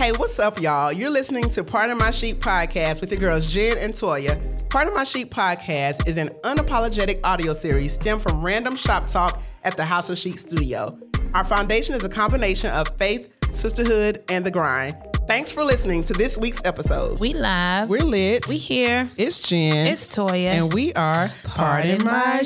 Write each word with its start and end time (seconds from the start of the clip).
Hey, 0.00 0.12
what's 0.12 0.38
up, 0.38 0.58
y'all? 0.58 0.90
You're 0.90 1.10
listening 1.10 1.50
to 1.50 1.62
Part 1.62 1.90
of 1.90 1.98
My 1.98 2.10
Sheep 2.10 2.40
podcast 2.40 3.02
with 3.02 3.10
your 3.10 3.20
girls 3.20 3.46
Jen 3.46 3.76
and 3.76 3.92
Toya. 3.92 4.70
Part 4.70 4.88
of 4.88 4.94
My 4.94 5.04
Sheep 5.04 5.30
podcast 5.30 6.08
is 6.08 6.16
an 6.16 6.30
unapologetic 6.42 7.20
audio 7.22 7.52
series 7.52 7.92
stemmed 7.92 8.22
from 8.22 8.40
random 8.40 8.76
shop 8.76 9.08
talk 9.08 9.42
at 9.62 9.76
the 9.76 9.84
House 9.84 10.08
of 10.08 10.16
Sheep 10.16 10.38
studio. 10.38 10.98
Our 11.34 11.44
foundation 11.44 11.94
is 11.94 12.02
a 12.02 12.08
combination 12.08 12.70
of 12.70 12.88
faith, 12.96 13.30
sisterhood, 13.52 14.24
and 14.30 14.42
the 14.42 14.50
grind. 14.50 14.96
Thanks 15.26 15.52
for 15.52 15.62
listening 15.64 16.02
to 16.04 16.14
this 16.14 16.38
week's 16.38 16.62
episode. 16.64 17.20
We 17.20 17.34
live. 17.34 17.90
We're 17.90 18.00
lit. 18.00 18.48
we 18.48 18.56
here. 18.56 19.10
it's 19.18 19.38
Jen. 19.38 19.86
It's 19.86 20.08
Toya. 20.08 20.52
and 20.52 20.72
we 20.72 20.94
are 20.94 21.30
Pardon, 21.44 21.98
Pardon 21.98 22.04
My 22.06 22.36
My 22.38 22.42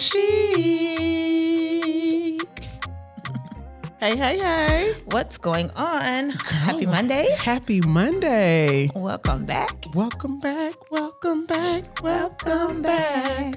hey, 4.04 4.16
hey, 4.16 4.38
hey. 4.38 4.92
What's 5.06 5.38
going 5.38 5.70
on? 5.70 6.28
Happy 6.30 6.84
oh, 6.84 6.90
Monday. 6.90 7.26
Happy 7.38 7.80
Monday. 7.80 8.90
Welcome 8.94 9.46
back. 9.46 9.86
Welcome 9.94 10.38
back. 10.40 10.74
Welcome 10.90 11.46
back. 11.46 12.02
Welcome 12.02 12.82
back. 12.82 13.56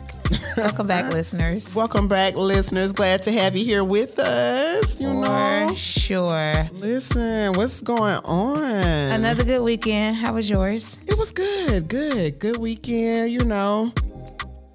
Welcome 0.56 0.88
back, 0.88 1.12
listeners. 1.14 1.76
Welcome 1.76 2.08
back, 2.08 2.36
listeners. 2.36 2.94
Glad 2.94 3.24
to 3.24 3.32
have 3.34 3.58
you 3.58 3.66
here 3.66 3.84
with 3.84 4.20
us. 4.20 5.02
You 5.02 5.12
know, 5.12 5.74
sure. 5.76 6.70
listen, 6.72 7.52
what's 7.54 7.82
going 7.82 8.20
on? 8.24 9.12
Another 9.12 9.44
good 9.44 9.64
weekend. 9.64 10.16
How 10.16 10.34
was 10.34 10.50
yours? 10.50 11.02
It 11.08 11.18
was 11.18 11.34
good, 11.34 11.90
good, 11.90 12.40
good 12.40 12.58
weekend. 12.58 13.34
You 13.34 13.44
know, 13.44 13.92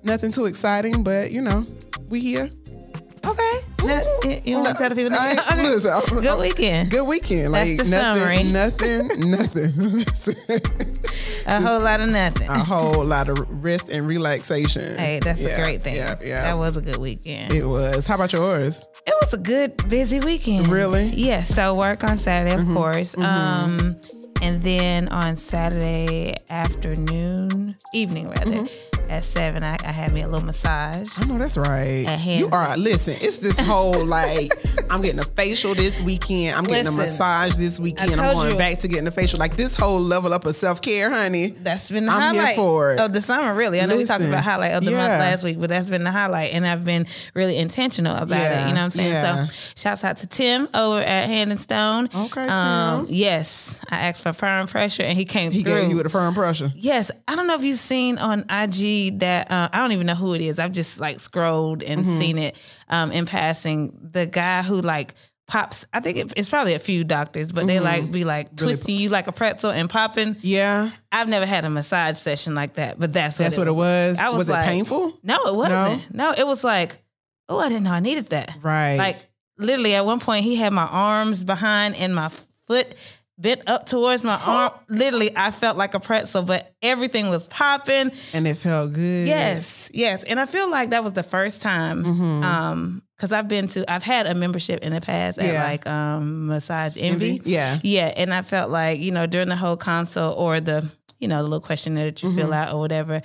nothing 0.03 0.33
too 0.33 0.45
exciting, 0.45 1.03
but 1.03 1.31
you 1.31 1.41
know, 1.41 1.67
we 2.11 2.21
here. 2.21 2.51
Okay. 3.25 3.59
Not- 3.85 4.47
you 4.47 4.57
want 4.57 4.69
to 4.69 4.75
tell 4.75 4.89
the 4.91 4.95
people? 4.95 5.13
I 5.15 5.33
Okay. 5.53 5.63
listen, 5.63 5.91
I'm- 5.93 6.23
Good 6.23 6.41
weekend. 6.41 6.91
Good 6.91 7.03
weekend. 7.07 7.55
That's 7.55 7.77
the 7.77 7.91
nothing, 7.91 8.21
summary. 8.21 8.43
nothing, 8.45 9.31
nothing. 9.31 10.05
A 11.47 11.61
whole 11.61 11.81
lot 11.81 12.01
of 12.01 12.09
nothing. 12.11 12.49
a 12.49 12.59
whole 12.59 13.05
lot 13.05 13.29
of 13.29 13.39
rest 13.63 13.89
and 13.89 14.07
relaxation. 14.07 14.97
Hey, 14.97 15.21
that's 15.23 15.41
Yeah, 15.41 15.49
a 15.51 15.63
great 15.63 15.83
thing. 15.83 15.97
Yeah, 15.97 16.15
yeah. 16.25 16.43
That 16.43 16.59
was 16.59 16.77
a 16.77 16.81
good 16.81 16.99
weekend. 16.99 17.53
it 17.53 17.65
was. 17.65 18.07
How 18.07 18.15
about 18.15 18.33
yours? 18.33 18.87
It 19.07 19.15
was 19.21 19.35
a 19.35 19.39
good, 19.39 19.77
busy 19.89 20.21
weekend. 20.21 20.69
Really? 20.69 21.07
Mm-hmm. 21.11 21.19
Yeah. 21.19 21.43
So 21.43 21.75
work 21.75 22.05
on 22.05 22.19
Saturday, 22.19 22.55
of 22.55 22.67
course. 22.69 23.17
Um, 23.19 23.97
and 24.43 24.61
then 24.63 25.09
on 25.09 25.37
Saturday 25.37 26.35
afternoon, 26.51 27.77
evening 27.95 28.29
rather, 28.29 28.43
Mm-hmm. 28.53 29.11
at 29.11 29.25
seven, 29.25 29.63
I, 29.63 29.77
I 29.85 29.93
had 29.93 30.13
me 30.13 30.23
a 30.23 30.29
little 30.29 30.45
massage. 30.47 31.09
I 31.19 31.25
know 31.27 31.39
that's 31.39 31.57
right. 31.57 32.07
You 32.25 32.49
are. 32.53 32.77
Listen, 32.77 33.15
it's 33.21 33.39
this 33.39 33.59
whole 33.67 34.05
like 34.05 34.53
I'm 34.91 35.01
getting 35.01 35.21
a 35.21 35.25
facial 35.25 35.75
this 35.75 36.01
weekend. 36.03 36.57
I'm 36.57 36.65
getting 36.65 36.87
a 36.89 36.93
massage 36.93 37.57
this 37.57 37.79
weekend. 37.81 38.13
I'm 38.13 38.35
going 38.35 38.51
you. 38.53 38.57
back 38.59 38.79
to 38.81 38.89
getting 38.89 39.07
a 39.07 39.11
facial. 39.11 39.39
Like 39.39 39.57
this 39.57 39.75
whole 39.75 40.01
level 40.01 40.33
up 40.35 40.45
of 40.47 40.55
self 40.55 40.83
care, 40.83 41.09
honey. 41.11 41.49
That's 41.49 41.91
been 41.91 42.07
the 42.07 42.13
I'm 42.13 42.35
here 42.35 42.43
highlight 42.43 42.57
for 42.57 42.93
it. 42.95 43.01
of 43.01 43.13
the 43.13 43.21
summer, 43.21 43.55
really. 43.55 43.81
I 43.81 43.87
know 43.87 43.97
we 43.97 44.05
talked 44.05 44.23
about 44.25 44.43
highlight 44.45 44.73
of 44.73 44.85
the 44.85 44.91
yeah. 44.93 44.97
month 44.99 45.21
last 45.21 45.45
week, 45.45 45.59
but 45.61 45.69
that's 45.69 45.89
been 45.91 46.05
the 46.05 46.11
highlight, 46.11 46.53
and 46.53 46.67
I've 46.67 46.85
been 46.85 47.07
really 47.35 47.57
intentional 47.59 48.17
about 48.17 48.39
Yeah, 48.39 48.65
it. 48.67 48.69
You 48.69 48.75
know 48.75 48.81
what 48.81 48.85
I'm 48.85 48.91
saying? 48.91 49.13
yeah. 49.13 49.47
So, 49.47 49.55
shouts 49.77 50.05
out 50.05 50.17
to 50.19 50.27
Tim 50.27 50.69
over 50.75 51.01
at 51.01 51.27
Hand 51.27 51.51
and 51.53 51.61
Stone. 51.61 52.09
Okay, 52.15 52.47
Um, 52.49 53.07
Tim. 53.07 53.15
yes, 53.15 53.81
I 53.91 54.01
asked 54.01 54.23
for 54.23 54.32
firm 54.35 54.67
pressure, 54.67 55.03
and 55.03 55.17
he 55.19 55.25
came 55.25 55.53
He 55.53 55.63
through. 55.63 55.73
gave 55.83 55.91
you 55.91 55.97
with 55.97 56.07
a 56.07 56.11
firm 56.11 56.35
pressure. 56.35 56.73
Yes, 56.77 57.11
I 57.29 57.37
don't 57.37 57.47
know 57.47 57.55
if 57.55 57.63
you've 57.63 57.79
seen 57.79 58.19
on 58.19 58.41
IG 58.51 59.19
that 59.21 59.51
uh, 59.51 59.69
I 59.73 59.79
don't 59.79 59.93
even 59.93 60.07
know 60.07 60.15
who 60.15 60.35
it 60.35 60.41
is. 60.41 60.59
I've 60.59 60.73
just 60.73 60.99
like 61.01 61.21
scrolled 61.21 61.83
and 61.83 62.03
Mm-hmm. 62.05 62.19
seen 62.19 62.39
it 62.39 62.57
um, 62.89 63.13
in 63.13 63.27
passing. 63.27 63.97
The 64.13 64.27
guy 64.27 64.63
who 64.63 64.81
like 64.81 65.15
pops. 65.49 65.85
I 65.93 66.01
think 66.01 66.17
it, 66.19 66.33
it's 66.37 66.49
probably 66.49 66.75
a 66.75 66.79
few 66.79 67.05
doctors, 67.05 67.53
but 67.53 67.67
they 67.67 67.79
like 67.81 68.11
be 68.11 68.25
like 68.25 68.47
Mm-hmm. 68.55 68.65
Really 68.65 68.75
twisting 68.75 68.97
you 68.97 69.09
like 69.11 69.27
a 69.27 69.33
pretzel 69.33 69.71
and 69.71 69.89
popping. 69.91 70.37
Yeah, 70.41 70.91
I've 71.11 71.29
never 71.29 71.47
had 71.47 71.65
a 71.65 71.71
massage 71.71 72.17
session 72.17 72.55
like 72.55 72.75
that, 72.75 72.99
but 72.99 73.13
that's 73.13 73.39
what 73.39 73.45
that's 73.45 73.57
it 73.57 73.61
what 73.61 73.69
it 73.69 73.73
was. 73.75 74.19
I 74.19 74.29
was 74.31 74.39
was 74.39 74.49
like- 74.51 74.65
it 74.65 74.69
painful? 74.69 75.19
No, 75.23 75.47
it 75.47 75.55
wasn't. 75.55 76.15
No, 76.15 76.33
it 76.37 76.47
was 76.47 76.63
like, 76.65 76.99
oh, 77.49 77.59
I 77.59 77.69
didn't 77.69 77.85
know 77.85 77.91
I 77.93 78.01
needed 78.01 78.31
that. 78.31 78.57
Right. 78.63 78.97
Like 78.97 79.17
literally, 79.59 79.95
at 79.95 80.07
one 80.07 80.21
point, 80.21 80.45
he 80.45 80.57
had 80.57 80.73
my 80.73 80.87
arms 80.87 81.45
behind 81.45 81.97
and 81.97 82.15
my 82.15 82.31
foot 82.67 82.95
bent 83.43 83.69
up 83.69 83.87
towards 83.87 84.25
my 84.25 84.41
arm. 84.47 84.73
Literally, 84.89 85.37
I 85.37 85.51
felt 85.51 85.77
like 85.77 85.95
a 85.95 86.01
pretzel, 86.01 86.43
but 86.45 86.73
everything 86.83 87.29
was 87.29 87.45
popping. 87.49 88.13
and 88.33 88.47
it 88.47 88.55
felt 88.55 88.93
good. 88.93 89.27
Yes, 89.27 89.91
yes, 89.93 90.23
and 90.25 90.41
I 90.41 90.47
feel 90.47 90.71
like 90.71 90.91
that 90.91 91.03
was 91.05 91.13
the 91.13 91.23
first 91.25 91.61
time. 91.61 92.05
Mm-hmm. 92.05 92.45
Um, 92.45 93.03
because 93.17 93.31
I've 93.31 93.47
been 93.47 93.69
to, 93.69 93.89
I've 93.89 94.03
had 94.03 94.27
a 94.27 94.35
membership 94.35 94.81
in 94.83 94.93
the 94.93 95.01
past 95.01 95.39
at 95.39 95.53
Yeah. 95.53 95.63
like 95.63 95.87
um 95.87 96.47
Massage 96.49 96.97
Envy. 96.99 97.35
Envy? 97.37 97.51
Yeah. 97.51 97.79
yeah, 97.83 98.13
and 98.17 98.35
I 98.35 98.43
felt 98.43 98.71
like 98.71 98.99
you 99.01 99.13
know 99.13 99.27
during 99.27 99.49
the 99.49 99.55
whole 99.57 99.77
consult 99.77 100.37
or 100.39 100.59
the 100.59 100.91
you 101.21 101.29
know 101.29 101.37
the 101.37 101.45
little 101.45 101.61
questionnaire 101.61 102.07
that 102.07 102.21
you 102.21 102.31
Mm-hmm. 102.31 102.39
fill 102.39 102.53
out 102.53 102.73
or 102.75 102.81
whatever, 102.81 103.23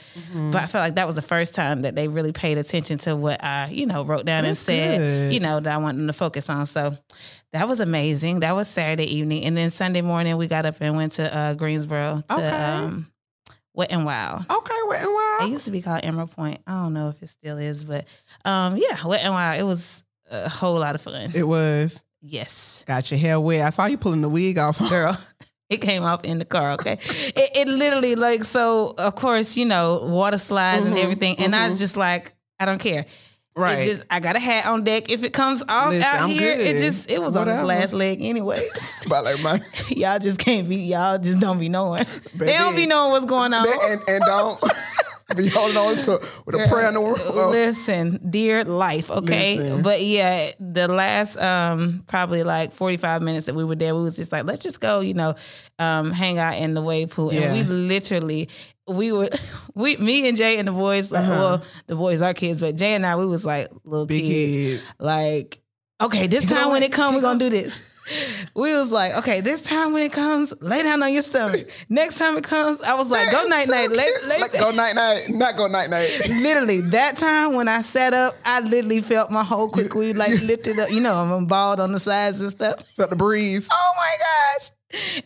but 0.52 0.62
I 0.64 0.68
felt 0.68 0.84
like 0.84 0.96
that 0.96 1.08
was 1.08 1.16
the 1.16 1.24
first 1.24 1.56
time 1.56 1.82
that 1.82 1.96
they 1.96 2.08
really 2.08 2.32
paid 2.32 2.60
attention 2.60 3.00
to 3.00 3.16
what 3.16 3.44
I 3.44 3.70
you 3.72 3.88
know 3.88 4.04
wrote 4.04 4.24
down 4.26 4.44
That's 4.44 4.60
and 4.70 4.78
said 4.78 4.98
good. 5.00 5.34
you 5.34 5.40
know 5.40 5.60
that 5.62 5.74
I 5.74 5.78
wanted 5.78 6.02
them 6.02 6.08
to 6.08 6.14
focus 6.14 6.48
on. 6.48 6.68
So 6.68 6.96
that 7.54 7.68
was 7.68 7.80
amazing. 7.80 8.42
That 8.42 8.56
was 8.56 8.68
Saturday 8.68 9.16
evening, 9.16 9.44
and 9.46 9.58
then 9.58 9.70
Sunday 9.70 10.02
morning 10.02 10.38
we 10.38 10.48
got 10.48 10.66
up 10.66 10.76
and 10.82 10.96
went 10.96 11.14
to 11.14 11.36
uh, 11.36 11.54
Greensboro 11.54 12.24
to 12.30 12.34
Okay. 12.36 12.50
um, 12.50 13.08
Wet 13.74 13.92
and 13.92 14.06
Wild. 14.06 14.44
Okay, 14.50 14.74
wet 14.88 15.02
and 15.04 15.14
Wild. 15.14 15.44
It 15.44 15.52
used 15.52 15.66
to 15.66 15.72
be 15.72 15.82
called 15.82 16.02
Emerald 16.04 16.32
Pointe. 16.32 16.60
I 16.68 16.72
don't 16.72 16.94
know 16.94 17.10
if 17.10 17.22
it 17.22 17.28
still 17.30 17.58
is, 17.58 17.84
but 17.84 18.06
um, 18.46 18.76
yeah, 18.78 19.06
Wet 19.06 19.22
and 19.24 19.34
Wild. 19.34 19.60
It 19.60 19.64
was 19.64 20.04
a 20.32 20.50
whole 20.50 20.80
lot 20.80 20.96
of 20.96 21.02
fun. 21.02 21.32
It 21.36 21.48
was. 21.48 22.02
yes, 22.22 22.84
Got 22.88 23.10
your 23.12 23.20
hair 23.20 23.40
wet. 23.40 23.62
I 23.62 23.70
saw 23.70 23.86
you 23.86 23.98
pulling 23.98 24.22
the 24.22 24.30
wig 24.30 24.58
off. 24.58 24.78
girl. 24.90 25.18
It 25.70 25.82
came 25.82 26.04
off 26.04 26.24
in 26.24 26.40
the 26.40 26.46
car, 26.46 26.72
okay? 26.76 26.94
It, 27.02 27.50
it 27.54 27.68
literally 27.68 28.16
like 28.16 28.46
so. 28.46 28.94
Of 28.98 29.16
course, 29.16 29.58
you 29.58 29.66
know 29.66 30.00
water 30.06 30.38
slides 30.38 30.86
and 30.86 30.96
Mhm, 30.96 31.04
everything, 31.04 31.40
and 31.40 31.54
I 31.54 31.68
mhm. 31.68 31.72
was 31.72 31.80
just 31.80 31.98
like, 31.98 32.32
I 32.58 32.64
don't 32.64 32.80
care. 32.80 33.06
Right. 33.58 33.80
It 33.80 33.86
just 33.86 34.06
I 34.10 34.20
got 34.20 34.36
a 34.36 34.40
hat 34.40 34.66
on 34.66 34.84
deck. 34.84 35.12
If 35.12 35.24
it 35.24 35.34
comes 35.34 35.64
off 35.68 35.90
Listen, 35.90 36.04
out 36.04 36.22
I'm 36.22 36.30
here, 36.30 36.54
it 36.54 36.78
just 36.78 37.12
it 37.12 37.20
was 37.20 37.32
Whatever. 37.32 37.52
on 37.52 37.58
his 37.58 37.68
last 37.68 37.94
leg 37.94 38.20
anyway. 38.22 38.66
About 39.06 39.24
like 39.24 39.42
my 39.42 39.60
y'all 39.90 40.20
just 40.20 40.40
can't 40.40 40.68
be. 40.70 40.78
Y'all 40.78 41.18
just 41.18 41.40
don't 41.40 41.60
be 41.60 41.70
knowing. 41.70 42.04
they 42.36 42.54
don't 42.54 42.76
be 42.76 42.86
knowing 42.86 43.12
what's 43.12 43.26
going 43.26 43.54
on. 43.54 43.66
and, 43.68 44.02
and 44.08 44.24
don't 44.26 44.62
be 45.36 45.48
holding 45.50 45.78
on 45.78 45.96
to 45.96 46.22
with 46.46 46.56
a 46.56 46.68
prayer 46.70 46.88
in 46.88 46.94
the 46.94 47.02
world. 47.02 47.52
Listen, 47.52 48.20
dear 48.30 48.64
life, 48.64 49.10
okay? 49.12 49.58
Listen. 49.58 49.84
But 49.84 50.02
yeah, 50.02 50.52
the 50.60 50.88
last 50.88 51.38
um 51.38 52.04
probably 52.08 52.44
like 52.44 52.72
45 52.72 53.22
minutes 53.22 53.46
that 53.48 53.56
we 53.56 53.64
were 53.64 53.76
there, 53.76 53.96
we 53.96 54.02
was 54.02 54.16
just 54.16 54.32
like, 54.32 54.46
let's 54.46 54.64
just 54.64 54.80
go, 54.80 55.02
you 55.02 55.14
know, 55.14 55.36
um, 55.80 56.12
hang 56.12 56.38
out 56.38 56.56
in 56.56 56.74
the 56.74 56.82
wave 56.82 57.10
pool. 57.10 57.34
Yeah. 57.34 57.42
And 57.42 57.54
we 57.54 57.64
literally 57.64 58.50
we 58.88 59.12
were 59.12 59.30
we 59.76 59.98
me 59.98 60.28
and 60.28 60.38
Jay 60.38 60.58
and 60.58 60.68
the 60.68 60.72
boys, 60.72 61.12
like 61.12 61.24
Uh-huh. 61.24 61.34
well, 61.34 61.64
the 61.88 61.96
boys 61.96 62.22
are 62.22 62.34
kids, 62.34 62.60
but 62.60 62.76
Jay 62.76 62.94
and 62.94 63.06
I, 63.06 63.16
we 63.16 63.26
was 63.26 63.44
like 63.46 63.68
little 63.84 64.06
Big 64.06 64.24
kids. 64.24 64.82
kids. 64.82 64.94
Like, 65.00 65.62
okay, 66.02 66.28
this 66.28 66.50
You 66.50 66.56
time 66.56 66.72
when 66.72 66.84
it 66.84 66.92
comes, 66.92 67.16
we're 67.16 67.22
gonna 67.22 67.40
do 67.40 67.50
this. 67.50 67.94
We 68.56 68.72
was 68.72 68.90
like, 68.90 69.18
okay, 69.18 69.42
this 69.42 69.60
time 69.60 69.92
when 69.92 70.02
it 70.02 70.14
comes, 70.14 70.54
lay 70.62 70.82
down 70.82 71.04
on 71.04 71.12
your 71.12 71.22
stomach. 71.24 71.70
Next 71.90 72.18
time 72.18 72.38
it 72.38 72.44
comes, 72.46 72.80
I 72.82 72.94
was 72.94 73.10
like, 73.10 73.30
go 73.34 73.46
night 73.48 73.68
night. 73.68 73.90
Lay, 73.90 73.98
lay, 73.98 74.40
Like, 74.40 74.54
go 74.58 74.72
night 74.72 74.96
night, 74.96 75.26
not 75.28 75.58
go 75.58 75.68
night 75.68 75.90
night. 75.90 76.10
literally 76.42 76.80
that 76.92 77.18
time 77.18 77.54
when 77.56 77.68
I 77.68 77.82
sat 77.82 78.14
up, 78.14 78.34
I 78.46 78.62
literally 78.62 79.02
felt 79.02 79.30
my 79.30 79.44
whole 79.44 79.68
quick 79.68 79.94
weave 79.94 80.16
like 80.16 80.42
lifted 80.42 80.80
up. 80.80 80.90
You 80.90 81.02
know, 81.02 81.16
I'm 81.16 81.48
bald 81.48 81.82
on 81.82 81.92
the 81.92 82.00
sides 82.00 82.40
and 82.40 82.50
stuff. 82.50 82.82
Felt 82.96 83.10
the 83.10 83.18
breeze. 83.18 83.68
Oh 83.70 83.92
my 83.98 84.16
gosh. 84.58 84.70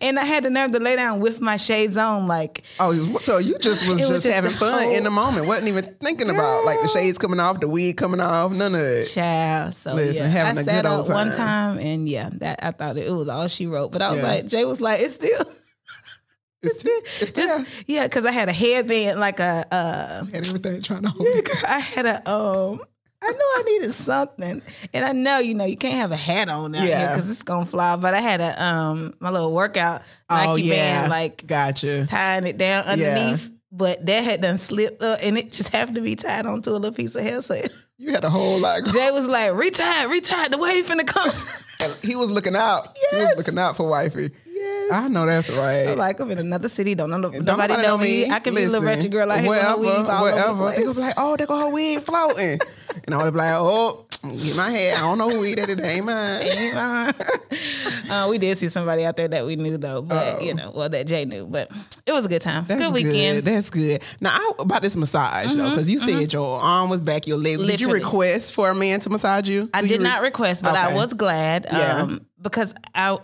And 0.01 0.17
I 0.17 0.25
had 0.25 0.43
the 0.43 0.49
nerve 0.49 0.71
to 0.71 0.79
lay 0.79 0.95
down 0.95 1.19
with 1.19 1.39
my 1.39 1.55
shades 1.57 1.95
on, 1.95 2.25
like 2.27 2.63
Oh, 2.79 2.93
so 3.19 3.37
you 3.37 3.59
just 3.59 3.87
was 3.87 3.97
It 3.97 4.01
just, 4.01 4.11
was 4.11 4.23
just 4.23 4.35
having 4.35 4.51
fun 4.51 4.71
whole- 4.83 4.95
in 4.95 5.03
the 5.03 5.11
moment. 5.11 5.45
wasn't 5.45 5.67
even 5.67 5.83
thinking 6.01 6.31
about 6.31 6.65
like 6.65 6.81
the 6.81 6.87
shades 6.87 7.19
coming 7.19 7.39
off, 7.39 7.59
the 7.59 7.67
wig 7.67 7.95
coming 7.95 8.21
off, 8.21 8.51
none 8.51 8.73
of 8.73 8.81
it. 8.81 9.05
child. 9.05 9.75
So 9.75 9.93
Listen, 9.93 10.15
yeah, 10.15 10.27
having 10.29 10.57
I 10.57 10.61
a 10.61 10.63
sat 10.63 10.83
good 10.83 10.89
old 10.91 11.09
up 11.09 11.13
one 11.15 11.27
time. 11.27 11.37
time, 11.37 11.79
and 11.79 12.09
yeah, 12.09 12.29
that 12.39 12.63
I 12.63 12.71
thought 12.71 12.97
it 12.97 13.11
was 13.13 13.27
all 13.27 13.47
she 13.47 13.67
wrote. 13.67 13.91
But 13.91 14.01
I 14.01 14.09
was 14.09 14.19
Yeah. 14.21 14.27
like, 14.27 14.47
Jay 14.47 14.65
was 14.65 14.81
like, 14.81 14.99
it's 14.99 15.13
still 15.15 15.29
It's, 16.63 16.83
it's 17.21 17.31
there. 17.31 17.45
just 17.47 17.67
yeah, 17.87 18.05
because 18.07 18.25
I 18.25 18.31
had 18.31 18.47
a 18.49 18.53
headband, 18.53 19.19
like 19.19 19.39
a 19.39 19.65
uh, 19.71 20.25
and 20.33 20.47
everything 20.47 20.81
trying 20.81 21.03
to 21.03 21.09
hold 21.15 21.27
it. 21.27 21.45
girl, 21.45 21.55
I 21.67 21.79
had 21.79 22.05
a 22.05 22.31
um. 22.31 22.81
I 23.23 23.31
knew 23.31 23.53
I 23.57 23.63
needed 23.65 23.91
something, 23.91 24.61
and 24.93 25.05
I 25.05 25.11
know 25.11 25.37
you 25.39 25.53
know 25.53 25.65
you 25.65 25.77
can't 25.77 25.93
have 25.95 26.11
a 26.11 26.15
hat 26.15 26.49
on 26.49 26.73
out 26.75 26.87
Yeah. 26.87 27.15
because 27.15 27.29
it's 27.31 27.43
gonna 27.43 27.65
fly. 27.65 27.95
But 27.95 28.13
I 28.13 28.19
had 28.19 28.41
a 28.41 28.63
um 28.63 29.13
my 29.19 29.29
little 29.29 29.53
workout 29.53 30.01
Oh 30.29 30.55
yeah, 30.55 31.01
band 31.01 31.09
like 31.11 31.45
gotcha. 31.45 32.07
tying 32.07 32.45
it 32.47 32.57
down 32.57 32.83
underneath, 32.85 33.49
but 33.71 34.03
that 34.05 34.23
had 34.23 34.41
done 34.41 34.57
slipped 34.57 35.03
up, 35.03 35.19
and 35.23 35.37
it 35.37 35.51
just 35.51 35.69
happened 35.69 35.95
to 35.97 36.01
be 36.01 36.15
tied 36.15 36.45
onto 36.45 36.71
a 36.71 36.73
little 36.73 36.91
piece 36.95 37.13
of 37.15 37.21
hair. 37.23 37.41
So 37.41 37.55
You 37.97 38.11
had 38.13 38.23
a 38.23 38.29
whole 38.31 38.57
lot. 38.59 38.81
Going. 38.81 38.93
Jay 38.95 39.11
was 39.11 39.27
like, 39.27 39.53
"Retie, 39.53 39.83
retie, 40.09 40.49
the 40.49 40.57
wave 40.57 40.87
finna 40.87 41.05
come." 41.05 41.31
And 41.83 41.91
He 42.03 42.15
was 42.15 42.31
looking 42.31 42.55
out. 42.55 42.95
He 43.11 43.17
was 43.17 43.25
Yes. 43.29 43.37
looking 43.37 43.57
out 43.57 43.75
for 43.75 43.87
wifey. 43.87 44.29
yes. 44.45 44.91
I 44.91 45.07
know 45.07 45.25
that's 45.25 45.49
right. 45.49 45.87
I'm 45.87 45.97
like, 45.97 46.19
I'm 46.19 46.29
in 46.29 46.37
another 46.37 46.69
city. 46.69 46.93
Don't 46.93 47.09
know. 47.09 47.19
Don't 47.21 47.45
nobody 47.45 47.75
know 47.77 47.97
me. 47.97 48.29
I 48.29 48.39
can 48.39 48.53
be 48.53 48.61
a 48.61 48.65
little 48.65 48.81
Listen, 48.81 48.95
wretched 48.95 49.11
girl 49.11 49.31
out 49.31 49.39
here 49.39 49.49
wherever, 49.49 49.77
weave 49.77 49.89
all 50.07 50.23
wherever. 50.23 50.65
the 50.65 50.71
They 50.75 50.81
gonna 50.83 50.93
be 50.93 51.01
like, 51.01 51.13
oh, 51.17 51.35
they 51.37 51.45
got 51.47 51.59
her 51.59 51.69
wig 51.73 52.01
floating. 52.03 52.59
and 53.05 53.13
I 53.15 53.23
would 53.23 53.33
be 53.33 53.37
like, 53.37 53.53
oh, 53.55 54.05
Get 54.23 54.55
my 54.55 54.69
head. 54.69 54.97
I 54.97 54.99
don't 54.99 55.17
know 55.17 55.29
who 55.31 55.43
eat 55.45 55.57
it. 55.57 55.67
It 55.67 55.81
ain't 55.83 56.05
mine. 56.05 56.41
Ain't 56.43 56.75
uh, 58.11 58.27
we 58.29 58.37
did 58.37 58.55
see 58.55 58.69
somebody 58.69 59.03
out 59.03 59.17
there 59.17 59.27
that 59.27 59.47
we 59.47 59.55
knew 59.55 59.77
though, 59.77 60.03
but 60.03 60.37
Oh. 60.37 60.41
you 60.43 60.53
know, 60.53 60.71
well 60.75 60.89
that 60.89 61.07
Jay 61.07 61.25
knew, 61.25 61.47
but 61.47 61.71
it 62.05 62.11
was 62.11 62.25
a 62.25 62.29
good 62.29 62.43
time. 62.43 62.65
That's 62.67 62.79
good 62.79 62.93
weekend. 62.93 63.37
Good. 63.37 63.45
That's 63.45 63.69
good. 63.71 64.03
Now 64.21 64.29
I, 64.35 64.51
about 64.59 64.83
this 64.83 64.95
massage 64.95 65.55
though, 65.55 65.71
because 65.71 65.89
you 65.89 65.97
said 65.97 66.31
your 66.31 66.59
arm 66.59 66.91
was 66.91 67.01
back, 67.01 67.25
your 67.25 67.37
leg. 67.39 67.57
Did 67.65 67.81
you 67.81 67.87
Mm-hmm, 67.87 67.95
request 67.95 68.53
for 68.53 68.69
a 68.69 68.75
man 68.75 68.99
to 68.99 69.09
massage 69.09 69.49
you? 69.49 69.69
I 69.73 69.81
did 69.81 69.91
re- 69.99 70.03
not 70.03 70.21
request, 70.21 70.61
but 70.63 70.75
I 70.75 70.93
was 70.95 71.13
glad 71.15 71.65
Yeah. 71.71 72.01
um, 72.03 72.25
because 72.39 72.75
I. 72.93 73.17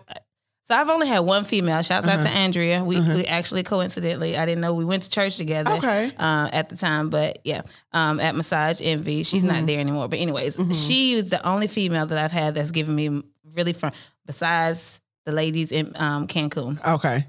So 0.68 0.76
I've 0.76 0.90
only 0.90 1.08
had 1.08 1.20
one 1.20 1.46
female. 1.46 1.82
Shouts 1.82 2.06
out 2.10 2.20
to 2.24 2.28
Uh-huh. 2.28 2.38
Andrea. 2.40 2.84
We, 2.84 3.00
we 3.00 3.24
actually 3.26 3.64
coincidentally, 3.64 4.36
I 4.38 4.46
didn't 4.46 4.60
know 4.60 4.74
we 4.74 4.84
went 4.84 5.04
to 5.04 5.10
church 5.10 5.38
together. 5.38 5.72
Okay. 5.72 6.12
Uh, 6.20 6.50
at 6.52 6.68
the 6.68 6.76
time, 6.76 7.10
but 7.10 7.40
yeah, 7.46 7.62
um, 7.94 8.20
at 8.20 8.36
Massage 8.36 8.82
Envy, 8.84 9.24
she's 9.24 9.46
Mm-hmm. 9.46 9.54
not 9.56 9.66
there 9.66 9.80
anymore. 9.80 10.10
But 10.10 10.20
anyways, 10.20 10.60
she 10.86 11.16
was 11.16 11.30
the 11.30 11.42
only 11.48 11.68
female 11.68 12.06
that 12.08 12.18
I've 12.18 12.34
had 12.34 12.54
that's 12.56 12.72
given 12.72 12.96
me 12.96 13.24
really 13.56 13.72
fun. 13.72 13.94
Besides 14.26 15.00
the 15.26 15.32
ladies 15.32 15.72
in 15.72 15.94
um, 15.96 16.28
Cancun, 16.28 16.86
Okay. 16.86 17.26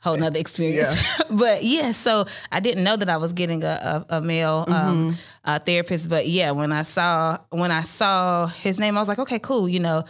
whole 0.00 0.16
nother 0.16 0.40
experience. 0.40 1.22
but 1.30 1.62
yeah, 1.62 1.92
so 1.92 2.24
I 2.50 2.60
didn't 2.60 2.82
know 2.82 2.96
that 2.96 3.10
I 3.10 3.18
was 3.18 3.34
getting 3.34 3.62
a, 3.62 4.04
a, 4.08 4.16
a 4.16 4.20
male 4.22 4.64
um, 4.68 4.74
Mm-hmm. 4.74 5.10
uh, 5.44 5.58
therapist. 5.58 6.08
But 6.08 6.28
yeah, 6.28 6.50
when 6.52 6.72
I 6.72 6.80
saw 6.80 7.36
when 7.50 7.70
I 7.70 7.82
saw 7.82 8.46
his 8.46 8.78
name, 8.78 8.96
I 8.96 9.00
was 9.00 9.08
like, 9.08 9.18
okay, 9.18 9.38
cool. 9.38 9.68
You 9.68 9.80
know, 9.80 10.04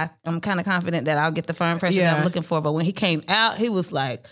I, 0.00 0.10
I'm 0.24 0.40
kind 0.40 0.58
of 0.60 0.66
confident 0.66 1.04
that 1.06 1.18
I'll 1.18 1.30
get 1.32 1.46
the 1.46 1.54
firm 1.54 1.78
person 1.78 1.98
that 2.02 2.18
I'm 2.18 2.24
looking 2.24 2.42
for. 2.42 2.60
But 2.60 2.72
when 2.72 2.84
he 2.84 2.92
came 2.92 3.22
out, 3.28 3.56
he 3.58 3.68
was 3.68 3.92
like, 3.92 4.26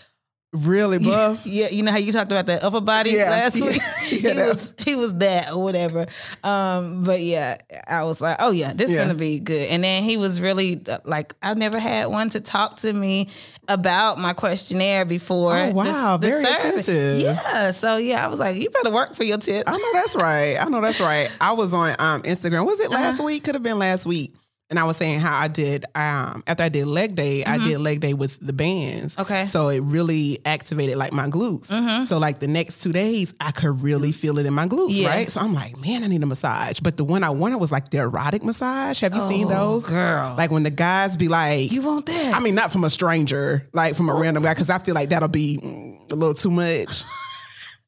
Really 0.51 0.97
buff. 1.05 1.45
yeah, 1.45 1.67
you 1.69 1.83
know 1.83 1.91
how 1.91 1.99
you 1.99 2.11
talked 2.11 2.31
about 2.31 2.47
the 2.47 2.65
upper 2.65 2.81
body 2.81 3.11
Yeah. 3.11 3.29
last 3.29 3.55
Yeah. 3.59 3.65
week. 3.69 3.81
Yeah, 4.09 4.33
he 4.33 4.37
was 4.49 4.73
he 4.79 4.95
was 4.95 5.13
that 5.19 5.51
or 5.53 5.63
whatever. 5.63 6.07
Um, 6.43 7.03
but 7.03 7.19
yeah, 7.21 7.57
I 7.87 8.03
was 8.03 8.19
like, 8.19 8.37
oh 8.39 8.49
yeah, 8.49 8.73
this 8.73 8.89
is 8.89 8.95
gonna 8.97 9.13
be 9.13 9.39
good. 9.39 9.69
And 9.69 9.83
then 9.83 10.01
he 10.01 10.17
was 10.17 10.41
really 10.41 10.81
uh, 10.89 10.97
like, 11.05 11.35
I've 11.43 11.59
never 11.59 11.77
had 11.77 12.07
one 12.07 12.31
to 12.31 12.39
talk 12.39 12.77
to 12.77 12.91
me 12.91 13.29
about 13.67 14.17
my 14.17 14.33
questionnaire 14.33 15.05
before. 15.05 15.55
Oh, 15.55 15.69
wow. 15.71 16.17
Very 16.17 16.43
service. 16.43 16.87
attentive. 16.87 17.19
Yeah. 17.19 17.69
So 17.69 17.97
yeah, 17.97 18.25
I 18.25 18.27
was 18.27 18.39
like, 18.39 18.55
you 18.55 18.71
better 18.71 18.91
work 18.91 19.13
for 19.13 19.25
your 19.25 19.37
tip. 19.37 19.65
I 19.67 19.77
know 19.77 19.93
that's 19.93 20.15
right. 20.15 20.57
I 20.59 20.67
know 20.67 20.81
that's 20.81 20.99
right. 20.99 21.29
I 21.39 21.51
was 21.53 21.75
on 21.75 21.89
um, 21.99 22.23
Instagram. 22.23 22.65
Was 22.65 22.79
it 22.79 22.87
Uh-huh. 22.91 22.95
last 23.03 23.23
week? 23.23 23.43
Could 23.43 23.53
have 23.53 23.61
been 23.63 23.77
last 23.77 24.07
week. 24.07 24.33
And 24.69 24.77
I 24.77 24.83
was 24.83 24.97
saying 24.97 25.19
how 25.19 25.35
I 25.35 25.47
did 25.47 25.85
um, 25.95 26.43
after 26.45 26.61
I 26.61 26.69
did 26.69 26.85
leg 26.85 27.15
day, 27.15 27.43
I 27.43 27.57
did 27.57 27.79
leg 27.79 28.01
day 28.01 28.13
with 28.13 28.37
the 28.39 28.53
bands. 28.53 29.13
Mm-hmm. 29.15 29.21
Okay. 29.23 29.33
Mm-hmm. 29.41 29.45
So 29.47 29.69
it 29.69 29.79
really 29.79 30.39
activated 30.45 30.95
like 30.97 31.11
my 31.11 31.27
glutes. 31.27 32.05
So 32.05 32.19
like 32.19 32.39
the 32.39 32.47
next 32.47 32.83
two 32.83 32.91
days, 32.93 33.33
I 33.39 33.49
could 33.49 33.81
really 33.81 34.11
feel 34.11 34.37
it 34.37 34.45
in 34.45 34.53
my 34.53 34.67
glutes, 34.67 34.95
Yeah. 34.95 35.07
right? 35.09 35.27
So 35.27 35.41
I'm 35.41 35.55
like, 35.55 35.75
man, 35.81 36.03
I 36.03 36.07
need 36.07 36.21
a 36.21 36.27
massage. 36.27 36.79
But 36.81 36.97
the 36.97 37.03
one 37.03 37.23
I 37.23 37.31
wanted 37.31 37.57
was 37.57 37.71
like 37.71 37.89
the 37.89 37.97
erotic 37.97 38.43
massage. 38.43 38.99
Have 38.99 39.15
you 39.15 39.21
seen 39.21 39.47
Oh, 39.47 39.79
those? 39.79 39.89
girl. 39.89 40.35
Like 40.37 40.51
when 40.51 40.61
the 40.61 40.69
guys 40.69 41.17
be 41.17 41.29
like, 41.29 41.71
you 41.71 41.81
want 41.81 42.05
that? 42.05 42.33
I 42.35 42.39
mean, 42.39 42.53
not 42.53 42.71
from 42.71 42.83
a 42.83 42.91
stranger, 42.91 43.67
like 43.73 43.95
from 43.95 44.07
a 44.07 44.13
random 44.13 44.43
guy, 44.43 44.53
because 44.53 44.69
I 44.69 44.77
feel 44.77 44.93
like 44.93 45.09
that'll 45.09 45.29
be 45.29 45.57
mm, 45.63 46.11
a 46.11 46.15
little 46.15 46.35
too 46.35 46.51
much. 46.51 47.01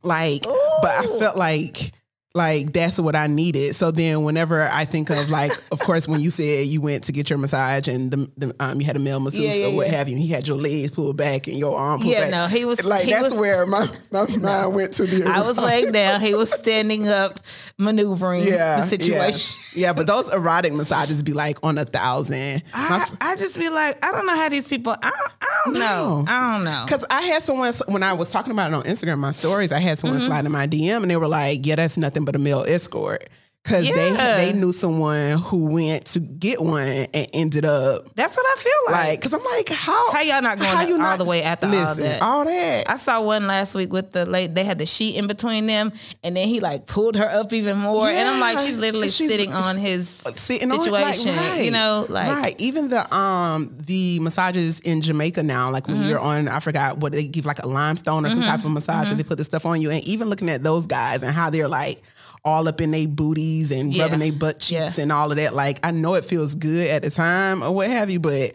Like, 0.04 0.42
but 0.42 0.90
I 0.90 1.06
felt 1.20 1.38
like 1.38 1.92
like 2.34 2.72
that's 2.74 3.00
what 3.00 3.16
I 3.16 3.28
needed. 3.28 3.76
So 3.76 3.92
then, 3.92 4.24
whenever 4.24 4.68
I 4.70 4.86
think 4.86 5.10
of 5.10 5.30
like, 5.30 5.52
of 5.72 5.80
course, 5.80 6.08
when 6.08 6.20
you 6.22 6.30
said 6.30 6.68
you 6.68 6.80
went 6.82 7.04
to 7.06 7.12
get 7.12 7.30
your 7.30 7.38
massage 7.40 7.88
and 7.88 8.10
the, 8.12 8.32
the 8.38 8.56
um 8.60 8.80
you 8.80 8.86
had 8.86 8.96
a 8.96 9.00
male 9.00 9.20
masseuse 9.20 9.44
Yeah, 9.44 9.54
yeah, 9.54 9.74
or 9.74 9.76
what 9.76 9.88
yeah. 9.88 9.98
have 9.98 10.08
you, 10.10 10.16
he 10.18 10.28
had 10.28 10.48
your 10.48 10.58
legs 10.58 10.92
pulled 10.92 11.18
back 11.18 11.48
and 11.48 11.58
your 11.58 11.78
arm 11.78 12.00
pulled 12.02 12.12
Yeah, 12.14 12.22
back. 12.22 12.32
no, 12.32 12.48
he 12.48 12.64
was- 12.66 12.84
like 12.86 13.04
he 13.04 13.12
that's 13.12 13.32
was- 13.32 13.34
where 13.34 13.66
my 13.66 13.86
my 14.12 14.26
mind 14.38 14.76
went 14.76 14.94
to 14.96 15.04
the. 15.06 15.26
I 15.30 15.42
was 15.42 15.58
laying 15.58 15.92
down. 15.92 16.22
He 16.22 16.34
was 16.34 16.52
standing 16.52 17.08
up, 17.08 17.40
maneuvering 17.78 18.44
yeah, 18.44 18.82
the 18.82 18.88
situation. 18.88 19.58
Yeah. 19.74 19.88
yeah, 19.88 19.94
but 19.94 20.08
those 20.08 20.32
erotic 20.34 20.74
massages 20.74 21.24
be 21.24 21.34
like 21.34 21.58
on 21.64 21.78
a 21.78 21.86
thousand. 21.86 22.64
I, 22.74 23.08
I 23.20 23.36
just 23.36 23.58
be 23.58 23.70
like, 23.70 24.04
I 24.06 24.12
don't 24.12 24.26
know 24.26 24.36
how 24.36 24.50
these 24.50 24.68
people. 24.68 24.94
I, 25.02 25.12
I 25.42 25.62
don't 25.66 25.74
know. 25.80 26.26
I 26.28 26.56
don't 26.56 26.64
know. 26.66 26.84
Because 26.86 27.06
I 27.10 27.22
had 27.22 27.44
someone 27.44 27.72
when 27.88 28.04
I 28.04 28.14
was 28.14 28.32
talking 28.32 28.52
about 28.52 28.72
it 28.72 28.76
on 28.76 28.84
Instagram, 28.84 29.20
my 29.20 29.32
stories, 29.32 29.72
I 29.72 29.80
had 29.80 29.98
someone 30.00 30.12
Mm-hmm. 30.20 30.28
slide 30.28 30.46
in 30.46 30.52
my 30.52 30.68
DM 30.68 31.02
and 31.04 31.10
they 31.10 31.16
were 31.16 31.28
like, 31.28 31.66
"Yeah, 31.66 31.76
that's 31.76 31.98
nothing 31.98 32.21
but 32.26 32.36
a 32.36 32.40
male 32.40 32.64
escort." 32.64 33.30
Because 33.64 33.88
Yeah. 33.88 34.36
they 34.38 34.52
they 34.52 34.60
knew 34.60 34.72
someone 34.72 35.34
who 35.38 35.66
went 35.66 36.06
to 36.06 36.20
get 36.20 36.60
one 36.60 36.82
and 37.14 37.28
ended 37.32 37.64
up 37.64 38.08
That's 38.16 38.36
what 38.36 38.46
I 38.48 38.56
feel 38.60 38.72
like. 38.88 38.96
like, 39.10 39.20
because 39.20 39.34
I'm 39.36 39.44
like, 39.44 39.70
how 39.70 40.12
How 40.12 40.22
y'all 40.22 40.42
not 40.42 40.58
going 40.58 40.72
how 40.72 40.82
you 40.82 41.00
all 41.00 41.18
the 41.18 41.26
way 41.26 41.44
after 41.44 41.68
all 41.68 41.72
that? 41.96 42.22
all 42.24 42.46
that. 42.46 42.90
I 42.90 42.98
saw 42.98 43.22
one 43.22 43.46
last 43.46 43.76
week 43.76 43.94
with 43.94 44.14
the 44.14 44.26
late. 44.26 44.56
They 44.56 44.64
had 44.64 44.80
the 44.80 44.88
sheet 44.88 45.16
in 45.16 45.28
between 45.28 45.68
them, 45.68 45.94
and 46.24 46.36
then 46.36 46.48
he 46.48 46.60
like 46.60 46.88
pulled 46.88 47.16
her 47.16 47.26
up 47.30 47.54
even 47.54 47.78
more. 47.78 48.08
And 48.10 48.28
I'm 48.28 48.40
like, 48.40 48.58
she's 48.58 48.80
literally 48.80 49.10
She's- 49.10 49.30
sitting 49.30 49.54
on 49.54 49.78
his 49.78 50.10
sitting 50.36 50.72
on 50.72 50.80
it, 50.84 50.92
like, 50.92 51.14
situation. 51.14 51.38
right, 51.38 51.64
you 51.64 51.70
know, 51.72 52.08
like 52.10 52.36
right. 52.36 52.56
Even 52.58 52.90
the 52.90 53.16
um 53.16 53.76
the 53.86 54.20
massages 54.22 54.80
in 54.80 55.02
Jamaica 55.02 55.44
now, 55.44 55.70
like 55.70 55.88
when 55.88 55.98
Mm-hmm. 55.98 56.10
you're 56.10 56.20
on, 56.20 56.48
I 56.48 56.62
forgot 56.62 56.98
what 56.98 57.12
they 57.14 57.28
give 57.28 57.46
like 57.46 57.60
a 57.60 57.68
limestone 57.68 58.26
or 58.26 58.32
some 58.32 58.42
type 58.42 58.66
of 58.66 58.72
massage, 58.72 59.04
Mm-hmm. 59.04 59.12
and 59.12 59.20
they 59.20 59.24
put 59.24 59.38
this 59.38 59.46
stuff 59.48 59.68
on 59.68 59.80
you. 59.82 59.92
And 59.92 60.04
even 60.08 60.30
looking 60.32 60.50
at 60.50 60.64
those 60.64 60.88
guys 60.88 61.22
and 61.22 61.32
how 61.32 61.52
they're 61.52 61.68
like 61.68 62.02
all 62.44 62.68
up 62.68 62.82
in 62.82 62.92
their 62.92 63.08
booties 63.08 63.72
and 63.72 63.94
Yeah. 63.94 64.04
rubbing 64.04 64.20
their 64.20 64.32
butt 64.32 64.60
cheeks 64.60 64.98
Yeah. 64.98 65.04
and 65.04 65.12
all 65.12 65.32
of 65.32 65.38
that. 65.38 65.54
Like 65.54 65.80
I 65.86 65.92
know 65.92 66.16
it 66.16 66.26
feels 66.26 66.56
good 66.56 66.88
at 66.88 67.04
the 67.04 67.10
time 67.12 67.62
or 67.64 67.72
what 67.72 67.88
have 67.90 68.10
you, 68.10 68.20
but 68.20 68.54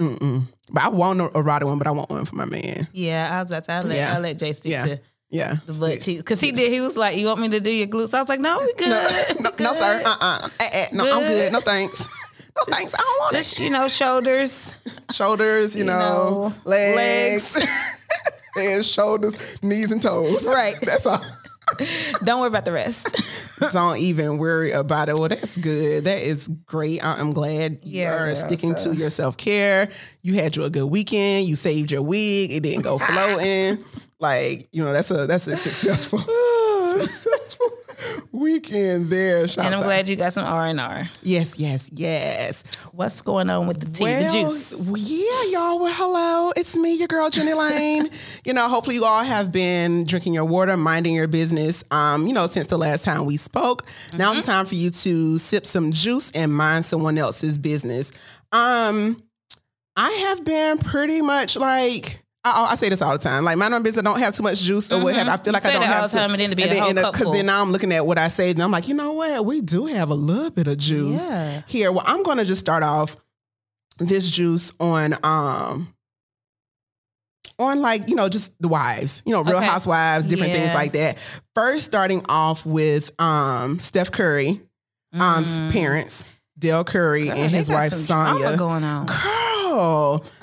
mm-mm. 0.00 0.42
but 0.70 0.84
I 0.84 0.88
want 0.88 1.20
a 1.20 1.30
erotic 1.36 1.66
one, 1.68 1.78
but 1.78 1.86
I 1.86 1.90
want 1.90 2.10
one 2.10 2.24
for 2.24 2.36
my 2.36 2.44
man. 2.44 2.86
yeah. 2.92 3.28
I 3.32 3.42
was 3.42 3.50
about 3.50 3.64
to. 3.64 3.72
I 3.72 3.80
let, 3.80 3.96
Yeah. 3.96 4.14
I 4.16 4.18
let 4.20 4.38
Jay 4.38 4.52
stick 4.52 4.70
Yeah. 4.70 4.86
to 4.86 5.00
Yeah. 5.30 5.54
the 5.66 5.72
butt 5.72 6.00
cheeks 6.00 6.20
because 6.22 6.40
he 6.40 6.52
did. 6.52 6.72
He 6.72 6.80
was 6.80 6.96
like, 6.96 7.16
"You 7.16 7.26
want 7.26 7.40
me 7.40 7.48
to 7.50 7.60
do 7.60 7.70
your 7.70 7.86
glutes?" 7.88 8.14
I 8.14 8.20
was 8.20 8.28
like, 8.28 8.40
"No, 8.40 8.58
we 8.60 8.72
good. 8.74 8.88
No, 9.40 9.50
no, 9.50 9.50
no, 9.58 9.72
sir. 9.74 9.98
good. 9.98 10.06
Uh, 10.06 10.16
uh 10.20 10.48
eh, 10.60 10.68
eh, 10.72 10.86
No, 10.92 11.04
I'm 11.12 11.20
Good. 11.20 11.28
good. 11.28 11.52
No, 11.52 11.60
thanks. 11.72 12.00
No, 12.56 12.62
thanks. 12.74 12.94
I 12.94 12.98
don't 12.98 13.18
want 13.20 13.34
it. 13.34 13.38
Just 13.38 13.58
you 13.58 13.70
know, 13.70 13.88
shoulders. 13.88 14.72
shoulders, 15.12 15.74
you, 15.74 15.80
You 15.84 15.90
know, 15.90 16.48
know, 16.48 16.54
legs, 16.64 17.60
and 18.56 18.84
shoulders, 18.84 19.36
knees, 19.62 19.90
and 19.92 20.00
toes. 20.02 20.44
Right. 20.46 20.74
That's 20.82 21.04
all. 21.06 21.22
Don't 22.24 22.40
worry 22.40 22.48
about 22.48 22.64
the 22.64 22.72
rest. 22.72 23.60
Don't 23.72 23.98
even 23.98 24.38
worry 24.38 24.72
about 24.72 25.08
it. 25.08 25.16
Well, 25.18 25.28
that's 25.28 25.56
good. 25.56 26.04
That 26.04 26.22
is 26.22 26.48
great. 26.66 27.04
I'm 27.04 27.32
glad 27.32 27.80
you 27.82 28.00
Yeah, 28.02 28.14
are 28.14 28.26
girl, 28.26 28.34
sticking 28.36 28.76
so- 28.76 28.92
to 28.92 28.96
your 28.98 29.10
self 29.10 29.36
care. 29.36 29.88
You 30.22 30.34
had 30.34 30.56
you 30.56 30.64
a 30.64 30.70
good 30.70 30.86
weekend. 30.86 31.46
You 31.46 31.56
saved 31.56 31.90
your 31.92 32.02
wig. 32.02 32.50
It 32.52 32.62
didn't 32.62 32.82
go 32.82 32.98
floating. 32.98 33.82
like 34.20 34.68
you 34.72 34.82
know, 34.84 34.92
that's 34.92 35.10
a 35.10 35.26
that's 35.26 35.46
a 35.46 35.56
successful 35.56 36.18
successful 36.20 37.27
weekend 38.32 39.10
there. 39.10 39.42
And 39.42 39.58
I'm 39.58 39.74
out. 39.74 39.82
glad 39.84 40.08
you 40.08 40.16
got 40.16 40.32
some 40.32 40.44
R 40.44 40.66
and 40.66 40.80
R. 40.80 41.08
Yes, 41.22 41.58
yes, 41.58 41.90
yes. 41.94 42.62
What's 42.92 43.20
going 43.22 43.50
on 43.50 43.66
with 43.66 43.80
the 43.80 43.86
tea, 43.86 44.04
Well, 44.04 44.22
the 44.22 44.28
juice? 44.48 44.72
yeah, 45.10 45.50
y'all. 45.58 45.78
Well, 45.78 45.92
hello. 45.94 46.52
It's 46.56 46.76
me, 46.76 46.94
your 46.96 47.08
girl, 47.08 47.30
Jenny 47.30 47.52
Lane. 47.54 48.08
you 48.44 48.52
know, 48.52 48.68
hopefully 48.68 48.96
you 48.96 49.04
all 49.04 49.24
have 49.24 49.50
been 49.52 50.04
drinking 50.04 50.34
your 50.34 50.44
water, 50.44 50.76
minding 50.76 51.14
your 51.14 51.28
business. 51.28 51.84
Um, 51.90 52.26
you 52.26 52.32
know, 52.32 52.46
since 52.46 52.66
the 52.68 52.78
last 52.78 53.04
time 53.04 53.24
we 53.26 53.36
spoke. 53.36 53.84
Now 54.16 54.30
Mm-hmm. 54.30 54.38
it's 54.38 54.46
time 54.46 54.66
for 54.66 54.74
you 54.74 54.90
to 54.90 55.38
sip 55.38 55.64
some 55.66 55.92
juice 55.92 56.30
and 56.32 56.52
mind 56.54 56.84
someone 56.84 57.16
else's 57.18 57.56
business. 57.58 58.12
Um, 58.52 59.22
I 59.96 60.10
have 60.28 60.44
been 60.44 60.78
pretty 60.78 61.20
much 61.22 61.56
like. 61.56 62.22
I, 62.54 62.72
I 62.72 62.74
say 62.76 62.88
this 62.88 63.00
all 63.02 63.12
the 63.12 63.18
time. 63.22 63.44
Like, 63.44 63.56
mind 63.58 63.72
my 63.72 63.80
business. 63.82 64.00
I 64.04 64.10
don't 64.10 64.18
have 64.20 64.34
too 64.34 64.42
much 64.42 64.60
juice 64.60 64.90
or 64.92 65.02
what 65.02 65.14
have. 65.14 65.28
I 65.28 65.36
feel 65.36 65.38
Mm-hmm. 65.38 65.46
You 65.48 65.52
like 65.52 65.64
I 65.66 65.72
don't 65.72 65.82
have 65.82 66.10
time 66.10 66.30
and 66.32 66.40
then 66.40 66.50
to 66.50 66.56
be 66.56 66.62
a 66.64 66.80
whole 66.80 66.94
Because 66.94 67.32
then 67.32 67.46
now 67.46 67.62
I'm 67.62 67.72
looking 67.72 67.92
at 67.92 68.06
what 68.06 68.18
I 68.18 68.28
say 68.28 68.50
and 68.50 68.62
I'm 68.62 68.70
like, 68.70 68.88
you 68.88 68.94
know 68.94 69.12
what? 69.12 69.44
We 69.46 69.60
do 69.60 69.86
have 69.86 70.10
a 70.10 70.14
little 70.14 70.50
bit 70.50 70.66
of 70.66 70.78
juice 70.78 71.20
Yeah. 71.28 71.62
here. 71.66 71.92
Well, 71.92 72.04
I'm 72.06 72.22
going 72.22 72.38
to 72.38 72.44
just 72.44 72.60
start 72.60 72.82
off 72.82 73.16
this 73.98 74.30
juice 74.30 74.72
on 74.78 75.14
um 75.24 75.92
on 77.58 77.80
like 77.80 78.08
you 78.08 78.14
know 78.14 78.28
just 78.28 78.52
the 78.60 78.68
wives 78.68 79.22
you 79.26 79.32
know 79.32 79.42
real 79.42 79.56
Okay. 79.56 79.66
housewives 79.66 80.26
different 80.26 80.52
things 80.52 80.72
like 80.72 80.92
that 80.92 81.18
first 81.54 81.84
starting 81.84 82.24
off 82.28 82.64
with 82.64 83.10
um 83.20 83.80
steph 83.80 84.12
curry 84.12 84.60
um's 85.14 85.58
parents 85.72 86.24
dell 86.56 86.84
curry 86.84 87.24
Mm. 87.24 87.34
Girl, 87.34 87.38
and 87.38 87.50
his 87.50 87.68
wife 87.68 87.92
sonya 87.92 88.56
going 88.56 88.84
on. 88.84 89.06
girl 89.06 89.67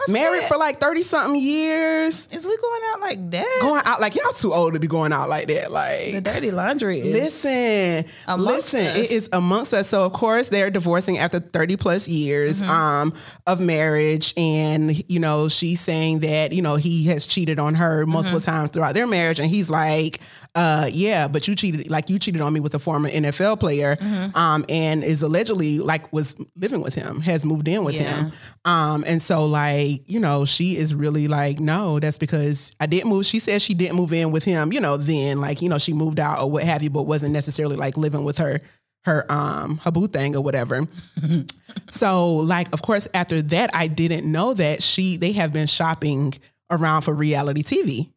married 0.08 0.42
that? 0.42 0.48
for 0.50 0.58
like 0.58 0.80
30 0.80 1.04
something 1.04 1.40
years 1.42 2.28
Is 2.32 2.46
we 2.48 2.58
going 2.58 2.82
out 2.94 3.02
like 3.02 3.32
that? 3.32 3.58
going 3.62 3.82
out 3.86 4.00
like 4.02 4.16
y'all 4.16 4.32
too 4.34 4.54
old 4.54 4.74
to 4.74 4.80
be 4.80 4.88
going 4.88 5.12
out 5.12 5.30
like 5.30 5.48
that 5.48 5.72
like 5.72 6.14
the 6.14 6.22
dirty 6.22 6.52
laundry 6.52 7.00
is. 7.00 7.14
Listen, 7.14 8.06
listen, 8.40 8.80
us. 8.80 8.98
it 8.98 9.12
is 9.12 9.30
amongst 9.34 9.74
us. 9.74 9.88
So 9.88 10.06
of 10.06 10.14
course 10.14 10.50
they're 10.50 10.70
divorcing 10.70 11.18
after 11.18 11.40
30 11.40 11.78
plus 11.78 12.08
years 12.08 12.62
Mm-hmm. 12.62 12.70
um, 12.70 13.14
of 13.48 13.60
marriage. 13.60 14.34
And, 14.38 14.98
you 15.10 15.20
know, 15.20 15.48
she's 15.50 15.82
saying 15.82 16.20
that, 16.20 16.54
you 16.54 16.62
know, 16.62 16.76
he 16.76 17.06
has 17.08 17.28
cheated 17.28 17.60
on 17.60 17.76
her 17.76 18.06
multiple 18.06 18.40
Mm-hmm. 18.40 18.52
times 18.52 18.72
throughout 18.72 18.94
their 18.94 19.08
marriage. 19.08 19.40
And 19.40 19.50
he's 19.50 19.70
like, 19.70 20.20
uh, 20.56 20.88
yeah, 20.92 21.28
but 21.28 21.48
you 21.48 21.56
cheated, 21.56 21.90
like 21.92 22.10
you 22.10 22.18
cheated 22.18 22.40
on 22.42 22.54
me 22.54 22.60
with 22.62 22.74
a 22.76 22.80
former 22.80 23.10
NFL 23.10 23.60
player 23.60 23.96
Mm-hmm. 23.98 24.38
um, 24.38 24.66
and 24.70 25.04
is 25.04 25.22
allegedly 25.22 25.80
like 25.80 26.12
was 26.14 26.38
living 26.56 26.82
with 26.82 26.96
him, 26.96 27.20
has 27.22 27.46
moved 27.46 27.68
in 27.68 27.84
with 27.84 27.96
Yeah. 27.96 28.04
him. 28.26 28.32
Um, 28.64 29.04
and 29.08 29.22
so 29.26 29.46
like, 29.46 30.08
you 30.08 30.20
know, 30.20 30.46
she 30.46 30.78
is 30.78 30.94
really 30.94 31.28
like, 31.28 31.60
no, 31.60 32.00
that's 32.00 32.20
because 32.20 32.72
I 32.80 32.86
didn't 32.86 33.10
move. 33.10 33.26
She 33.26 33.40
said 33.40 33.62
she 33.62 33.74
didn't 33.74 33.98
move 33.98 34.14
in 34.14 34.32
with 34.32 34.44
him, 34.44 34.72
you 34.72 34.80
know, 34.80 34.98
then 34.98 35.42
like, 35.42 35.62
you 35.62 35.70
know, 35.70 35.80
she 35.80 35.94
moved 35.94 36.20
out 36.20 36.42
or 36.42 36.52
what 36.52 36.64
have 36.64 36.84
you, 36.84 36.92
but 36.92 37.04
wasn't 37.04 37.34
necessarily 37.34 37.76
like 37.76 37.98
living 37.98 38.24
with 38.24 38.38
her 38.38 38.60
her 39.06 39.32
um 39.32 39.78
her 39.80 39.92
boo 39.92 40.08
thing 40.08 40.36
or 40.36 40.42
whatever. 40.42 40.88
so 41.90 42.34
like 42.36 42.72
of 42.74 42.82
course 42.82 43.08
after 43.14 43.42
that 43.42 43.70
I 43.74 43.88
didn't 43.88 44.32
know 44.32 44.54
that 44.54 44.82
she 44.82 45.18
they 45.18 45.32
have 45.34 45.54
been 45.54 45.68
shopping 45.68 46.34
around 46.70 47.04
for 47.04 47.14
reality 47.14 47.64
TV. 47.64 48.12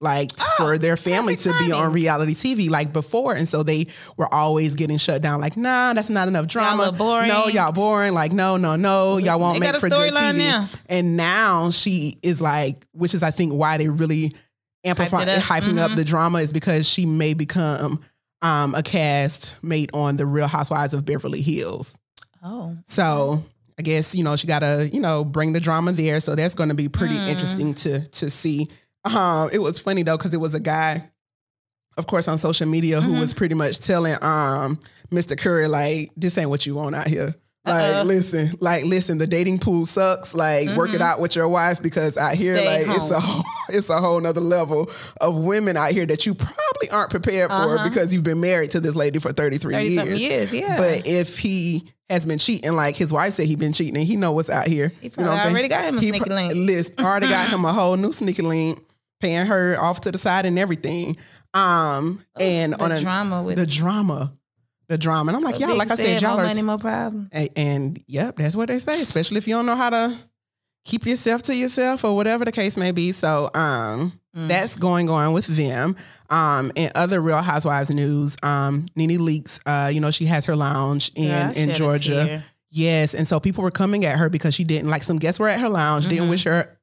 Like 0.00 0.30
Oh, 0.38 0.44
for 0.58 0.78
their 0.78 0.96
family 0.98 1.36
to 1.36 1.58
be 1.58 1.72
on 1.72 1.90
reality 1.92 2.34
TV 2.34 2.68
like 2.68 2.92
before. 2.92 3.34
And 3.34 3.48
so 3.48 3.62
they 3.62 3.86
were 4.18 4.32
always 4.32 4.74
getting 4.74 4.98
shut 4.98 5.22
down, 5.22 5.40
like, 5.40 5.56
nah, 5.56 5.94
that's 5.94 6.10
not 6.10 6.28
enough 6.28 6.46
drama. 6.48 6.92
boring. 6.92 7.28
No, 7.28 7.46
y'all 7.46 7.72
boring. 7.72 8.12
Like, 8.12 8.30
no, 8.32 8.58
no, 8.58 8.76
no, 8.76 9.16
y'all 9.16 9.40
won't 9.40 9.58
They 9.60 9.72
make 9.72 9.80
for 9.80 9.88
good 9.88 10.12
TV. 10.12 10.36
now. 10.38 10.68
And 10.90 11.16
now 11.16 11.70
she 11.70 12.18
is 12.22 12.42
like, 12.42 12.86
which 12.92 13.14
is 13.14 13.22
I 13.22 13.30
think 13.30 13.54
why 13.54 13.78
they 13.78 13.88
really 13.88 14.34
amplifying 14.84 15.28
up. 15.30 15.38
hyping 15.38 15.78
up 15.78 15.92
Mhm. 15.92 15.96
the 15.96 16.04
drama 16.04 16.38
is 16.40 16.52
because 16.52 16.86
she 16.86 17.06
may 17.06 17.32
become 17.34 18.00
um, 18.42 18.74
a 18.74 18.82
cast 18.82 19.54
mate 19.62 19.88
on 19.94 20.18
the 20.18 20.26
Real 20.26 20.46
Housewives 20.46 20.92
of 20.92 21.06
Beverly 21.06 21.40
Hills. 21.40 21.96
Oh. 22.44 22.76
So 22.86 23.42
I 23.78 23.82
guess 23.82 24.14
you 24.14 24.24
know 24.24 24.36
she 24.36 24.46
got 24.46 24.58
to 24.60 24.88
you 24.92 25.00
know 25.00 25.24
bring 25.24 25.54
the 25.54 25.58
drama 25.60 25.92
there. 25.92 26.20
So 26.20 26.34
that's 26.34 26.54
going 26.54 26.68
to 26.68 26.74
be 26.74 26.88
pretty 26.88 27.14
Mm. 27.16 27.28
interesting 27.28 27.74
to 27.76 28.00
to 28.06 28.28
see. 28.28 28.68
Um, 29.14 29.50
it 29.52 29.58
was 29.58 29.78
funny 29.78 30.02
though 30.02 30.16
because 30.16 30.34
it 30.34 30.40
was 30.40 30.54
a 30.54 30.60
guy, 30.60 31.10
of 31.98 32.06
course, 32.06 32.28
on 32.28 32.38
social 32.38 32.66
media 32.66 33.00
who 33.00 33.14
Mhm. 33.14 33.20
was 33.20 33.34
pretty 33.34 33.54
much 33.54 33.78
telling 33.80 34.14
um 34.22 34.78
Mr. 35.12 35.36
Curry 35.38 35.68
like 35.68 36.10
this 36.16 36.36
ain't 36.38 36.50
what 36.50 36.66
you 36.66 36.74
want 36.74 36.94
out 36.94 37.06
here. 37.08 37.34
Like 37.64 37.94
Uh-oh. 37.96 38.02
listen, 38.04 38.50
like 38.60 38.84
listen, 38.84 39.18
the 39.18 39.26
dating 39.26 39.58
pool 39.58 39.86
sucks. 39.86 40.34
Like 40.34 40.76
work 40.76 40.90
it 40.94 41.00
Mhm. 41.00 41.04
out 41.04 41.20
with 41.20 41.34
your 41.34 41.48
wife 41.48 41.82
because 41.82 42.16
out 42.16 42.34
here, 42.34 42.56
Stay 42.56 42.84
like 42.86 42.96
it's 42.96 43.10
a 43.10 43.18
whole, 43.18 43.44
it's 43.68 43.90
a 43.90 43.98
whole 43.98 44.20
nother 44.20 44.40
level 44.40 44.88
of 45.20 45.34
women 45.34 45.76
out 45.76 45.90
here 45.90 46.06
that 46.06 46.26
you 46.26 46.34
probably 46.34 46.90
aren't 46.92 47.10
prepared 47.10 47.50
for 47.50 47.56
Uh-huh. 47.56 47.88
because 47.88 48.14
you've 48.14 48.22
been 48.22 48.40
married 48.40 48.70
to 48.72 48.80
this 48.80 48.94
lady 48.94 49.18
for 49.18 49.32
thirty 49.32 49.58
three 49.58 49.74
30 49.74 49.88
years. 49.88 50.20
years, 50.20 50.52
yeah. 50.52 50.76
But 50.76 51.06
if 51.08 51.38
he 51.38 51.84
has 52.08 52.24
been 52.24 52.38
cheating, 52.38 52.74
like 52.76 52.94
his 52.94 53.12
wife 53.12 53.34
said 53.34 53.46
he 53.46 53.56
been 53.56 53.72
cheating, 53.72 53.96
and 53.96 54.06
he 54.06 54.14
know 54.14 54.30
what's 54.30 54.48
out 54.48 54.68
here. 54.68 54.92
He 55.00 55.06
you 55.06 55.10
know 55.10 55.14
probably 55.14 55.28
what 55.30 55.32
I'm 55.34 55.42
saying? 55.42 55.52
already 55.54 55.68
got 55.68 55.84
him 55.86 55.96
a 55.96 56.00
He 56.00 56.08
sneaky 56.10 56.24
pro- 56.24 56.34
link. 56.36 56.52
List 56.54 56.92
already 57.00 57.26
got 57.26 57.48
him 57.52 57.64
a 57.64 57.72
whole 57.72 57.96
new 57.96 58.12
sneaky 58.12 58.42
link, 58.42 58.78
paying 59.20 59.46
her 59.46 59.76
off 59.80 60.00
to 60.02 60.12
the 60.12 60.18
side 60.18 60.46
and 60.46 60.58
everything. 60.58 61.16
Um, 61.54 62.22
and 62.38 62.74
Oh, 62.74 62.76
the 62.78 62.84
on 62.84 62.92
a, 62.92 63.00
drama 63.00 63.42
with 63.42 63.56
the 63.56 63.66
drama, 63.66 64.32
the 64.88 64.98
drama, 64.98 65.30
and 65.30 65.36
I'm 65.36 65.42
like, 65.42 65.58
y'all, 65.58 65.76
like 65.76 65.90
I 65.90 65.94
said, 65.94 66.20
y'all 66.22 66.38
are. 66.38 66.44
money, 66.44 66.62
more 66.62 66.78
problem. 66.78 67.28
and, 67.32 67.48
and 67.56 68.04
yep, 68.06 68.36
that's 68.36 68.54
what 68.54 68.68
they 68.68 68.78
say. 68.78 68.92
Especially 69.00 69.38
if 69.38 69.48
you 69.48 69.54
don't 69.54 69.66
know 69.66 69.76
how 69.76 69.90
to 69.90 70.14
keep 70.84 71.06
yourself 71.06 71.42
to 71.42 71.56
yourself 71.56 72.04
or 72.04 72.14
whatever 72.14 72.44
the 72.44 72.52
case 72.52 72.76
may 72.76 72.92
be. 72.92 73.12
So, 73.12 73.50
um, 73.54 74.12
Mm. 74.36 74.48
that's 74.48 74.76
going 74.76 75.08
on 75.08 75.32
with 75.32 75.46
them. 75.46 75.96
Um, 76.28 76.70
and 76.76 76.92
other 76.94 77.22
Real 77.22 77.40
Housewives 77.40 77.88
news, 77.88 78.36
um, 78.42 78.84
Nene 78.94 79.18
Leakes, 79.18 79.58
uh, 79.64 79.88
you 79.88 79.98
know, 79.98 80.10
she 80.10 80.26
has 80.26 80.44
her 80.44 80.54
lounge 80.54 81.10
in 81.14 81.52
in 81.54 81.72
Georgia. 81.72 82.42
Yes, 82.70 83.14
and 83.14 83.26
so 83.26 83.40
people 83.40 83.64
were 83.64 83.70
coming 83.70 84.04
at 84.04 84.18
her 84.18 84.28
because 84.28 84.54
she 84.54 84.62
didn't 84.62 84.90
like 84.90 85.02
some 85.04 85.16
guests 85.18 85.40
were 85.40 85.48
at 85.48 85.58
her 85.60 85.70
lounge, 85.70 86.06
didn't 86.06 86.26
Mhm. 86.26 86.30
wish 86.30 86.44
her. 86.44 86.75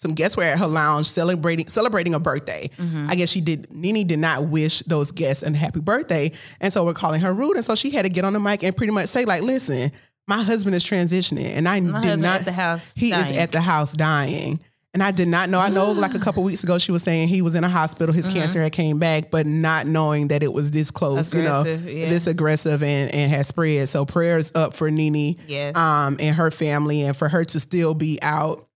Some 0.00 0.14
guests 0.14 0.34
were 0.36 0.42
at 0.44 0.58
her 0.58 0.66
lounge 0.66 1.06
celebrating 1.06 1.66
celebrating 1.68 2.14
a 2.14 2.18
birthday. 2.18 2.70
Mhm. 2.78 3.10
I 3.10 3.14
guess 3.16 3.28
she 3.28 3.40
did. 3.42 3.66
Nene 3.70 4.06
did 4.06 4.18
not 4.18 4.44
wish 4.48 4.80
those 4.86 5.10
guests 5.10 5.42
a 5.42 5.54
happy 5.54 5.80
birthday, 5.80 6.32
and 6.60 6.72
so 6.72 6.84
we're 6.86 6.94
calling 6.94 7.20
her 7.20 7.34
rude. 7.34 7.56
And 7.56 7.64
so 7.64 7.74
she 7.74 7.90
had 7.90 8.02
to 8.06 8.08
get 8.08 8.24
on 8.24 8.32
the 8.32 8.40
mic 8.40 8.62
and 8.62 8.74
pretty 8.74 8.92
much 8.92 9.08
say 9.08 9.26
like, 9.26 9.42
"Listen, 9.42 9.92
my 10.26 10.42
husband 10.42 10.74
is 10.74 10.84
transitioning, 10.84 11.54
and 11.54 11.68
I 11.68 11.80
My 11.80 12.00
did 12.00 12.18
not. 12.18 12.46
the 12.46 12.52
house. 12.52 12.92
he 12.96 13.12
is 13.12 13.30
at 13.32 13.52
the 13.52 13.60
house 13.60 13.92
dying." 13.92 14.60
And 14.92 15.04
I 15.04 15.12
did 15.12 15.28
not 15.28 15.48
know. 15.50 15.60
I 15.60 15.68
know, 15.68 15.92
like 15.92 16.14
a 16.14 16.18
couple 16.26 16.42
weeks 16.42 16.64
ago, 16.64 16.78
she 16.78 16.90
was 16.92 17.02
saying 17.04 17.28
he 17.28 17.42
was 17.42 17.54
in 17.54 17.62
a 17.62 17.68
hospital. 17.68 18.12
His 18.12 18.26
cancer 18.26 18.60
had 18.62 18.72
came 18.72 18.98
back, 18.98 19.30
but 19.30 19.46
not 19.46 19.86
knowing 19.86 20.28
that 20.28 20.42
it 20.42 20.52
was 20.52 20.70
this 20.72 20.90
close. 20.90 21.32
you 21.34 21.42
know, 21.42 21.62
yeah. 21.62 22.08
this 22.08 22.26
aggressive 22.26 22.82
and 22.82 23.14
and 23.14 23.30
has 23.30 23.46
spread. 23.48 23.88
So 23.88 24.04
prayers 24.06 24.50
up 24.54 24.74
for 24.74 24.90
Nene 24.90 25.36
Yes. 25.46 25.76
um, 25.76 26.16
and 26.18 26.34
her 26.34 26.50
family, 26.50 27.02
and 27.02 27.14
for 27.16 27.28
her 27.28 27.44
to 27.44 27.60
still 27.60 27.94
be 27.94 28.18
out 28.22 28.66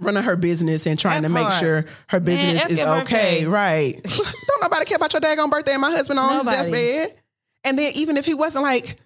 running 0.00 0.22
her 0.22 0.36
business 0.36 0.86
and 0.86 0.98
trying 0.98 1.22
to 1.22 1.28
make 1.28 1.50
sure 1.52 1.84
her 2.08 2.20
business 2.20 2.64
F 2.64 2.70
is 2.70 2.78
okay. 2.80 2.98
birthday. 3.00 3.44
Right? 3.46 4.00
Don't 4.04 4.60
nobody 4.62 4.84
care 4.84 4.96
about 4.96 5.12
your 5.12 5.20
daggone 5.20 5.50
birthday 5.50 5.72
and 5.72 5.80
my 5.80 5.90
husband 5.90 6.18
on 6.18 6.38
Nobody. 6.38 6.56
his 6.56 6.96
deathbed. 7.06 7.20
And 7.64 7.78
then 7.78 7.92
even 7.96 8.16
if 8.16 8.24
he 8.24 8.34
wasn't 8.34 8.62
like, 8.64 8.96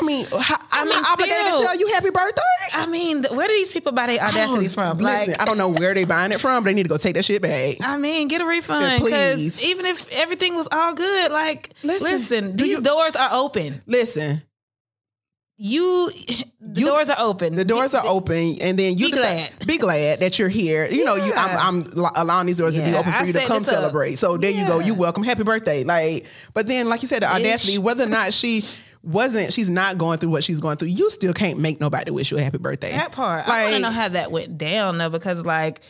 I 0.00 0.04
mean, 0.04 0.24
how, 0.40 0.56
I'm 0.72 0.88
mean, 0.88 0.96
not 1.02 1.12
obligated 1.12 1.46
still- 1.46 1.60
to 1.60 1.64
tell 1.66 1.78
you 1.78 1.88
happy 1.88 2.10
birthday. 2.10 2.40
I 2.72 2.86
mean, 2.86 3.24
where 3.24 3.48
do 3.48 3.54
these 3.54 3.72
people 3.72 3.90
buy 3.92 4.06
their 4.06 4.22
I 4.22 4.28
audacities 4.30 4.72
from? 4.72 4.98
Listen, 4.98 5.32
like, 5.32 5.42
I 5.42 5.44
don't 5.44 5.58
know 5.58 5.68
where 5.70 5.92
they 5.94 6.04
buying 6.04 6.30
it 6.30 6.40
from, 6.40 6.62
but 6.62 6.70
they 6.70 6.74
need 6.74 6.84
to 6.84 6.88
go 6.88 6.96
take 6.96 7.16
that 7.16 7.24
shit 7.24 7.42
back. 7.42 7.76
I 7.82 7.96
mean, 7.98 8.28
get 8.28 8.40
a 8.40 8.44
Yeah, 8.44 8.50
refund 8.50 9.00
please. 9.02 9.62
even 9.64 9.86
if 9.86 10.08
everything 10.12 10.54
was 10.54 10.68
all 10.70 10.94
good, 10.94 11.32
like, 11.32 11.70
Listen, 11.82 12.06
listen, 12.06 12.56
these 12.56 12.68
you- 12.68 12.80
doors 12.80 13.16
are 13.16 13.30
open. 13.32 13.82
Listen, 13.86 14.40
You, 15.62 16.10
the 16.62 16.80
You- 16.80 16.86
doors 16.86 17.10
are 17.10 17.18
open. 17.18 17.54
the 17.54 17.66
doors 17.66 17.92
are 17.92 18.02
open, 18.06 18.56
and 18.62 18.78
then 18.78 18.96
you 18.96 19.06
Be 19.06 19.12
decide- 19.12 19.50
glad. 19.58 19.66
be 19.66 19.76
glad 19.76 20.20
that 20.20 20.38
you're 20.38 20.48
here. 20.48 20.86
You 20.90 21.04
know, 21.04 21.16
you 21.16 21.32
I'm, 21.36 21.84
I'm 21.94 22.12
allowing 22.16 22.46
these 22.46 22.56
doors 22.56 22.76
to 22.76 22.82
be 22.82 22.94
open 22.94 23.12
for 23.12 23.18
I 23.18 23.24
you 23.24 23.32
to 23.34 23.38
come 23.40 23.58
this 23.58 23.68
up. 23.68 23.74
celebrate. 23.74 24.14
So 24.18 24.38
there 24.38 24.50
you 24.50 24.66
go. 24.66 24.78
You 24.80 24.94
welcome. 24.94 25.22
Happy 25.22 25.42
birthday. 25.44 25.84
Like, 25.84 26.24
but 26.54 26.66
then, 26.66 26.88
like 26.88 27.02
you 27.02 27.08
said, 27.08 27.20
the 27.22 27.30
audacity, 27.30 27.76
whether 27.76 28.04
or 28.04 28.08
not 28.08 28.32
she 28.40 28.64
wasn't, 29.02 29.52
she's 29.52 29.68
not 29.68 29.98
going 29.98 30.18
through 30.18 30.30
what 30.30 30.44
she's 30.44 30.60
going 30.60 30.78
through. 30.78 30.88
You 30.88 31.10
still 31.10 31.34
can't 31.34 31.58
make 31.58 31.78
nobody 31.78 32.10
wish 32.10 32.30
you 32.30 32.38
a 32.38 32.42
happy 32.42 32.58
birthday. 32.58 32.92
That 32.92 33.12
part. 33.12 33.46
I 33.46 33.64
want 33.64 33.76
to 33.76 33.82
know 33.82 33.90
how 33.90 34.08
that 34.08 34.32
went 34.32 34.56
down 34.56 34.96
though, 34.96 35.10
because 35.10 35.44
like, 35.44 35.80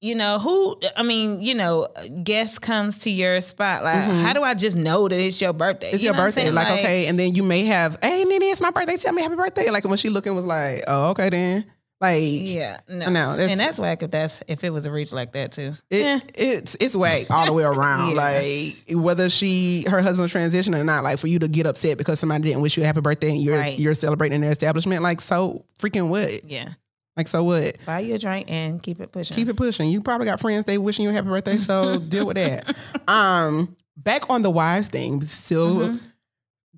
you 0.00 0.14
know, 0.14 0.38
who 0.38 0.78
I 0.96 1.02
mean, 1.02 1.40
you 1.40 1.54
know, 1.54 1.88
guest 2.22 2.60
comes 2.62 2.98
to 2.98 3.10
your 3.10 3.40
spot. 3.40 3.82
Like, 3.84 4.02
how 4.04 4.32
do 4.32 4.42
I 4.42 4.54
just 4.54 4.76
know 4.76 5.08
that 5.08 5.18
it's 5.18 5.40
your 5.40 5.52
birthday? 5.52 5.86
Mm-hmm. 5.88 5.94
It's 5.94 6.02
You 6.04 6.08
your 6.08 6.14
know 6.16 6.20
what 6.22 6.24
I'm 6.24 6.28
birthday. 6.28 6.42
saying? 6.42 6.54
Like, 6.54 6.68
okay, 6.80 7.06
and 7.06 7.18
then 7.18 7.34
you 7.34 7.42
may 7.42 7.64
have, 7.64 7.98
hey, 8.02 8.24
Nene, 8.24 8.42
it's 8.42 8.60
my 8.60 8.70
birthday. 8.70 8.96
Tell 8.96 9.12
me 9.12 9.22
happy 9.22 9.36
birthday. 9.36 9.70
Like 9.70 9.84
when 9.84 9.96
she 9.96 10.08
looking 10.08 10.34
was 10.34 10.44
like, 10.44 10.84
oh, 10.86 11.10
okay 11.10 11.30
then. 11.30 11.64
Like, 11.98 12.20
Yeah, 12.22 12.76
no, 12.90 13.08
No, 13.08 13.30
that's- 13.36 13.50
and 13.50 13.58
that's 13.58 13.78
whack 13.78 14.02
if 14.02 14.10
that's 14.10 14.42
if 14.48 14.62
it 14.64 14.68
was 14.70 14.84
a 14.84 14.92
reach 14.92 15.14
like 15.14 15.32
that 15.32 15.52
too. 15.52 15.74
It, 15.88 16.02
yeah. 16.04 16.18
It's 16.34 16.76
it's 16.78 16.94
whack 16.94 17.30
all 17.30 17.46
the 17.46 17.54
way 17.54 17.64
around. 17.64 18.10
Yeah. 18.10 18.16
Like 18.16 19.02
whether 19.02 19.30
she 19.30 19.82
her 19.88 20.02
husband's 20.02 20.30
transition 20.30 20.74
or 20.74 20.84
not, 20.84 21.04
like 21.04 21.18
for 21.18 21.26
you 21.28 21.38
to 21.38 21.48
get 21.48 21.64
upset 21.64 21.96
because 21.96 22.20
somebody 22.20 22.44
didn't 22.44 22.60
wish 22.60 22.76
you 22.76 22.82
a 22.82 22.86
happy 22.86 23.00
birthday 23.00 23.30
and 23.30 23.40
you're 23.40 23.56
Right. 23.56 23.78
you're 23.78 23.94
celebrating 23.94 24.42
their 24.42 24.50
establishment, 24.50 25.02
like 25.02 25.22
so 25.22 25.64
freaking 25.80 26.10
what? 26.10 26.28
Yeah, 26.44 26.74
Like 27.16 27.28
so 27.28 27.42
what? 27.44 27.76
buy 27.86 28.00
you 28.00 28.14
a 28.14 28.18
drink 28.18 28.50
and 28.50 28.82
keep 28.82 29.00
it 29.00 29.10
pushing. 29.12 29.34
Keep 29.34 29.48
it 29.48 29.56
pushing. 29.56 29.88
You 29.88 30.02
probably 30.02 30.26
got 30.26 30.40
friends 30.40 30.64
they 30.66 30.76
wishing 30.78 31.04
you 31.04 31.10
a 31.10 31.12
happy 31.14 31.28
birthday, 31.28 31.56
so 31.58 31.98
deal 32.08 32.26
with 32.26 32.36
that. 32.36 32.76
Um, 33.08 33.74
back 33.96 34.28
on 34.28 34.42
the 34.42 34.50
wives 34.50 34.88
thing, 34.88 35.22
still 35.22 35.76
Mhm. 35.76 36.00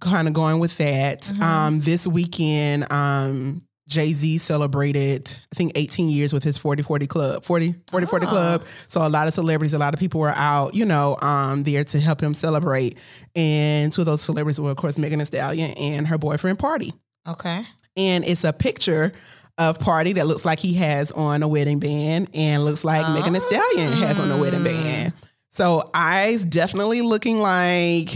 kind 0.00 0.28
of 0.28 0.34
going 0.34 0.60
with 0.60 0.76
that. 0.78 1.22
Mhm. 1.22 1.42
Um, 1.42 1.80
this 1.80 2.06
weekend, 2.06 2.90
um, 2.92 3.62
Jay 3.88 4.12
Z 4.12 4.38
celebrated, 4.38 5.34
I 5.52 5.56
think, 5.56 5.72
18 5.74 6.08
years 6.10 6.32
with 6.34 6.44
his 6.44 6.58
40 6.58 6.82
40 6.82 7.06
club, 7.06 7.42
40 7.42 7.74
40 7.90 8.06
40 8.06 8.26
Oh. 8.26 8.28
club. 8.28 8.64
So 8.86 9.04
a 9.04 9.08
lot 9.08 9.26
of 9.26 9.34
celebrities, 9.34 9.72
a 9.74 9.78
lot 9.78 9.94
of 9.94 9.98
people 9.98 10.20
were 10.20 10.28
out, 10.36 10.74
you 10.74 10.84
know, 10.84 11.16
um, 11.22 11.62
there 11.62 11.82
to 11.84 11.98
help 11.98 12.22
him 12.22 12.34
celebrate. 12.34 12.98
And 13.34 13.90
two 13.92 14.02
of 14.02 14.06
those 14.06 14.20
celebrities 14.20 14.60
were, 14.60 14.70
of 14.70 14.76
course, 14.76 14.98
Megan 14.98 15.18
Thee 15.20 15.24
Stallion 15.24 15.70
and 15.72 16.06
her 16.06 16.18
boyfriend, 16.18 16.58
Pardi. 16.58 16.92
Okay. 17.26 17.62
And 17.96 18.24
it's 18.24 18.44
a 18.44 18.52
picture 18.52 19.12
of 19.58 19.78
Pardi 19.78 20.14
that 20.14 20.26
looks 20.26 20.44
like 20.44 20.58
he 20.58 20.74
has 20.74 21.10
on 21.12 21.42
a 21.42 21.48
wedding 21.48 21.80
band 21.80 22.30
and 22.34 22.64
looks 22.64 22.84
like 22.84 23.08
Megan 23.12 23.32
Thee 23.32 23.40
Stallion 23.40 23.92
has 23.94 24.18
on 24.20 24.30
a 24.30 24.36
wedding 24.38 24.60
Mm. 24.60 24.64
band. 24.64 25.12
So 25.50 25.90
eyes 25.92 26.44
definitely 26.44 27.00
looking 27.02 27.40
like 27.40 28.08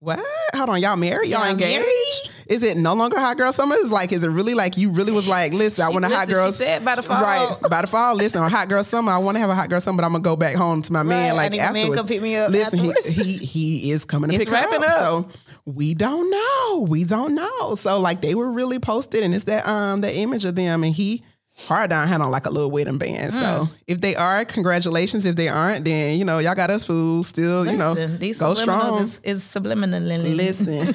what? 0.00 0.18
Hold 0.54 0.70
on, 0.70 0.80
y'all 0.80 0.96
married? 0.96 1.28
Y'all, 1.28 1.40
Y'all 1.42 1.50
engaged? 1.52 1.72
married? 1.74 2.30
Is 2.48 2.62
it 2.62 2.76
no 2.78 2.94
longer 2.94 3.18
hot 3.20 3.36
girl 3.36 3.52
summer? 3.52 3.74
Is 3.76 3.92
like, 3.92 4.12
is 4.12 4.24
it 4.24 4.30
really 4.30 4.54
like 4.54 4.76
you 4.78 4.90
really 4.90 5.12
was 5.12 5.28
like, 5.28 5.52
listen, 5.52 5.84
I 5.84 5.90
want 5.90 6.04
a 6.06 6.08
hot 6.08 6.26
girl 6.26 6.46
She 6.46 6.52
said 6.54 6.82
by 6.84 6.94
the 6.96 7.02
fall. 7.02 7.22
Right, 7.22 7.56
by 7.70 7.82
the 7.82 7.86
fall. 7.86 8.14
Listen, 8.16 8.42
on 8.42 8.50
hot 8.50 8.68
girl 8.70 8.82
summer, 8.82 9.12
I 9.12 9.18
want 9.18 9.36
to 9.36 9.40
have 9.40 9.50
a 9.50 9.54
hot 9.54 9.68
girl 9.68 9.80
summer, 9.80 9.98
but 10.00 10.06
I'm 10.06 10.12
gonna 10.12 10.24
go 10.24 10.36
back 10.36 10.56
home 10.56 10.80
to 10.82 10.92
my 10.92 11.02
man 11.02 11.36
like 11.36 11.52
I 11.52 11.54
need 11.54 11.60
a 11.60 11.72
man 11.72 11.92
come 11.92 12.06
pick 12.06 12.22
me 12.22 12.34
up 12.36 12.50
Listen, 12.50 12.78
he, 12.78 12.92
he 13.12 13.36
he 13.36 13.90
is 13.92 14.04
coming 14.06 14.30
to 14.30 14.36
It's 14.36 14.46
pick 14.46 14.54
her 14.54 14.56
up. 14.74 14.82
up. 14.82 14.98
So 14.98 15.28
we 15.74 15.94
don't 15.94 16.30
know. 16.30 16.86
We 16.88 17.04
don't 17.04 17.34
know. 17.34 17.74
So 17.74 17.98
like 17.98 18.20
they 18.20 18.34
were 18.34 18.50
really 18.50 18.78
posted, 18.78 19.22
and 19.22 19.34
it's 19.34 19.44
that 19.44 19.66
um 19.66 20.00
that 20.02 20.14
image 20.14 20.44
of 20.44 20.54
them, 20.56 20.84
and 20.84 20.94
he 20.94 21.22
hard 21.56 21.90
down 21.90 22.08
had 22.08 22.20
on 22.22 22.30
like 22.30 22.46
a 22.46 22.50
little 22.50 22.70
wedding 22.70 22.96
band. 22.98 23.32
So 23.32 23.38
Mm. 23.38 23.70
if 23.86 24.00
they 24.00 24.16
are, 24.16 24.44
congratulations. 24.46 25.26
If 25.26 25.36
they 25.36 25.48
aren't, 25.48 25.84
then 25.84 26.18
you 26.18 26.24
know 26.24 26.38
y'all 26.38 26.54
got 26.54 26.70
us 26.70 26.84
food. 26.86 27.26
Still, 27.26 27.66
you 27.66 27.76
know, 27.76 27.94
these 27.94 28.38
go 28.38 28.52
subliminals 28.52 28.56
strong. 28.56 29.02
is, 29.02 29.20
is 29.24 29.44
subliminal. 29.44 30.00
Listen. 30.00 30.94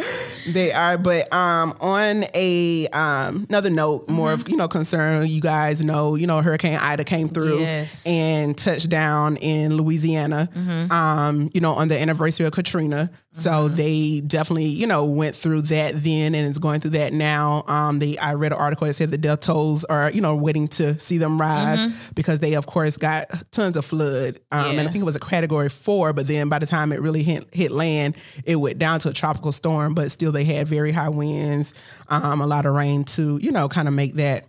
They 0.52 0.72
are, 0.72 0.98
but 0.98 1.32
um, 1.32 1.74
on 1.80 2.24
a 2.34 2.86
um, 2.88 3.46
another 3.48 3.70
note, 3.70 4.08
more 4.08 4.32
of 4.32 4.48
you 4.48 4.56
know 4.56 4.68
concern. 4.68 5.26
You 5.26 5.40
guys 5.40 5.82
know, 5.84 6.14
you 6.14 6.26
know, 6.26 6.40
Hurricane 6.42 6.76
Ida 6.80 7.04
came 7.04 7.28
through 7.28 7.60
Yes. 7.60 8.06
and 8.06 8.56
touched 8.56 8.88
down 8.90 9.36
in 9.36 9.74
Louisiana. 9.76 10.48
Um, 10.90 11.50
you 11.54 11.60
know, 11.60 11.72
on 11.72 11.88
the 11.88 12.00
anniversary 12.00 12.46
of 12.46 12.52
Katrina, 12.52 13.10
so 13.32 13.68
they 13.68 14.20
definitely 14.26 14.64
you 14.66 14.86
know 14.86 15.04
went 15.04 15.36
through 15.36 15.62
that 15.62 15.92
then 16.02 16.34
and 16.34 16.46
is 16.48 16.58
going 16.58 16.80
through 16.80 16.90
that 16.92 17.12
now. 17.12 17.64
Um, 17.66 17.98
they 17.98 18.16
I 18.18 18.34
read 18.34 18.52
an 18.52 18.58
article 18.58 18.86
that 18.86 18.94
said 18.94 19.10
the 19.10 19.18
death 19.18 19.40
tolls 19.40 19.84
are 19.84 20.10
you 20.10 20.20
know 20.20 20.36
waiting 20.36 20.68
to 20.68 20.98
see 20.98 21.18
them 21.18 21.40
rise 21.40 22.10
because 22.12 22.40
they 22.40 22.54
of 22.54 22.66
course 22.66 22.96
got 22.96 23.26
tons 23.50 23.76
of 23.76 23.84
flood. 23.84 24.40
Um, 24.52 24.78
and 24.78 24.80
I 24.80 24.90
think 24.90 25.02
it 25.02 25.04
was 25.04 25.16
a 25.16 25.20
category 25.20 25.68
four, 25.68 26.12
but 26.12 26.26
then 26.26 26.48
by 26.48 26.58
the 26.58 26.66
time 26.66 26.92
it 26.92 27.00
really 27.00 27.22
hit, 27.22 27.46
hit 27.54 27.70
land, 27.70 28.16
it 28.44 28.56
went 28.56 28.78
down 28.78 29.00
to 29.00 29.08
a 29.10 29.12
tropical 29.12 29.52
storm. 29.52 29.94
But 29.94 30.10
still, 30.10 30.32
they 30.32 30.39
had 30.44 30.68
very 30.68 30.92
high 30.92 31.08
winds, 31.08 31.74
um, 32.08 32.40
a 32.40 32.46
lot 32.46 32.66
of 32.66 32.74
rain 32.74 33.04
to 33.04 33.38
you 33.42 33.52
know 33.52 33.68
kind 33.68 33.88
of 33.88 33.94
make 33.94 34.14
that 34.14 34.44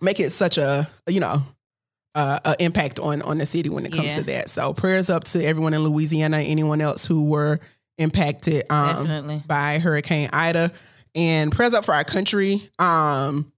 make 0.00 0.20
it 0.20 0.30
such 0.30 0.58
a 0.58 0.88
you 1.08 1.20
know 1.20 1.42
uh, 2.14 2.54
impact 2.60 2.98
on 2.98 3.22
on 3.22 3.38
the 3.38 3.46
city 3.46 3.68
when 3.70 3.86
it 3.86 3.92
comes 3.92 4.12
Yeah. 4.12 4.18
to 4.18 4.22
that. 4.24 4.50
So 4.50 4.74
prayers 4.74 5.08
up 5.10 5.24
to 5.24 5.42
everyone 5.44 5.74
in 5.74 5.82
Louisiana, 5.82 6.38
anyone 6.38 6.80
else 6.80 7.06
who 7.06 7.24
were 7.24 7.58
impacted 7.98 8.64
um, 8.70 9.42
by 9.46 9.78
Hurricane 9.78 10.28
Ida, 10.32 10.72
and 11.14 11.50
prayers 11.52 11.72
up 11.74 11.84
for 11.84 11.94
our 11.94 12.04
country. 12.04 12.68
Um, 12.78 13.50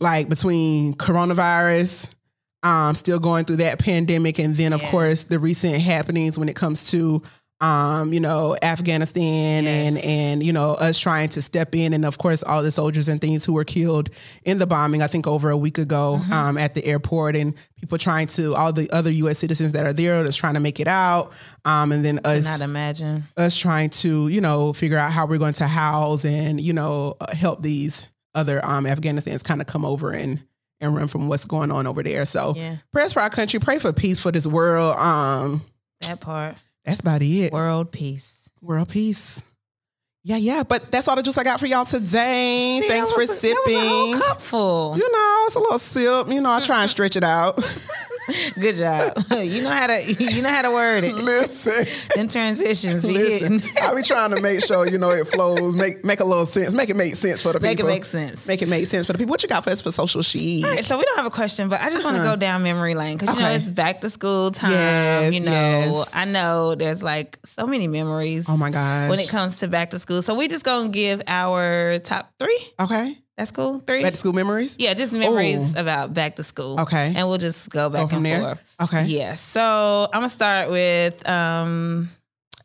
like 0.00 0.28
between 0.28 0.94
coronavirus, 0.94 2.08
um, 2.62 2.94
still 2.96 3.18
going 3.18 3.44
through 3.44 3.56
that 3.56 3.78
pandemic, 3.78 4.38
and 4.38 4.54
then 4.56 4.72
of 4.72 4.82
Yeah. 4.82 4.90
course 4.90 5.22
the 5.24 5.38
recent 5.38 5.76
happenings 5.76 6.38
when 6.38 6.48
it 6.48 6.56
comes 6.56 6.90
to 6.90 7.22
um, 7.60 8.12
you 8.12 8.20
know, 8.20 8.56
Afghanistan 8.62 9.66
and 9.66 9.96
Yes. 9.96 10.04
and 10.04 10.42
you 10.42 10.52
know, 10.52 10.72
us 10.72 10.98
trying 10.98 11.28
to 11.30 11.42
step 11.42 11.74
in 11.74 11.92
and 11.92 12.04
of 12.04 12.18
course 12.18 12.42
all 12.42 12.62
the 12.62 12.70
soldiers 12.70 13.08
and 13.08 13.20
things 13.20 13.44
who 13.44 13.52
were 13.52 13.64
killed 13.64 14.10
in 14.44 14.58
the 14.58 14.66
bombing, 14.66 15.02
I 15.02 15.06
think 15.06 15.26
over 15.26 15.50
a 15.50 15.56
week 15.56 15.78
ago 15.78 16.18
Mm-hmm. 16.20 16.32
um, 16.32 16.58
at 16.58 16.74
the 16.74 16.84
airport 16.84 17.36
and 17.36 17.54
people 17.80 17.98
trying 17.98 18.26
to 18.28 18.54
all 18.54 18.72
the 18.72 18.90
other 18.90 19.10
US 19.10 19.38
citizens 19.38 19.72
that 19.72 19.86
are 19.86 19.92
there 19.92 20.22
that's 20.22 20.36
trying 20.36 20.54
to 20.54 20.60
make 20.60 20.80
it 20.80 20.88
out. 20.88 21.32
Um, 21.64 21.92
and 21.92 22.04
then 22.04 22.20
us 22.24 22.44
Not 22.44 22.60
imagine. 22.60 23.24
us 23.36 23.56
trying 23.56 23.90
to, 23.90 24.28
you 24.28 24.40
know, 24.40 24.72
figure 24.72 24.98
out 24.98 25.10
how 25.12 25.26
we're 25.26 25.38
going 25.38 25.54
to 25.54 25.66
house 25.66 26.24
and, 26.24 26.60
you 26.60 26.72
know, 26.72 27.16
help 27.32 27.62
these 27.62 28.08
other 28.34 28.60
um 28.64 28.84
Afghanistans 28.84 29.42
kind 29.42 29.60
of 29.62 29.66
come 29.66 29.84
over 29.86 30.10
and 30.12 30.40
and 30.82 30.94
run 30.94 31.08
from 31.08 31.28
what's 31.28 31.46
going 31.46 31.70
on 31.70 31.86
over 31.86 32.02
there. 32.02 32.26
So 32.26 32.52
Yeah, 32.54 32.76
prayers 32.92 33.14
for 33.14 33.20
our 33.22 33.30
country, 33.30 33.58
pray 33.60 33.78
for 33.78 33.94
peace 33.94 34.20
for 34.20 34.30
this 34.30 34.46
world. 34.46 34.94
Um, 34.98 35.62
that 36.02 36.20
part. 36.20 36.56
That's 36.86 37.00
about 37.00 37.20
it. 37.20 37.52
World 37.52 37.92
peace. 37.92 38.48
World 38.62 38.88
peace. 38.88 39.42
Yeah, 40.24 40.38
yeah. 40.38 40.62
But 40.64 40.90
that's 40.90 41.06
all 41.06 41.14
the 41.16 41.22
juice 41.22 41.36
I 41.38 41.44
got 41.44 41.60
for 41.60 41.66
y'all 41.66 41.84
today. 41.84 42.78
See, 42.82 42.88
Thanks 42.88 43.12
for 43.12 43.20
a- 43.22 43.26
that 43.26 43.32
was 43.32 43.44
a 43.44 43.54
whole 43.54 44.14
sipping. 44.14 44.20
You 44.96 45.12
know, 45.12 45.44
it's 45.46 45.54
a 45.54 45.58
little 45.60 45.78
sip. 45.78 46.28
You 46.32 46.40
know, 46.40 46.50
I 46.50 46.60
try 46.62 46.80
and 46.82 46.90
stretch 46.96 47.14
it 47.16 47.22
out. 47.24 47.56
Good 48.58 48.76
job. 48.76 49.12
you 49.38 49.62
know 49.62 49.70
how 49.70 49.86
to 49.86 50.02
you 50.18 50.42
know 50.42 50.48
how 50.48 50.62
to 50.62 50.70
word 50.70 51.04
it. 51.04 51.14
Listen. 51.14 51.86
Them 52.14 52.28
transitions 52.28 53.06
be 53.06 53.12
Listen, 53.12 53.58
hitting. 53.60 53.82
I 53.82 53.94
be 53.94 54.02
trying 54.02 54.34
to 54.34 54.40
make 54.42 54.64
sure 54.64 54.86
you 54.86 54.98
know 54.98 55.10
it 55.10 55.26
flows, 55.28 55.76
make 55.76 56.04
make 56.04 56.20
a 56.20 56.24
little 56.24 56.46
sense, 56.46 56.74
make 56.74 56.88
it 56.90 56.96
make 56.96 57.14
sense 57.14 57.42
for 57.42 57.52
the 57.52 57.60
people. 57.60 57.68
Make 57.68 57.80
it 57.80 57.86
make 57.86 58.04
sense. 58.04 58.46
Make 58.46 58.62
it 58.62 58.68
make 58.68 58.86
sense 58.86 59.06
for 59.06 59.12
the 59.12 59.18
people. 59.18 59.30
What 59.30 59.42
you 59.42 59.48
got 59.48 59.64
for 59.64 59.70
us 59.70 59.82
for 59.82 59.90
social 59.90 60.22
sheet? 60.22 60.64
All 60.64 60.70
right, 60.70 60.84
so 60.84 60.98
we 60.98 61.04
don't 61.04 61.16
have 61.16 61.26
a 61.26 61.30
question, 61.30 61.68
but 61.68 61.80
I 61.80 61.88
just 61.90 62.04
want 62.04 62.16
to 62.16 62.22
go 62.22 62.36
down 62.36 62.62
memory 62.62 62.94
lane 62.94 63.16
because 63.16 63.34
you 63.34 63.40
know 63.40 63.46
Uh-huh. 63.46 63.56
It's 63.56 63.70
back 63.70 64.00
to 64.02 64.10
school 64.10 64.50
time. 64.50 64.72
Yes, 64.72 65.34
you 65.34 65.40
know, 65.40 65.50
yes. 65.50 66.14
I 66.14 66.24
know 66.24 66.74
there's 66.74 67.02
like 67.02 67.38
so 67.44 67.66
many 67.66 67.86
memories. 67.88 68.46
Oh 68.48 68.56
my 68.56 68.70
gosh. 68.70 69.08
When 69.08 69.18
it 69.20 69.28
comes 69.28 69.58
to 69.58 69.68
back 69.68 69.90
to 69.90 69.98
school, 69.98 70.22
so 70.22 70.34
we 70.34 70.48
just 70.48 70.64
gonna 70.64 70.88
give 70.88 71.22
our 71.28 71.98
top 72.00 72.32
three. 72.38 72.60
okay, 72.80 73.16
That's 73.36 73.50
cool. 73.50 73.80
Three. 73.80 74.02
back 74.02 74.14
to 74.14 74.18
school 74.18 74.32
memories. 74.32 74.76
yeah, 74.78 74.94
just 74.94 75.12
memories 75.12 75.76
Ooh. 75.76 75.80
about 75.80 76.14
back 76.14 76.36
to 76.36 76.42
school. 76.42 76.80
Okay. 76.80 77.12
and 77.14 77.28
we'll 77.28 77.36
just 77.38 77.68
go 77.70 77.90
back 77.90 78.08
from 78.08 78.18
and 78.18 78.26
there? 78.26 78.40
forth. 78.40 78.62
Okay. 78.82 79.04
Yeah. 79.04 79.34
So 79.34 80.08
I'm 80.12 80.20
gonna 80.20 80.28
start 80.30 80.70
with 80.70 81.28
um 81.28 82.08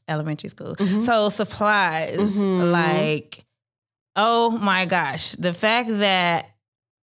elementary 0.08 0.50
school. 0.50 0.76
Mhm. 0.76 1.02
So 1.06 1.30
supplies, 1.30 2.18
Mhm. 2.18 2.72
like, 2.72 3.44
oh 4.16 4.52
my 4.52 4.86
gosh, 4.86 5.32
the 5.34 5.54
fact 5.54 5.90
that 5.90 6.50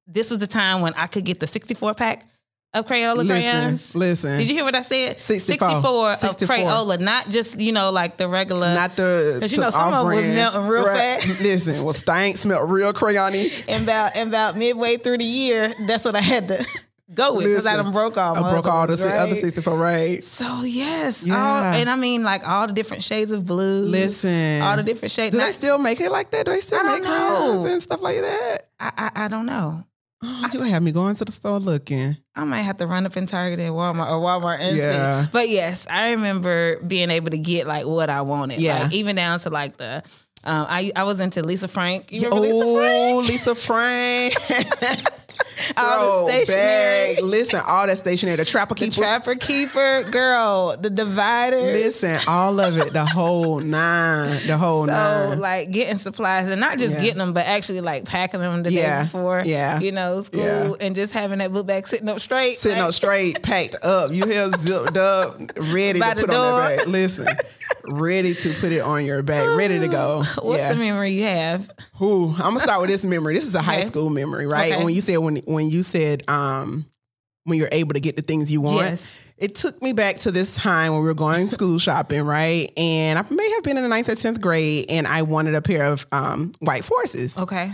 this 0.07 0.31
was 0.31 0.39
the 0.41 0.47
time 0.47 0.81
when 0.81 0.95
I 0.95 1.07
could 1.07 1.25
get 1.25 1.39
the 1.41 1.47
64 1.47 1.95
pack 1.95 2.27
of 2.75 2.87
Crayola 2.87 3.27
crayons. 3.27 3.95
Listen, 3.95 4.01
listen. 4.01 4.39
Did 4.39 4.49
you 4.49 4.55
hear 4.55 4.65
what 4.65 4.75
I 4.77 4.83
said? 4.83 5.21
64. 5.21 5.69
64 5.69 6.13
of 6.13 6.19
64. 6.19 6.57
Crayola, 6.57 7.01
not 7.01 7.29
just, 7.31 7.59
you 7.59 7.73
know, 7.73 7.91
like 7.91 8.19
the 8.19 8.29
regular. 8.29 8.75
Not 8.75 8.95
the 8.97 9.39
'Cause 9.41 9.53
you 9.53 9.59
know, 9.61 9.71
some 9.71 9.93
of 9.95 10.01
'em 10.07 10.15
was 10.17 10.27
melting 10.27 10.67
real 10.67 10.85
fast. 10.85 11.27
Listen, 11.43 11.83
was 11.85 11.97
stank, 11.99 12.37
smelled 12.37 12.71
real 12.71 12.93
crayony. 12.93 13.51
and 13.69 13.85
about 13.85 14.13
and 14.17 14.29
about 14.29 14.57
midway 14.57 14.97
through 14.99 15.19
the 15.19 15.25
year, 15.25 15.73
that's 15.87 16.05
what 16.05 16.15
I 16.15 16.21
had 16.21 16.49
to 16.49 16.65
go 17.15 17.35
with 17.35 17.47
because 17.47 17.65
I 17.65 17.71
Listen, 17.73 17.85
done 17.87 17.93
broke 17.95 18.19
all 18.19 18.37
I 18.37 18.53
broke 18.53 18.67
all 18.67 18.87
the 18.87 18.99
si- 18.99 19.09
other 19.09 19.35
64 19.35 19.75
right. 19.79 20.23
So 20.23 20.63
yes, 20.63 21.23
Yeah. 21.25 21.43
all, 21.43 21.63
and 21.65 21.89
I 21.89 21.97
mean 21.97 22.23
like 22.23 22.47
all 22.47 22.67
the 22.67 22.75
different 22.75 23.03
shades 23.03 23.31
of 23.31 23.47
blue. 23.47 23.87
Listen, 23.87 24.61
all 24.61 24.77
the 24.77 24.83
different 24.83 25.13
shades. 25.13 25.35
Do 25.35 25.41
they 25.41 25.53
still 25.53 25.79
make 25.79 26.03
it 26.03 26.11
like 26.13 26.31
that? 26.33 26.45
Do 26.45 26.53
they 26.53 26.61
still 26.61 26.81
I 26.81 26.93
make 26.93 27.03
crayons 27.03 27.65
and 27.65 27.83
stuff 27.83 28.03
like 28.03 28.21
that? 28.21 28.59
I, 28.79 28.93
I 28.99 29.25
I 29.25 29.29
don't 29.29 29.47
know. 29.47 29.85
Oh, 30.23 30.51
you 30.53 30.61
have 30.63 30.83
me 30.83 30.91
going 30.93 31.15
to 31.17 31.25
the 31.25 31.31
store 31.33 31.59
looking. 31.61 32.17
I 32.35 32.45
might 32.45 32.63
have 32.63 32.79
to 32.79 32.87
run 32.87 33.07
up 33.07 33.17
in 33.17 33.27
Target 33.27 33.61
and 33.61 33.73
Walmart 33.75 34.11
or 34.11 34.21
Walmart 34.21 34.59
and 34.61 34.77
Yeah. 34.77 35.25
see. 35.25 35.29
But 35.33 35.49
yes, 35.49 35.87
I 35.89 36.11
remember 36.11 36.81
being 36.81 37.11
able 37.11 37.31
to 37.31 37.39
get 37.39 37.67
like 37.69 37.87
what 37.87 38.11
I 38.11 38.23
wanted. 38.23 38.59
Yeah. 38.59 38.83
Like, 38.85 38.93
even 38.93 39.17
down 39.17 39.39
to 39.41 39.51
like 39.51 39.77
the. 39.77 40.03
Um, 40.45 40.67
I 40.69 40.93
I 40.97 41.03
was 41.05 41.21
into 41.21 41.43
Lisa 41.43 41.69
Frank. 41.69 42.11
You 42.13 42.23
remember 42.29 42.41
Lisa 42.41 42.65
Oh, 42.65 43.25
Lisa 43.27 43.55
Frank. 43.55 44.35
All 45.77 46.27
the 46.27 46.33
stationery. 46.45 47.23
Listen, 47.23 47.61
all 47.67 47.87
that 47.87 47.99
stationery, 47.99 48.37
the 48.37 48.45
trapper 48.45 48.75
The 48.75 48.81
keepers. 48.81 48.97
Trapper 48.97 49.35
Keeper, 49.35 50.05
girl, 50.11 50.77
the 50.81 50.91
divider. 50.91 51.61
Listen, 51.61 52.19
all 52.27 52.59
of 52.61 52.77
it, 52.79 52.93
the 52.93 53.05
whole 53.07 53.61
nine, 53.61 54.39
the 54.47 54.57
whole 54.59 54.87
So 54.87 54.93
nine. 54.93 55.41
like 55.41 55.71
getting 55.71 55.99
supplies 55.99 56.49
and 56.49 56.61
not 56.61 56.79
just 56.79 56.95
Yeah. 56.95 57.01
getting 57.01 57.19
them, 57.19 57.33
but 57.33 57.47
actually 57.47 57.81
like 57.81 58.05
packing 58.05 58.41
them 58.41 58.63
the 58.63 58.73
Yeah. 58.73 58.99
day 58.99 59.03
before. 59.05 59.43
Yeah. 59.45 59.79
You 59.81 59.93
know, 59.93 60.23
school 60.23 60.41
Yeah. 60.43 60.73
and 60.81 60.95
just 60.95 61.13
having 61.13 61.39
that 61.39 61.53
book 61.53 61.67
bag 61.67 61.87
sitting 61.87 62.09
up 62.09 62.21
straight. 62.21 62.59
Sitting 62.59 62.79
like, 62.79 62.89
up 62.89 62.95
straight, 62.95 63.43
packed 63.43 63.77
up. 63.85 64.13
You 64.13 64.27
here 64.27 64.51
zipped 64.61 64.97
up, 64.97 65.37
ready 65.73 66.01
By 66.01 66.15
to 66.15 66.21
put 66.23 66.31
on 66.31 66.61
that 66.61 66.79
bag. 66.79 66.89
Listen, 66.89 67.27
ready 67.91 68.35
to 68.35 68.53
put 68.55 68.73
it 68.73 68.81
on 68.81 69.05
your 69.05 69.23
back, 69.23 69.47
ready 69.57 69.79
to 69.81 69.89
go. 69.89 70.23
What's 70.43 70.63
yeah. 70.63 70.73
the 70.73 70.79
memory 70.79 71.13
you 71.13 71.25
have? 71.25 71.71
Ooh, 72.03 72.31
I'm 72.31 72.37
gonna 72.37 72.61
start 72.61 72.81
with 72.81 72.91
this 72.91 73.05
memory. 73.05 73.35
This 73.35 73.47
is 73.47 73.55
a 73.55 73.63
high 73.63 73.79
Okay. 73.79 73.87
school 73.87 74.11
memory, 74.11 74.47
right? 74.47 74.73
Okay. 74.73 74.85
When 74.85 74.95
you 74.95 75.01
said 75.01 75.17
when 75.19 75.37
when 75.47 75.69
you 75.69 75.83
said 75.83 76.29
um 76.29 76.87
when 77.45 77.59
you're 77.59 77.69
able 77.73 77.95
to 77.95 78.01
get 78.01 78.17
the 78.17 78.23
things 78.23 78.53
you 78.53 78.61
want. 78.61 78.87
Yes. 78.87 79.19
It 79.39 79.55
took 79.55 79.81
me 79.83 79.93
back 79.93 80.17
to 80.17 80.33
this 80.33 80.57
time 80.57 80.93
when 80.93 81.01
we 81.01 81.07
were 81.07 81.15
going 81.15 81.49
school 81.49 81.79
shopping, 81.79 82.23
right? 82.23 82.71
And 82.77 83.19
I 83.19 83.23
may 83.31 83.51
have 83.53 83.63
been 83.63 83.77
in 83.77 83.85
the 83.85 83.89
ninth 83.89 84.09
or 84.09 84.17
tenth 84.17 84.41
grade, 84.41 84.87
and 84.91 85.07
I 85.07 85.23
wanted 85.23 85.55
a 85.55 85.63
pair 85.63 85.85
of 85.85 86.07
um, 86.13 86.53
white 86.59 86.85
forces. 86.85 87.39
Okay. 87.39 87.71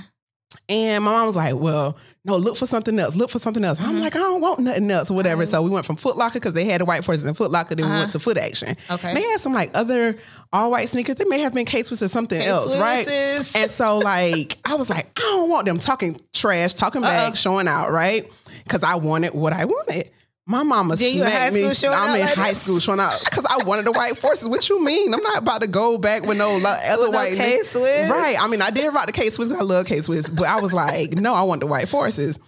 And 0.69 1.05
my 1.05 1.13
mom 1.13 1.27
was 1.27 1.37
like, 1.37 1.57
"Well, 1.57 1.99
no, 2.25 2.37
look 2.37 2.57
for 2.57 2.67
something 2.67 2.99
else. 2.99 3.17
Look 3.17 3.31
for 3.31 3.39
something 3.39 3.63
else." 3.63 3.81
Mm-hmm. 3.81 3.91
I'm 3.91 4.01
like, 4.01 4.17
"I 4.17 4.21
don't 4.21 4.41
want 4.41 4.61
nothing 4.61 4.91
else 4.91 5.11
or 5.11 5.15
whatever." 5.15 5.45
So 5.45 5.61
we 5.61 5.69
went 5.69 5.85
from 5.85 5.97
Foot 5.97 6.17
Locker 6.17 6.35
because 6.35 6.55
they 6.55 6.65
had 6.65 6.81
the 6.81 6.87
white 6.87 7.05
forces 7.05 7.27
in 7.27 7.35
Foot 7.35 7.51
Locker. 7.51 7.75
Then 7.75 7.85
we 7.85 7.93
went 7.93 8.13
to 8.13 8.19
Foot 8.19 8.39
Action. 8.39 8.71
Uh-huh. 8.71 8.95
Okay. 8.95 9.09
And 9.09 9.17
they 9.17 9.23
had 9.23 9.41
some 9.41 9.53
like 9.53 9.71
other 9.75 10.17
all 10.53 10.71
white 10.71 10.89
sneakers. 10.89 11.17
They 11.17 11.27
may 11.27 11.41
have 11.41 11.53
been 11.53 11.67
Swiss 11.67 12.01
or 12.01 12.09
something 12.09 12.41
else, 12.41 12.77
right? 12.77 13.07
And 13.55 13.71
so 13.71 13.99
like 13.99 14.57
I 14.65 14.77
was 14.77 14.89
like, 14.89 15.07
I 15.19 15.21
don't 15.21 15.51
want 15.51 15.67
them 15.67 15.79
talking 15.79 16.19
trash, 16.33 16.75
talking 16.75 17.03
back, 17.03 17.37
showing 17.37 17.69
out, 17.69 17.93
right? 17.93 18.25
Because 18.65 18.83
I 18.83 18.95
wanted 18.95 19.35
what 19.35 19.53
I 19.53 19.67
wanted. 19.67 20.11
My 20.47 20.63
mama 20.63 20.95
Yeah, 20.99 21.09
you 21.09 21.23
in 21.23 21.29
high 21.29 21.51
smacked 21.51 21.83
me. 21.83 21.89
I'm 21.89 22.15
in 22.15 22.21
like 22.21 22.35
high 22.35 22.51
this? 22.51 22.63
school 22.63 22.79
showing 22.79 23.01
out 23.01 23.19
because 23.25 23.47
I 23.49 23.65
wanted 23.65 23.87
the 23.87 23.93
white 23.93 24.19
forces. 24.19 24.47
What 24.47 24.69
you 24.69 24.85
mean? 24.85 25.15
I'm 25.15 25.23
not 25.23 25.39
about 25.39 25.63
to 25.63 25.67
go 25.67 25.97
back 25.97 26.27
with 26.27 26.37
no 26.37 26.59
like, 26.59 26.81
other 26.87 27.05
With 27.05 27.13
no 27.13 27.19
white 27.19 27.35
K-Swiss? 27.35 28.11
Right. 28.11 28.37
I 28.39 28.47
mean, 28.49 28.61
I 28.61 28.71
did 28.71 28.93
rock 28.93 29.07
the 29.07 29.13
K 29.13 29.31
Swiss. 29.31 29.51
I 29.51 29.63
love 29.63 29.87
K 29.87 30.03
Swiss, 30.03 30.29
but 30.29 30.47
I 30.47 30.61
was 30.61 30.75
like, 30.75 31.15
no, 31.15 31.33
I 31.33 31.43
want 31.43 31.61
the 31.61 31.67
white 31.67 31.89
forces. 31.89 32.39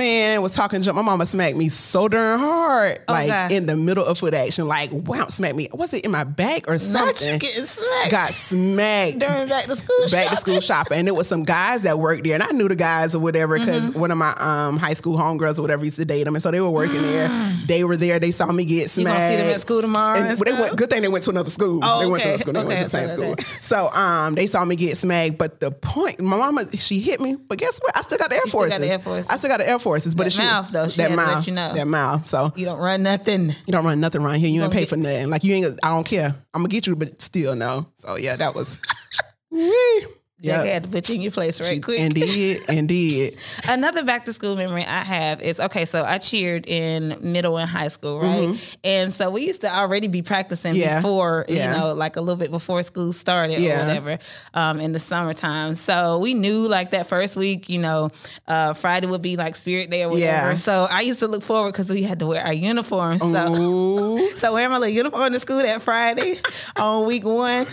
Man, 0.00 0.40
was 0.40 0.52
talking 0.54 0.82
jump. 0.82 0.94
My 0.94 1.02
mama 1.02 1.26
smacked 1.26 1.56
me 1.56 1.68
so 1.68 2.06
darn 2.06 2.38
hard, 2.38 3.00
Oh, 3.08 3.12
like 3.12 3.26
God. 3.26 3.50
in 3.50 3.66
the 3.66 3.76
middle 3.76 4.04
of 4.04 4.18
foot 4.18 4.34
action, 4.34 4.68
like 4.68 4.90
wow, 4.92 5.26
smacked 5.26 5.56
me. 5.56 5.66
Was 5.72 5.92
it 5.92 6.04
in 6.04 6.12
my 6.12 6.22
back 6.22 6.68
or 6.68 6.74
Not 6.74 6.80
something? 7.16 7.32
you 7.32 7.38
getting 7.40 7.64
smacked 7.66 8.10
Got 8.12 8.28
smacked 8.28 9.18
during 9.18 9.48
back 9.48 9.64
to 9.64 9.74
school. 9.74 9.96
back 10.02 10.08
to 10.10 10.16
shopping. 10.36 10.38
school 10.38 10.60
shopping. 10.60 10.98
And 11.00 11.08
it 11.08 11.16
was 11.16 11.26
some 11.26 11.42
guys 11.42 11.82
that 11.82 11.98
worked 11.98 12.22
there. 12.22 12.34
And 12.34 12.42
I 12.44 12.52
knew 12.52 12.68
the 12.68 12.76
guys 12.76 13.16
or 13.16 13.18
whatever 13.18 13.58
because 13.58 13.90
Mm-hmm. 13.90 13.98
one 13.98 14.10
of 14.12 14.18
my 14.18 14.32
um, 14.38 14.76
high 14.76 14.92
school 14.94 15.16
homegirls 15.18 15.58
or 15.58 15.62
whatever 15.62 15.84
used 15.84 15.96
to 15.98 16.04
date 16.04 16.22
them. 16.22 16.36
And 16.36 16.42
so 16.42 16.52
they 16.52 16.60
were 16.60 16.70
working 16.70 17.02
there. 17.02 17.28
They 17.66 17.82
were 17.82 17.96
there. 17.96 18.20
They 18.20 18.30
saw 18.30 18.46
me 18.52 18.64
get 18.66 18.82
You 18.82 18.88
smacked. 18.88 19.16
gonna 19.18 19.28
see 19.30 19.36
them 19.38 19.54
at 19.54 19.60
school 19.60 19.80
tomorrow? 19.80 20.18
And 20.20 20.28
And 20.28 20.38
they 20.38 20.52
went, 20.52 20.76
good 20.76 20.88
thing 20.90 21.02
they 21.02 21.08
went 21.08 21.24
to 21.24 21.30
another 21.30 21.50
school. 21.50 21.80
Oh, 21.82 22.00
they 22.04 22.08
went 22.08 22.22
to 22.22 22.28
another 22.28 22.38
school. 22.42 22.52
They 22.52 22.64
went 22.64 22.78
to 22.78 22.84
the 22.84 22.90
same 22.90 23.10
okay, 23.20 23.42
school. 23.42 23.60
So 23.60 23.88
um, 23.90 24.36
they 24.36 24.46
saw 24.46 24.64
me 24.64 24.76
get 24.76 24.96
smacked. 24.98 25.36
But 25.36 25.58
the 25.58 25.72
point, 25.72 26.20
my 26.20 26.36
mama, 26.36 26.62
she 26.76 27.00
hit 27.00 27.20
me. 27.20 27.34
But 27.34 27.58
guess 27.58 27.76
what? 27.80 27.96
I 27.96 28.02
still 28.02 28.18
got 28.18 28.28
the 28.30 28.36
Air 28.36 28.42
still 28.46 28.68
got 28.68 28.80
the 28.80 28.88
Air 28.88 28.98
Forces. 29.00 29.26
I 29.28 29.36
still 29.36 29.50
got 29.50 29.58
the 29.58 29.68
Air 29.68 29.78
Forces. 29.80 30.14
But 30.14 30.24
That 30.24 30.26
it's 30.28 30.38
mouth, 30.38 30.70
though, 30.72 30.88
she 30.88 31.02
that 31.02 31.10
had 31.10 31.16
to 31.16 31.22
let 31.22 31.34
mouth, 31.34 31.46
you 31.46 31.52
know. 31.54 31.72
That 31.74 31.86
mouth. 31.88 32.26
So 32.26 32.52
You 32.56 32.64
don't 32.66 32.78
run 32.78 33.02
nothing. 33.02 33.48
you 33.48 33.72
don't 33.72 33.84
run 33.84 34.00
nothing 34.00 34.22
around 34.22 34.36
here. 34.40 34.48
You 34.48 34.62
ain't 34.62 34.70
gonna 34.70 34.74
pay 34.74 34.80
get- 34.80 34.88
for 34.90 34.96
nothing. 34.96 35.30
Like 35.30 35.44
you 35.44 35.54
ain't. 35.54 35.78
I 35.82 35.88
don't 35.90 36.06
care. 36.06 36.26
I'm 36.54 36.60
gonna 36.62 36.68
get 36.68 36.86
you, 36.86 36.96
but 36.96 37.20
still 37.22 37.54
no. 37.56 37.86
So 37.96 38.16
yeah, 38.16 38.36
that 38.36 38.54
was. 38.54 38.78
Wee. 39.50 40.06
Jack 40.42 40.82
to 40.84 40.88
put 40.88 41.08
you 41.08 41.16
in 41.16 41.20
your 41.22 41.30
place 41.32 41.60
right 41.60 41.82
quick. 41.82 42.00
Indeed, 42.00 42.60
indeed. 42.68 43.36
Another 43.68 44.04
back 44.04 44.24
to 44.24 44.32
school 44.32 44.56
memory 44.56 44.82
I 44.84 45.04
have 45.04 45.40
is 45.42 45.60
okay, 45.60 45.84
so 45.84 46.04
I 46.04 46.18
cheered 46.18 46.66
in 46.66 47.16
middle 47.20 47.58
and 47.58 47.68
high 47.68 47.88
school, 47.88 48.20
right? 48.20 48.78
And 48.84 49.12
so 49.12 49.30
we 49.30 49.46
used 49.46 49.60
to 49.62 49.74
already 49.74 50.08
be 50.08 50.22
practicing 50.22 50.72
Mm-hmm. 50.72 50.80
Yeah. 50.80 50.96
before, 51.00 51.44
Yeah. 51.48 51.72
you 51.74 51.78
know, 51.80 51.94
like 51.94 52.16
a 52.16 52.20
little 52.20 52.36
bit 52.36 52.50
before 52.50 52.82
school 52.82 53.12
started 53.12 53.58
Yeah. 53.60 53.82
or 53.82 53.86
whatever, 53.86 54.18
um, 54.54 54.80
in 54.80 54.92
the 54.92 54.98
summertime. 54.98 55.74
So 55.74 56.18
we 56.18 56.34
knew 56.34 56.68
like 56.68 56.90
that 56.92 57.06
first 57.06 57.36
week, 57.36 57.68
you 57.68 57.78
know, 57.78 58.10
uh, 58.46 58.72
Friday 58.74 59.06
would 59.06 59.22
be 59.22 59.36
like 59.36 59.56
Spirit 59.56 59.90
Day 59.90 60.04
or 60.04 60.08
whatever. 60.10 60.48
Yeah. 60.50 60.54
So 60.54 60.86
I 60.90 61.00
used 61.02 61.20
to 61.20 61.28
look 61.28 61.42
forward 61.42 61.72
because 61.72 61.90
we 61.90 62.02
had 62.02 62.18
to 62.20 62.26
wear 62.26 62.42
our 62.44 62.52
uniforms. 62.52 63.20
So, 63.20 64.18
so 64.36 64.52
wearing 64.52 64.70
my 64.70 64.78
little 64.78 64.94
uniform 64.94 65.32
to 65.32 65.40
school 65.40 65.58
that 65.60 65.82
Friday 65.82 66.36
on 66.76 67.06
week 67.06 67.24
one. 67.24 67.66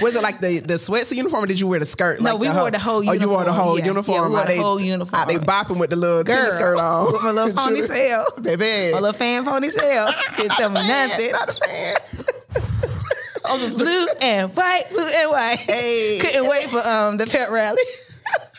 Was 0.00 0.14
it 0.14 0.22
like 0.22 0.40
the 0.40 0.60
the 0.60 0.78
sweatsuit 1.12 1.16
uniform, 1.16 1.44
or 1.44 1.46
did 1.46 1.60
you 1.60 1.66
wear 1.66 1.78
the 1.80 1.86
skirt? 1.86 2.20
No, 2.20 2.32
like 2.32 2.40
we 2.40 2.48
the 2.48 2.54
wore 2.54 2.70
the 2.70 2.78
whole 2.78 2.96
Oh, 3.08 3.12
you 3.12 3.28
wore 3.28 3.44
the 3.44 3.50
uniform. 3.50 3.54
whole 3.54 3.78
Yeah. 3.78 3.84
uniform. 3.86 4.16
Yeah, 4.16 4.22
we 4.26 4.30
wore 4.30 4.40
the 4.42 4.46
they- 4.48 4.58
whole 4.58 4.80
uniform. 4.80 5.18
How 5.18 5.24
they 5.26 5.38
bopping 5.38 5.78
with 5.78 5.90
the 5.90 5.96
little 5.96 6.24
Girl, 6.24 6.46
skirt 6.54 6.78
on 6.78 7.12
with 7.12 7.22
my 7.22 7.30
little 7.30 7.52
ponytail. 7.54 8.42
baby. 8.42 8.92
My 8.92 9.00
little 9.00 9.12
fan 9.12 9.44
ponytail. 9.44 10.12
Couldn't 10.36 10.52
tell 10.52 10.70
me 10.70 10.74
nothing. 10.88 11.32
Not 11.32 11.48
a 11.48 11.52
fan. 11.54 11.94
I 13.48 13.52
was 13.62 13.74
blue 13.76 14.06
and 14.20 14.54
white, 14.56 14.84
blue 14.90 15.08
and 15.14 15.30
white. 15.30 15.58
Hey. 15.60 16.18
Couldn't 16.20 16.48
wait 16.48 16.64
for 16.64 16.78
um 16.86 17.16
the 17.16 17.26
pep 17.26 17.50
rally. 17.50 17.82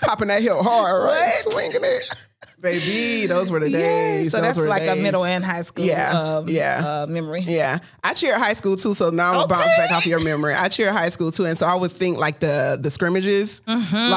Popping 0.01 0.29
that 0.29 0.41
hip 0.41 0.53
hard, 0.55 1.03
right? 1.03 1.33
Swinging 1.41 1.81
it. 1.83 2.15
Baby, 2.60 3.28
those 3.28 3.52
were 3.52 3.60
the 3.60 3.70
Yeah, 3.70 3.78
days. 3.78 4.32
so 4.32 4.38
Those 4.41 4.56
that's 4.56 4.67
like 4.67 4.88
a 4.88 4.96
middle 5.00 5.24
and 5.24 5.46
high 5.46 5.62
school 5.62 5.86
Yeah, 5.86 6.10
um, 6.38 6.50
yeah. 6.50 6.82
Uh, 6.84 7.06
memory. 7.08 7.41
Yeah, 7.41 7.78
I 8.04 8.15
cheer 8.15 8.38
high 8.39 8.54
school 8.54 8.76
too. 8.76 8.96
So 8.96 9.12
now 9.12 9.30
I'm 9.30 9.36
gonna 9.36 9.48
bounce 9.48 9.78
back 9.78 9.91
off 9.91 10.08
your 10.08 10.24
memory. 10.24 10.56
I 10.56 10.67
cheer 10.67 10.91
high 10.91 11.10
school 11.10 11.32
too, 11.32 11.46
and 11.46 11.56
so 11.56 11.67
I 11.67 11.76
would 11.76 11.91
think 11.91 12.17
like 12.17 12.39
the 12.39 12.80
the 12.82 12.89
scrimmages, 12.89 13.62
Mm-hmm. 13.67 14.10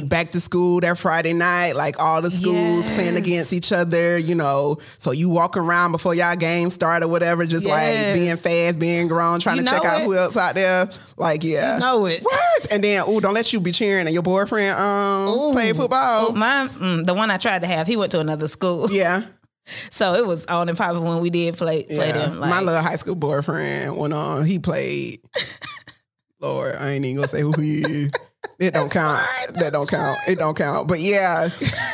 like 0.00 0.08
back 0.08 0.30
to 0.32 0.40
school 0.40 0.78
that 0.80 0.96
Friday 0.96 1.32
night, 1.32 1.72
like 1.72 1.98
all 2.00 2.22
the 2.22 2.30
schools 2.30 2.88
playing 2.90 3.16
against 3.16 3.52
each 3.52 3.72
other. 3.72 4.16
You 4.16 4.36
know, 4.36 4.78
so 4.98 5.10
you 5.10 5.28
walk 5.28 5.56
around 5.56 5.90
before 5.90 6.14
y'all 6.14 6.36
game 6.36 6.70
start 6.70 7.02
or 7.02 7.08
whatever, 7.08 7.44
just 7.46 7.66
like 7.66 8.14
being 8.14 8.36
fast, 8.36 8.78
being 8.78 9.08
grown, 9.08 9.40
trying 9.40 9.56
You 9.56 9.64
to 9.64 9.70
check 9.70 9.82
know 9.82 9.90
out 9.90 10.02
who 10.02 10.14
else 10.14 10.36
out 10.36 10.54
there. 10.54 10.88
Like, 11.16 11.44
yeah, 11.44 11.74
You 11.74 11.80
know 11.80 12.06
it. 12.06 12.22
What? 12.22 12.72
And 12.72 12.82
then, 12.82 13.06
ooh, 13.08 13.20
don't 13.20 13.34
let 13.34 13.52
you 13.52 13.60
be 13.60 13.72
cheering 13.72 14.06
and 14.06 14.14
your 14.14 14.22
boyfriend 14.22 14.78
um 14.78 15.52
play 15.52 15.72
football. 15.72 16.32
My 16.32 16.68
mm, 16.72 17.04
the 17.06 17.14
one 17.14 17.30
I 17.30 17.36
tried 17.36 17.62
to 17.62 17.66
have, 17.68 17.86
he 17.86 17.96
went 17.96 18.12
to 18.12 18.20
another 18.20 18.48
school, 18.48 18.88
Yeah, 18.92 19.22
so 19.90 20.14
it 20.14 20.26
was 20.26 20.44
on 20.46 20.68
and 20.68 20.76
popping 20.78 21.04
when 21.04 21.20
we 21.20 21.30
did 21.30 21.56
play 21.56 21.84
play 21.84 22.08
yeah. 22.08 22.12
them. 22.12 22.40
Like, 22.40 22.50
My 22.50 22.60
little 22.60 22.82
high 22.82 22.96
school 22.96 23.14
boyfriend 23.14 23.96
went 23.96 24.12
on. 24.14 24.44
He 24.44 24.58
played. 24.58 25.20
Lord, 26.40 26.74
I 26.76 26.90
ain't 26.90 27.04
even 27.04 27.16
gonna 27.16 27.28
say 27.28 27.40
who 27.42 27.52
he 27.52 28.04
is. 28.04 28.10
It 28.58 28.74
don't 28.74 28.90
count. 28.90 29.20
fine, 29.20 29.54
that 29.54 29.72
don't 29.72 29.88
count. 29.88 30.18
It 30.28 30.38
don't 30.38 30.56
count. 30.56 30.86
But 30.88 30.98
yeah, 31.00 31.48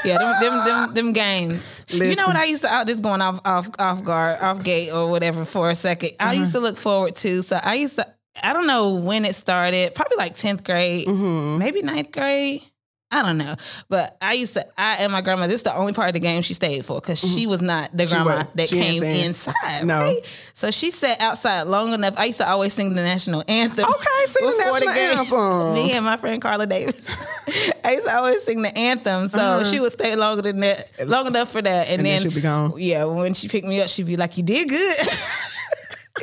Yeah, 0.05 0.19
them 0.19 0.35
them 0.41 0.65
them, 0.65 0.95
them 0.95 1.13
games. 1.13 1.83
You 1.91 2.15
know 2.17 2.27
what 2.27 2.37
I 2.37 2.45
used 2.45 2.63
to 2.63 2.69
out 2.73 2.87
just 2.87 3.03
going 3.03 3.21
off 3.23 3.41
off 3.45 3.69
off 3.79 4.03
guard, 4.05 4.41
off 4.41 4.63
gate 4.63 4.91
or 4.91 5.09
whatever 5.09 5.45
for 5.45 5.71
a 5.71 5.75
2nd 5.75 6.13
I 6.21 6.35
used 6.35 6.51
Uh-huh. 6.51 6.59
to 6.61 6.61
look 6.61 6.77
forward 6.77 7.17
to. 7.17 7.43
So 7.43 7.59
I 7.63 7.75
used 7.75 7.97
to 7.97 8.07
I 8.43 8.53
don't 8.53 8.67
know 8.67 8.95
when 8.95 9.25
it 9.25 9.35
started, 9.35 9.95
probably 9.95 10.17
like 10.17 10.35
10th 10.35 10.65
grade, 10.65 11.07
Mm-hmm. 11.07 11.59
maybe 11.59 11.83
ninth 11.83 12.13
grade. 12.13 12.63
I 13.11 13.23
don't 13.23 13.39
know. 13.39 13.55
But 13.89 14.19
I 14.21 14.35
used 14.35 14.53
to 14.53 14.67
I 14.77 14.97
and 14.97 15.11
my 15.11 15.23
grandma, 15.23 15.47
this 15.47 15.55
is 15.55 15.63
the 15.63 15.75
only 15.75 15.95
part 15.95 16.09
of 16.09 16.13
the 16.13 16.21
game 16.21 16.43
she 16.43 16.53
stayed 16.53 16.85
for 16.85 17.01
because 17.01 17.19
she 17.19 17.47
was 17.47 17.63
not 17.63 17.89
the 17.97 18.05
grandma 18.05 18.45
that 18.55 18.69
Mm-hmm. 18.69 18.83
came 18.83 19.03
inside. 19.03 19.87
No. 19.87 20.03
Right? 20.03 20.21
So 20.53 20.71
she 20.71 20.91
sat 20.91 21.19
outside 21.23 21.63
long 21.63 21.95
enough. 21.95 22.19
I 22.19 22.27
used 22.27 22.37
to 22.41 22.47
always 22.47 22.75
sing 22.75 22.91
the 22.95 23.01
national 23.03 23.45
anthem. 23.49 23.87
Okay, 23.87 24.25
sing 24.27 24.51
the 24.51 24.57
national 24.59 24.95
game. 24.95 25.19
anthem. 25.21 25.75
Me 25.75 25.93
and 25.95 26.05
my 26.05 26.19
friend 26.19 26.43
Carla 26.43 26.67
Davis. 26.67 27.17
I 27.83 27.93
used 27.93 28.07
to 28.07 28.15
always 28.15 28.43
sing 28.43 28.61
the 28.61 28.77
anthem. 28.77 29.31
So 29.31 29.39
Uh-huh. 29.39 29.65
she 29.65 29.81
would 29.81 29.93
stay 29.93 30.15
longer 30.15 30.43
than 30.43 30.61
that, 30.61 30.91
long 31.09 31.27
enough 31.29 31.51
for 31.51 31.63
that. 31.63 31.89
And, 31.89 32.01
And 32.01 32.07
then 32.07 32.21
then, 32.21 32.31
she'd 32.31 32.35
be 32.35 32.43
gone. 32.43 32.75
Yeah, 32.77 33.05
when 33.05 33.33
she 33.33 33.49
picked 33.49 33.67
me 33.67 33.81
up, 33.81 33.89
she'd 33.89 34.05
be 34.05 34.19
like, 34.19 34.37
You 34.37 34.43
did 34.43 34.69
good. 34.69 34.97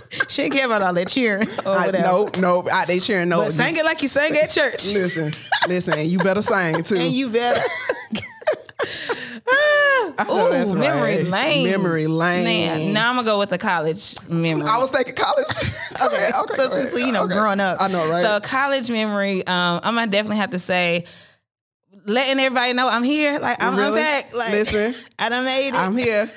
she 0.29 0.43
didn't 0.43 0.53
care 0.55 0.65
about 0.65 0.81
all 0.81 0.93
that 0.93 1.07
cheering 1.07 1.47
or 1.65 1.73
I, 1.73 1.85
whatever. 1.87 2.03
no, 2.05 2.29
no, 2.63 2.67
I, 2.71 2.85
they 2.85 2.99
cheering 2.99 3.29
no. 3.29 3.39
But 3.43 3.53
sang 3.53 3.75
it 3.77 3.85
like 3.85 4.01
you 4.01 4.07
sang 4.07 4.31
at 4.41 4.49
church. 4.49 4.85
Listen, 4.93 5.31
listen, 5.67 6.07
you 6.09 6.19
better 6.19 6.41
sing 6.41 6.83
too. 6.83 6.95
and 6.95 7.11
you 7.11 7.29
better. 7.29 7.61
I 10.17 10.23
know 10.27 10.47
Ooh, 10.47 10.51
that's 10.51 10.73
memory 10.73 11.17
right. 11.17 11.23
lane. 11.25 11.65
Memory 11.69 12.07
lane. 12.07 12.43
Man, 12.45 12.93
now 12.93 13.09
I'm 13.09 13.15
gonna 13.15 13.25
go 13.25 13.37
with 13.39 13.49
the 13.49 13.57
college 13.57 14.15
memory. 14.29 14.63
I 14.67 14.77
was 14.77 14.89
thinking 14.91 15.13
college. 15.15 15.45
okay, 16.01 16.29
okay. 16.41 16.53
so 16.55 16.69
since 16.69 16.97
you 16.97 17.11
know 17.11 17.25
Okay. 17.25 17.33
growing 17.35 17.59
up, 17.59 17.77
I 17.81 17.87
know, 17.89 18.09
right? 18.09 18.23
So 18.23 18.39
college 18.41 18.89
memory, 18.89 19.45
um, 19.47 19.81
I'm 19.83 19.95
gonna 19.95 20.07
definitely 20.07 20.37
have 20.37 20.51
to 20.51 20.59
say, 20.59 21.05
letting 22.05 22.39
everybody 22.39 22.73
know 22.73 22.87
I'm 22.87 23.03
here, 23.03 23.39
like 23.39 23.61
I'm 23.61 23.75
Really? 23.75 23.99
back, 23.99 24.33
like 24.33 24.51
Listen. 24.51 24.93
I 25.19 25.29
done 25.29 25.43
made 25.45 25.69
it, 25.69 25.75
I'm 25.75 25.97
here. 25.97 26.29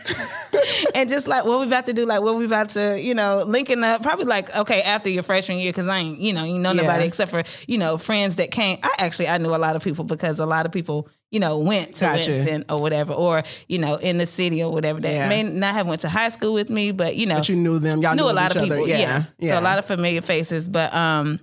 and 0.95 1.09
just 1.09 1.29
like 1.29 1.45
what 1.45 1.61
we 1.61 1.67
about 1.67 1.87
to 1.87 1.93
do, 1.93 2.07
like 2.07 2.23
what 2.23 2.37
we 2.37 2.45
about 2.45 2.71
to, 2.71 3.01
you 3.01 3.15
know, 3.15 3.43
linking 3.47 3.83
up, 3.85 4.03
probably 4.03 4.25
like 4.25 4.55
okay 4.57 4.83
after 4.83 5.11
your 5.11 5.23
freshman 5.23 5.59
year, 5.59 5.71
because 5.73 5.89
I 5.89 5.99
ain't, 5.99 6.19
you 6.19 6.33
know, 6.33 6.45
you 6.45 6.59
know 6.59 6.71
Yeah. 6.73 6.83
nobody 6.83 7.05
except 7.07 7.31
for 7.31 7.43
you 7.67 7.79
know 7.79 7.99
friends 7.99 8.37
that 8.37 8.51
came. 8.51 8.79
I 8.83 8.95
actually 8.99 9.29
I 9.29 9.39
knew 9.39 9.55
a 9.55 9.57
lot 9.59 9.77
of 9.77 9.85
people 9.85 10.05
because 10.05 10.39
a 10.39 10.47
lot 10.47 10.67
of 10.67 10.73
people. 10.73 11.09
You 11.31 11.41
know, 11.41 11.59
went 11.59 11.97
to 11.97 12.07
Gotcha. 12.07 12.31
Winston 12.31 12.65
or 12.71 12.81
whatever, 12.81 13.13
or 13.13 13.43
you 13.69 13.79
know, 13.79 13.97
in 13.97 14.17
the 14.17 14.25
city 14.25 14.63
or 14.63 14.73
whatever. 14.73 14.99
That 14.99 15.13
Yeah. 15.13 15.29
may 15.29 15.43
not 15.43 15.75
have 15.75 15.87
went 15.87 16.01
to 16.01 16.09
high 16.09 16.31
school 16.31 16.55
with 16.55 16.71
me, 16.71 16.91
but 16.91 17.17
you 17.17 17.27
know, 17.27 17.35
But 17.37 17.51
you 17.51 17.57
knew 17.57 17.79
them. 17.79 18.01
Y'all 18.01 18.15
knew 18.17 18.23
knew 18.23 18.31
a 18.31 18.33
lot 18.33 18.57
of 18.57 18.63
people. 18.63 18.89
Yeah, 18.89 18.97
Yeah. 18.99 19.23
yeah. 19.39 19.53
So 19.53 19.61
a 19.61 19.61
lot 19.61 19.79
of 19.79 19.85
familiar 19.85 20.23
faces. 20.23 20.69
But 20.69 20.95
um 20.95 21.39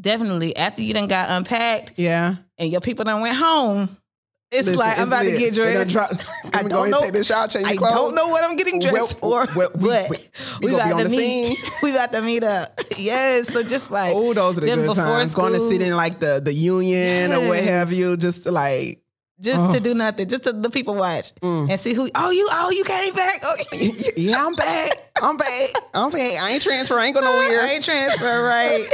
definitely 0.00 0.56
after 0.56 0.82
you 0.82 0.94
done 0.94 1.06
got 1.08 1.30
unpacked 1.30 1.92
yeah. 1.96 2.36
and 2.58 2.70
your 2.72 2.80
people 2.80 3.04
done 3.04 3.20
went 3.20 3.36
home, 3.36 3.88
it's 4.52 4.66
Listen, 4.66 4.80
like 4.80 4.98
I'm 4.98 5.06
about 5.06 5.24
lit. 5.24 5.34
to 5.34 5.38
get 5.38 5.54
dressed. 5.54 5.90
drop- 5.90 6.10
I 6.54 6.62
don't 6.64 6.90
know. 6.90 7.00
take 7.02 7.12
this 7.12 7.28
shower, 7.28 7.46
change 7.46 7.66
I 7.68 7.72
your 7.72 7.78
clothes. 7.82 7.94
don't 7.94 8.14
know 8.16 8.28
what 8.28 8.42
I'm 8.42 8.56
getting 8.56 8.80
dressed 8.80 9.20
Well, 9.22 9.46
for, 9.46 9.54
well, 9.56 9.70
we- 9.76 9.88
but 9.88 10.10
we- 10.10 10.68
we 10.70 10.74
about 10.74 10.98
to 10.98 11.04
the 11.04 11.10
meet. 11.10 11.58
we 11.84 11.92
about 11.94 12.12
to 12.12 12.22
meet 12.22 12.42
up. 12.42 12.66
Yes. 12.98 13.48
So 13.48 13.62
just 13.62 13.90
like 13.90 14.12
Oh, 14.14 14.34
those 14.34 14.58
are 14.58 14.60
the 14.60 14.66
good 14.66 14.94
times. 14.94 15.34
Going 15.34 15.54
to 15.54 15.70
sit 15.70 15.80
in 15.80 15.96
like 15.96 16.18
the 16.20 16.42
the 16.44 16.52
union 16.52 17.32
or 17.32 17.48
what 17.48 17.62
have 17.64 17.92
you, 17.94 18.16
just 18.18 18.44
like 18.46 18.98
just 19.40 19.58
Oh. 19.58 19.68
Mm. 19.68 19.72
to 19.72 19.80
do 19.80 19.94
nothing, 19.94 20.28
just 20.28 20.42
to 20.42 20.52
the 20.52 20.68
people 20.68 20.94
watch 20.96 21.32
and 21.42 21.80
see 21.80 21.94
who. 21.94 22.10
Oh, 22.14 22.30
you. 22.30 22.46
Oh, 22.52 22.70
you 22.70 22.84
came 22.84 23.14
back. 23.14 23.40
Oh, 23.42 23.56
yeah, 24.16 24.44
I'm 24.44 24.54
back. 24.54 24.90
I'm 25.22 25.36
back. 25.38 25.48
I'm 25.94 26.10
back. 26.10 26.32
I 26.42 26.50
ain't 26.52 26.62
transfer. 26.62 26.98
I 26.98 27.06
ain't 27.06 27.14
going 27.14 27.24
nowhere. 27.24 27.62
I 27.62 27.70
ain't 27.72 27.84
transfer 27.84 28.44
right. 28.44 28.86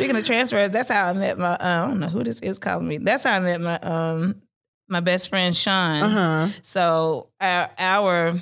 Speaking 0.00 0.16
of 0.16 0.24
transfers, 0.26 0.70
that's 0.70 0.90
how 0.90 1.06
I 1.08 1.12
met 1.12 1.38
my. 1.38 1.52
Uh, 1.54 1.56
I 1.60 1.86
don't 1.88 2.00
know 2.00 2.08
who 2.08 2.24
this 2.24 2.40
is 2.40 2.58
calling 2.58 2.88
me. 2.88 2.98
That's 2.98 3.24
how 3.24 3.36
I 3.36 3.40
met 3.40 3.60
my 3.60 3.78
um 3.78 4.40
my 4.88 5.00
best 5.00 5.28
friend 5.28 5.54
Sean. 5.56 6.02
Uh 6.02 6.08
huh. 6.08 6.48
So 6.62 7.28
our, 7.40 7.68
our 7.78 8.34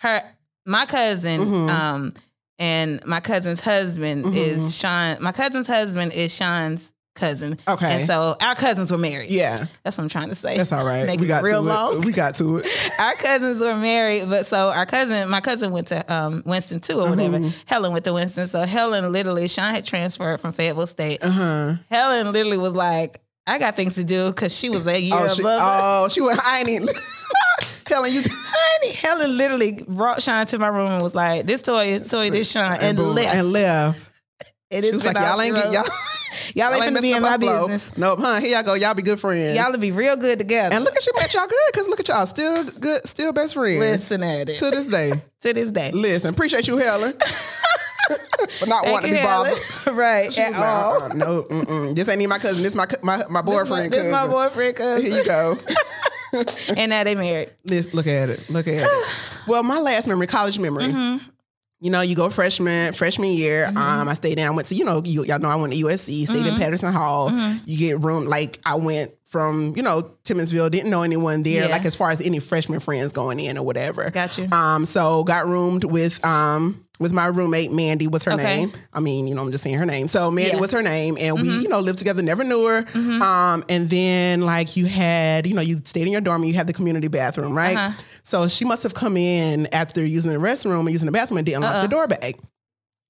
her 0.00 0.22
my 0.66 0.86
cousin 0.86 1.40
Mhm. 1.40 1.68
um 1.70 2.14
and 2.58 3.04
my 3.06 3.20
cousin's 3.20 3.60
husband 3.60 4.26
Mhm. 4.26 4.34
is 4.36 4.76
Sean. 4.76 5.16
My 5.22 5.32
cousin's 5.32 5.66
husband 5.66 6.12
is 6.12 6.34
Sean's 6.34 6.92
cousin. 7.20 7.58
Okay. 7.68 7.92
And 7.92 8.06
so 8.06 8.36
our 8.40 8.54
cousins 8.54 8.90
were 8.90 8.98
married. 8.98 9.30
Yeah, 9.30 9.56
That's 9.84 9.96
what 9.98 10.04
I'm 10.04 10.08
trying 10.08 10.30
to 10.30 10.34
say. 10.34 10.56
that's 10.56 10.72
all 10.72 10.84
right. 10.86 11.06
Make 11.06 11.20
we 11.20 11.26
got 11.26 11.42
real 11.44 11.62
to 11.62 11.68
long. 11.68 11.98
it. 11.98 12.04
We 12.04 12.12
got 12.12 12.34
to 12.36 12.56
it. 12.58 12.90
our 12.98 13.14
cousins 13.14 13.60
were 13.60 13.76
married, 13.76 14.24
but 14.28 14.46
so 14.46 14.70
our 14.70 14.86
cousin, 14.86 15.28
my 15.28 15.40
cousin 15.40 15.70
went 15.72 15.88
to 15.88 16.12
um, 16.12 16.42
Winston 16.44 16.80
too, 16.80 17.00
or 17.00 17.10
whatever. 17.10 17.38
Mhm. 17.38 17.52
Helen 17.66 17.92
went 17.92 18.04
to 18.06 18.12
Winston. 18.12 18.46
So 18.46 18.62
Helen 18.62 19.12
literally, 19.12 19.46
Sean 19.48 19.72
had 19.74 19.84
transferred 19.84 20.40
from 20.40 20.52
Fayetteville 20.52 20.86
State. 20.86 21.18
Uh 21.22 21.30
huh. 21.30 21.72
Helen 21.90 22.32
literally 22.32 22.58
was 22.58 22.74
like, 22.74 23.20
I 23.46 23.58
got 23.58 23.76
things 23.76 23.94
to 23.96 24.04
do 24.04 24.28
because 24.28 24.54
she 24.56 24.68
was 24.70 24.86
a 24.86 25.00
year 25.00 25.14
Oh, 25.14 25.24
above 25.24 26.10
she, 26.12 26.20
oh, 26.20 26.28
she. 26.30 26.38
I 26.42 26.58
ain't 26.60 26.68
even 26.68 26.88
telling 27.84 28.12
you. 28.12 28.22
Honey, 28.24 28.92
Helen 28.94 29.36
literally 29.36 29.82
brought 29.88 30.22
Sean 30.22 30.46
to 30.46 30.58
my 30.58 30.68
room 30.68 30.90
and 30.92 31.02
was 31.02 31.14
like, 31.14 31.46
"This 31.46 31.62
toy, 31.62 31.98
toy, 31.98 32.30
this 32.30 32.50
Sean," 32.50 32.76
and, 32.80 32.96
boom, 32.96 33.14
left. 33.14 33.34
And 33.34 33.52
left. 33.52 34.09
It 34.70 34.84
is 34.84 35.04
like, 35.04 35.16
y'all 35.16 35.40
ain't 35.40 35.56
get 35.56 35.72
y'all. 35.72 35.84
y'all 36.54 36.72
ain't 36.74 36.84
gonna 36.94 37.00
be 37.02 37.12
in 37.12 37.22
my 37.22 37.36
flow. 37.38 37.66
business. 37.68 37.96
Nope, 37.98 38.20
huh? 38.22 38.40
Here 38.40 38.50
y'all 38.54 38.62
go. 38.62 38.74
Y'all 38.74 38.94
be 38.94 39.02
good 39.02 39.18
friends. 39.20 39.56
Y'all 39.56 39.70
will 39.72 39.78
be 39.78 39.92
real 39.92 40.16
good 40.16 40.38
together. 40.38 40.74
and 40.74 40.84
look 40.84 40.96
at 40.96 41.04
you, 41.06 41.12
met 41.16 41.32
y'all 41.34 41.46
good 41.46 41.58
because 41.72 41.88
look 41.88 42.00
at 42.00 42.08
y'all 42.08 42.26
still 42.26 42.64
good, 42.64 43.04
still 43.06 43.32
best 43.32 43.54
friends 43.54 43.80
Listen 43.80 44.22
at 44.22 44.48
it 44.48 44.56
to 44.58 44.70
this 44.70 44.86
day. 44.86 45.12
to 45.40 45.52
this 45.52 45.70
day. 45.70 45.90
Listen, 45.92 46.32
appreciate 46.34 46.66
you, 46.68 46.76
Helen, 46.76 47.12
for 47.12 48.66
not 48.66 48.84
Thank 48.84 48.92
wanting 48.94 49.10
to 49.10 49.16
be 49.16 49.20
Helen. 49.20 49.50
bothered. 49.52 49.94
right 49.96 50.32
She 50.32 50.40
at 50.42 50.52
like, 50.52 50.60
all. 50.60 51.02
uh-uh, 51.02 51.08
no, 51.14 51.42
mm-mm. 51.44 51.94
this 51.94 52.08
ain't 52.08 52.20
even 52.20 52.28
my 52.30 52.38
cousin. 52.38 52.62
This 52.62 52.74
my 52.74 52.86
my, 53.02 53.22
my 53.30 53.42
boyfriend. 53.42 53.92
This 53.92 54.10
my 54.10 54.18
cousin. 54.18 54.30
boyfriend 54.32 54.76
cousin. 54.76 55.04
Here 55.06 55.18
you 55.18 55.24
go. 55.24 55.56
and 56.76 56.90
now 56.90 57.02
they 57.02 57.16
married. 57.16 57.50
Let's 57.68 57.92
look 57.92 58.06
at 58.06 58.30
it. 58.30 58.48
Look 58.50 58.66
at 58.68 58.74
it. 58.74 58.88
Well, 59.46 59.62
my 59.64 59.80
last 59.80 60.06
memory, 60.06 60.26
college 60.28 60.58
memory. 60.60 60.84
Mm-hmm. 60.84 61.26
You 61.80 61.90
know, 61.90 62.02
you 62.02 62.14
go 62.14 62.28
freshman 62.30 62.92
freshman 62.92 63.30
year. 63.30 63.66
Um, 63.68 64.08
I 64.08 64.14
stayed 64.14 64.38
in. 64.38 64.46
I 64.46 64.50
went 64.50 64.68
to 64.68 64.74
you 64.74 64.84
know 64.84 65.02
you, 65.04 65.24
y'all 65.24 65.38
know 65.38 65.48
I 65.48 65.56
went 65.56 65.72
to 65.72 65.78
USC. 65.82 66.24
Stayed 66.26 66.36
Mm-hmm. 66.36 66.46
in 66.46 66.58
Patterson 66.58 66.92
Hall. 66.92 67.30
You 67.64 67.78
get 67.78 68.00
room 68.00 68.26
like 68.26 68.58
I 68.66 68.74
went 68.74 69.12
from 69.24 69.72
you 69.76 69.82
know 69.82 70.10
Timmonsville. 70.24 70.70
Didn't 70.70 70.90
know 70.90 71.02
anyone 71.02 71.42
there. 71.42 71.64
Yeah. 71.64 71.70
Like 71.70 71.84
as 71.86 71.96
far 71.96 72.10
as 72.10 72.20
any 72.20 72.38
freshman 72.38 72.80
friends 72.80 73.12
going 73.12 73.40
in 73.40 73.56
or 73.56 73.64
whatever. 73.64 74.10
Got 74.10 74.36
you. 74.38 74.48
Um, 74.52 74.84
so 74.84 75.24
got 75.24 75.46
roomed 75.46 75.84
with 75.84 76.22
um 76.24 76.84
with 77.00 77.12
my 77.12 77.26
roommate 77.26 77.72
Mandy 77.72 78.06
was 78.06 78.22
her 78.24 78.32
Okay. 78.32 78.44
name. 78.44 78.72
I 78.92 79.00
mean, 79.00 79.26
you 79.26 79.34
know, 79.34 79.42
I'm 79.42 79.50
just 79.50 79.64
saying 79.64 79.76
her 79.76 79.86
name. 79.86 80.06
So 80.06 80.30
Mandy 80.30 80.48
Yeah. 80.48 80.52
Mm-hmm. 80.52 80.60
was 80.60 80.70
her 80.72 80.82
name, 80.82 81.16
and 81.18 81.40
we, 81.40 81.48
you 81.48 81.68
know, 81.68 81.80
lived 81.80 81.98
together, 81.98 82.22
never 82.22 82.44
knew 82.44 82.64
her. 82.66 82.84
Um, 82.94 83.64
and 83.68 83.88
then 83.90 84.42
like 84.42 84.76
you 84.76 84.86
had, 84.86 85.46
you 85.46 85.54
know, 85.54 85.62
you 85.62 85.78
stayed 85.78 86.02
in 86.06 86.12
your 86.12 86.20
dorm, 86.20 86.42
and 86.42 86.48
you 86.48 86.54
had 86.54 86.66
the 86.68 86.72
community 86.72 87.08
bathroom, 87.08 87.56
right? 87.56 87.76
Uh-huh. 87.76 88.02
So 88.22 88.46
she 88.48 88.64
must 88.64 88.82
have 88.84 88.94
come 88.94 89.16
in 89.16 89.66
after 89.72 90.04
using 90.04 90.30
the 90.30 90.38
restroom 90.38 90.80
and 90.80 90.90
using 90.90 91.06
the 91.06 91.12
bathroom 91.12 91.38
and 91.38 91.46
didn't 91.46 91.62
lock 91.62 91.82
the 91.82 91.88
door 91.88 92.06
back. 92.06 92.34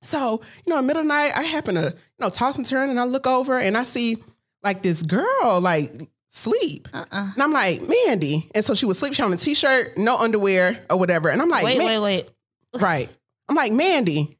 So, 0.03 0.41
you 0.65 0.71
know, 0.73 0.79
in 0.79 0.85
the 0.85 0.87
middle 0.87 1.03
of 1.03 1.07
the 1.09 1.13
night, 1.13 1.33
I 1.37 1.43
happen 1.43 1.75
to, 1.75 1.83
you 1.83 1.93
know, 2.21 2.31
toss 2.31 2.57
and 2.57 2.65
turn 2.65 2.89
and 2.89 2.99
I 2.99 3.05
look 3.05 3.27
over 3.27 3.59
and 3.59 3.77
I 3.77 3.83
see 3.83 4.17
like 4.63 4.83
this 4.83 5.03
girl 5.03 5.61
like 5.61 5.91
sleep. 6.31 6.89
Uh-uh. 6.95 7.31
And 7.35 7.43
I'm 7.43 7.53
like, 7.53 7.83
Mandy. 8.07 8.49
And 8.55 8.65
so 8.65 8.75
she 8.75 8.87
was 8.87 8.99
sleep. 8.99 9.13
She 9.13 9.21
had 9.21 9.27
on 9.27 9.35
a 9.35 9.37
t-shirt, 9.37 9.99
no 9.99 10.17
underwear 10.17 10.81
or 10.89 10.99
whatever. 10.99 11.29
And 11.29 11.43
I'm 11.43 11.51
like, 11.51 11.65
Wait, 11.65 11.79
wait, 11.79 11.99
wait. 12.01 12.33
right. 12.81 13.15
I'm 13.51 13.57
like, 13.57 13.73
Mandy. 13.73 14.39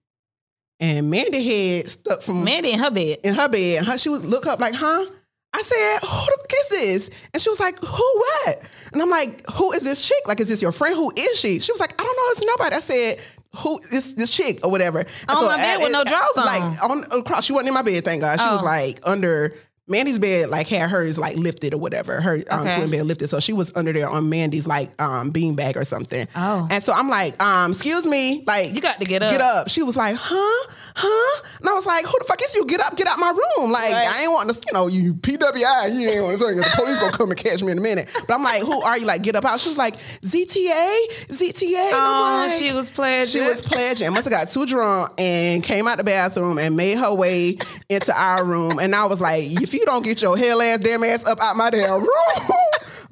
And 0.79 1.11
Mandy 1.11 1.43
head 1.45 1.89
stuck 1.89 2.23
from 2.23 2.43
Mandy 2.45 2.73
in 2.73 2.79
her 2.79 2.91
bed. 2.91 3.19
in 3.25 3.35
her 3.35 3.49
bed. 3.49 3.79
And 3.79 3.87
her, 3.87 3.99
she 3.99 4.09
would 4.09 4.25
look 4.25 4.47
up 4.47 4.61
like, 4.61 4.75
huh? 4.75 5.05
I 5.53 5.63
said, 5.63 6.09
who 6.09 6.25
the 6.27 6.37
fuck 6.39 6.53
is 6.53 6.69
this? 6.71 7.11
And 7.35 7.43
she 7.43 7.51
was 7.51 7.59
like, 7.61 7.79
who 7.81 7.87
what? 8.19 8.89
And 8.93 9.03
I'm 9.03 9.11
like, 9.11 9.45
who 9.53 9.73
is 9.73 9.83
this 9.83 10.07
chick? 10.07 10.23
Like, 10.27 10.39
is 10.41 10.47
this 10.49 10.63
your 10.63 10.71
friend? 10.73 10.95
Who 10.95 11.13
is 11.17 11.39
she? 11.39 11.59
She 11.59 11.73
was 11.73 11.81
like, 11.81 11.93
I 12.01 12.05
don't 12.05 12.17
know. 12.17 12.23
It's 12.31 12.45
nobody. 12.47 12.77
I 12.77 12.81
said, 12.81 13.19
who 13.57 13.79
is 13.93 14.15
this 14.15 14.31
chick 14.31 14.61
or 14.65 14.71
whatever? 14.71 15.01
And 15.01 15.09
On 15.31 15.45
my 15.47 15.57
bed 15.57 15.77
uh, 15.79 15.81
with 15.83 15.93
no 15.93 16.05
drawers 16.05 16.37
on. 16.39 16.47
Like 16.47 16.83
on 17.13 17.21
across. 17.21 17.45
She 17.45 17.53
wasn't 17.53 17.69
in 17.69 17.75
my 17.75 17.83
bed, 17.83 18.05
thank 18.05 18.21
God. 18.21 18.39
She 18.41 18.47
was 18.47 18.63
Oh. 18.63 18.65
like 18.65 19.01
under 19.05 19.55
Mandy's 19.91 20.19
bed, 20.19 20.49
like 20.49 20.69
had 20.69 20.89
hers 20.89 21.19
like 21.19 21.37
lifted 21.37 21.75
or 21.75 21.79
whatever. 21.79 22.21
Her 22.21 22.41
um, 22.51 22.61
Okay. 22.67 22.77
twin 22.77 22.91
bed 22.91 23.07
lifted. 23.07 23.29
So 23.29 23.41
she 23.41 23.53
was 23.53 23.73
under 23.75 23.93
there 23.93 24.09
on 24.09 24.29
Mandy's 24.31 24.67
like 24.67 24.91
um 25.03 25.33
beanbag 25.33 25.77
or 25.77 25.85
something. 25.85 26.27
Oh. 26.37 26.67
And 26.71 26.83
so 26.83 26.93
I'm 26.93 27.09
like, 27.09 27.41
um, 27.43 27.73
excuse 27.73 28.07
me, 28.07 28.45
like 28.47 28.73
You 28.75 28.81
got 28.81 29.01
to 29.01 29.07
get 29.07 29.23
up. 29.23 29.31
Get 29.31 29.41
up. 29.41 29.69
She 29.69 29.83
was 29.83 29.97
like, 29.97 30.17
huh? 30.19 30.67
Huh? 30.97 31.43
And 31.61 31.69
I 31.69 31.73
was 31.75 31.87
like, 31.87 32.05
who 32.05 32.13
the 32.19 32.25
fuck 32.25 32.41
is 32.43 32.55
you? 32.57 32.67
Get 32.67 32.81
up, 32.81 32.97
get 32.97 33.07
out 33.09 33.19
my 33.19 33.31
room. 33.31 33.71
Like, 33.73 33.93
Right. 33.93 34.07
I 34.09 34.23
ain't 34.23 34.33
want 34.33 34.51
to, 34.51 34.57
you 34.67 34.73
know, 34.73 34.87
you 34.87 35.15
PWI, 35.15 35.93
you 35.99 36.09
ain't 36.09 36.23
want 36.25 36.39
to 36.39 36.45
say 36.45 36.55
the 36.55 36.67
police 36.77 36.99
gonna 37.01 37.13
come 37.17 37.31
and 37.31 37.39
catch 37.39 37.63
me 37.63 37.73
in 37.73 37.79
a 37.79 37.81
minute. 37.81 38.09
But 38.29 38.35
I'm 38.35 38.43
like, 38.43 38.63
who 38.63 38.81
are 38.83 38.97
you? 38.99 39.07
Like, 39.07 39.23
get 39.23 39.35
up 39.37 39.45
out. 39.45 39.59
She 39.61 39.69
was 39.69 39.79
like, 39.79 39.97
ZTA, 39.97 41.27
ZTA. 41.29 41.91
Oh, 41.93 42.47
like- 42.49 42.59
she 42.61 42.73
was 42.73 42.91
pledging. 42.91 43.41
She 43.43 43.47
was 43.49 43.61
pledging. 43.61 44.11
Must 44.13 44.25
have 44.25 44.31
got 44.33 44.49
too 44.49 44.67
drunk 44.67 45.13
and 45.19 45.63
came 45.63 45.87
out 45.89 45.99
the 45.99 46.05
bathroom 46.05 46.59
and 46.59 46.77
made 46.77 46.99
her 46.99 47.13
way 47.15 47.57
into 47.89 48.13
our 48.19 48.45
room. 48.45 48.79
And 48.79 48.95
I 48.95 49.07
was 49.07 49.21
like, 49.21 49.43
if 49.45 49.75
you 49.75 49.80
don't 49.87 50.05
get 50.05 50.21
your 50.23 50.37
hell 50.37 50.61
ass, 50.63 50.79
damn 50.79 51.03
ass 51.05 51.27
up 51.27 51.41
out 51.41 51.57
my 51.57 51.71
damn 51.71 52.01
room. 52.01 52.09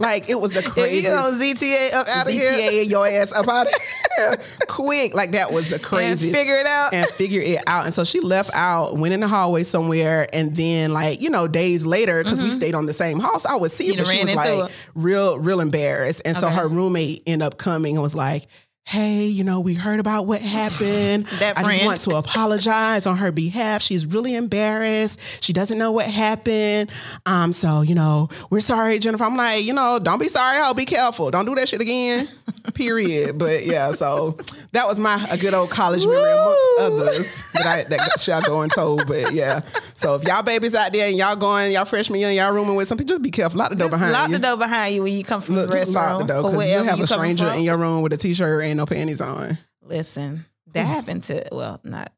Like 0.01 0.31
it 0.31 0.41
was 0.41 0.53
the 0.53 0.61
If 0.61 0.67
you 0.67 0.71
craziest. 0.71 1.09
go 1.09 1.33
ZTA 1.33 1.93
up 1.93 2.07
out 2.07 2.29
of 2.29 2.33
here 2.33 2.53
ZTA 2.53 2.89
your 2.89 3.05
ass 3.09 3.33
up 3.33 3.49
out 3.49 3.67
of 3.67 3.73
here 4.17 4.37
quick. 4.69 5.13
Like 5.13 5.33
that 5.33 5.53
was 5.53 5.71
the 5.71 5.75
and 5.75 5.83
craziest. 5.85 6.33
figure 6.33 6.55
it 6.55 6.67
out. 6.69 6.93
and 6.95 7.05
figure 7.09 7.41
it 7.41 7.61
out. 7.67 7.85
And 7.87 7.93
so 7.93 8.05
she 8.05 8.21
left 8.21 8.53
out, 8.55 8.97
went 8.97 9.13
in 9.13 9.19
the 9.19 9.27
hallway 9.27 9.65
somewhere, 9.65 10.29
and 10.33 10.55
then 10.55 10.93
like 10.93 11.21
you 11.21 11.31
know 11.31 11.49
days 11.49 11.85
later, 11.85 12.23
because 12.23 12.41
we 12.41 12.53
stayed 12.53 12.77
on 12.77 12.87
the 12.87 12.93
same 12.95 13.19
house, 13.19 13.45
I 13.45 13.57
would 13.57 13.73
see 13.73 13.89
her, 13.89 13.95
Mm-hmm. 13.95 14.03
But 14.05 14.09
she 14.09 14.21
was 14.25 14.35
like 14.37 14.71
her. 14.71 14.77
real, 14.95 15.37
real 15.41 15.59
embarrassed. 15.61 16.23
And 16.25 16.37
so 16.37 16.49
her 16.49 16.69
roommate 16.69 17.25
ended 17.27 17.45
up 17.45 17.59
coming 17.59 17.97
and 17.97 18.03
was 18.03 18.15
like. 18.15 18.47
Hey, 18.89 19.27
you 19.27 19.45
know, 19.45 19.61
we 19.61 19.75
heard 19.75 20.01
about 20.01 20.25
what 20.25 20.41
happened. 20.43 21.27
I 21.43 21.63
just 21.63 21.85
want 21.85 22.01
to 22.03 22.15
apologize 22.17 23.05
on 23.05 23.19
her 23.19 23.31
behalf. 23.31 23.83
She's 23.83 24.07
really 24.07 24.35
embarrassed. 24.35 25.45
She 25.45 25.53
doesn't 25.53 25.77
know 25.77 25.93
what 25.93 26.07
happened. 26.07 26.91
Um, 27.27 27.53
so 27.53 27.83
you 27.83 27.95
know, 27.95 28.31
we're 28.49 28.61
sorry, 28.61 28.99
Jennifer. 28.99 29.25
I'm 29.25 29.37
like, 29.37 29.63
you 29.65 29.75
know, 29.75 29.99
don't 30.03 30.19
be 30.19 30.29
sorry. 30.29 30.57
Oh, 30.63 30.73
be 30.73 30.87
careful. 30.87 31.31
Don't 31.31 31.45
do 31.45 31.55
that 31.57 31.69
shit 31.69 31.83
again. 31.83 32.27
Period. 32.75 33.37
But 33.37 33.67
yeah, 33.67 33.93
so 33.93 34.39
that 34.73 34.87
was 34.87 34.99
my 34.99 35.23
a 35.31 35.37
good 35.37 35.53
old 35.53 35.69
college 35.69 36.07
memory 36.07 36.31
amongst 36.31 36.81
others 36.81 37.53
that 37.53 37.67
I 37.67 37.83
that 37.85 38.21
shall 38.21 38.41
go 38.41 38.63
untold. 38.63 39.07
But 39.07 39.35
yeah, 39.35 39.61
so 39.93 40.15
if 40.15 40.25
y'all 40.25 40.43
babies 40.43 40.75
out 40.75 40.93
there 40.93 41.09
and 41.09 41.17
y'all 41.17 41.37
going, 41.37 41.73
y'all 41.73 41.85
freshman 41.85 42.21
year, 42.21 42.29
and 42.29 42.37
y'all 42.39 42.53
rooming 42.55 42.75
with 42.75 42.89
something, 42.89 43.07
just 43.07 43.21
be 43.21 43.31
careful. 43.31 43.59
Lock 43.59 43.69
the 43.69 43.77
door 43.77 43.91
behind 43.91 44.13
Lock 44.13 44.29
you. 44.31 44.39
the 44.39 44.47
door 44.47 44.57
behind 44.57 44.95
you 44.95 45.03
when 45.03 45.13
you 45.13 45.25
come 45.25 45.43
from 45.43 45.57
Look, 45.57 45.71
the 45.71 45.77
just 45.77 45.93
lock 45.93 46.21
the 46.21 46.27
door 46.27 46.37
or 46.39 46.53
because 46.53 46.71
you 46.71 46.83
have 46.85 47.01
a 47.01 47.07
stranger 47.07 47.49
in 47.49 47.63
your 47.63 47.77
room 47.77 48.01
with 48.01 48.15
a 48.15 48.17
t-shirt 48.17 48.65
and 48.65 48.78
no 48.79 48.87
panties 48.87 49.21
on. 49.21 49.59
Listen, 49.83 50.47
that 50.73 50.85
happened 50.85 51.25
to 51.25 51.47
well, 51.53 51.81
not 51.85 52.13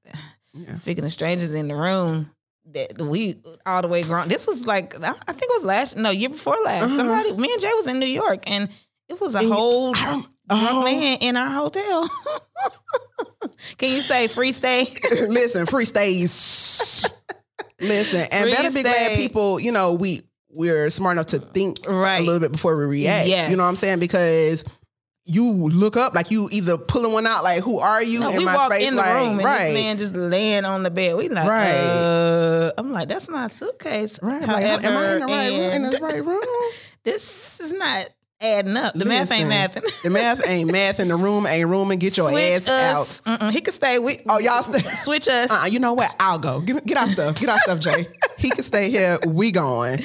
speaking 0.77 1.05
of 1.05 1.11
strangers 1.11 1.53
in 1.53 1.69
the 1.69 1.77
room. 1.77 2.31
That 2.73 3.01
we 3.01 3.37
all 3.67 3.83
the 3.83 3.89
way 3.89 4.03
grown. 4.03 4.29
This 4.29 4.47
was 4.47 4.67
like 4.67 4.95
I 5.03 5.09
I 5.09 5.33
think 5.33 5.51
it 5.51 5.55
was 5.55 5.65
last 5.65 5.97
no 5.97 6.11
year 6.11 6.29
before 6.29 6.57
last. 6.65 6.85
Uh-huh. 6.85 6.97
Somebody, 6.97 7.33
me 7.33 7.53
and 7.53 7.61
Jay 7.61 7.73
was 7.75 7.87
in 7.87 7.99
New 7.99 8.07
York, 8.07 8.49
and 8.49 8.69
it 9.09 9.21
was 9.21 9.35
a 9.35 9.39
And 9.39 9.49
whole 9.49 9.93
drunk 9.93 10.27
oh. 10.51 10.85
man 10.85 11.19
in 11.21 11.37
our 11.37 11.51
hotel. 11.51 12.09
Can 13.79 13.95
you 13.95 14.03
say 14.03 14.29
free 14.29 14.53
stay? 14.53 14.87
Listen, 15.29 15.67
free 15.67 15.85
stays. 15.85 17.05
Listen, 17.81 18.27
and 18.31 18.43
Free 18.45 18.53
better 18.53 18.71
be 18.71 18.83
glad 18.83 19.17
people, 19.17 19.59
you 19.59 19.73
know, 19.73 19.95
we 19.95 20.21
we're 20.51 20.91
smart 20.91 21.15
enough 21.15 21.27
to 21.27 21.39
think 21.39 21.79
Right. 21.87 22.21
a 22.21 22.25
little 22.25 22.41
bit 22.41 22.53
before 22.53 22.77
we 22.77 22.85
react. 22.85 23.29
Yes. 23.29 23.51
You 23.51 23.57
know 23.57 23.63
what 23.63 23.71
I'm 23.71 23.77
saying? 23.77 24.01
Because 24.01 24.65
you 25.31 25.45
look 25.53 25.97
up 25.97 26.15
like 26.15 26.31
you 26.31 26.49
either 26.53 26.77
pulling 26.77 27.13
one 27.13 27.27
out 27.27 27.43
like 27.45 27.63
who 27.63 27.79
are 27.79 28.03
you 28.03 28.21
No, 28.21 28.31
in 28.31 28.39
we 28.39 28.45
my 28.45 28.55
walked 28.57 28.75
face 28.75 28.87
in 28.89 28.97
the 28.97 29.03
like 29.03 29.15
room 29.15 29.31
and 29.39 29.45
right 29.45 29.65
this 29.67 29.75
man 29.75 29.99
just 29.99 30.15
laying 30.15 30.65
on 30.65 30.83
the 30.83 30.91
bed. 30.91 31.17
We 31.17 31.29
like, 31.29 31.49
Right. 31.49 31.71
uh, 31.71 32.73
I'm 32.77 32.91
like, 32.93 33.09
that's 33.09 33.29
my 33.29 33.49
suitcase. 33.49 34.19
right 34.23 34.41
like, 34.47 34.65
am 34.85 34.97
I 34.97 35.13
in 35.15 35.21
the 35.21 35.27
right 35.27 35.49
room 35.51 35.85
in 35.85 35.91
the 35.91 35.99
right 36.03 36.25
room 36.25 36.43
this 37.05 37.61
is 37.61 37.73
not 37.73 38.09
adding 38.43 38.75
up. 38.77 38.95
The 38.95 39.05
math 39.05 39.31
ain't 39.33 39.51
mathing. 39.51 40.03
the 40.03 40.09
math 40.11 40.49
ain't 40.49 40.73
math 40.73 40.99
in 40.99 41.09
the 41.09 41.17
room 41.17 41.47
ain't 41.47 41.69
room 41.69 41.91
and 41.91 42.01
get 42.01 42.17
your 42.17 42.31
Switch 42.31 42.43
ass 42.67 42.69
us. 42.69 43.21
Mm-mm, 43.23 43.51
he 43.53 43.61
can 43.61 43.73
stay 43.75 43.99
with. 43.99 44.21
Oh, 44.29 44.39
y'all 44.39 44.63
stay- 44.63 44.81
Switch 45.05 45.29
us. 45.29 45.51
out 45.51 45.65
uh, 45.65 45.67
you 45.67 45.79
know 45.79 45.93
what 45.93 46.15
I'll 46.19 46.39
go 46.39 46.61
get, 46.63 46.85
get 46.87 46.97
our 46.97 47.07
stuff 47.07 47.39
get 47.39 47.49
our 47.51 47.59
stuff 47.59 47.81
Jay 47.81 48.07
he 48.39 48.49
can 48.51 48.63
stay 48.65 48.91
here 48.91 49.19
we 49.27 49.53
going 49.53 50.01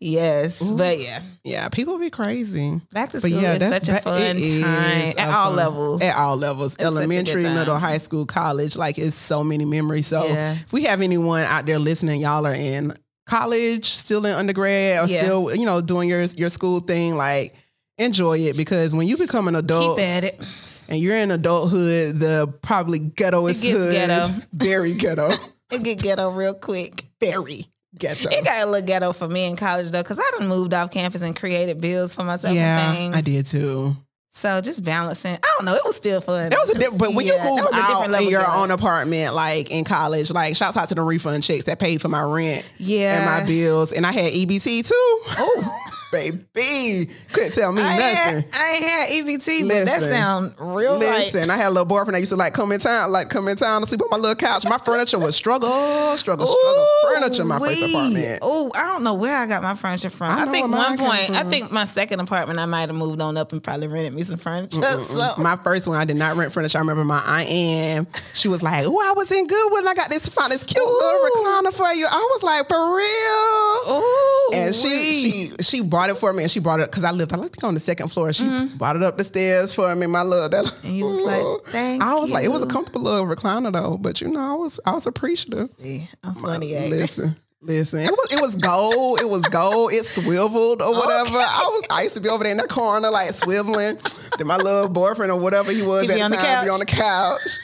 Yes, 0.00 0.60
but 0.70 0.98
yeah, 1.00 1.22
yeah 1.44 1.68
people 1.68 1.98
be 1.98 2.10
crazy 2.10 2.80
back 2.92 3.10
to 3.10 3.20
But 3.20 3.30
school 3.30 3.42
yeah, 3.42 3.54
is 3.54 3.58
that's 3.60 3.86
such 3.86 3.98
a 3.98 4.02
fun 4.02 4.36
time 4.36 5.14
at 5.18 5.28
all 5.30 5.48
fun- 5.48 5.56
levels. 5.56 6.02
At 6.02 6.16
all 6.16 6.36
levels, 6.36 6.76
good 6.76 6.86
elementary, 6.86 7.44
middle, 7.44 7.78
high 7.78 7.98
school, 7.98 8.26
college. 8.26 8.76
Like 8.76 8.98
it's 8.98 9.16
so 9.16 9.42
many 9.44 9.64
memories. 9.64 10.06
So 10.06 10.26
Yeah. 10.26 10.52
if 10.52 10.72
we 10.72 10.84
have 10.84 11.00
anyone 11.00 11.44
out 11.44 11.66
there 11.66 11.78
listening, 11.78 12.20
y'all 12.20 12.46
are 12.46 12.54
in 12.54 12.92
college, 13.26 13.86
still 13.86 14.24
in 14.26 14.34
undergrad, 14.34 15.04
or 15.04 15.12
Yeah. 15.12 15.22
still 15.22 15.54
you 15.54 15.64
know 15.64 15.80
doing 15.80 16.08
your 16.08 16.22
your 16.22 16.50
school 16.50 16.80
thing. 16.80 17.16
Like 17.16 17.54
enjoy 17.98 18.38
it 18.40 18.56
because 18.56 18.94
when 18.94 19.06
you 19.06 19.16
become 19.16 19.48
an 19.48 19.54
adult 19.56 19.98
Keep 19.98 20.06
at 20.06 20.24
it. 20.24 20.40
and 20.88 21.00
you're 21.00 21.16
in 21.16 21.30
adulthood, 21.30 22.18
the 22.18 22.52
probably 22.62 22.98
ghettoest 23.00 23.64
hood, 23.70 23.92
ghetto. 23.92 24.28
very 24.52 24.92
ghetto, 24.94 25.30
It 25.70 25.82
get 25.82 25.98
ghetto 26.02 26.30
real 26.30 26.54
quick. 26.54 27.04
very 27.20 27.66
ghetto. 27.98 28.28
It 28.30 28.44
got 28.44 28.66
a 28.66 28.70
little 28.70 28.86
ghetto 28.86 29.12
for 29.12 29.28
me 29.28 29.46
in 29.46 29.56
college 29.56 29.90
though, 29.90 30.02
because 30.02 30.18
I 30.18 30.30
done 30.38 30.48
moved 30.48 30.74
off 30.74 30.90
campus 30.90 31.22
and 31.22 31.34
created 31.36 31.80
bills 31.80 32.14
for 32.14 32.24
myself 32.24 32.50
and 32.50 32.56
yeah, 32.56 32.92
things. 32.92 33.16
I 33.16 33.20
did 33.20 33.46
too. 33.46 33.96
So 34.30 34.60
just 34.60 34.82
balancing. 34.82 35.34
I 35.36 35.54
don't 35.56 35.64
know. 35.64 35.74
It 35.74 35.82
was 35.84 35.94
still 35.94 36.20
fun. 36.20 36.46
It 36.52 36.58
was 36.58 36.70
a 36.70 36.74
different, 36.78 36.98
but 36.98 37.14
when 37.14 37.24
Yeah, 37.24 37.34
you 37.34 37.38
that 37.38 37.50
move 37.50 37.68
out 38.12 38.20
in 38.22 38.28
your 38.28 38.44
own 38.50 38.72
apartment, 38.72 39.32
like 39.32 39.70
in 39.70 39.84
college, 39.84 40.32
like 40.32 40.56
shouts 40.56 40.76
out 40.76 40.88
to 40.88 40.96
the 40.96 41.02
refund 41.02 41.44
checks 41.44 41.64
that 41.64 41.78
paid 41.78 42.00
for 42.00 42.08
my 42.08 42.22
rent 42.22 42.68
Yeah. 42.78 43.16
and 43.16 43.26
my 43.42 43.46
bills, 43.46 43.92
and 43.92 44.04
I 44.04 44.10
had 44.12 44.32
EBT 44.32 44.88
too. 44.88 44.92
Oh, 45.38 45.80
baby, 46.14 47.10
couldn't 47.32 47.52
tell 47.52 47.72
me 47.72 47.82
I 47.82 47.98
nothing. 47.98 48.16
had, 48.16 48.44
I 48.52 48.72
ain't 48.72 48.84
had 48.84 49.08
EBT, 49.38 49.68
but 49.68 49.84
that 49.86 50.02
sound 50.02 50.54
real 50.58 50.96
Listen. 50.96 51.50
I 51.50 51.56
had 51.56 51.68
a 51.68 51.70
little 51.70 51.84
boyfriend 51.84 52.14
that 52.14 52.20
used 52.20 52.32
to 52.32 52.36
like 52.36 52.54
come 52.54 52.72
in 52.72 52.80
town, 52.80 53.10
like 53.12 53.28
come 53.28 53.48
in 53.48 53.56
town 53.56 53.82
to 53.82 53.88
sleep 53.88 54.02
on 54.02 54.08
my 54.10 54.16
little 54.16 54.34
couch. 54.36 54.64
My 54.64 54.78
furniture 54.78 55.18
was 55.18 55.36
struggle, 55.36 56.16
struggle, 56.16 56.46
struggle. 56.46 56.86
Furniture, 57.12 57.42
in 57.42 57.48
my 57.48 57.58
first 57.58 57.90
apartment. 57.90 58.38
Oh, 58.42 58.70
I 58.74 58.82
don't 58.92 59.02
know 59.04 59.14
where 59.14 59.36
I 59.36 59.46
got 59.46 59.62
my 59.62 59.74
furniture 59.74 60.10
from. 60.10 60.30
I 60.30 60.42
I, 60.44 60.46
think 60.46 60.70
one 60.72 60.98
point, 60.98 61.30
I 61.30 61.44
think 61.44 61.70
my 61.72 61.84
second 61.84 62.20
apartment, 62.20 62.58
I 62.58 62.66
might 62.66 62.88
have 62.88 62.94
moved 62.94 63.20
on 63.20 63.36
up 63.36 63.52
and 63.52 63.62
probably 63.62 63.88
rented 63.88 64.14
me 64.14 64.24
some 64.24 64.36
furniture. 64.38 64.80
So, 65.04 65.42
My 65.42 65.56
first 65.56 65.86
one, 65.86 65.96
I 65.98 66.04
did 66.04 66.16
not 66.16 66.36
rent 66.36 66.52
furniture. 66.52 66.78
I 66.78 66.80
remember 66.80 67.04
my 67.04 67.18
aunt 67.26 67.48
Ann. 67.48 68.06
She 68.32 68.48
was 68.48 68.62
like, 68.62 68.84
"Oh, 68.86 68.98
I 69.00 69.12
was 69.12 69.30
in 69.30 69.46
Goodwood. 69.46 69.80
and 69.80 69.88
I 69.88 69.94
got 69.94 70.08
this 70.10 70.28
found 70.28 70.52
this 70.52 70.64
cute 70.64 70.82
little 70.84 71.20
recliner 71.30 71.72
for 71.72 71.92
you." 71.92 72.06
I 72.10 72.28
was 72.32 72.42
like, 72.42 72.68
"For 72.68 72.96
real?" 72.96 73.98
Ooh, 73.98 74.50
And 74.54 74.74
she 74.74 74.88
wee. 74.88 75.50
she 75.50 75.62
she 75.62 75.82
bought 75.82 76.03
it 76.10 76.16
for 76.16 76.32
me, 76.32 76.42
and 76.42 76.50
she 76.50 76.60
brought 76.60 76.80
it 76.80 76.90
because 76.90 77.04
I 77.04 77.10
lived 77.10 77.32
I 77.32 77.36
lived 77.36 77.62
on 77.64 77.74
the 77.74 77.80
second 77.80 78.08
floor. 78.08 78.32
She 78.32 78.44
Mm-hmm. 78.44 78.76
brought 78.76 78.96
it 78.96 79.02
up 79.02 79.16
the 79.18 79.24
stairs 79.24 79.72
for 79.74 79.94
me. 79.94 80.06
My 80.06 80.22
little 80.22 80.48
that. 80.48 80.84
And 80.84 80.96
you 80.96 81.04
was 81.06 81.20
like, 81.20 81.66
"Thank 81.72 82.02
I 82.02 82.14
was 82.14 82.30
like, 82.30 82.44
it 82.44 82.50
was 82.52 82.62
a 82.62 82.66
comfortable 82.66 83.02
little 83.02 83.26
recliner 83.26 83.72
though, 83.72 83.96
but 83.98 84.20
you 84.20 84.28
know, 84.28 84.52
I 84.52 84.54
was 84.54 84.80
I 84.86 84.92
was 84.92 85.06
appreciative. 85.06 85.70
See, 85.80 86.08
I'm 86.22 86.34
funny. 86.34 86.74
eh? 86.74 86.88
Listen. 86.88 87.36
Listen, 87.66 88.00
it 88.00 88.10
was 88.10 88.28
it 88.30 88.40
was 88.42 88.56
gold. 88.56 89.20
It 89.20 89.28
was 89.30 89.40
gold. 89.44 89.90
It 89.94 90.04
swiveled 90.04 90.82
or 90.82 90.92
whatever. 90.92 91.30
I 91.38 91.66
was 91.72 91.82
I 91.90 92.02
used 92.02 92.14
to 92.14 92.20
be 92.20 92.28
over 92.28 92.44
there 92.44 92.50
in 92.52 92.58
that 92.58 92.68
corner 92.68 93.08
like 93.10 93.28
swiveling. 93.30 93.96
then 94.36 94.46
my 94.46 94.58
little 94.58 94.90
boyfriend 94.90 95.32
or 95.32 95.38
whatever 95.38 95.72
he 95.72 95.80
was 95.82 96.04
He 96.04 96.10
at 96.10 96.14
the 96.16 96.22
on 96.24 96.30
the 96.30 96.36
time 96.36 96.44
be 96.64 96.70
couch. 96.70 96.74
on 96.74 96.78
the 96.80 96.84
couch. 96.84 97.58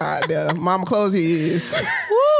All 0.00 0.18
right, 0.20 0.28
there, 0.28 0.54
mama 0.54 0.84
clothes 0.84 1.12
he 1.12 1.32
is. 1.32 1.88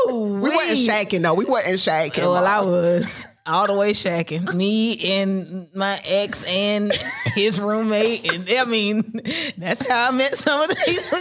Woo, 0.09 0.41
We 0.41 0.51
wasn't 0.51 0.79
shaking 0.81 1.23
though. 1.23 1.35
We 1.35 1.45
wasn't 1.45 1.79
shaking. 1.79 2.25
Well, 2.25 2.45
I 2.45 2.65
was 2.65 3.25
all 3.47 3.67
the 3.67 3.75
way 3.79 3.93
shacking. 3.93 4.55
Me 4.55 4.97
and 5.21 5.69
my 5.75 5.99
ex 6.07 6.45
and 6.49 6.93
his 7.35 7.61
roommate, 7.61 8.33
and 8.33 8.49
I 8.59 8.65
mean, 8.65 9.03
that's 9.59 9.89
how 9.89 10.09
I 10.09 10.11
met 10.13 10.35
some 10.37 10.61
of 10.61 10.69
the 10.69 10.77
people. 10.87 11.19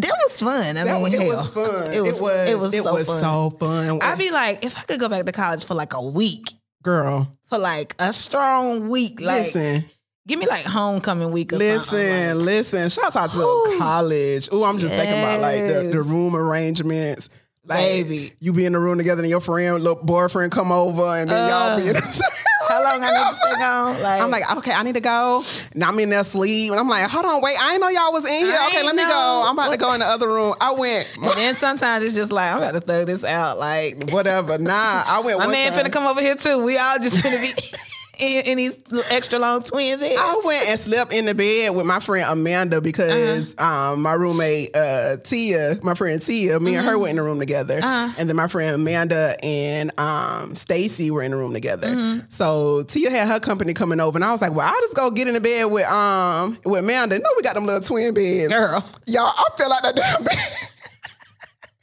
that 0.00 0.12
was 0.28 0.40
fun. 0.40 0.76
I 0.76 0.84
That 0.84 0.86
mean, 0.94 1.02
was, 1.02 1.14
it 1.14 1.20
hell. 1.20 1.28
was 1.28 1.46
fun. 1.48 1.94
It 1.94 2.00
was. 2.00 2.74
It 2.74 2.82
was, 2.84 3.06
so 3.06 3.12
fun. 3.12 3.20
so 3.20 3.50
fun. 3.58 3.98
I'd 4.02 4.18
be 4.18 4.30
like, 4.30 4.64
if 4.64 4.76
I 4.78 4.82
could 4.82 5.00
go 5.00 5.08
back 5.08 5.24
to 5.26 5.32
college 5.32 5.64
for 5.64 5.74
like 5.74 5.94
a 5.94 6.02
week, 6.02 6.46
girl. 6.82 7.36
for 7.48 7.58
like 7.58 7.94
a 7.98 8.12
strong 8.12 8.88
week, 8.88 9.20
like 9.20 9.54
listen, 9.54 9.84
give 10.26 10.38
me 10.38 10.46
like 10.46 10.64
homecoming 10.64 11.30
week 11.32 11.52
listen, 11.52 12.38
like- 12.38 12.46
listen. 12.46 12.88
Shouts 12.88 13.14
out 13.16 13.30
to 13.30 13.76
college. 13.78 14.48
Oh, 14.50 14.64
I'm 14.64 14.78
just 14.78 14.92
thinking 14.94 15.18
about 15.18 15.40
like 15.40 15.60
the, 15.60 15.90
the 15.92 16.02
room 16.02 16.34
arrangements. 16.34 17.28
Like, 17.66 17.78
Baby. 17.78 18.30
you 18.40 18.52
be 18.52 18.66
in 18.66 18.74
the 18.74 18.78
room 18.78 18.98
together 18.98 19.22
and 19.22 19.30
your 19.30 19.40
friend, 19.40 19.82
little 19.82 20.02
boyfriend 20.02 20.52
come 20.52 20.70
over 20.70 21.02
and 21.02 21.30
then 21.30 21.48
y'all 21.48 21.76
be 21.78 21.88
in 21.88 21.96
Uh, 21.96 22.00
the 22.00 22.30
How 22.68 22.82
long 22.82 23.02
I 23.02 23.10
need 23.10 23.30
to 23.30 23.36
stay 23.36 23.52
gone? 23.62 24.02
Like, 24.02 24.22
I'm 24.22 24.30
like, 24.30 24.56
okay, 24.58 24.72
I 24.72 24.82
need 24.82 24.94
to 24.94 25.00
go. 25.00 25.42
Now 25.74 25.88
I'm 25.90 25.98
in 25.98 26.08
there 26.08 26.24
sleep. 26.24 26.70
And 26.70 26.80
I'm 26.80 26.88
like, 26.88 27.08
hold 27.10 27.26
on, 27.26 27.42
wait, 27.42 27.56
I 27.60 27.70
didn't 27.72 27.82
know 27.82 27.88
y'all 27.90 28.12
was 28.12 28.24
in 28.24 28.46
here. 28.46 28.56
I 28.58 28.68
Okay, 28.68 28.82
let 28.82 28.96
me 28.96 29.02
know. 29.02 29.08
go. 29.08 29.44
I'm 29.46 29.58
about 29.58 29.72
to 29.72 29.78
go 29.78 29.92
in 29.92 30.00
the 30.00 30.06
other 30.06 30.28
room. 30.28 30.54
I 30.62 30.72
went, 30.72 31.06
and 31.16 31.30
then 31.32 31.54
sometimes 31.54 32.04
it's 32.06 32.14
just 32.14 32.32
like 32.32 32.50
I'm 32.50 32.58
about 32.58 32.72
to 32.72 32.80
throw 32.80 33.04
this 33.04 33.22
out. 33.22 33.58
Like 33.58 34.10
whatever. 34.10 34.56
Nah, 34.56 35.04
I 35.06 35.20
went 35.22 35.38
my 35.40 35.46
man 35.46 35.72
time. 35.72 35.84
finna 35.86 35.92
come 35.92 36.06
over 36.06 36.20
here 36.22 36.36
too. 36.36 36.64
We 36.64 36.78
all 36.78 36.98
just 37.00 37.22
finna 37.22 37.40
be 37.42 37.76
in, 38.18 38.46
in 38.46 38.56
these 38.58 38.78
extra 39.10 39.38
long 39.38 39.62
twin 39.62 39.98
beds. 39.98 40.16
I 40.18 40.40
went 40.44 40.68
and 40.68 40.78
slept 40.80 41.12
in 41.12 41.26
the 41.26 41.34
bed 41.34 41.74
with 41.74 41.86
my 41.86 42.00
friend 42.00 42.26
Amanda 42.28 42.80
because 42.80 43.54
Uh-huh. 43.58 43.92
um, 43.94 44.02
my 44.02 44.12
roommate 44.14 44.74
uh, 44.76 45.16
Tia, 45.24 45.76
my 45.82 45.94
friend 45.94 46.20
Tia, 46.20 46.58
me 46.60 46.76
and 46.76 46.86
her 46.86 46.98
were 46.98 47.08
in 47.08 47.16
the 47.16 47.22
room 47.22 47.38
together, 47.38 47.78
Uh-huh. 47.82 48.14
and 48.18 48.28
then 48.28 48.36
my 48.36 48.48
friend 48.48 48.74
Amanda 48.74 49.36
and 49.42 49.90
um, 49.98 50.54
Stacy 50.54 51.10
were 51.10 51.22
in 51.22 51.30
the 51.30 51.36
room 51.36 51.52
together. 51.52 51.88
Mm-hmm. 51.88 52.20
So 52.30 52.82
Tia 52.84 53.10
had 53.10 53.28
her 53.28 53.40
company 53.40 53.74
coming 53.74 54.00
over, 54.00 54.16
and 54.16 54.24
I 54.24 54.32
was 54.32 54.40
like, 54.40 54.54
"Well, 54.54 54.66
I'll 54.66 54.80
just 54.80 54.94
go 54.94 55.10
get 55.10 55.28
in 55.28 55.34
the 55.34 55.40
bed 55.40 55.64
with 55.70 55.86
um 55.86 56.58
with 56.64 56.80
Amanda." 56.84 57.18
No, 57.18 57.28
we 57.36 57.42
got 57.42 57.54
them 57.54 57.66
little 57.66 57.80
twin 57.80 58.14
beds, 58.14 58.48
Girl, 58.48 58.84
y'all. 59.06 59.26
I 59.36 59.44
fell 59.56 59.72
out 59.72 59.82
that 59.82 59.96
damn 59.96 60.24
bed. 60.24 60.36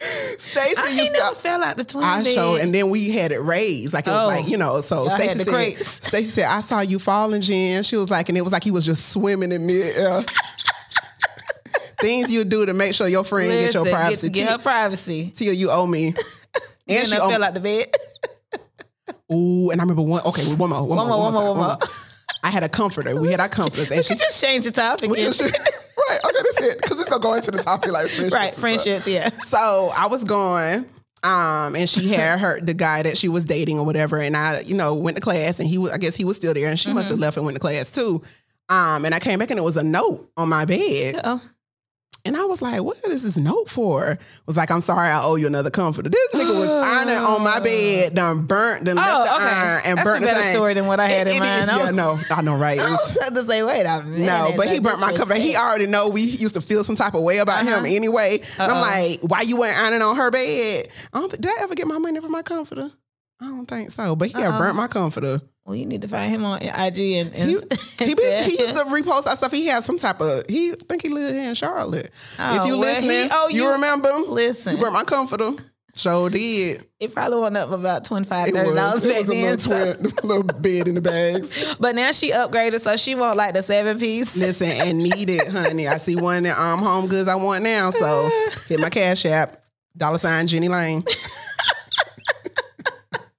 Stacy 0.02 0.82
used 0.82 1.00
ain't 1.00 1.14
to. 1.16 1.20
never 1.22 1.36
fell 1.36 1.64
out 1.64 1.78
the 1.78 1.84
twin 1.84 2.04
I 2.04 2.24
bed. 2.24 2.34
showed, 2.34 2.56
and 2.62 2.74
then 2.74 2.90
we 2.90 3.10
had 3.12 3.32
it 3.32 3.40
raised, 3.40 3.94
like 3.94 4.08
it 4.08 4.12
was 4.12 4.22
Oh. 4.24 4.28
like 4.28 4.48
you 4.50 4.58
know. 4.58 4.82
So 4.82 5.08
Stacy 5.10 5.40
said. 5.44 5.74
Stacy 5.86 6.24
said, 6.30 6.46
"I 6.46 6.62
saw 6.62 6.80
you 6.82 6.98
falling, 7.00 7.42
Jen." 7.42 7.84
She 7.84 7.96
was 7.98 8.10
like, 8.10 8.28
and 8.30 8.38
it 8.38 8.42
was 8.42 8.52
like 8.52 8.64
he 8.64 8.72
was 8.72 8.86
just 8.86 9.10
swimming 9.10 9.52
in 9.52 9.66
midair. 9.66 10.24
Things 12.00 12.34
you 12.34 12.44
do 12.44 12.66
to 12.66 12.74
make 12.74 12.96
sure 12.96 13.08
your 13.08 13.24
friend 13.24 13.52
get 13.52 13.74
your 13.76 13.86
privacy. 13.86 14.30
Get, 14.30 14.44
get 14.46 14.52
her 14.54 14.58
privacy. 14.58 15.32
Tia, 15.36 15.52
you 15.54 15.70
owe 15.70 15.86
me. 15.86 16.14
And 16.88 17.08
she 17.08 17.14
I 17.16 17.20
fell 17.20 17.42
out 17.44 17.54
the 17.54 17.60
bed. 17.62 17.86
Ooh, 19.32 19.70
and 19.70 19.80
I 19.80 19.84
remember 19.84 20.02
one. 20.02 20.24
Okay, 20.26 20.44
one 20.56 20.72
more, 20.72 20.86
one, 20.86 20.98
One 20.98 21.08
more, 21.08 21.20
one 21.20 21.34
more, 21.34 21.50
one 21.54 21.58
more. 21.58 21.78
I 22.44 22.50
had 22.50 22.64
a 22.64 22.70
comforter. 22.70 23.16
We 23.16 23.32
had 23.32 23.40
our 23.40 23.48
comforters, 23.48 23.90
and 23.92 24.04
she 24.04 24.16
could 24.16 24.20
just 24.20 24.44
changed 24.44 24.68
the 24.68 24.72
topic. 24.72 25.10
we 25.10 25.18
just- 25.22 25.40
right. 25.42 25.50
Okay, 26.26 26.34
that's 26.44 26.51
it. 26.64 26.78
Because 26.82 27.00
it's 27.00 27.10
gonna 27.10 27.22
go 27.22 27.34
into 27.34 27.52
the 27.52 27.62
topic 27.64 27.92
like 27.92 28.08
friendships 28.08 28.34
right, 28.34 28.56
friendships. 28.56 29.08
Yeah. 29.08 29.30
So 29.46 29.92
I 29.98 30.08
was 30.08 30.24
going, 30.24 30.86
um, 31.24 31.76
and 31.76 31.88
she 31.90 32.10
had 32.10 32.40
her 32.40 32.60
the 32.62 32.74
guy 32.74 33.04
that 33.04 33.18
she 33.18 33.28
was 33.30 33.46
dating 33.46 33.78
or 33.80 33.86
whatever, 33.86 34.18
and 34.18 34.36
I, 34.36 34.62
you 34.62 34.76
know, 34.76 34.94
went 34.96 35.18
to 35.18 35.22
class, 35.22 35.60
and 35.60 35.68
he 35.70 35.78
was, 35.78 35.92
I 35.92 35.98
guess 35.98 36.16
he 36.16 36.26
was 36.26 36.38
still 36.38 36.54
there, 36.54 36.70
and 36.70 36.80
she 36.80 36.92
must 36.94 37.10
have 37.10 37.16
Mm-hmm. 37.16 37.22
left 37.24 37.38
and 37.38 37.46
went 37.46 37.56
to 37.56 37.60
class 37.62 37.92
too. 37.92 38.22
Um, 38.70 39.04
and 39.04 39.14
I 39.14 39.20
came 39.20 39.38
back 39.40 39.50
and 39.50 39.60
it 39.60 39.64
was 39.64 39.76
a 39.76 39.84
note 39.84 40.32
on 40.38 40.48
my 40.48 40.64
bed, 40.64 41.20
Oh, 41.26 41.42
and 42.26 42.38
I 42.38 42.46
was 42.46 42.62
like, 42.62 42.82
"What 42.84 42.98
is 43.06 43.24
this 43.24 43.38
note 43.38 43.70
for?" 43.70 44.18
Was 44.46 44.58
like, 44.58 44.70
"I'm 44.72 44.82
sorry, 44.82 45.10
I 45.10 45.24
owe 45.24 45.36
you 45.36 45.48
another 45.48 45.70
comforter." 45.70 46.10
This 46.10 46.28
nigga 46.34 46.58
was 46.60 46.70
ironing 46.86 47.16
on 47.16 47.44
my 47.44 47.60
bed, 47.60 48.14
done 48.16 48.46
burnt, 48.46 48.86
done 48.86 48.96
left 48.98 49.10
oh, 49.12 49.24
the 49.26 49.36
okay. 49.36 49.44
iron, 49.44 49.82
and 49.86 49.98
That's 49.98 50.06
burnt 50.06 50.24
a 50.24 50.28
the 50.28 50.32
better 50.32 50.44
thing. 50.44 50.54
story 50.56 50.74
than 50.76 50.86
what 50.88 51.00
I 51.00 51.08
had 51.10 51.28
It- 51.28 51.32
in 51.32 51.38
it 51.38 51.40
mind. 51.40 51.64
is- 51.64 51.70
I 51.70 51.78
yeah, 51.80 51.88
was- 51.88 51.96
no, 52.30 52.36
I 52.36 52.42
know, 52.42 52.58
right? 52.58 52.78
It 52.78 52.82
I 52.88 52.92
was- 52.92 53.18
about 53.28 53.36
to 53.40 53.42
say, 53.46 53.64
wait 53.64 53.86
a 53.86 54.04
minute. 54.04 54.26
no, 54.26 54.52
but 54.58 54.68
he 54.70 54.80
burnt 54.80 55.00
my 55.02 55.14
comforter. 55.14 55.40
He 55.40 55.56
already 55.56 55.88
know 55.88 56.10
we 56.10 56.22
used 56.22 56.56
to 56.56 56.62
feel 56.62 56.84
some 56.84 56.96
type 56.96 57.14
of 57.16 57.24
way 57.24 57.40
about 57.40 57.64
him 57.64 57.74
Uh-huh. 57.74 57.86
anyway. 57.88 58.42
And 58.60 58.72
I'm 58.72 58.82
like, 58.82 59.20
why 59.22 59.42
you 59.42 59.58
weren't 59.58 59.78
ironing 59.78 60.02
on 60.02 60.16
her 60.16 60.30
bed? 60.32 60.88
I 61.14 61.20
don't, 61.20 61.32
did 61.32 61.46
I 61.48 61.64
ever 61.64 61.76
get 61.76 61.88
my 61.88 61.98
money 61.98 62.20
for 62.22 62.30
my 62.30 62.42
comforter? 62.44 62.90
I 63.42 63.46
don't 63.46 63.66
think 63.66 63.92
so. 63.92 64.16
But 64.16 64.28
he 64.30 64.40
had 64.40 64.58
burnt 64.60 64.76
my 64.76 64.88
comforter. 64.88 65.42
Well, 65.66 65.76
you 65.76 65.86
need 65.86 66.02
to 66.02 66.08
find 66.08 66.32
him 66.32 66.44
on 66.44 66.60
IG 66.62 66.72
and, 67.00 67.34
and 67.36 67.50
He, 67.52 68.06
he, 68.06 68.16
be, 68.16 68.24
he 68.46 68.60
used 68.60 68.76
to 68.76 68.84
repost 68.86 69.26
that 69.26 69.38
stuff. 69.38 69.52
He 69.52 69.68
had 69.68 69.84
some 69.84 69.98
type 70.00 70.20
of. 70.20 70.44
He 70.50 70.72
think 70.72 71.02
he 71.04 71.10
lived 71.10 71.36
here 71.36 71.50
in 71.50 71.56
Charlotte. 71.56 72.12
Oh, 72.40 72.62
if 72.64 72.68
you 72.68 72.78
well, 72.78 72.80
listening, 72.80 73.24
he- 73.24 73.30
oh, 73.32 73.48
you, 73.50 73.64
you- 73.64 73.72
remember? 73.74 74.10
listen. 74.28 74.76
You 74.76 74.82
burnt 74.82 74.94
my 74.94 75.04
comforter. 75.04 75.52
Sure 75.94 76.30
did. 76.30 76.88
It 77.02 77.14
probably 77.14 77.42
went 77.42 77.58
up 77.58 77.70
about 77.70 78.06
25 78.06 78.48
It 78.48 78.54
was, 78.54 78.76
dollars 78.76 79.04
it 79.04 79.10
back 79.10 79.18
was 79.22 79.30
a 79.30 79.34
then. 79.34 79.44
little, 79.44 79.60
so- 79.60 79.94
twin, 79.94 80.12
little 80.24 80.44
bed 80.62 80.88
in 80.88 80.96
the 80.96 81.02
bags. 81.02 81.76
But 81.80 81.96
now 81.96 82.12
she 82.14 82.32
upgraded, 82.32 82.80
so 82.82 82.96
she 82.96 83.14
want 83.14 83.36
like 83.38 83.54
the 83.54 83.62
seven 83.62 84.00
piece. 84.00 84.36
Listen, 84.38 84.70
and 84.70 84.98
need 85.00 85.30
it, 85.30 85.48
honey. 85.50 85.88
I 85.90 85.98
see 85.98 86.16
one 86.16 86.46
at 86.46 86.58
um, 86.58 86.80
Home 86.80 87.08
Goods 87.08 87.28
I 87.28 87.36
want 87.36 87.64
now. 87.64 87.92
So 87.92 88.30
hit 88.68 88.80
my 88.80 88.90
cash 88.90 89.26
app. 89.26 89.58
Dollar 89.98 90.18
sign 90.18 90.48
Jenny 90.48 90.70
Lane. 90.70 91.04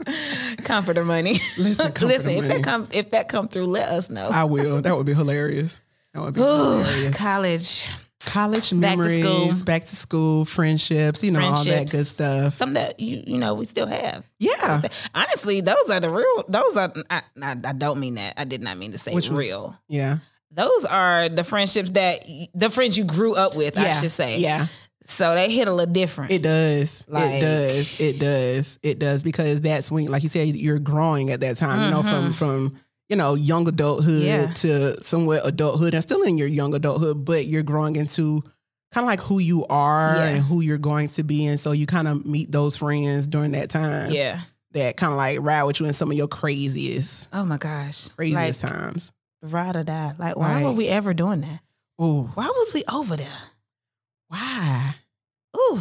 Comforter 0.64 1.04
money. 1.04 1.34
Listen, 1.58 1.86
comforter 1.92 2.06
Listen, 2.06 2.30
if 2.30 2.42
money. 2.42 2.48
that 2.56 2.64
come 2.64 2.88
if 2.92 3.10
that 3.10 3.28
come 3.28 3.48
through, 3.48 3.66
let 3.66 3.88
us 3.88 4.10
know. 4.10 4.28
I 4.32 4.44
will. 4.44 4.82
That 4.82 4.96
would 4.96 5.06
be 5.06 5.14
hilarious. 5.14 5.80
That 6.14 6.22
would 6.22 6.34
be 6.34 6.40
Ooh, 6.40 6.44
hilarious. 6.82 7.16
college. 7.16 7.86
College 8.24 8.60
Back 8.60 8.68
to 8.68 8.74
memories, 8.76 9.24
school. 9.24 9.64
back 9.64 9.82
to 9.84 9.96
school, 9.96 10.44
friendships, 10.44 11.24
you 11.24 11.32
know, 11.32 11.40
all 11.40 11.64
that 11.64 11.90
good 11.90 12.06
stuff. 12.06 12.54
Some 12.54 12.74
that 12.74 13.00
you 13.00 13.20
you 13.26 13.36
know 13.36 13.54
we 13.54 13.64
still 13.64 13.86
have. 13.88 14.24
Yeah. 14.38 14.80
Honestly, 15.12 15.60
those 15.60 15.90
are 15.90 15.98
the 15.98 16.08
real. 16.08 16.44
Those 16.48 16.76
are. 16.76 16.92
I, 17.10 17.22
I, 17.42 17.56
I 17.64 17.72
don't 17.72 17.98
mean 17.98 18.14
that. 18.14 18.34
I 18.36 18.44
did 18.44 18.62
not 18.62 18.78
mean 18.78 18.92
to 18.92 18.98
say 18.98 19.12
Which 19.12 19.28
real. 19.28 19.76
Yeah. 19.88 20.18
Those 20.52 20.84
are 20.84 21.30
the 21.30 21.42
friendships 21.42 21.90
that 21.92 22.24
the 22.54 22.70
friends 22.70 22.96
you 22.96 23.02
grew 23.04 23.34
up 23.34 23.56
with. 23.56 23.76
I 23.76 23.82
Yeah. 23.86 23.94
should 23.94 24.10
say. 24.12 24.38
Yeah. 24.38 24.66
So 25.04 25.34
they 25.34 25.50
hit 25.50 25.68
a 25.68 25.72
little 25.74 25.92
different. 25.92 26.30
It 26.30 26.42
does. 26.42 27.04
Like- 27.08 27.34
it 27.34 27.40
does. 27.40 28.00
It 28.00 28.18
does. 28.18 28.78
It 28.82 28.98
does 28.98 29.22
because 29.22 29.60
that's 29.60 29.90
when, 29.90 30.06
like 30.06 30.22
you 30.22 30.28
said, 30.28 30.48
you're 30.54 30.78
growing 30.78 31.30
at 31.30 31.40
that 31.40 31.56
time. 31.56 31.84
You 31.84 31.90
know, 31.90 32.02
from 32.02 32.32
from 32.32 32.74
you 33.08 33.16
know 33.16 33.34
young 33.34 33.66
adulthood 33.68 34.22
Mm-hmm. 34.22 34.26
Yeah. 34.48 34.52
to 34.54 35.02
somewhat 35.02 35.42
adulthood, 35.44 35.94
and 35.94 36.02
still 36.02 36.22
in 36.22 36.38
your 36.38 36.48
young 36.48 36.72
adulthood, 36.74 37.24
but 37.24 37.46
you're 37.46 37.62
growing 37.62 37.96
into 37.96 38.42
kind 38.92 39.04
of 39.04 39.08
like 39.08 39.20
who 39.20 39.38
you 39.38 39.64
are 39.66 40.14
Yeah. 40.16 40.24
and 40.26 40.42
who 40.44 40.60
you're 40.60 40.78
going 40.78 41.08
to 41.08 41.22
be, 41.24 41.46
and 41.46 41.58
so 41.58 41.72
you 41.72 41.86
kind 41.86 42.06
of 42.08 42.24
meet 42.26 42.52
those 42.52 42.76
friends 42.76 43.26
during 43.26 43.52
that 43.52 43.70
time. 43.70 44.10
yeah. 44.12 44.40
That 44.72 44.96
kind 44.96 45.12
of 45.12 45.18
like 45.18 45.38
ride 45.42 45.64
with 45.64 45.80
you 45.80 45.86
in 45.86 45.92
some 45.92 46.10
of 46.10 46.16
your 46.16 46.28
craziest, 46.28 47.28
Oh 47.32 47.44
my 47.44 47.58
gosh. 47.58 48.08
craziest 48.08 48.64
like, 48.64 48.72
times. 48.72 49.12
Ride 49.42 49.76
or 49.76 49.82
die. 49.82 50.14
Like, 50.18 50.36
why 50.36 50.54
Right. 50.54 50.64
were 50.64 50.72
we 50.72 50.88
ever 50.88 51.12
doing 51.12 51.42
that? 51.42 51.60
Ooh, 52.00 52.30
Why 52.34 52.46
was 52.46 52.72
we 52.72 52.82
over 52.90 53.16
there? 53.16 53.26
Why? 54.32 54.94
Ooh, 55.56 55.80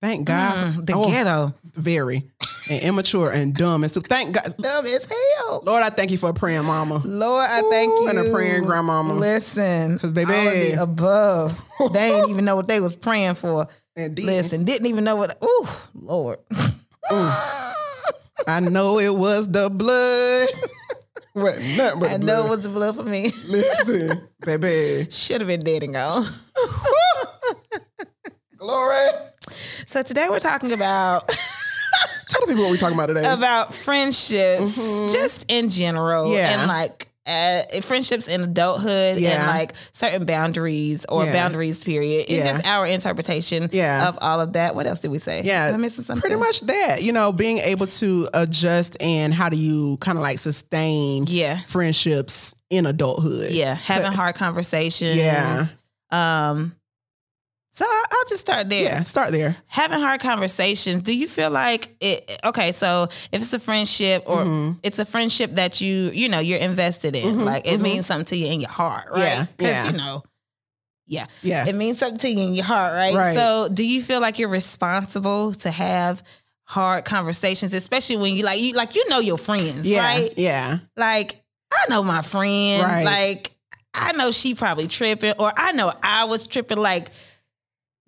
Thank 0.00 0.26
God. 0.26 0.74
mm, 0.76 0.86
the 0.86 0.94
Oh, 0.96 1.04
ghetto. 1.04 1.54
Very 1.74 2.30
and 2.70 2.82
immature 2.84 3.30
and 3.32 3.54
dumb, 3.54 3.82
and 3.82 3.90
so 3.92 4.00
thank 4.00 4.34
God. 4.34 4.54
Dumb 4.56 4.84
as 4.84 5.04
hell. 5.06 5.62
Lord, 5.66 5.82
I 5.82 5.90
thank 5.90 6.10
you 6.12 6.18
for 6.18 6.30
a 6.30 6.34
praying 6.34 6.64
mama. 6.64 7.02
Lord, 7.04 7.46
I 7.48 7.62
thank 7.68 7.90
you. 8.00 8.08
and 8.08 8.18
a 8.18 8.30
praying 8.30 8.64
grandmama. 8.64 9.14
Listen, 9.14 9.98
'Cause, 9.98 10.12
baby- 10.12 10.32
I 10.32 10.44
would 10.44 10.52
be 10.54 10.72
above. 10.72 11.60
they 11.92 12.10
didn't 12.10 12.30
even 12.30 12.44
know 12.44 12.54
what 12.56 12.68
they 12.68 12.78
was 12.80 12.94
praying 12.96 13.34
for. 13.34 13.66
And. 13.96 14.16
Listen, 14.18 14.64
didn't 14.64 14.86
even 14.86 15.04
know 15.04 15.16
what. 15.16 15.36
Ooh, 15.44 15.66
Lord. 15.94 16.38
Ooh. 17.12 17.30
I 18.46 18.60
know 18.60 18.98
it 18.98 19.14
was 19.14 19.48
the 19.50 19.68
blood. 19.68 20.48
what? 21.32 21.56
But 21.76 22.10
I 22.10 22.16
the 22.18 22.24
know 22.24 22.46
it 22.46 22.48
was 22.50 22.60
the 22.60 22.68
blood 22.68 22.94
for 22.96 23.02
me. 23.04 23.32
Listen, 23.48 24.28
baby. 24.44 25.10
Should 25.10 25.40
have 25.40 25.48
been 25.48 25.60
dead 25.60 25.82
and 25.82 25.94
gone. 25.94 26.24
Glory. 28.56 29.08
So 29.86 30.02
today 30.02 30.26
we're 30.28 30.38
talking 30.40 30.72
about 30.72 31.28
Tell 32.28 32.42
the 32.42 32.46
people 32.48 32.62
what 32.64 32.70
we're 32.70 32.76
talking 32.76 32.96
about 32.96 33.06
today. 33.06 33.24
about 33.32 33.74
friendships, 33.74 34.76
just 35.12 35.46
in 35.48 35.68
general, 35.70 36.26
Mm-hmm. 36.26 36.34
Yeah. 36.34 36.60
and 36.60 36.68
like 36.68 37.08
uh, 37.26 37.62
friendships 37.82 38.28
in 38.28 38.40
adulthood, 38.42 39.18
and 39.18 39.46
like 39.46 39.72
certain 39.92 40.24
boundaries 40.26 41.04
or 41.08 41.24
Yeah. 41.24 41.32
boundaries. 41.32 41.82
Period. 41.82 42.26
It's 42.28 42.32
Yeah. 42.32 42.52
just 42.52 42.66
our 42.66 42.86
interpretation 42.86 43.68
Yeah. 43.72 44.08
of 44.08 44.18
all 44.20 44.40
of 44.40 44.52
that. 44.54 44.74
What 44.74 44.86
else 44.86 45.00
did 45.00 45.10
we 45.10 45.18
say? 45.18 45.42
yeah, 45.44 45.66
Am 45.66 45.74
I 45.74 45.76
missing 45.78 46.04
something? 46.04 46.20
pretty 46.20 46.36
much 46.36 46.60
that. 46.62 47.02
You 47.02 47.12
know, 47.12 47.32
being 47.32 47.58
able 47.58 47.86
to 47.86 48.28
adjust 48.34 48.96
and 49.00 49.32
how 49.34 49.48
do 49.48 49.56
you 49.56 49.96
kind 50.00 50.16
of 50.18 50.22
like 50.22 50.38
sustain 50.38 51.24
Yeah. 51.28 51.58
friendships 51.66 52.54
in 52.68 52.86
adulthood. 52.86 53.50
Yeah, 53.52 53.74
having 53.74 54.12
hard 54.12 54.34
conversations. 54.36 55.16
Yeah. 55.16 55.66
Um. 56.12 56.74
So 57.80 57.86
I'll 57.88 58.24
just 58.28 58.40
start 58.40 58.68
there. 58.68 58.82
Yeah, 58.82 59.02
start 59.04 59.30
there. 59.32 59.56
Having 59.68 60.00
hard 60.00 60.20
conversations. 60.20 61.02
Do 61.02 61.16
you 61.16 61.26
feel 61.26 61.50
like 61.50 61.96
it? 62.00 62.38
Okay, 62.44 62.72
so 62.72 63.04
if 63.32 63.40
it's 63.40 63.54
a 63.54 63.58
friendship 63.58 64.24
or 64.26 64.38
Mm-hmm. 64.44 64.78
it's 64.82 64.98
a 64.98 65.06
friendship 65.06 65.52
that 65.54 65.80
you 65.80 66.10
you 66.12 66.28
know 66.28 66.40
you're 66.40 66.58
invested 66.58 67.16
in, 67.16 67.44
like 67.46 67.66
it 67.66 67.78
means 67.80 68.04
something 68.04 68.26
to 68.26 68.36
you 68.36 68.52
in 68.52 68.60
your 68.60 68.68
heart, 68.70 69.06
right? 69.12 69.20
Yeah, 69.22 69.46
yeah. 69.58 69.90
you 69.90 69.96
know, 69.96 70.22
yeah, 71.06 71.26
Yeah. 71.42 71.66
it 71.68 71.74
means 71.74 71.98
something 71.98 72.18
to 72.18 72.28
you 72.28 72.48
in 72.48 72.54
your 72.54 72.66
heart, 72.66 72.92
right? 72.92 73.14
Right. 73.14 73.34
So 73.34 73.70
do 73.72 73.82
you 73.82 74.02
feel 74.02 74.20
like 74.20 74.38
you're 74.38 74.50
responsible 74.50 75.54
to 75.54 75.70
have 75.70 76.22
hard 76.64 77.06
conversations, 77.06 77.72
especially 77.72 78.18
when 78.18 78.34
you 78.36 78.44
like 78.44 78.60
you 78.60 78.74
like 78.74 78.94
you 78.94 79.08
know 79.08 79.20
your 79.20 79.38
friends, 79.38 79.90
yeah. 79.90 80.04
right? 80.06 80.34
Yeah. 80.36 80.78
like 80.98 81.42
I 81.72 81.88
know 81.88 82.02
my 82.02 82.20
friend, 82.20 82.82
Right. 82.82 83.04
like 83.04 83.52
I 83.94 84.12
know 84.12 84.32
she 84.32 84.54
probably 84.54 84.86
tripping, 84.86 85.32
or 85.38 85.50
I 85.56 85.72
know 85.72 85.92
I 86.02 86.24
was 86.24 86.46
tripping. 86.46 86.78
Like 86.78 87.08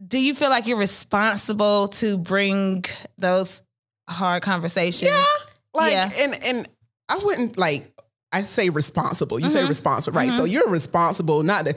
do 0.07 0.19
you 0.19 0.35
feel 0.35 0.51
like 0.51 0.67
you're 0.67 0.77
responsible 0.79 1.89
to 1.89 2.19
bring 2.19 2.85
those 3.19 3.63
hard 4.09 4.43
conversations? 4.43 5.11
Yeah. 5.11 5.25
Like 5.75 5.93
Yeah. 5.93 6.11
and 6.21 6.45
and 6.45 6.69
I 7.09 7.19
wouldn't 7.25 7.57
like 7.59 7.93
I 8.33 8.43
say 8.43 8.69
responsible. 8.71 9.41
You 9.41 9.49
say 9.51 9.63
Mhm. 9.63 9.69
responsible, 9.69 10.17
right? 10.17 10.33
So 10.33 10.45
you're 10.45 10.69
responsible, 10.69 11.43
not 11.43 11.67
that 11.67 11.77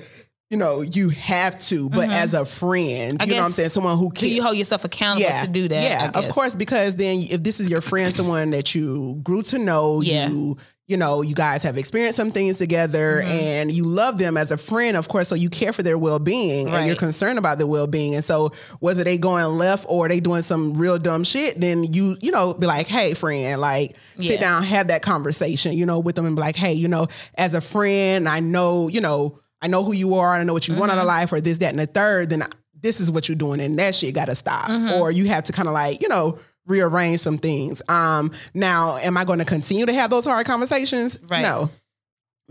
you 0.50 0.58
know 0.58 0.82
you 0.82 1.10
have 1.10 1.60
to, 1.60 1.90
but 1.90 2.10
Mhm. 2.10 2.14
as 2.14 2.34
a 2.34 2.46
friend, 2.46 3.18
I 3.20 3.26
you 3.26 3.32
know 3.32 3.40
what 3.40 3.46
I'm 3.48 3.52
saying? 3.52 3.70
Someone 3.70 3.98
who 3.98 4.12
Do 4.12 4.20
can 4.22 4.30
you 4.30 4.44
hold 4.44 4.56
yourself 4.56 4.86
accountable 4.86 5.30
to 5.42 5.48
do 5.48 5.68
that? 5.68 5.82
Yeah, 5.84 6.12
of 6.14 6.30
course, 6.30 6.56
because 6.56 6.96
then 6.96 7.26
if 7.30 7.44
this 7.44 7.60
is 7.60 7.68
your 7.70 7.82
friend, 7.82 8.14
someone 8.16 8.52
that 8.52 8.74
you 8.76 9.20
grew 9.24 9.42
to 9.44 9.58
know, 9.58 10.02
Yeah. 10.02 10.30
you 10.30 10.58
you 10.88 10.98
know, 10.98 11.24
you 11.24 11.34
guys 11.34 11.64
have 11.64 11.78
experienced 11.78 12.16
some 12.16 12.32
things 12.32 12.58
together 12.58 13.24
Mhm. 13.24 13.30
and 13.30 13.72
you 13.74 13.86
love 13.86 14.20
them 14.20 14.38
as 14.38 14.52
a 14.52 14.58
friend, 14.58 14.96
of 14.96 15.08
course, 15.08 15.28
so 15.28 15.34
you 15.34 15.50
care 15.50 15.74
for 15.74 15.82
their 15.82 15.98
well-being 15.98 16.70
and 16.70 16.86
you're 16.86 16.96
concerned 16.96 17.40
about 17.40 17.58
their 17.58 17.66
well-being. 17.66 18.14
And 18.14 18.24
so 18.24 18.52
whether 18.82 19.04
they 19.04 19.18
going 19.18 19.46
left 19.58 19.86
or 19.90 20.08
they 20.08 20.20
doing 20.20 20.44
some 20.44 20.76
real 20.76 21.00
dumb 21.00 21.24
shit, 21.24 21.60
then 21.60 21.86
you, 21.86 22.18
you 22.22 22.32
know, 22.32 22.54
be 22.54 22.68
like, 22.68 22.88
hey, 22.88 23.16
friend, 23.16 23.60
like 23.60 23.96
Yeah. 24.18 24.32
sit 24.32 24.40
down, 24.40 24.62
have 24.64 24.90
that 24.90 25.02
conversation, 25.02 25.74
you 25.74 25.88
know, 25.88 25.98
with 25.98 26.16
them 26.16 26.26
and 26.28 26.36
be 26.36 26.42
like, 26.42 26.56
hey, 26.56 26.74
you 26.74 26.88
know, 26.88 27.08
as 27.36 27.56
a 27.56 27.62
friend, 27.62 28.30
I 28.30 28.40
know, 28.40 28.88
you 28.88 29.02
know, 29.02 29.40
I 29.64 29.68
know 29.68 29.84
who 29.84 29.94
you 29.94 30.14
are, 30.16 30.36
I 30.36 30.44
know 30.44 30.54
what 30.54 30.68
you 30.68 30.76
want 30.76 30.92
out 30.92 30.96
Mm-hmm. 30.96 31.02
of 31.02 31.08
life, 31.08 31.34
or 31.34 31.42
this, 31.42 31.58
that, 31.60 31.72
and 31.72 31.80
the 31.80 31.88
third, 31.88 32.30
then 32.30 32.44
this 32.80 33.02
is 33.02 33.10
what 33.10 33.28
you're 33.28 33.36
doing, 33.36 33.60
and 33.60 33.80
that 33.80 33.96
shit 33.96 34.14
gotta 34.14 34.36
stop. 34.36 34.70
Mhm. 34.70 35.00
Or 35.00 35.10
you 35.10 35.26
have 35.26 35.46
to 35.46 35.52
kind 35.52 35.68
of 35.68 35.74
like, 35.74 36.00
you 36.04 36.10
know, 36.10 36.38
rearrange 36.68 37.20
some 37.20 37.38
things. 37.38 37.82
Um, 37.90 38.32
now, 38.54 38.98
am 38.98 39.18
I 39.18 39.26
gonna 39.26 39.46
continue 39.46 39.86
to 39.86 39.94
have 39.94 40.10
those 40.10 40.26
hard 40.26 40.46
conversations? 40.48 41.18
Right. 41.28 41.42
No. 41.42 41.70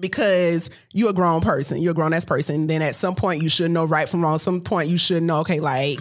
Because 0.00 0.70
you're 0.92 1.10
a 1.10 1.12
grown 1.14 1.40
person, 1.40 1.80
you're 1.80 1.92
a 1.92 1.94
grown 1.94 2.12
ass 2.12 2.24
person. 2.24 2.66
Then 2.66 2.82
at 2.82 2.96
some 2.96 3.14
point 3.14 3.42
you 3.42 3.48
should 3.48 3.70
know 3.70 3.84
right 3.84 4.08
from 4.08 4.22
wrong. 4.22 4.38
Some 4.38 4.60
point 4.60 4.88
you 4.88 4.98
should 4.98 5.22
know, 5.22 5.38
okay, 5.40 5.60
like, 5.60 6.00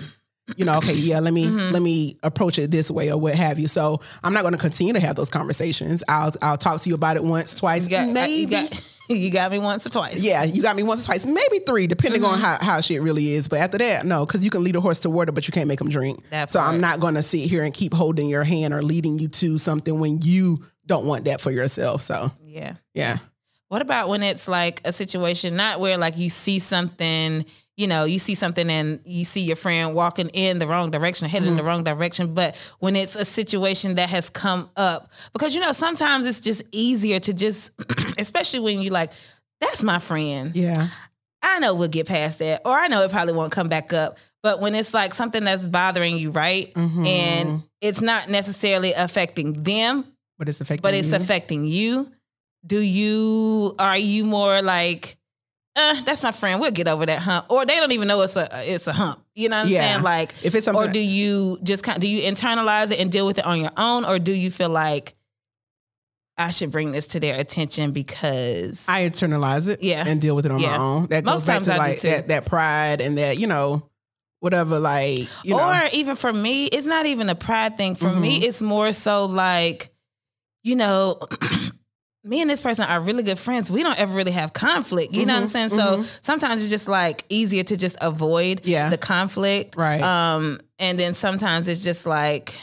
you 0.58 0.66
know, 0.66 0.78
okay, 0.80 0.94
yeah, 0.96 1.20
let 1.20 1.32
me 1.32 1.46
Mhm. 1.46 1.72
let 1.72 1.82
me 1.82 2.18
approach 2.24 2.58
it 2.58 2.72
this 2.72 2.90
way 2.90 3.12
or 3.12 3.18
what 3.20 3.36
have 3.36 3.60
you. 3.60 3.68
So 3.68 4.02
I'm 4.24 4.34
not 4.34 4.42
going 4.42 4.54
to 4.54 4.60
continue 4.60 4.94
to 4.94 5.00
have 5.00 5.16
those 5.16 5.30
conversations. 5.30 6.04
I'll 6.10 6.34
I'll 6.42 6.58
talk 6.58 6.82
to 6.82 6.90
you 6.90 6.96
about 6.96 7.18
it 7.18 7.24
once, 7.24 7.54
twice, 7.54 7.84
You 7.84 7.90
got, 7.90 8.10
maybe. 8.10 8.52
got, 8.52 8.82
you 9.10 9.30
got 9.32 9.52
me 9.52 9.60
once 9.60 9.86
or 9.86 9.90
twice. 9.90 10.24
yeah, 10.24 10.44
you 10.44 10.62
got 10.62 10.76
me 10.76 10.84
once 10.84 11.04
or 11.04 11.08
twice, 11.08 11.26
maybe 11.26 11.60
three, 11.68 11.88
depending 11.88 12.24
on 12.24 12.38
Mhm. 12.38 12.42
how, 12.42 12.58
how 12.62 12.82
shit 12.82 13.02
really 13.02 13.34
is. 13.34 13.48
But 13.48 13.60
after 13.60 13.78
that, 13.80 14.06
no, 14.06 14.26
because 14.26 14.44
you 14.44 14.50
can 14.50 14.64
lead 14.64 14.76
a 14.76 14.82
horse 14.82 15.00
to 15.00 15.10
water, 15.10 15.32
but 15.32 15.48
you 15.48 15.52
can't 15.52 15.68
make 15.68 15.80
them 15.80 15.90
drink. 15.90 16.20
That 16.30 16.52
So 16.52 16.60
part. 16.60 16.74
I'm 16.74 16.82
not 16.82 17.00
going 17.00 17.16
to 17.16 17.24
sit 17.24 17.50
here 17.50 17.64
and 17.64 17.74
keep 17.74 17.94
holding 17.94 18.30
your 18.30 18.44
hand 18.44 18.74
or 18.74 18.82
leading 18.82 19.20
you 19.20 19.28
to 19.30 19.58
something 19.58 20.00
when 20.00 20.20
you 20.22 20.64
don't 20.86 21.06
want 21.06 21.26
that 21.26 21.42
for 21.42 21.52
yourself. 21.52 22.02
So 22.02 22.32
Yeah. 22.46 22.74
yeah, 22.94 23.18
What 23.70 23.82
about 23.82 24.08
when 24.10 24.22
it's 24.22 24.48
like 24.48 24.82
a 24.86 24.94
situation 24.94 25.56
not 25.56 25.80
where 25.80 25.98
like 25.98 26.18
you 26.18 26.30
see 26.30 26.60
something, 26.60 27.46
you 27.78 27.88
know, 27.88 28.04
you 28.06 28.20
see 28.20 28.36
something 28.36 28.70
and 28.70 29.00
you 29.04 29.26
see 29.26 29.42
your 29.42 29.56
friend 29.56 29.96
walking 29.96 30.30
in 30.30 30.60
the 30.60 30.68
wrong 30.68 30.92
direction, 30.92 31.28
heading 31.28 31.50
in 31.50 31.58
the 31.58 31.64
wrong 31.64 31.84
direction, 31.84 32.34
but 32.34 32.56
when 32.80 32.96
it's 32.96 33.16
a 33.16 33.26
situation 33.26 33.96
that 33.96 34.10
has 34.10 34.30
come 34.30 34.70
up 34.78 35.12
because 35.34 35.56
you 35.56 35.62
know 35.62 35.72
sometimes 35.72 36.26
it's 36.28 36.40
just 36.40 36.64
easier 36.72 37.20
to 37.20 37.34
just 37.34 37.72
especially 38.18 38.60
when 38.60 38.80
you 38.80 38.90
like 38.92 39.12
that's 39.60 39.82
my 39.82 39.98
friend. 40.00 40.56
yeah, 40.56 40.90
I 41.42 41.60
know 41.60 41.74
we'll 41.74 41.88
get 41.88 42.08
past 42.08 42.40
that 42.40 42.62
or 42.66 42.74
I 42.78 42.88
know 42.90 43.02
it 43.04 43.12
probably 43.12 43.34
won't 43.34 43.52
come 43.52 43.70
back 43.70 43.92
up, 43.94 44.18
but 44.44 44.60
when 44.62 44.76
it's 44.76 44.94
like 44.94 45.14
something 45.14 45.44
that's 45.44 45.68
bothering 45.68 46.18
you, 46.18 46.30
right? 46.32 46.72
Mhm. 46.76 47.08
And 47.08 47.64
it's 47.82 48.02
not 48.02 48.30
necessarily 48.30 48.94
affecting 48.94 49.64
them, 49.64 50.06
but 50.38 50.48
it's 50.48 50.62
affecting. 50.62 50.84
but 50.84 50.94
it's 50.94 51.10
you. 51.12 51.16
affecting 51.18 51.66
you. 51.66 52.12
Do 52.66 52.80
you 52.80 53.76
are 53.80 53.98
you 53.98 54.24
more 54.26 54.62
like, 54.62 55.18
uh, 55.76 56.02
that's 56.04 56.22
my 56.24 56.32
friend, 56.32 56.60
we'll 56.62 56.72
get 56.72 56.88
over 56.88 57.06
that 57.06 57.20
hump, 57.22 57.48
or 57.50 57.66
they 57.66 57.76
don't 57.80 57.92
even 57.92 58.08
know 58.08 58.22
it's 58.22 58.36
a 58.36 58.48
it's 58.72 58.88
a 58.88 58.94
hump. 58.94 59.24
You 59.36 59.50
know 59.50 59.58
what 59.58 59.66
I'm 59.66 59.72
Yeah. 59.72 59.92
saying? 59.94 60.04
Like, 60.04 60.34
if 60.44 60.54
it's 60.56 60.68
or 60.68 60.88
do 60.88 61.00
you 61.00 61.58
just 61.64 61.84
kind? 61.84 62.00
Do 62.00 62.08
you 62.08 62.22
internalize 62.32 62.92
it 62.92 63.00
and 63.00 63.12
deal 63.12 63.26
with 63.26 63.40
it 63.40 63.46
on 63.46 63.60
your 63.60 63.72
own, 63.78 64.06
or 64.06 64.20
do 64.20 64.32
you 64.32 64.52
feel 64.52 64.70
like 64.70 65.14
I 66.38 66.50
should 66.50 66.72
bring 66.72 66.92
this 66.92 67.06
to 67.08 67.20
their 67.20 67.40
attention 67.40 67.92
because 67.92 68.86
I 68.88 69.02
internalize 69.08 69.68
it 69.68 69.84
Yeah. 69.84 70.04
and 70.08 70.20
deal 70.20 70.36
with 70.36 70.46
it 70.46 70.52
on 70.52 70.60
Yeah. 70.60 70.78
my 70.78 70.84
own. 70.84 71.08
That 71.08 71.24
Most 71.26 71.42
goes 71.42 71.46
back 71.46 71.56
times 71.56 71.66
to 71.68 71.74
I 71.74 71.78
like 71.78 72.02
that, 72.02 72.28
that 72.30 72.46
pride 72.46 73.02
and 73.02 73.18
that, 73.20 73.38
you 73.38 73.46
know, 73.46 73.88
whatever, 74.40 74.80
like, 74.80 75.28
you 75.44 75.56
know. 75.56 75.60
or 75.70 75.90
even 75.94 76.16
for 76.16 76.34
me, 76.34 76.66
it's 76.66 76.88
not 76.88 77.06
even 77.06 77.30
a 77.30 77.36
pride 77.36 77.78
thing. 77.78 77.96
For 77.96 78.12
me, 78.12 78.40
Mhm. 78.42 78.44
it's 78.46 78.62
more 78.64 78.92
so 78.94 79.26
like, 79.26 79.94
you 80.64 80.76
know, 80.76 81.20
me 82.26 82.42
and 82.42 82.50
this 82.50 82.62
person 82.62 82.86
are 82.86 83.02
really 83.02 83.24
good 83.24 83.38
friends. 83.38 83.70
We 83.70 83.84
don't 83.84 84.00
ever 84.00 84.14
really 84.14 84.32
have 84.32 84.54
conflict. 84.54 85.14
You 85.14 85.26
know 85.26 85.34
what 85.34 85.42
I'm 85.44 85.48
Mhm, 85.48 85.52
saying? 85.52 85.70
So 85.70 86.06
sometimes 86.22 86.62
it's 86.62 86.72
just 86.72 86.88
like 86.88 87.26
easier 87.30 87.64
to 87.64 87.76
just 87.76 87.98
avoid 88.02 88.66
Yeah. 88.66 88.90
the 88.90 88.98
conflict. 88.98 89.76
Right. 89.76 90.02
Um, 90.02 90.60
and 90.80 90.98
then 91.00 91.14
sometimes 91.16 91.68
it's 91.68 91.84
just 91.84 92.06
like 92.06 92.58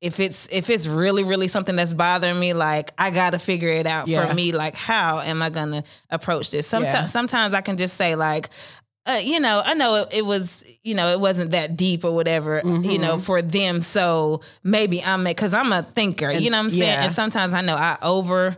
if 0.00 0.20
it's 0.20 0.48
if 0.52 0.68
it's 0.68 0.86
really 0.86 1.24
really 1.24 1.48
something 1.48 1.76
that's 1.76 1.94
bothering 1.94 2.38
me, 2.38 2.52
like 2.52 2.92
I 2.98 3.10
got 3.10 3.32
to 3.32 3.38
figure 3.38 3.70
it 3.70 3.86
out 3.86 4.06
Yeah. 4.08 4.26
for 4.28 4.34
me. 4.34 4.52
Like 4.52 4.76
how 4.76 5.20
am 5.20 5.42
I 5.42 5.50
gonna 5.50 5.84
approach 6.10 6.50
this? 6.50 6.66
Sometimes 6.66 6.94
Yeah. 6.94 7.06
sometimes 7.06 7.54
I 7.54 7.60
can 7.60 7.76
just 7.76 7.96
say 7.96 8.14
like. 8.14 8.48
Uh, 9.06 9.20
you 9.22 9.38
know, 9.38 9.60
I 9.64 9.74
know 9.74 9.96
it, 9.96 10.08
it 10.18 10.24
was, 10.26 10.64
you 10.82 10.94
know, 10.94 11.10
it 11.12 11.20
wasn't 11.20 11.50
that 11.50 11.76
deep 11.76 12.04
or 12.04 12.12
whatever, 12.12 12.62
you 12.64 12.98
know, 12.98 13.16
Mhm. 13.18 13.20
for 13.22 13.42
them. 13.42 13.82
So 13.82 14.40
maybe 14.62 15.02
I'm, 15.04 15.24
because 15.24 15.52
I'm 15.52 15.72
a 15.72 15.82
thinker, 15.82 16.30
And- 16.30 16.40
you 16.42 16.50
know 16.50 16.56
what 16.58 16.64
I'm 16.64 16.70
saying? 16.70 16.80
yeah. 16.82 17.04
And 17.04 17.12
sometimes 17.14 17.52
I 17.52 17.60
know 17.60 17.74
I 17.76 17.98
overdo 18.00 18.56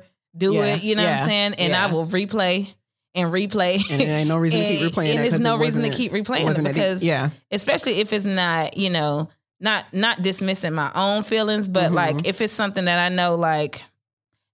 Yeah, 0.55 0.65
it, 0.77 0.85
you 0.85 0.95
know 0.95 1.03
what 1.03 1.13
I'm 1.21 1.25
saying? 1.27 1.55
And 1.59 1.75
I 1.75 1.91
will 1.93 2.07
replay 2.07 2.73
and 3.17 3.33
replay. 3.33 3.83
and 3.91 4.01
there 4.01 4.19
ain't 4.19 4.29
no 4.29 4.39
reason 4.39 4.61
to 4.61 4.67
keep 4.67 4.81
And- 4.85 4.93
replaying 4.93 5.11
and 5.17 5.19
there's 5.33 5.41
no 5.41 5.57
it 5.57 5.61
reason 5.61 5.83
to 5.83 5.91
keep 5.91 6.13
replaying 6.13 6.49
it 6.51 6.55
that 6.63 6.65
because- 6.75 7.03
yeah. 7.03 7.31
especially 7.51 7.99
if 8.01 8.13
it's 8.13 8.25
not 8.25 8.77
you 8.77 8.91
know 8.91 9.29
not 9.59 9.87
not 9.93 10.21
dismissing 10.23 10.75
my 10.75 10.93
own 10.95 11.23
feelings 11.23 11.67
but 11.69 11.91
Mhm. 11.91 11.95
like 11.95 12.29
if 12.29 12.41
it's 12.43 12.53
something 12.53 12.85
that 12.85 12.99
i 13.11 13.15
know 13.15 13.35
like 13.37 13.83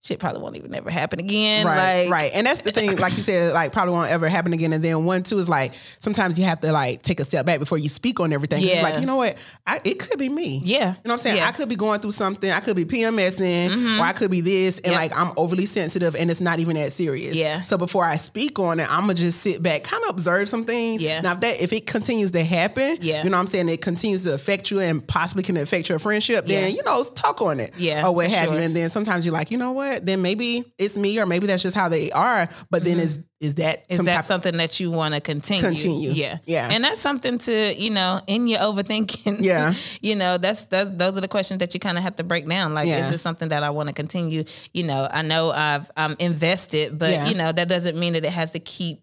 shit 0.02 0.18
probably 0.18 0.40
won't 0.42 0.56
even 0.56 0.74
ever 0.74 0.90
happen 0.90 1.20
again 1.20 1.64
right, 1.64 2.02
like 2.04 2.10
right, 2.10 2.30
and 2.34 2.46
that's 2.46 2.62
the 2.62 2.72
thing. 2.72 2.96
Like 3.02 3.16
you 3.16 3.22
said, 3.22 3.52
like 3.54 3.72
probably 3.72 3.94
won't 3.94 4.10
ever 4.10 4.28
happen 4.28 4.52
again. 4.52 4.72
And 4.72 4.84
then 4.84 5.04
one, 5.04 5.22
two 5.22 5.38
is 5.38 5.48
like 5.48 5.72
sometimes 6.00 6.38
you 6.38 6.44
have 6.44 6.60
to 6.60 6.72
like 6.72 7.02
take 7.02 7.20
a 7.20 7.24
step 7.24 7.46
back 7.46 7.58
before 7.60 7.78
you 7.78 7.88
speak 7.88 8.20
on 8.20 8.32
everything. 8.32 8.62
Yeah. 8.62 8.82
like 8.82 8.98
you 9.00 9.06
know 9.06 9.16
what, 9.16 9.36
I, 9.66 9.80
it 9.84 9.98
could 9.98 10.18
be 10.18 10.28
me. 10.28 10.60
yeah 10.64 10.78
You 10.78 10.84
know 10.84 10.94
what 11.04 11.12
I'm 11.12 11.18
saying? 11.18 11.36
Yeah. 11.38 11.48
I 11.48 11.52
could 11.52 11.68
be 11.68 11.76
going 11.76 12.00
through 12.00 12.12
something. 12.12 12.50
I 12.50 12.60
could 12.60 12.76
be 12.76 12.84
PMSing, 12.84 13.70
Mhm. 13.70 13.98
or 14.00 14.02
I 14.02 14.12
could 14.12 14.30
be 14.30 14.40
this, 14.40 14.78
and 14.80 14.92
Yep. 14.92 15.00
like 15.00 15.18
I'm 15.18 15.32
overly 15.36 15.66
sensitive, 15.66 16.14
and 16.16 16.30
it's 16.30 16.40
not 16.40 16.58
even 16.60 16.76
that 16.76 16.92
serious. 16.92 17.34
Yeah. 17.34 17.62
So 17.62 17.78
before 17.78 18.04
I 18.04 18.16
speak 18.16 18.58
on 18.58 18.80
it, 18.80 18.90
I'm 18.92 19.02
gonna 19.02 19.14
just 19.14 19.40
sit 19.40 19.62
back, 19.62 19.84
kind 19.84 20.02
of 20.04 20.10
observe 20.10 20.48
some 20.48 20.64
things. 20.64 21.00
Yeah. 21.00 21.20
Now 21.20 21.32
if 21.34 21.40
that 21.40 21.60
if 21.62 21.72
it 21.72 21.86
continues 21.86 22.32
to 22.32 22.42
happen, 22.44 22.98
Yeah. 23.00 23.22
you 23.24 23.30
know 23.30 23.36
what 23.36 23.42
I'm 23.42 23.46
saying, 23.46 23.68
it 23.68 23.80
continues 23.80 24.24
to 24.24 24.34
affect 24.34 24.70
you 24.70 24.80
and 24.80 25.06
possibly 25.06 25.42
can 25.44 25.56
affect 25.56 25.88
your 25.88 25.98
friendship. 25.98 26.46
Then 26.46 26.70
Yeah. 26.70 26.76
you 26.76 26.82
know 26.84 27.04
talk 27.14 27.40
on 27.40 27.60
it. 27.60 27.72
Yeah, 27.78 28.06
Or 28.06 28.12
what 28.14 28.28
have 28.28 28.46
sure. 28.48 28.54
you. 28.58 28.60
And 28.62 28.76
then 28.76 28.90
sometimes 28.90 29.24
you're 29.24 29.32
like, 29.34 29.50
you 29.50 29.58
know 29.58 29.72
what? 29.72 29.91
Then 30.00 30.22
maybe 30.22 30.64
it's 30.78 30.96
me, 30.96 31.18
or 31.20 31.26
maybe 31.26 31.46
that's 31.46 31.62
just 31.62 31.76
how 31.76 31.88
they 31.88 32.10
are. 32.12 32.48
But 32.70 32.84
then 32.84 32.98
is 32.98 33.20
is 33.40 33.56
that 33.56 33.80
Mm-hmm. 33.82 33.90
is 33.92 33.96
some 33.96 34.06
that 34.06 34.24
something 34.24 34.56
that 34.58 34.78
you 34.78 34.90
want 34.92 35.14
to 35.14 35.20
continue 35.20 35.62
Continue. 35.62 36.10
yeah 36.10 36.38
Yeah. 36.46 36.68
and 36.70 36.84
that's 36.84 37.00
something 37.00 37.38
to 37.38 37.74
you 37.74 37.90
know 37.90 38.20
in 38.28 38.46
your 38.46 38.60
overthinking 38.60 39.38
Yeah. 39.40 39.74
you 40.00 40.14
know 40.14 40.38
that's 40.38 40.62
that's 40.66 40.90
those 40.90 41.18
are 41.18 41.20
the 41.20 41.26
questions 41.26 41.58
that 41.58 41.74
you 41.74 41.80
kind 41.80 41.98
of 41.98 42.04
have 42.04 42.14
to 42.16 42.22
break 42.24 42.48
down 42.48 42.72
like 42.72 42.86
Yeah. 42.86 43.04
is 43.04 43.10
this 43.10 43.20
something 43.20 43.48
that 43.48 43.64
i 43.64 43.70
want 43.70 43.88
to 43.88 43.92
continue 43.94 44.44
you 44.72 44.84
know 44.84 45.08
i 45.10 45.22
know 45.22 45.50
i've 45.50 45.90
i'm 45.96 46.14
invested 46.20 46.96
but 47.00 47.10
Yeah. 47.10 47.28
you 47.28 47.34
know 47.34 47.50
that 47.50 47.68
doesn't 47.68 47.98
mean 47.98 48.12
that 48.12 48.24
it 48.24 48.30
has 48.32 48.52
to 48.52 48.60
keep 48.60 49.00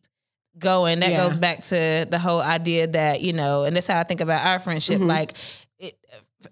going 0.57 1.01
that 1.01 1.09
Yeah. 1.11 1.27
goes 1.27 1.37
back 1.37 1.63
to 1.65 2.07
the 2.09 2.17
whole 2.19 2.41
idea 2.41 2.87
that 2.87 3.19
you 3.19 3.33
know 3.33 3.65
and 3.65 3.75
that's 3.75 3.87
how 3.87 3.99
i 3.99 4.03
think 4.03 4.21
about 4.21 4.45
our 4.45 4.59
friendship 4.59 5.01
Mhm. 5.01 5.07
like 5.07 5.33
it, 5.79 5.95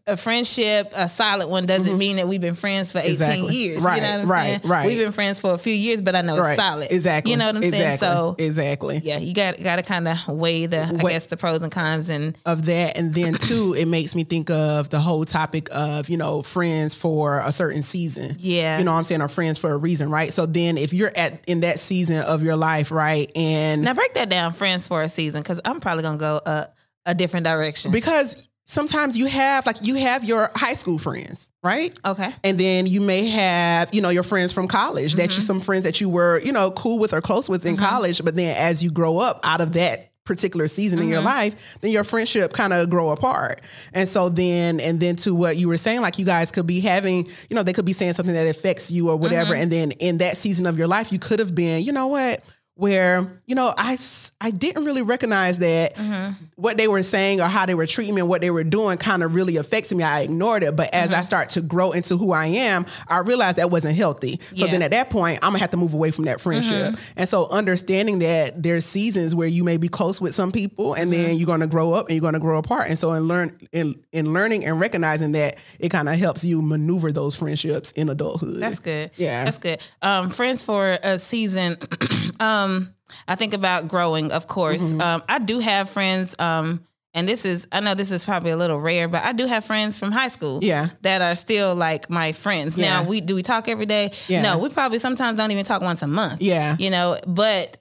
a 0.06 0.18
friendship, 0.18 0.92
a 0.96 1.08
solid 1.08 1.48
one, 1.48 1.66
doesn't 1.66 1.98
mean 1.98 2.18
that 2.18 2.28
we've 2.28 2.42
been 2.42 2.56
friends 2.56 2.92
for 2.92 3.00
18 3.00 3.08
Mm-hmm. 3.18 3.24
Exactly. 3.24 3.56
years. 3.56 3.84
Right, 3.84 3.96
you 3.96 4.02
know 4.02 4.12
what 4.12 4.20
I'm 4.20 4.28
right, 4.32 4.48
saying? 4.48 4.62
right. 4.66 4.86
We've 4.88 4.98
been 4.98 5.12
friends 5.14 5.40
for 5.40 5.54
a 5.54 5.58
few 5.58 5.74
years, 5.74 6.02
but 6.02 6.14
I 6.16 6.22
know 6.22 6.38
right. 6.38 6.52
it's 6.52 6.62
solid. 6.62 6.92
Exactly. 6.92 7.32
You 7.32 7.38
know 7.38 7.46
what 7.46 7.56
I'm 7.56 7.64
exactly. 7.64 7.98
saying? 7.98 7.98
So 8.00 8.36
exactly. 8.38 8.98
yeah, 9.04 9.18
you 9.18 9.34
got 9.34 9.62
got 9.64 9.78
to 9.78 9.84
kind 9.84 10.08
of 10.10 10.28
weigh 10.28 10.66
the, 10.66 10.84
I 10.84 10.92
guess, 10.94 11.28
the 11.28 11.38
pros 11.38 11.62
and 11.62 11.72
cons, 11.72 12.10
and 12.10 12.38
of 12.46 12.66
that 12.66 12.98
and 12.98 13.14
then 13.14 13.34
too 13.36 13.74
it 13.78 13.86
makes 13.88 14.14
me 14.14 14.24
think 14.26 14.50
of 14.50 14.90
the 14.90 15.00
whole 15.00 15.24
topic 15.26 15.70
of 15.72 16.10
you 16.10 16.18
know 16.18 16.42
friends 16.42 16.94
for 16.94 17.40
a 17.40 17.52
certain 17.52 17.82
season 17.82 18.36
yeah, 18.40 18.78
you 18.78 18.84
know 18.84 18.92
what 18.92 18.98
i'm 19.00 19.04
saying 19.06 19.22
are 19.22 19.30
friends 19.30 19.58
for 19.60 19.72
a 19.72 19.78
reason 19.78 20.10
right 20.10 20.32
so 20.34 20.46
then 20.46 20.78
if 20.78 20.94
you're 20.94 21.12
at 21.16 21.42
in 21.48 21.62
that 21.62 21.80
season 21.80 22.22
of 22.24 22.44
your 22.44 22.56
life 22.56 22.92
right 22.92 23.32
and 23.36 23.84
Now 23.84 23.94
break 23.94 24.14
that 24.16 24.30
down, 24.30 24.54
friends 24.54 24.88
for 24.88 25.02
a 25.02 25.10
season, 25.10 25.42
because 25.42 25.60
I'm 25.66 25.80
probably 25.80 26.04
gonna 26.04 26.18
go 26.18 26.42
a 26.46 26.68
a 27.06 27.16
different 27.16 27.46
direction. 27.46 27.92
because 27.92 28.47
sometimes 28.68 29.18
you 29.18 29.26
have 29.26 29.66
like 29.66 29.78
you 29.82 29.96
have 29.96 30.24
your 30.24 30.52
high 30.56 30.74
school 30.74 30.98
friends 31.00 31.50
right 31.64 31.98
okay, 32.06 32.30
and 32.44 32.60
then 32.60 32.86
you 32.86 33.00
may 33.02 33.28
have 33.30 33.94
you 33.94 34.02
know 34.02 34.10
your 34.10 34.24
friends 34.24 34.52
from 34.54 34.68
college 34.68 35.14
that 35.16 35.30
Mm-hmm. 35.30 35.38
you 35.38 35.42
some 35.42 35.60
friends 35.62 35.84
that 35.84 36.00
you 36.02 36.10
were 36.10 36.40
you 36.42 36.52
know 36.52 36.70
cool 36.72 37.00
with 37.00 37.14
or 37.14 37.22
close 37.22 37.50
with 37.50 37.66
in 37.66 37.78
college 37.78 38.24
but 38.24 38.36
then 38.36 38.56
as 38.58 38.84
you 38.84 38.92
grow 38.92 39.18
up 39.18 39.40
out 39.44 39.62
of 39.62 39.74
that 39.74 40.12
particular 40.26 40.68
season 40.68 41.00
in 41.00 41.08
your 41.08 41.20
Mm-hmm. 41.20 41.26
life 41.28 41.78
then 41.80 41.90
your 41.92 42.04
friendship 42.04 42.52
kind 42.52 42.74
of 42.74 42.90
grow 42.90 43.12
apart 43.12 43.62
and 43.94 44.10
so 44.10 44.28
then 44.28 44.82
and 44.82 45.00
then 45.00 45.16
to 45.16 45.34
what 45.34 45.56
you 45.56 45.70
were 45.70 45.78
saying 45.78 46.02
like 46.02 46.20
you 46.20 46.26
guys 46.26 46.52
could 46.52 46.68
be 46.68 46.82
having 46.82 47.26
you 47.50 47.56
know 47.56 47.64
they 47.64 47.72
could 47.72 47.86
be 47.86 47.94
saying 47.94 48.12
something 48.12 48.36
that 48.36 48.46
affects 48.48 48.92
you 48.92 49.10
or 49.10 49.16
whatever 49.16 49.54
Mm-hmm. 49.54 49.64
and 49.64 49.72
then 49.72 49.92
in 50.02 50.18
that 50.18 50.36
season 50.36 50.66
of 50.66 50.78
your 50.78 50.88
life 50.88 51.14
you 51.14 51.20
could 51.20 51.40
have 51.40 51.56
been 51.56 51.82
you 51.82 51.94
know 51.94 52.08
what 52.08 52.42
where 52.78 53.42
you 53.46 53.56
know 53.56 53.74
I 53.78 53.98
I 54.40 54.52
didn't 54.52 54.86
really 54.86 55.02
recognize 55.02 55.60
that 55.60 55.96
Mm-hmm. 55.96 56.34
what 56.56 56.78
they 56.78 56.88
were 56.88 57.02
saying 57.04 57.42
or 57.42 57.46
how 57.46 57.66
they 57.66 57.74
were 57.76 57.88
treating 57.88 58.14
me 58.16 58.22
and 58.22 58.30
what 58.30 58.42
they 58.42 58.52
were 58.52 58.64
doing 58.64 58.98
kind 58.98 59.24
of 59.24 59.34
really 59.36 59.58
affected 59.58 59.96
me. 59.98 60.04
I 60.04 60.22
ignored 60.22 60.64
it, 60.64 60.76
but 60.76 60.94
as 60.94 61.12
I 61.14 61.22
start 61.22 61.50
to 61.52 61.62
grow 61.62 61.92
into 61.92 62.18
who 62.18 62.32
I 62.32 62.46
am, 62.48 62.86
I 63.08 63.20
realized 63.20 63.58
that 63.58 63.72
wasn't 63.72 63.96
healthy. 63.98 64.40
So 64.40 64.56
Yeah. 64.56 64.64
Mm-hmm. 64.66 64.72
then 64.74 64.82
at 64.84 64.92
that 64.92 65.10
point, 65.10 65.40
I'm 65.42 65.50
gonna 65.50 65.60
have 65.60 65.72
to 65.72 65.78
move 65.78 65.94
away 65.94 66.12
from 66.12 66.26
that 66.26 66.40
friendship. 66.40 66.96
And 67.16 67.28
so 67.28 67.48
understanding 67.50 68.20
that 68.20 68.62
there's 68.62 68.86
seasons 68.86 69.34
where 69.34 69.48
you 69.48 69.64
may 69.64 69.78
be 69.78 69.88
close 69.88 70.22
with 70.22 70.34
some 70.36 70.52
people, 70.52 70.94
and 70.94 71.12
Mm-hmm. 71.12 71.24
then 71.24 71.38
you're 71.38 71.48
gonna 71.48 71.68
grow 71.68 71.94
up 71.94 72.08
and 72.08 72.16
you're 72.16 72.22
gonna 72.22 72.40
grow 72.40 72.58
apart. 72.60 72.90
And 72.90 72.98
so 73.00 73.12
in 73.14 73.24
learn 73.24 73.58
in 73.72 73.96
in 74.12 74.34
learning 74.34 74.66
and 74.66 74.80
recognizing 74.80 75.32
that, 75.32 75.58
it 75.80 75.90
kind 75.90 76.08
of 76.10 76.16
helps 76.16 76.44
you 76.44 76.62
maneuver 76.62 77.12
those 77.12 77.36
friendships 77.36 77.92
in 77.94 78.08
adulthood. 78.10 78.60
That's 78.62 78.80
good. 78.80 79.10
Yeah. 79.18 79.46
That's 79.46 79.58
good. 79.58 79.84
Um, 80.04 80.30
friends 80.30 80.64
for 80.64 80.98
a 81.02 81.18
season. 81.18 81.78
um, 82.40 82.94
I 83.28 83.36
think 83.36 83.54
about 83.54 83.88
growing, 83.88 84.32
of 84.32 84.48
course. 84.48 84.92
Mm-hmm. 84.92 85.02
Um, 85.02 85.24
I 85.28 85.40
do 85.40 85.60
have 85.60 85.90
friends. 85.90 86.36
Um, 86.40 86.86
and 87.14 87.28
this 87.28 87.46
is, 87.46 87.68
I 87.72 87.80
know 87.80 87.96
this 87.96 88.12
is 88.12 88.24
probably 88.24 88.52
a 88.52 88.58
little 88.58 88.80
rare, 88.80 89.08
but 89.08 89.24
I 89.24 89.34
do 89.34 89.48
have 89.48 89.66
friends 89.66 89.98
from 89.98 90.12
high 90.12 90.28
school. 90.28 90.60
Yeah. 90.62 90.90
That 91.02 91.22
are 91.22 91.36
still 91.36 91.74
like 91.74 92.10
my 92.10 92.32
friends. 92.32 92.78
Yeah. 92.78 93.02
Now, 93.02 93.10
we 93.10 93.22
do 93.22 93.34
we 93.34 93.42
talk 93.42 93.68
every 93.68 93.88
day? 93.88 94.12
Yeah. 94.28 94.44
No, 94.44 94.60
we 94.60 94.70
probably 94.70 95.00
sometimes 95.00 95.38
don't 95.38 95.52
even 95.52 95.66
talk 95.66 95.82
once 95.82 96.02
a 96.02 96.08
month. 96.08 96.42
Yeah. 96.42 96.76
You 96.78 96.92
know, 96.92 97.18
but 97.26 97.78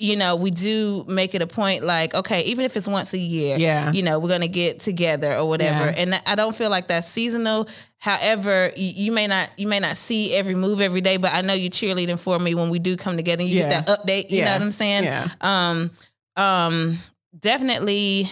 you 0.00 0.16
know, 0.16 0.34
we 0.34 0.50
do 0.50 1.04
make 1.06 1.34
it 1.36 1.42
a 1.42 1.46
point 1.46 1.84
like, 1.84 2.14
okay, 2.14 2.42
even 2.42 2.64
if 2.64 2.76
it's 2.76 2.88
once 2.88 3.12
a 3.14 3.18
year, 3.18 3.56
Yeah. 3.56 3.92
you 3.92 4.02
know, 4.02 4.18
we're 4.18 4.28
gonna 4.28 4.48
get 4.48 4.80
together 4.80 5.34
or 5.36 5.48
whatever. 5.48 5.86
Yeah. 5.90 5.94
And 5.96 6.20
I 6.26 6.34
don't 6.34 6.54
feel 6.54 6.68
like 6.68 6.88
that's 6.88 7.08
seasonal. 7.08 7.68
However, 7.98 8.72
you, 8.76 9.12
may 9.12 9.28
not 9.28 9.50
you 9.56 9.68
may 9.68 9.78
not 9.78 9.96
see 9.96 10.34
every 10.34 10.56
move 10.56 10.80
every 10.80 11.00
day, 11.00 11.16
but 11.16 11.32
I 11.32 11.42
know 11.42 11.54
you're 11.54 11.70
cheerleading 11.70 12.18
for 12.18 12.38
me 12.40 12.54
when 12.56 12.70
we 12.70 12.80
do 12.80 12.96
come 12.96 13.16
together 13.16 13.42
and 13.42 13.50
you 13.50 13.60
Yeah. 13.60 13.68
get 13.68 13.86
that 13.86 14.04
update. 14.06 14.30
You 14.30 14.44
know 14.44 14.50
what 14.52 14.62
I'm 14.62 14.70
saying? 14.72 15.04
Yeah. 15.04 15.28
Um, 15.40 15.90
um, 16.36 16.98
definitely 17.38 18.28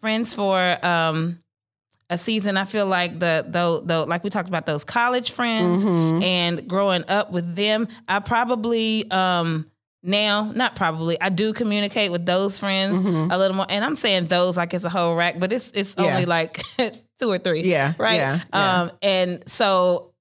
friends 0.00 0.34
for 0.34 0.78
um 0.86 1.40
a 2.10 2.16
season. 2.16 2.56
I 2.56 2.64
feel 2.64 2.86
like 2.86 3.18
the 3.18 3.44
though 3.48 3.80
though 3.80 4.04
like 4.04 4.22
we 4.24 4.30
talked 4.30 4.48
about 4.48 4.64
those 4.64 4.84
college 4.84 5.32
friends 5.32 5.84
Mhm. 5.84 6.22
and 6.22 6.68
growing 6.68 7.04
up 7.08 7.32
with 7.32 7.56
them. 7.56 7.88
I 8.06 8.20
probably 8.20 9.10
um 9.10 9.66
now 10.02 10.52
not 10.54 10.76
probably 10.76 11.20
I 11.20 11.28
do 11.28 11.52
communicate 11.52 12.12
with 12.12 12.24
those 12.24 12.58
friends 12.58 12.98
Mhm. 13.00 13.32
a 13.32 13.36
little 13.38 13.56
more, 13.56 13.66
and 13.68 13.84
I'm 13.84 13.96
saying 13.96 14.26
those 14.26 14.56
like 14.56 14.72
it's 14.74 14.84
a 14.84 14.88
whole 14.90 15.14
rack, 15.14 15.38
but 15.38 15.52
it's 15.52 15.70
it's 15.74 15.94
Yeah. 15.98 16.04
only 16.04 16.24
like 16.26 16.62
two 17.20 17.30
or 17.30 17.38
three. 17.38 17.62
Yeah. 17.62 17.94
right. 17.98 18.16
Yeah. 18.16 18.40
yeah. 18.52 18.80
Um, 18.82 18.90
and 19.02 19.42
so 19.48 20.12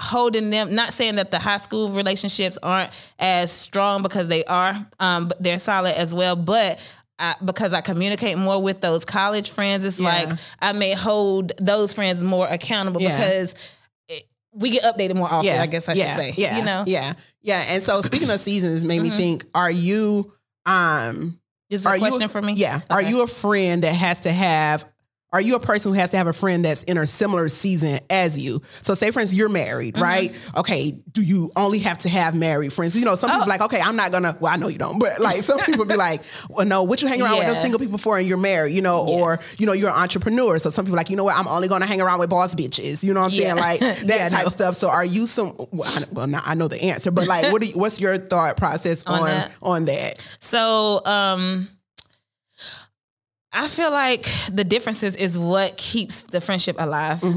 holding 0.00 0.48
them, 0.50 0.74
not 0.74 0.92
saying 0.92 1.16
that 1.16 1.30
the 1.30 1.38
high 1.38 1.58
school 1.58 1.90
relationships 1.90 2.58
aren't 2.62 2.90
as 3.18 3.52
strong 3.52 4.02
because 4.02 4.28
they 4.28 4.44
are, 4.44 4.86
um, 4.98 5.28
but 5.28 5.42
they're 5.42 5.58
solid 5.58 5.94
as 5.96 6.14
well. 6.14 6.36
But 6.36 6.78
I, 7.18 7.34
because 7.44 7.74
I 7.74 7.82
communicate 7.82 8.38
more 8.38 8.62
with 8.62 8.80
those 8.80 9.04
college 9.04 9.50
friends, 9.50 9.84
it's 9.84 9.98
Yeah. 9.98 10.08
like 10.08 10.38
I 10.60 10.72
may 10.72 10.94
hold 10.94 11.52
those 11.58 11.92
friends 11.92 12.22
more 12.22 12.46
accountable 12.46 13.00
because 13.00 13.54
it, 14.08 14.24
we 14.54 14.70
get 14.70 14.84
updated 14.84 15.16
more 15.16 15.30
often. 15.30 15.60
I 15.60 15.66
guess 15.66 15.86
I 15.86 15.92
should 15.92 16.06
say. 16.16 16.32
Yeah, 16.36 16.58
you 16.58 16.64
know, 16.64 16.84
yeah, 16.86 17.12
yeah. 17.42 17.64
And 17.68 17.82
so 17.82 18.00
speaking 18.02 18.30
of 18.30 18.40
seasons, 18.40 18.84
made 18.84 19.02
me 19.02 19.10
Mhm. 19.10 19.16
think: 19.16 19.44
Are 19.54 19.70
you, 19.70 20.32
um, 20.66 21.38
is 21.70 21.84
a 21.86 21.94
you 21.96 22.00
question 22.00 22.28
for 22.28 22.42
me? 22.42 22.54
yeah, 22.54 22.80
are 22.90 23.02
you 23.02 23.22
a 23.22 23.26
friend 23.26 23.82
that 23.84 23.94
has 23.94 24.20
to 24.20 24.32
have? 24.32 24.84
Are 25.32 25.40
you 25.40 25.54
a 25.54 25.60
person 25.60 25.92
who 25.92 25.98
has 25.98 26.10
to 26.10 26.16
have 26.16 26.26
a 26.26 26.32
friend 26.32 26.64
that's 26.64 26.82
in 26.82 26.98
a 26.98 27.06
similar 27.06 27.48
season 27.48 28.00
as 28.10 28.36
you? 28.42 28.62
So, 28.80 28.94
say, 28.94 29.12
for 29.12 29.20
instance, 29.20 29.38
you're 29.38 29.48
married, 29.48 29.94
Mm-hmm. 29.94 30.02
right? 30.02 30.34
Okay, 30.56 30.90
do 31.12 31.22
you 31.22 31.52
only 31.54 31.78
have 31.80 31.98
to 31.98 32.08
have 32.08 32.34
married 32.34 32.72
friends? 32.72 32.96
You 32.96 33.04
know, 33.04 33.14
some 33.14 33.30
people 33.30 33.44
Oh. 33.44 33.48
like, 33.48 33.60
okay, 33.60 33.80
I'm 33.80 33.94
not 33.94 34.10
gonna. 34.10 34.36
Well, 34.40 34.52
I 34.52 34.56
know 34.56 34.66
you 34.66 34.78
don't, 34.78 34.98
but 34.98 35.20
like 35.20 35.36
some 35.36 35.60
people 35.60 35.84
be 35.84 35.94
like, 36.08 36.22
well, 36.48 36.66
no, 36.66 36.82
what 36.82 37.00
you 37.00 37.06
hang 37.06 37.22
around 37.22 37.34
with 37.38 37.42
Yeah. 37.42 37.48
those 37.50 37.60
single 37.62 37.78
people 37.78 37.96
for, 37.98 38.18
and 38.18 38.26
you're 38.26 38.38
married, 38.38 38.72
you 38.74 38.82
know, 38.82 39.06
Yeah. 39.06 39.14
or 39.14 39.40
you 39.58 39.66
know, 39.66 39.72
you're 39.72 39.90
an 39.90 39.94
entrepreneur. 39.96 40.58
So 40.58 40.70
some 40.70 40.84
people 40.84 40.96
like, 40.96 41.10
you 41.10 41.16
know 41.16 41.24
what, 41.24 41.36
I'm 41.36 41.46
only 41.46 41.68
gonna 41.68 41.86
hang 41.86 42.00
around 42.00 42.18
with 42.18 42.30
boss 42.30 42.54
bitches. 42.56 43.04
You 43.04 43.14
know 43.14 43.20
what 43.20 43.32
I'm 43.32 43.38
Yeah. 43.38 43.54
saying? 43.54 43.80
Like 43.88 43.98
that 44.06 44.30
type 44.32 44.40
no. 44.40 44.46
of 44.46 44.52
stuff. 44.52 44.74
So, 44.74 44.88
are 44.90 45.04
you 45.04 45.26
some? 45.26 45.54
Well, 45.70 45.88
I, 45.88 46.02
well, 46.12 46.26
not, 46.26 46.42
I 46.44 46.54
know 46.54 46.66
the 46.66 46.82
answer, 46.82 47.12
but 47.12 47.28
like, 47.28 47.52
what? 47.52 47.62
Do 47.62 47.68
you, 47.68 47.74
what's 47.78 48.00
your 48.00 48.16
thought 48.16 48.56
process 48.56 49.04
On 49.06 49.20
on 49.20 49.24
that? 49.26 49.52
on 49.62 49.84
that? 49.84 50.36
So, 50.40 51.04
um, 51.06 51.68
I 53.52 53.66
feel 53.68 53.90
like 53.90 54.26
the 54.52 54.62
differences 54.62 55.16
is 55.16 55.38
what 55.38 55.76
keeps 55.76 56.22
the 56.22 56.40
friendship 56.40 56.76
alive. 56.78 57.20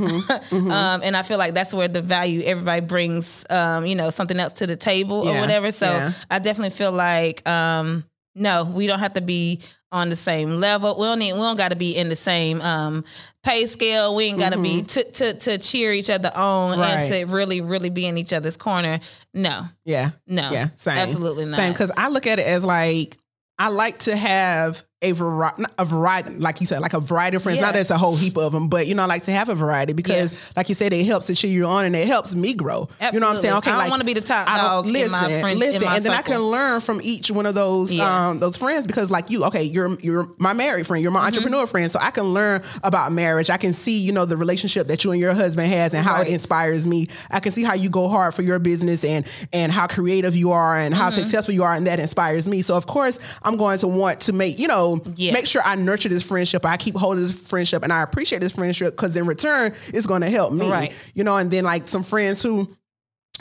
Mm-hmm. 0.53 0.71
um, 0.71 1.01
and 1.03 1.17
I 1.17 1.23
feel 1.23 1.37
like 1.39 1.53
that's 1.55 1.73
where 1.73 1.87
the 1.87 2.01
value 2.01 2.41
everybody 2.43 2.81
brings, 2.81 3.43
um, 3.49 3.85
you 3.85 3.95
know, 3.95 4.09
something 4.11 4.39
else 4.39 4.53
to 4.53 4.67
the 4.67 4.75
table 4.75 5.27
or 5.27 5.39
whatever. 5.39 5.71
So 5.71 5.85
yeah. 5.87 6.11
I 6.29 6.37
definitely 6.39 6.69
feel 6.71 6.91
like, 6.91 7.47
um, 7.47 8.03
no, 8.35 8.63
we 8.65 8.85
don't 8.87 8.99
have 8.99 9.13
to 9.13 9.21
be 9.21 9.61
on 9.91 10.09
the 10.09 10.15
same 10.15 10.57
level. 10.57 10.95
We 10.99 11.05
don't 11.05 11.19
need, 11.19 11.33
we 11.33 11.39
don't 11.39 11.55
got 11.57 11.69
to 11.69 11.75
be 11.75 11.95
in 11.95 12.09
the 12.09 12.15
same 12.15 12.61
um, 12.61 13.03
pay 13.43 13.65
scale. 13.67 14.13
We 14.15 14.25
ain't 14.25 14.39
got 14.39 14.53
to 14.53 14.61
be 14.61 14.81
to, 14.83 15.03
to 15.03 15.33
to 15.35 15.57
cheer 15.59 15.91
each 15.93 16.09
other 16.09 16.31
on 16.35 16.71
Mm-hmm. 16.73 16.81
Right. 16.81 16.91
and 17.11 17.13
to 17.29 17.33
really 17.35 17.61
really 17.61 17.89
be 17.89 18.05
in 18.05 18.17
each 18.17 18.33
other's 18.33 18.57
corner. 18.57 18.99
No, 19.33 19.67
Yeah. 19.85 20.11
no, 20.27 20.49
Yeah, 20.51 20.67
same. 20.75 20.97
absolutely 20.97 21.45
not. 21.45 21.55
Same, 21.57 21.71
because 21.73 21.91
I 21.97 22.09
look 22.09 22.27
at 22.27 22.39
it 22.39 22.47
as 22.47 22.63
like 22.63 23.17
I 23.59 23.69
like 23.69 23.99
to 23.99 24.15
have 24.15 24.83
a 25.03 25.11
variety, 25.11 25.63
a 25.77 25.85
variety, 25.85 26.29
like 26.39 26.59
you 26.61 26.67
said, 26.67 26.79
like 26.81 26.93
a 26.93 26.99
variety 26.99 27.35
of 27.37 27.43
friends. 27.43 27.59
Not 27.59 27.67
Yeah. 27.67 27.71
that 27.73 27.79
it's 27.81 27.89
a 27.89 27.97
whole 27.97 28.15
heap 28.15 28.37
of 28.37 28.51
them, 28.53 28.67
but 28.69 28.87
you 28.87 28.95
know, 28.95 29.05
like 29.05 29.23
to 29.23 29.31
have 29.31 29.49
a 29.49 29.55
variety 29.55 29.93
because, 29.93 30.31
like 30.55 30.69
you 30.69 30.75
said, 30.75 30.93
it 30.93 31.05
helps 31.05 31.25
to 31.27 31.35
cheer 31.35 31.51
you 31.51 31.65
on 31.65 31.85
and 31.85 31.95
it 31.95 32.07
helps 32.07 32.35
me 32.35 32.53
grow. 32.53 32.87
You 33.13 33.19
know 33.19 33.27
what 33.27 33.33
I'm 33.35 33.41
saying? 33.41 33.53
Okay, 33.55 33.69
I 33.69 33.73
don't 33.73 33.81
like 33.83 33.91
wanna 33.91 34.03
be 34.05 34.13
the 34.13 34.21
top 34.21 34.47
I 34.49 34.57
don't- 34.61 34.87
Listen, 34.87 35.11
my 35.11 35.39
friends- 35.41 35.61
in 35.61 35.67
listen, 35.71 35.83
and 35.87 36.03
then 36.05 36.11
I 36.13 36.21
can 36.21 36.39
learn 36.39 36.81
from 36.81 36.99
each 37.03 37.29
one 37.31 37.45
of 37.45 37.55
those 37.55 37.93
Yeah. 37.93 38.29
um 38.29 38.39
those 38.39 38.57
friends 38.57 38.87
because, 38.87 39.11
like 39.11 39.29
you, 39.29 39.43
okay, 39.45 39.63
you're 39.63 39.97
you're 40.01 40.27
my 40.37 40.53
married 40.53 40.87
friend, 40.87 41.01
you're 41.01 41.11
my 41.11 41.19
Mm-hmm. 41.19 41.27
entrepreneur 41.27 41.67
friend, 41.67 41.91
so 41.91 41.99
I 42.01 42.11
can 42.11 42.33
learn 42.33 42.61
about 42.83 43.11
marriage. 43.11 43.49
I 43.49 43.57
can 43.57 43.73
see, 43.73 43.97
you 43.97 44.11
know, 44.11 44.25
the 44.25 44.37
relationship 44.37 44.87
that 44.87 45.03
you 45.03 45.11
and 45.11 45.19
your 45.19 45.33
husband 45.33 45.71
has 45.71 45.93
and 45.93 46.03
how 46.05 46.15
Right. 46.15 46.27
it 46.27 46.33
inspires 46.33 46.85
me. 46.87 47.07
I 47.31 47.39
can 47.39 47.51
see 47.51 47.63
how 47.63 47.73
you 47.73 47.89
go 47.89 48.07
hard 48.07 48.33
for 48.33 48.41
your 48.41 48.59
business 48.59 49.03
and 49.03 49.25
and 49.51 49.71
how 49.71 49.87
creative 49.87 50.35
you 50.35 50.51
are 50.51 50.77
and 50.77 50.93
how 50.93 51.07
Mm-hmm. 51.09 51.19
successful 51.19 51.53
you 51.53 51.63
are, 51.63 51.73
and 51.73 51.87
that 51.87 51.99
inspires 51.99 52.47
me. 52.47 52.61
So 52.61 52.75
of 52.75 52.87
course, 52.87 53.19
I'm 53.43 53.57
going 53.57 53.77
to 53.79 53.87
want 53.87 54.19
to 54.21 54.33
make 54.33 54.59
you 54.59 54.67
know 54.67 54.92
Yeah. 55.15 55.33
make 55.33 55.45
sure 55.45 55.61
I 55.63 55.75
nurture 55.75 56.09
this 56.09 56.23
friendship. 56.23 56.65
I 56.65 56.77
keep 56.77 56.95
holding 56.95 57.23
this 57.23 57.47
friendship, 57.49 57.83
and 57.83 57.93
I 57.93 58.01
appreciate 58.01 58.41
this 58.41 58.53
friendship 58.53 58.91
because 58.95 59.15
in 59.15 59.25
return, 59.25 59.73
it's 59.87 60.07
going 60.07 60.21
to 60.21 60.29
help 60.29 60.53
me. 60.53 60.69
Right. 60.69 61.11
You 61.13 61.23
know, 61.23 61.37
and 61.37 61.49
then 61.49 61.63
like 61.63 61.87
some 61.87 62.03
friends 62.03 62.41
who 62.41 62.69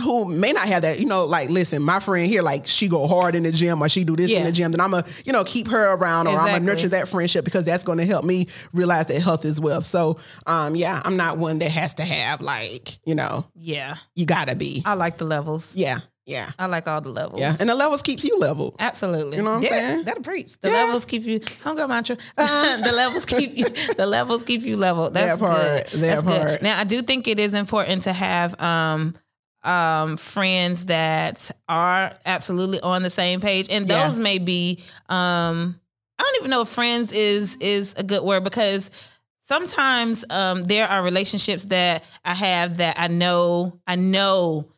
who 0.01 0.25
may 0.25 0.53
not 0.53 0.67
have 0.67 0.83
that, 0.83 1.01
you 1.01 1.07
know, 1.07 1.27
like 1.27 1.51
listen, 1.51 1.83
my 1.83 2.01
friend 2.01 2.27
here, 2.27 2.41
like 2.41 2.67
she 2.67 2.89
go 2.89 3.07
hard 3.07 3.35
in 3.35 3.43
the 3.43 3.53
gym 3.53 3.83
or 3.83 3.91
she 3.91 4.05
do 4.05 4.17
this 4.17 4.33
in 4.33 4.45
the 4.45 4.51
gym, 4.53 4.73
then 4.73 4.81
I'm 4.81 4.91
gonna, 4.91 5.05
you 5.27 5.33
know, 5.35 5.45
keep 5.45 5.69
her 5.69 5.93
around 5.95 6.29
or 6.29 6.39
I'm 6.39 6.47
gonna 6.47 6.65
nurture 6.65 6.89
that 6.89 7.09
friendship 7.09 7.45
because 7.45 7.67
that's 7.67 7.85
gonna 7.85 8.07
help 8.07 8.25
me 8.25 8.47
realize 8.73 9.07
that 9.07 9.21
health 9.21 9.45
is 9.45 9.61
wealth. 9.61 9.85
So 9.85 10.19
um 10.47 10.75
yeah, 10.77 11.01
I'm 11.05 11.19
not 11.19 11.37
one 11.37 11.59
that 11.59 11.71
has 11.71 11.93
to 11.95 12.05
have 12.05 12.41
like, 12.41 12.99
you 13.07 13.15
know, 13.15 13.47
yeah, 13.55 13.97
you 14.15 14.25
gotta 14.25 14.57
be. 14.57 14.83
I 14.87 14.95
like 14.95 15.19
the 15.19 15.27
levels. 15.27 15.75
Yeah, 15.77 15.99
yeah, 16.27 16.51
I 16.59 16.67
like 16.67 16.87
all 16.87 17.01
the 17.01 17.09
levels. 17.11 17.41
yeah. 17.41 17.57
And 17.59 17.69
the 17.69 17.75
levels 17.75 18.03
keeps 18.03 18.25
you 18.25 18.37
level. 18.39 18.75
Absolutely. 18.79 19.39
You 19.39 19.43
know 19.43 19.51
what 19.51 19.57
I'm 19.57 19.63
yeah, 19.65 19.69
saying? 19.91 20.05
That'll 20.05 20.23
preach. 20.23 20.61
The 20.61 20.69
Yeah. 20.71 20.85
levels 20.85 21.05
keep 21.05 21.25
you 21.25 21.41
hunger 21.65 21.89
mantra. 21.89 22.17
the 22.37 22.93
levels 22.95 23.25
keep 23.25 23.57
you 23.57 23.65
the 23.97 24.07
levels 24.07 24.43
keep 24.45 24.63
you 24.63 24.77
level. 24.77 25.11
That's 25.11 25.39
That 25.39 25.45
part, 25.45 25.85
good. 25.91 26.01
that 26.01 26.07
That's 26.07 26.23
part. 26.23 26.49
good. 26.49 26.63
Now 26.63 26.79
I 26.81 26.85
do 26.85 27.03
think 27.03 27.27
it 27.29 27.39
is 27.41 27.55
important 27.55 28.05
to 28.05 28.13
have 28.13 28.61
um 28.61 29.15
um 29.65 30.17
friends 30.17 30.87
that 30.87 31.51
are 31.69 32.13
absolutely 32.27 32.81
on 32.81 33.03
the 33.03 33.11
same 33.11 33.41
page. 33.41 33.69
And 33.71 33.89
Yeah. 33.89 34.07
those 34.09 34.19
may 34.19 34.39
be 34.39 34.81
um 35.09 35.79
I 36.19 36.23
don't 36.23 36.37
even 36.39 36.51
know 36.51 36.61
if 36.63 36.69
friends 36.69 37.13
is 37.13 37.57
is 37.57 37.95
a 37.97 38.03
good 38.05 38.23
word 38.23 38.45
because 38.45 38.91
sometimes 39.49 40.25
um 40.31 40.63
there 40.63 40.89
are 40.89 41.03
relationships 41.03 41.65
that 41.67 42.05
I 42.25 42.35
have 42.35 42.79
that 42.79 42.99
I 42.99 43.09
know 43.09 43.81
I 43.87 43.97
know 43.97 44.69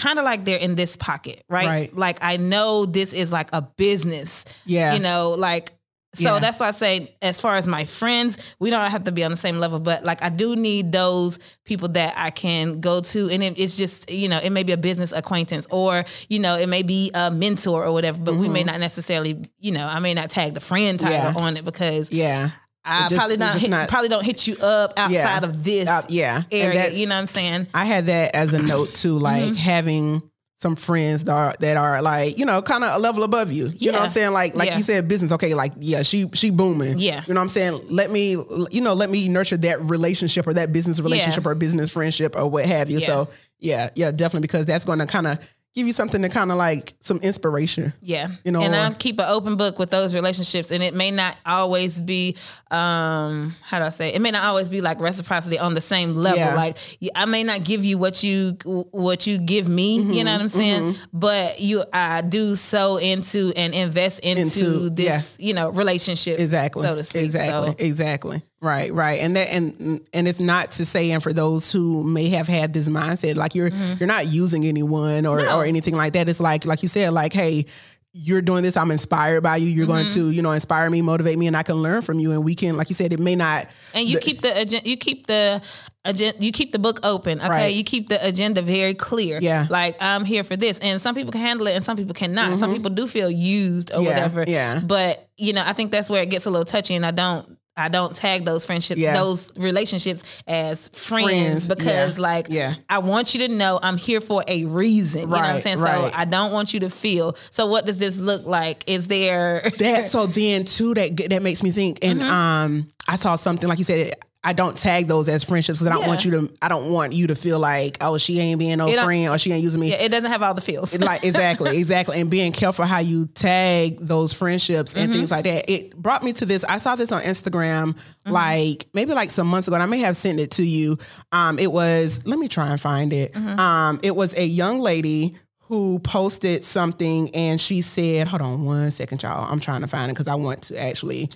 kind 0.00 0.18
of 0.18 0.24
like 0.24 0.44
they're 0.44 0.58
in 0.58 0.74
this 0.74 0.96
pocket, 0.96 1.42
right? 1.48 1.66
Right. 1.66 1.96
Like 1.96 2.18
I 2.22 2.36
know 2.38 2.86
this 2.86 3.12
is 3.12 3.30
like 3.32 3.50
a 3.52 3.62
business, 3.62 4.44
Yeah. 4.66 4.94
you 4.94 5.00
know, 5.00 5.30
like 5.30 5.72
so 6.12 6.34
Yeah. 6.34 6.40
that's 6.40 6.58
why 6.58 6.66
I 6.66 6.70
say 6.72 7.14
as 7.22 7.40
far 7.40 7.54
as 7.56 7.68
my 7.68 7.84
friends, 7.84 8.36
we 8.58 8.70
don't 8.70 8.90
have 8.90 9.04
to 9.04 9.12
be 9.12 9.22
on 9.22 9.30
the 9.30 9.36
same 9.36 9.58
level, 9.60 9.78
but 9.78 10.04
like 10.04 10.24
I 10.24 10.28
do 10.28 10.56
need 10.56 10.90
those 10.90 11.38
people 11.64 11.86
that 11.90 12.14
I 12.16 12.30
can 12.30 12.80
go 12.80 13.00
to 13.00 13.30
and 13.30 13.42
it, 13.44 13.56
it's 13.60 13.76
just, 13.76 14.10
you 14.10 14.28
know, 14.28 14.38
it 14.42 14.50
may 14.50 14.64
be 14.64 14.72
a 14.72 14.76
business 14.76 15.12
acquaintance 15.12 15.66
or, 15.70 16.04
you 16.28 16.40
know, 16.40 16.56
it 16.56 16.68
may 16.68 16.82
be 16.82 17.12
a 17.14 17.30
mentor 17.30 17.84
or 17.84 17.92
whatever, 17.92 18.18
but 18.18 18.34
we 18.34 18.48
may 18.48 18.64
not 18.64 18.80
necessarily, 18.80 19.38
you 19.60 19.70
know, 19.70 19.86
I 19.86 20.00
may 20.00 20.14
not 20.14 20.30
tag 20.30 20.54
the 20.54 20.60
friend 20.60 20.98
title 20.98 21.16
Mm-hmm. 21.30 21.38
Yeah. 21.38 21.44
on 21.44 21.56
it 21.58 21.64
because 21.64 22.10
yeah. 22.10 22.50
I 22.84 23.08
just- 23.08 23.14
probably 23.16 23.36
not, 23.36 23.54
hit, 23.56 23.70
not- 23.70 23.88
probably 23.88 24.08
don't 24.08 24.24
hit 24.24 24.46
you 24.46 24.56
up 24.58 24.94
outside 24.96 25.12
Yeah. 25.12 25.44
of 25.44 25.64
this 25.64 25.88
Uh, 25.88 26.02
yeah. 26.08 26.42
Area, 26.50 26.90
you 26.90 27.06
know 27.06 27.14
what 27.14 27.20
I'm 27.20 27.26
saying? 27.26 27.66
I 27.74 27.84
had 27.84 28.06
that 28.06 28.34
as 28.34 28.54
a 28.54 28.62
note 28.62 28.94
too, 28.94 29.18
like 29.18 29.42
Mm-hmm. 29.44 29.54
having 29.54 30.22
some 30.58 30.76
friends 30.76 31.24
that 31.24 31.32
are 31.32 31.54
that 31.60 31.78
are 31.78 32.02
like 32.02 32.36
you 32.36 32.44
know 32.44 32.60
kind 32.60 32.84
of 32.84 32.94
a 32.94 32.98
level 32.98 33.22
above 33.22 33.50
you. 33.50 33.66
You 33.78 33.90
know 33.92 33.96
what 33.98 34.04
I'm 34.04 34.08
saying? 34.10 34.32
Like 34.32 34.54
like 34.54 34.68
Yeah. 34.68 34.76
you 34.76 34.82
said, 34.82 35.08
business. 35.08 35.32
Okay, 35.32 35.54
like 35.54 35.72
yeah, 35.80 36.02
she 36.02 36.26
she 36.34 36.50
booming. 36.50 36.98
Yeah. 36.98 37.22
you 37.26 37.32
know 37.32 37.40
what 37.40 37.44
I'm 37.44 37.48
saying. 37.48 37.80
Let 37.88 38.10
me 38.10 38.36
you 38.70 38.80
know 38.82 38.92
let 38.92 39.08
me 39.08 39.28
nurture 39.28 39.56
that 39.58 39.80
relationship 39.80 40.46
or 40.46 40.52
that 40.54 40.70
business 40.70 41.00
relationship 41.00 41.46
or 41.46 41.54
business 41.54 41.90
friendship 41.90 42.36
or 42.36 42.46
what 42.50 42.66
have 42.66 42.90
you. 42.90 42.98
Yeah. 42.98 43.06
So 43.06 43.28
yeah, 43.58 43.88
yeah, 43.94 44.10
definitely 44.10 44.42
because 44.42 44.66
that's 44.66 44.84
going 44.84 44.98
to 44.98 45.06
kind 45.06 45.26
of 45.28 45.38
give 45.74 45.86
you 45.86 45.92
something 45.92 46.20
to 46.22 46.28
kind 46.28 46.50
of 46.50 46.58
like 46.58 46.94
some 47.00 47.18
inspiration. 47.18 47.92
Yeah. 48.02 48.28
You 48.44 48.52
know, 48.52 48.60
and 48.60 48.74
I 48.74 48.92
keep 48.92 49.18
an 49.20 49.26
open 49.28 49.56
book 49.56 49.78
with 49.78 49.90
those 49.90 50.14
relationships 50.14 50.70
and 50.72 50.82
it 50.82 50.94
may 50.94 51.10
not 51.10 51.36
always 51.46 52.00
be 52.00 52.36
um 52.70 53.54
how 53.62 53.78
do 53.78 53.84
I 53.84 53.90
say? 53.90 54.12
It 54.12 54.20
may 54.20 54.30
not 54.30 54.44
always 54.44 54.68
be 54.68 54.80
like 54.80 55.00
reciprocity 55.00 55.58
on 55.58 55.74
the 55.74 55.80
same 55.80 56.14
level. 56.16 56.38
Yeah. 56.38 56.54
Like 56.54 56.76
I 57.14 57.24
may 57.26 57.44
not 57.44 57.64
give 57.64 57.84
you 57.84 57.98
what 57.98 58.22
you 58.22 58.56
what 58.64 59.26
you 59.26 59.38
give 59.38 59.68
me, 59.68 59.98
Mm-hmm, 60.00 60.12
you 60.12 60.24
know 60.24 60.32
what 60.32 60.40
I'm 60.40 60.48
saying? 60.48 60.96
But 61.12 61.60
you 61.60 61.84
I 61.92 62.22
do 62.22 62.54
so 62.54 62.96
into 62.96 63.52
and 63.56 63.74
invest 63.74 64.20
into, 64.20 64.40
Into- 64.42 64.90
this, 64.90 65.36
you 65.38 65.54
know, 65.54 65.70
relationship 65.70 66.38
Exactly. 66.38 66.82
so 66.84 66.94
to 66.96 67.04
speak. 67.04 67.22
Exactly. 67.24 67.70
So, 67.70 67.76
Exactly. 67.78 68.42
Right. 68.62 68.92
Right. 68.92 69.20
And 69.20 69.36
that 69.36 69.48
and 69.50 70.00
and 70.12 70.28
it's 70.28 70.40
not 70.40 70.72
to 70.72 70.84
say, 70.84 71.12
and 71.12 71.22
for 71.22 71.32
those 71.32 71.72
who 71.72 72.02
may 72.04 72.28
have 72.30 72.46
had 72.46 72.72
this 72.74 72.88
mindset, 72.90 73.36
like 73.36 73.54
you're 73.54 73.68
you're 73.68 74.06
not 74.06 74.26
using 74.26 74.64
anyone 74.66 75.24
or 75.24 75.42
No. 75.42 75.58
or 75.58 75.64
anything 75.64 75.94
like 75.96 76.12
that. 76.12 76.28
It's 76.28 76.40
like 76.40 76.64
like 76.66 76.82
you 76.82 76.88
said, 76.88 77.12
like 77.12 77.32
hey. 77.32 77.66
You're 78.12 78.42
doing 78.42 78.64
this. 78.64 78.76
I'm 78.76 78.90
inspired 78.90 79.44
by 79.44 79.58
you. 79.58 79.68
You're 79.68 79.86
going 79.86 80.04
to, 80.06 80.32
you 80.32 80.42
know, 80.42 80.50
inspire 80.50 80.90
me, 80.90 81.00
motivate 81.00 81.38
me, 81.38 81.46
and 81.46 81.56
I 81.56 81.62
can 81.62 81.76
learn 81.76 82.02
from 82.02 82.18
you. 82.18 82.32
And 82.32 82.44
we 82.44 82.56
can, 82.56 82.76
like 82.76 82.88
you 82.88 82.94
said, 82.96 83.12
it 83.12 83.20
may 83.20 83.36
not. 83.36 83.68
and 83.94 84.04
you 84.04 84.16
the- 84.16 84.20
keep 84.20 84.40
the 84.40 84.60
agenda 84.60 84.90
you 84.90 84.96
keep 84.96 85.28
the 85.28 85.62
agenda 86.04 86.36
you 86.44 86.50
keep 86.50 86.72
the 86.72 86.80
book 86.80 86.98
open 87.04 87.38
okay 87.40 87.48
Right. 87.48 87.66
you 87.72 87.84
keep 87.84 88.08
the 88.08 88.18
agenda 88.26 88.62
very 88.62 88.94
clear 88.94 89.38
Yeah. 89.40 89.66
like 89.70 89.96
i'm 90.00 90.24
here 90.24 90.42
for 90.42 90.56
this 90.56 90.80
and 90.80 91.00
some 91.00 91.14
people 91.14 91.30
can 91.30 91.40
handle 91.40 91.68
it 91.68 91.76
and 91.76 91.84
some 91.84 91.96
people 91.96 92.14
cannot 92.14 92.58
some 92.58 92.72
people 92.72 92.90
do 92.90 93.06
feel 93.06 93.30
used 93.30 93.92
or 93.92 93.98
Mm-hmm. 93.98 94.04
Yeah, 94.06 94.14
whatever 94.14 94.44
yeah. 94.48 94.80
but 94.84 95.28
you 95.36 95.52
know 95.52 95.62
i 95.64 95.72
think 95.72 95.92
that's 95.92 96.10
where 96.10 96.22
it 96.22 96.30
gets 96.30 96.46
a 96.46 96.50
little 96.50 96.64
touchy 96.64 96.94
and 96.96 97.04
i 97.06 97.10
don't 97.12 97.58
I 97.80 97.88
don't 97.88 98.14
tag 98.14 98.44
those 98.44 98.66
friendships, 98.66 99.00
Yeah. 99.00 99.14
those 99.14 99.50
relationships 99.56 100.22
as 100.46 100.88
friends, 100.90 101.30
Friends, 101.30 101.68
because, 101.68 102.16
yeah, 102.16 102.22
like, 102.22 102.46
yeah. 102.50 102.74
I 102.88 102.98
want 102.98 103.34
you 103.34 103.46
to 103.48 103.54
know 103.54 103.78
I'm 103.82 103.96
here 103.96 104.20
for 104.20 104.42
a 104.46 104.64
reason. 104.66 105.22
You 105.22 105.26
know 105.26 105.32
what 105.32 105.40
I'm 105.44 105.54
Right, 105.54 105.62
saying? 105.62 105.78
right. 105.80 106.10
So 106.12 106.16
I 106.16 106.24
don't 106.24 106.52
want 106.52 106.72
you 106.74 106.80
to 106.80 106.90
feel. 106.90 107.36
So 107.50 107.66
what 107.66 107.86
does 107.86 107.98
this 107.98 108.16
look 108.16 108.46
like? 108.46 108.84
Is 108.86 109.08
there? 109.08 109.60
that 109.78 110.10
so 110.10 110.26
then 110.26 110.64
too 110.64 110.94
that 110.94 111.16
that 111.30 111.42
makes 111.42 111.62
me 111.62 111.70
think 111.70 111.98
and 112.02 112.20
Mm-hmm. 112.20 112.30
um 112.30 112.92
i 113.08 113.16
saw 113.16 113.34
something 113.34 113.68
like 113.68 113.78
you 113.78 113.84
said 113.84 114.12
I 114.42 114.54
don't 114.54 114.74
tag 114.76 115.06
those 115.06 115.28
as 115.28 115.44
friendships 115.44 115.80
because 115.80 115.88
I 115.88 115.92
don't 115.92 116.02
Yeah. 116.02 116.08
want 116.08 116.24
you 116.24 116.30
to. 116.30 116.52
I 116.62 116.68
don't 116.68 116.90
want 116.90 117.12
you 117.12 117.26
to 117.26 117.34
feel 117.34 117.58
like, 117.58 117.98
oh, 118.00 118.16
she 118.16 118.40
ain't 118.40 118.58
being 118.58 118.78
no 118.78 118.88
It 118.88 118.98
friend 119.04 119.28
or 119.28 119.36
she 119.38 119.52
ain't 119.52 119.62
using 119.62 119.82
me. 119.82 119.90
yeah, 119.90 119.96
it 120.02 120.08
doesn't 120.08 120.30
have 120.30 120.42
all 120.42 120.54
the 120.54 120.62
feels. 120.62 120.98
like 120.98 121.24
exactly, 121.24 121.76
exactly, 121.78 122.18
and 122.20 122.30
being 122.30 122.52
careful 122.52 122.86
how 122.86 123.00
you 123.00 123.26
tag 123.26 123.98
those 124.00 124.32
friendships 124.32 124.94
and 124.94 125.10
Mm-hmm. 125.10 125.18
things 125.18 125.30
like 125.30 125.44
that. 125.44 125.70
It 125.70 125.94
brought 125.94 126.22
me 126.22 126.32
to 126.32 126.46
this. 126.46 126.64
I 126.64 126.78
saw 126.78 126.96
this 126.96 127.12
on 127.12 127.20
Instagram, 127.20 127.92
Mm-hmm. 127.92 128.30
like 128.32 128.86
maybe 128.94 129.12
like 129.12 129.30
some 129.30 129.46
months 129.46 129.68
ago, 129.68 129.74
and 129.74 129.82
I 129.82 129.86
may 129.86 129.98
have 130.00 130.16
sent 130.16 130.40
it 130.40 130.52
to 130.52 130.62
you. 130.62 130.96
Um, 131.32 131.58
it 131.58 131.70
was. 131.70 132.20
Let 132.24 132.38
me 132.38 132.48
try 132.48 132.70
and 132.70 132.80
find 132.80 133.12
it. 133.12 133.34
Mm-hmm. 133.34 133.60
Um, 133.60 134.00
it 134.02 134.16
was 134.16 134.34
a 134.38 134.44
young 134.44 134.80
lady 134.80 135.36
who 135.58 135.98
posted 136.00 136.64
something, 136.64 137.30
and 137.34 137.60
she 137.60 137.82
said, 137.82 138.26
"Hold 138.26 138.40
on 138.40 138.64
one 138.64 138.90
second, 138.90 139.22
y'all. 139.22 139.52
I'm 139.52 139.60
trying 139.60 139.82
to 139.82 139.86
find 139.86 140.10
it 140.10 140.14
because 140.14 140.28
I 140.28 140.34
want 140.36 140.62
to 140.62 140.82
actually." 140.82 141.28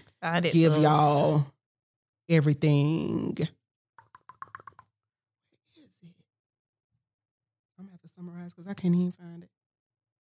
Give 0.53 0.79
y'all 0.79 1.45
everything. 2.29 3.37
I'm 7.79 7.87
gonna 7.87 7.91
have 7.93 8.01
to 8.01 8.09
summarize 8.09 8.55
because 8.55 8.69
I 8.69 8.75
can't 8.75 8.95
even 8.95 9.13
find 9.13 9.43
it. 9.43 9.51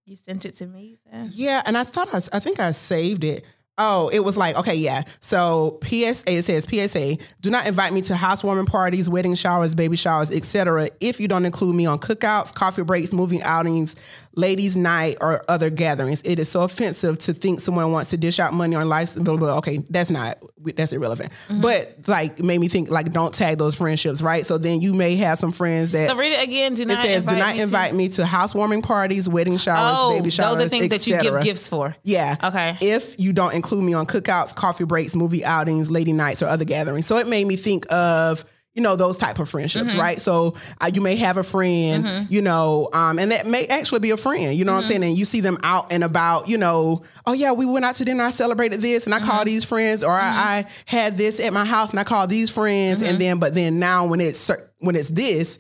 You 0.06 0.16
sent 0.16 0.44
it 0.44 0.56
to 0.56 0.66
me, 0.66 0.96
said? 1.10 1.30
Yeah, 1.32 1.62
and 1.64 1.78
I 1.78 1.84
thought 1.84 2.12
I, 2.12 2.18
I 2.36 2.40
think 2.40 2.60
I 2.60 2.72
saved 2.72 3.24
it. 3.24 3.44
Oh, 3.76 4.08
it 4.12 4.20
was 4.20 4.36
like 4.36 4.56
okay, 4.56 4.74
yeah. 4.74 5.02
So 5.18 5.80
PSA 5.82 6.24
it 6.28 6.44
says 6.44 6.64
PSA: 6.64 7.16
Do 7.40 7.50
not 7.50 7.66
invite 7.66 7.92
me 7.92 8.02
to 8.02 8.14
housewarming 8.14 8.66
parties, 8.66 9.10
wedding 9.10 9.34
showers, 9.34 9.74
baby 9.74 9.96
showers, 9.96 10.30
etc. 10.30 10.90
If 11.00 11.18
you 11.18 11.26
don't 11.26 11.44
include 11.44 11.74
me 11.74 11.86
on 11.86 11.98
cookouts, 11.98 12.54
coffee 12.54 12.82
breaks, 12.82 13.12
moving 13.12 13.42
outings, 13.42 13.96
ladies' 14.36 14.76
night, 14.76 15.16
or 15.20 15.44
other 15.48 15.70
gatherings. 15.70 16.22
It 16.24 16.38
is 16.38 16.48
so 16.48 16.62
offensive 16.64 17.18
to 17.18 17.32
think 17.34 17.60
someone 17.60 17.92
wants 17.92 18.10
to 18.10 18.16
dish 18.16 18.38
out 18.40 18.52
money 18.52 18.76
on 18.76 18.88
life. 18.88 19.14
Blah, 19.14 19.22
blah, 19.24 19.36
blah. 19.36 19.58
Okay, 19.58 19.78
that's 19.90 20.10
not 20.10 20.38
that's 20.76 20.92
irrelevant. 20.92 21.30
Mm-hmm. 21.48 21.60
But 21.60 22.08
like, 22.08 22.38
made 22.40 22.58
me 22.58 22.68
think 22.68 22.90
like, 22.90 23.12
don't 23.12 23.34
tag 23.34 23.58
those 23.58 23.76
friendships, 23.76 24.22
right? 24.22 24.46
So 24.46 24.56
then 24.58 24.80
you 24.80 24.94
may 24.94 25.16
have 25.16 25.38
some 25.38 25.52
friends 25.52 25.90
that. 25.90 26.08
So 26.08 26.16
read 26.16 26.32
it 26.32 26.42
again. 26.42 26.74
Do 26.74 26.84
not. 26.84 27.04
it 27.04 27.08
says, 27.08 27.24
"Do 27.26 27.36
not 27.36 27.52
me 27.52 27.58
to- 27.58 27.62
invite 27.62 27.94
me 27.94 28.08
to 28.10 28.26
housewarming 28.26 28.82
parties, 28.82 29.28
wedding 29.28 29.56
showers, 29.58 29.96
Oh, 29.98 30.16
baby 30.18 30.30
showers, 30.30 30.56
those 30.56 30.66
are 30.66 30.68
things 30.68 30.88
that 30.88 31.06
you 31.06 31.20
give 31.20 31.42
gifts 31.42 31.68
for. 31.68 31.94
Yeah. 32.02 32.36
Okay. 32.42 32.76
If 32.80 33.14
you 33.18 33.32
don't 33.32 33.54
include 33.54 33.84
me 33.84 33.94
on 33.94 34.06
cookouts, 34.06 34.54
coffee 34.54 34.84
breaks, 34.84 35.14
movie 35.14 35.44
outings, 35.44 35.90
lady 35.90 36.12
nights, 36.12 36.42
or 36.42 36.46
other 36.46 36.64
gatherings. 36.64 37.06
So 37.06 37.16
it 37.18 37.26
made 37.28 37.46
me 37.46 37.56
think 37.56 37.84
of, 37.92 38.44
you 38.74 38.82
know, 38.82 38.96
those 38.96 39.16
type 39.16 39.38
of 39.38 39.48
friendships, 39.48 39.92
Mm-hmm. 39.92 40.00
right? 40.00 40.18
So 40.20 40.54
uh, 40.80 40.90
you 40.92 41.00
may 41.00 41.16
have 41.16 41.36
a 41.36 41.44
friend, 41.44 42.26
you 42.30 42.42
know, 42.42 42.88
um, 42.92 43.18
and 43.20 43.30
that 43.30 43.46
may 43.46 43.66
actually 43.66 44.00
be 44.00 44.10
a 44.10 44.16
friend, 44.16 44.54
you 44.54 44.64
know 44.64 44.72
Mm-hmm. 44.72 44.76
what 44.76 44.78
I'm 44.78 44.84
saying? 44.84 45.04
And 45.04 45.16
you 45.16 45.24
see 45.24 45.40
them 45.40 45.58
out 45.62 45.92
and 45.92 46.02
about, 46.02 46.48
you 46.48 46.58
know, 46.58 47.02
oh 47.26 47.32
yeah, 47.32 47.52
we 47.52 47.66
went 47.66 47.84
out 47.84 47.94
to 47.96 48.04
dinner, 48.04 48.24
I 48.24 48.30
celebrated 48.30 48.80
this, 48.82 49.06
and 49.06 49.14
I 49.14 49.18
Mm-hmm. 49.20 49.28
called 49.30 49.46
these 49.46 49.64
friends, 49.64 50.02
or 50.02 50.10
I, 50.12 50.64
I 50.66 50.66
had 50.86 51.16
this 51.16 51.38
at 51.40 51.52
my 51.52 51.64
house 51.64 51.90
and 51.90 52.00
I 52.00 52.04
called 52.04 52.30
these 52.30 52.50
friends, 52.50 53.00
Mm-hmm. 53.00 53.10
and 53.10 53.20
then, 53.20 53.38
but 53.38 53.54
then 53.54 53.78
now 53.78 54.06
when 54.06 54.20
it's 54.20 54.50
when 54.80 54.96
it's 54.96 55.08
this, 55.08 55.58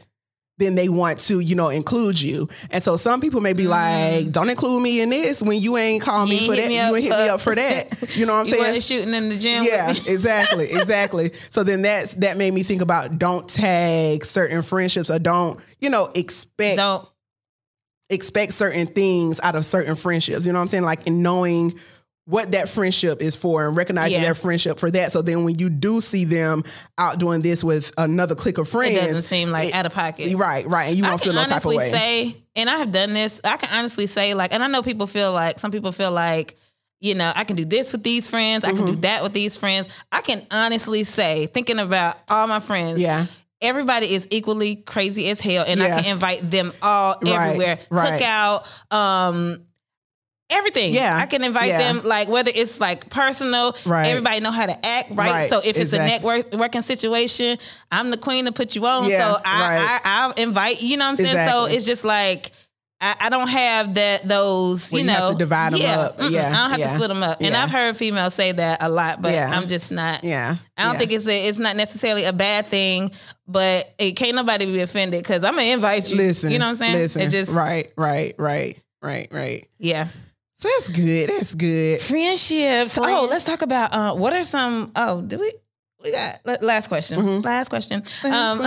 then 0.58 0.76
they 0.76 0.88
want 0.88 1.18
to, 1.18 1.40
you 1.40 1.54
know, 1.56 1.68
include 1.68 2.20
you. 2.20 2.48
And 2.70 2.82
so 2.82 2.96
some 2.96 3.20
people 3.20 3.40
may 3.40 3.54
be 3.54 3.66
like, 3.66 4.30
don't 4.30 4.48
include 4.48 4.82
me 4.82 5.00
in 5.00 5.10
this 5.10 5.42
when 5.42 5.58
you 5.58 5.76
ain't 5.76 6.02
call 6.02 6.26
me 6.26 6.38
Mm. 6.40 6.46
For 6.46 6.56
that. 6.56 6.68
me 6.68 6.76
you 6.76 6.94
ain't 6.96 7.04
hit 7.04 7.10
me 7.10 7.28
up 7.28 7.40
for 7.40 7.54
that. 7.56 8.16
You 8.16 8.24
know 8.26 8.34
what 8.34 8.40
I'm 8.40 8.46
You 8.54 8.64
saying? 8.64 8.80
shooting 8.82 9.14
in 9.14 9.28
the 9.30 9.36
gym. 9.36 9.64
yeah, 9.64 9.90
exactly, 10.08 10.66
exactly. 10.70 11.32
So 11.50 11.64
then 11.64 11.82
that's 11.82 12.14
that 12.14 12.36
made 12.36 12.54
me 12.54 12.62
think 12.62 12.82
about 12.82 13.18
don't 13.18 13.48
tag 13.48 14.24
certain 14.24 14.62
friendships 14.62 15.10
or 15.10 15.18
don't, 15.18 15.58
you 15.80 15.90
know, 15.90 16.10
expect 16.14 16.76
Don't. 16.76 17.04
expect 18.10 18.52
certain 18.52 18.86
things 18.86 19.40
out 19.42 19.56
of 19.56 19.64
certain 19.64 19.96
friendships. 19.96 20.46
You 20.46 20.52
know 20.52 20.58
what 20.58 20.62
I'm 20.64 20.68
saying? 20.68 20.84
Like 20.84 21.06
in 21.06 21.22
knowing 21.22 21.74
what 22.26 22.52
that 22.52 22.68
friendship 22.70 23.20
is 23.20 23.36
for 23.36 23.66
and 23.66 23.76
recognizing 23.76 24.14
Yeah. 24.14 24.22
their 24.24 24.34
friendship 24.34 24.78
for 24.78 24.90
that. 24.90 25.12
So 25.12 25.20
then 25.20 25.44
when 25.44 25.58
you 25.58 25.68
do 25.68 26.00
see 26.00 26.24
them 26.24 26.64
out 26.96 27.18
doing 27.18 27.42
this 27.42 27.62
with 27.62 27.92
another 27.98 28.34
clique 28.34 28.56
of 28.56 28.66
friends, 28.68 28.94
It 28.96 29.00
doesn't 29.00 29.22
seem 29.22 29.50
like 29.50 29.68
it- 29.68 29.74
out 29.74 29.84
of 29.84 29.92
pocket. 29.92 30.34
right, 30.34 30.66
right, 30.66 30.84
and 30.88 30.96
you 30.96 31.02
won't 31.02 31.22
feel 31.22 31.34
no 31.34 31.44
type 31.44 31.58
of 31.64 31.74
way. 31.74 31.90
say, 31.90 32.36
and 32.56 32.70
I 32.70 32.78
have 32.78 32.92
done 32.92 33.12
this. 33.12 33.40
I 33.44 33.58
can 33.58 33.68
honestly 33.72 34.06
say, 34.06 34.32
like, 34.32 34.54
and 34.54 34.62
I 34.64 34.68
know 34.68 34.82
people 34.82 35.06
feel 35.06 35.32
like 35.32 35.58
some 35.60 35.70
people 35.70 35.92
feel 35.92 36.12
like, 36.12 36.56
you 37.00 37.14
know, 37.14 37.30
I 37.36 37.44
can 37.44 37.56
do 37.56 37.66
this 37.66 37.92
with 37.92 38.02
these 38.02 38.26
friends. 38.26 38.64
I 38.64 38.68
Mm-hmm. 38.68 38.76
can 38.78 38.86
do 38.94 39.00
that 39.02 39.22
with 39.22 39.34
these 39.34 39.58
friends. 39.58 39.88
I 40.10 40.22
can 40.22 40.46
honestly 40.50 41.04
say, 41.04 41.44
thinking 41.46 41.78
about 41.78 42.16
all 42.30 42.46
my 42.46 42.60
friends, 42.60 43.00
yeah, 43.00 43.26
everybody 43.60 44.14
is 44.14 44.26
equally 44.30 44.76
crazy 44.76 45.28
as 45.28 45.40
hell, 45.40 45.64
and 45.68 45.78
Yeah. 45.78 45.96
I 45.98 46.00
can 46.00 46.10
invite 46.12 46.50
them 46.50 46.72
all 46.80 47.16
everywhere. 47.26 47.78
right. 47.90 48.22
Cookout, 48.22 48.94
um, 48.96 49.58
everything. 50.50 50.92
Yeah, 50.92 51.16
I 51.16 51.26
can 51.26 51.42
invite 51.44 51.68
yeah. 51.68 51.78
them 51.92 52.04
like 52.04 52.28
whether 52.28 52.50
it's 52.54 52.80
like 52.80 53.10
personal. 53.10 53.76
Right. 53.86 54.06
Everybody 54.08 54.40
know 54.40 54.50
how 54.50 54.66
to 54.66 54.86
act, 54.86 55.10
right? 55.10 55.30
Right, 55.30 55.50
So 55.50 55.58
if 55.58 55.76
it's 55.76 55.92
exactly. 55.92 55.98
a 55.98 56.08
network 56.38 56.52
working 56.54 56.82
situation, 56.82 57.58
I'm 57.90 58.10
the 58.10 58.16
queen 58.16 58.44
to 58.46 58.52
put 58.52 58.74
you 58.74 58.86
on. 58.86 59.08
Yeah, 59.08 59.34
so 59.34 59.40
I, 59.44 59.76
right. 59.76 59.88
I 59.88 60.00
I'll 60.04 60.32
invite. 60.32 60.82
You 60.82 60.96
know 60.96 61.04
what 61.06 61.10
I'm 61.20 61.24
saying? 61.26 61.48
So 61.48 61.66
it's 61.66 61.84
just 61.86 62.04
like. 62.04 62.50
I, 63.00 63.16
I 63.22 63.28
don't 63.28 63.48
have 63.48 63.94
that 63.96 64.26
those 64.26 64.90
Where 64.90 65.02
you 65.02 65.06
you 65.06 65.12
know 65.12 65.18
have 65.24 65.32
to 65.32 65.38
divide 65.38 65.74
'em 65.74 65.80
yeah, 65.80 65.98
up. 65.98 66.16
mm-mm, 66.16 66.30
Yeah, 66.30 66.46
I 66.48 66.52
don't 66.52 66.70
have 66.70 66.78
yeah, 66.78 66.86
to 66.88 66.94
split 66.94 67.08
them 67.08 67.22
up, 67.24 67.40
and 67.40 67.50
yeah. 67.50 67.62
I've 67.62 67.68
heard 67.70 67.96
females 67.96 68.32
say 68.34 68.52
that 68.52 68.82
a 68.82 68.88
lot, 68.88 69.20
but. 69.20 69.34
I'm 69.34 69.66
just 69.66 69.90
not. 69.92 70.22
yeah. 70.24 70.54
I 70.78 70.84
don't 70.84 70.96
think 70.96 71.12
it's 71.12 71.26
a, 71.26 71.48
it's 71.48 71.58
not 71.58 71.76
necessarily 71.76 72.24
a 72.24 72.32
bad 72.32 72.66
thing, 72.66 73.10
but 73.48 73.92
it 73.98 74.12
can't 74.12 74.36
nobody 74.36 74.64
be 74.66 74.80
offended 74.80 75.22
because 75.22 75.42
I'm 75.44 75.54
gonna 75.54 75.64
invite 75.64 76.08
you. 76.08 76.16
Listen, 76.16 76.52
you 76.52 76.58
know 76.58 76.66
what 76.66 76.70
I'm 76.70 76.76
saying? 76.76 76.94
Listen, 76.94 77.22
It 77.22 77.30
just 77.30 77.52
right, 77.52 77.92
right, 77.96 78.36
right, 78.38 78.80
right, 79.02 79.28
right. 79.32 79.68
yeah. 79.78 80.06
So 80.64 80.70
that's 80.78 80.98
good. 80.98 81.28
That's 81.28 81.54
good. 81.54 82.00
Friendships. 82.00 82.94
Friend- 82.94 83.10
Oh, 83.10 83.26
let's 83.28 83.44
talk 83.44 83.60
about 83.60 83.92
uh, 83.92 84.14
what 84.14 84.32
are 84.32 84.42
some. 84.42 84.92
Oh, 84.96 85.20
do 85.20 85.38
we? 85.38 85.52
We 86.02 86.10
got 86.10 86.40
last 86.62 86.88
question. 86.88 87.18
Mm-hmm. 87.18 87.40
Last 87.42 87.68
question. 87.68 88.02
Um, 88.24 88.60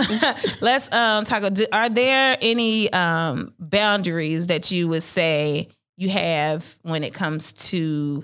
let's 0.60 0.92
um, 0.92 1.24
talk. 1.24 1.42
Are 1.72 1.88
there 1.88 2.36
any 2.40 2.92
um, 2.92 3.52
boundaries 3.58 4.46
that 4.46 4.70
you 4.70 4.86
would 4.86 5.02
say 5.02 5.66
you 5.96 6.08
have 6.10 6.76
when 6.82 7.02
it 7.02 7.14
comes 7.14 7.52
to 7.70 8.22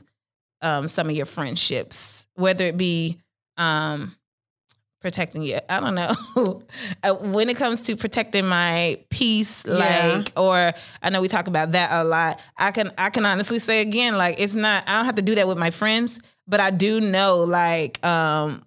um, 0.63 0.87
some 0.87 1.09
of 1.09 1.17
your 1.17 1.27
friendships, 1.27 2.29
whether 2.37 2.67
it 2.67 2.77
be 2.77 3.19
um, 3.57 4.15
protecting 5.05 5.43
you? 5.43 5.59
I 5.69 5.81
don't 5.81 5.95
know. 5.95 6.13
Uh, 7.05 7.15
when 7.15 7.49
it 7.51 7.57
comes 7.57 7.83
to 7.83 7.95
protecting 7.97 8.47
my 8.47 8.99
peace, 9.11 9.65
Yeah. 9.67 9.75
like, 10.17 10.33
or 10.37 10.73
I 11.03 11.11
know 11.11 11.21
we 11.21 11.29
talk 11.29 11.47
about 11.47 11.73
that 11.73 11.91
a 11.93 12.03
lot. 12.03 12.41
I 12.57 12.71
can 12.73 12.91
I 12.99 13.11
can 13.11 13.25
honestly 13.27 13.59
say 13.59 13.81
again, 13.83 14.17
like, 14.17 14.41
it's 14.41 14.55
not. 14.55 14.85
I 14.89 14.97
don't 14.97 15.05
have 15.05 15.15
to 15.17 15.23
do 15.23 15.35
that 15.37 15.47
with 15.47 15.59
my 15.59 15.71
friends, 15.71 16.19
but 16.49 16.61
I 16.61 16.71
do 16.71 17.01
know, 17.01 17.39
like, 17.41 18.05
um, 18.05 18.65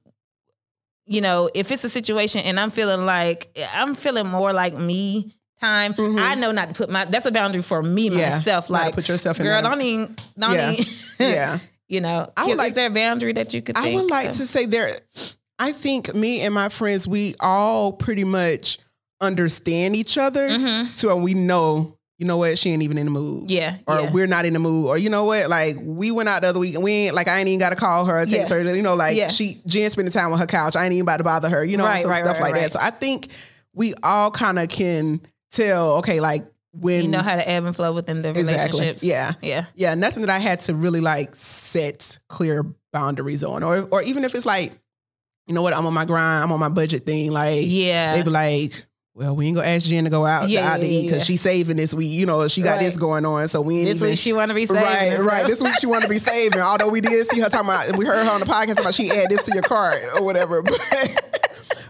you 1.05 1.21
know, 1.21 1.49
if 1.55 1.71
it's 1.71 1.83
a 1.83 1.89
situation 1.89 2.41
and 2.45 2.59
I'm 2.59 2.69
feeling 2.71 3.05
like 3.05 3.57
I'm 3.73 3.95
feeling 3.95 4.27
more 4.27 4.53
like 4.53 4.73
me 4.75 5.33
time, 5.59 5.95
I 5.97 6.35
know 6.35 6.51
not 6.51 6.67
to 6.69 6.73
put 6.75 6.89
my 6.89 7.05
that's 7.05 7.25
a 7.25 7.31
boundary 7.31 7.63
for 7.63 7.81
me 7.81 8.09
Mm-hmm. 8.09 8.19
Yeah, 8.19 8.29
myself. 8.31 8.69
Like 8.69 8.93
put 8.93 9.07
yourself 9.09 9.39
in 9.39 9.45
girl, 9.45 9.61
that- 9.61 9.69
don't 9.69 9.81
even 9.81 10.15
don't 10.37 10.53
Yeah, 10.53 10.73
yeah. 11.19 11.57
you 11.87 12.01
know. 12.01 12.27
I 12.37 12.43
would 12.43 12.51
is 12.51 12.57
like- 12.57 12.73
there 12.75 12.87
a 12.87 12.93
boundary 12.93 13.33
that 13.33 13.53
you 13.53 13.61
could 13.63 13.77
I 13.77 13.93
would 13.95 14.09
like 14.11 14.29
of? 14.29 14.35
to 14.35 14.45
say 14.45 14.65
there. 14.67 14.91
I 15.59 15.71
think 15.71 16.13
me 16.13 16.41
and 16.41 16.53
my 16.53 16.69
friends, 16.69 17.07
we 17.07 17.33
all 17.39 17.91
pretty 17.93 18.23
much 18.23 18.77
understand 19.21 19.95
each 19.95 20.17
other, 20.17 20.47
Mm-hmm. 20.49 20.91
so 20.93 21.15
we 21.17 21.33
know 21.33 21.93
you 22.19 22.25
know 22.25 22.37
what, 22.37 22.57
she 22.57 22.71
ain't 22.71 22.81
even 22.81 22.97
in 22.97 23.05
the 23.05 23.11
mood. 23.11 23.51
Yeah, 23.51 23.77
Or 23.87 23.99
yeah. 24.01 24.11
we're 24.11 24.25
not 24.25 24.43
in 24.45 24.53
the 24.53 24.59
mood. 24.59 24.87
Or 24.87 24.97
you 24.97 25.07
know 25.07 25.25
what, 25.25 25.49
like 25.49 25.75
we 25.79 26.09
went 26.09 26.27
out 26.27 26.41
the 26.41 26.47
other 26.47 26.57
week 26.57 26.73
and 26.73 26.83
we 26.83 26.91
ain't 26.91 27.13
like 27.15 27.27
I 27.27 27.37
ain't 27.37 27.47
even 27.47 27.59
got 27.59 27.69
to 27.69 27.75
call 27.75 28.05
her 28.05 28.17
or 28.19 28.25
text 28.25 28.49
Yeah. 28.49 28.57
her. 28.63 28.75
You 28.75 28.81
know, 28.81 28.95
like 28.95 29.15
Yeah. 29.15 29.27
she 29.27 29.57
Jen 29.67 29.87
spending 29.91 30.11
time 30.11 30.33
on 30.33 30.39
her 30.39 30.47
couch. 30.47 30.75
I 30.75 30.83
ain't 30.85 30.93
even 30.93 31.03
about 31.03 31.17
to 31.17 31.23
bother 31.23 31.47
her. 31.47 31.63
You 31.63 31.77
know, 31.77 31.85
Right, 31.85 32.01
some 32.01 32.09
right, 32.09 32.23
stuff 32.25 32.39
right, 32.39 32.53
like 32.53 32.59
that. 32.61 32.71
So 32.71 32.79
I 32.81 32.89
think 32.89 33.27
we 33.75 33.93
all 34.01 34.31
kind 34.31 34.57
of 34.57 34.67
can 34.67 35.21
tell. 35.51 35.97
Okay, 35.97 36.19
like 36.19 36.43
when 36.71 37.03
You 37.03 37.09
know 37.09 37.21
how 37.21 37.35
to 37.35 37.47
ebb 37.47 37.65
and 37.65 37.75
flow 37.75 37.93
within 37.93 38.23
the 38.23 38.29
exactly, 38.29 38.79
relationships. 38.79 39.03
yeah, 39.03 39.33
Yeah. 39.43 39.65
yeah. 39.75 39.93
Nothing 39.93 40.21
that 40.21 40.31
I 40.31 40.39
had 40.39 40.59
to 40.61 40.73
really 40.73 41.01
like 41.01 41.35
set 41.35 42.17
clear 42.29 42.65
boundaries 42.91 43.43
on, 43.43 43.61
or 43.61 43.87
or 43.91 44.01
even 44.01 44.23
if 44.23 44.33
it's 44.33 44.47
like, 44.47 44.71
you 45.47 45.53
know 45.53 45.61
what, 45.61 45.73
I'm 45.73 45.85
on 45.85 45.93
my 45.93 46.05
grind, 46.05 46.43
I'm 46.43 46.51
on 46.51 46.59
my 46.59 46.69
budget 46.69 47.05
thing. 47.05 47.31
Like, 47.31 47.61
Yeah. 47.63 48.13
they 48.15 48.21
be 48.21 48.29
like, 48.29 48.85
well, 49.13 49.35
we 49.35 49.47
ain't 49.47 49.55
gonna 49.55 49.67
ask 49.67 49.87
Jen 49.87 50.03
to 50.03 50.09
go 50.11 50.25
out, 50.27 50.47
Yeah, 50.47 50.77
to 50.77 50.85
eat 50.85 51.05
because 51.05 51.17
yeah. 51.19 51.23
she's 51.23 51.41
saving 51.41 51.75
this 51.77 51.93
week. 51.95 52.11
You 52.11 52.27
know, 52.27 52.47
she 52.47 52.61
got 52.61 52.79
this 52.79 52.95
going 52.97 53.25
on, 53.25 53.47
so 53.47 53.61
we 53.61 53.77
ain't 53.79 53.87
This 53.87 53.95
even. 53.97 54.09
week 54.09 54.19
she 54.19 54.31
want 54.33 54.49
to 54.49 54.55
be 54.55 54.67
saving. 54.67 54.83
Right, 54.83 55.17
right. 55.19 55.47
This 55.47 55.59
week 55.61 55.73
she 55.79 55.87
wanted 55.87 56.03
to 56.03 56.09
be 56.09 56.17
saving. 56.19 56.59
Although 56.61 56.89
we 56.89 57.01
did 57.01 57.27
see 57.29 57.41
her 57.41 57.49
talking 57.49 57.67
about, 57.67 57.97
we 57.97 58.05
heard 58.05 58.23
her 58.25 58.31
on 58.31 58.41
the 58.41 58.45
podcast 58.45 58.79
about 58.79 58.93
she 58.93 59.09
add 59.09 59.29
this 59.31 59.41
to 59.43 59.53
your 59.53 59.63
cart 59.63 59.95
or 60.15 60.23
whatever. 60.23 60.61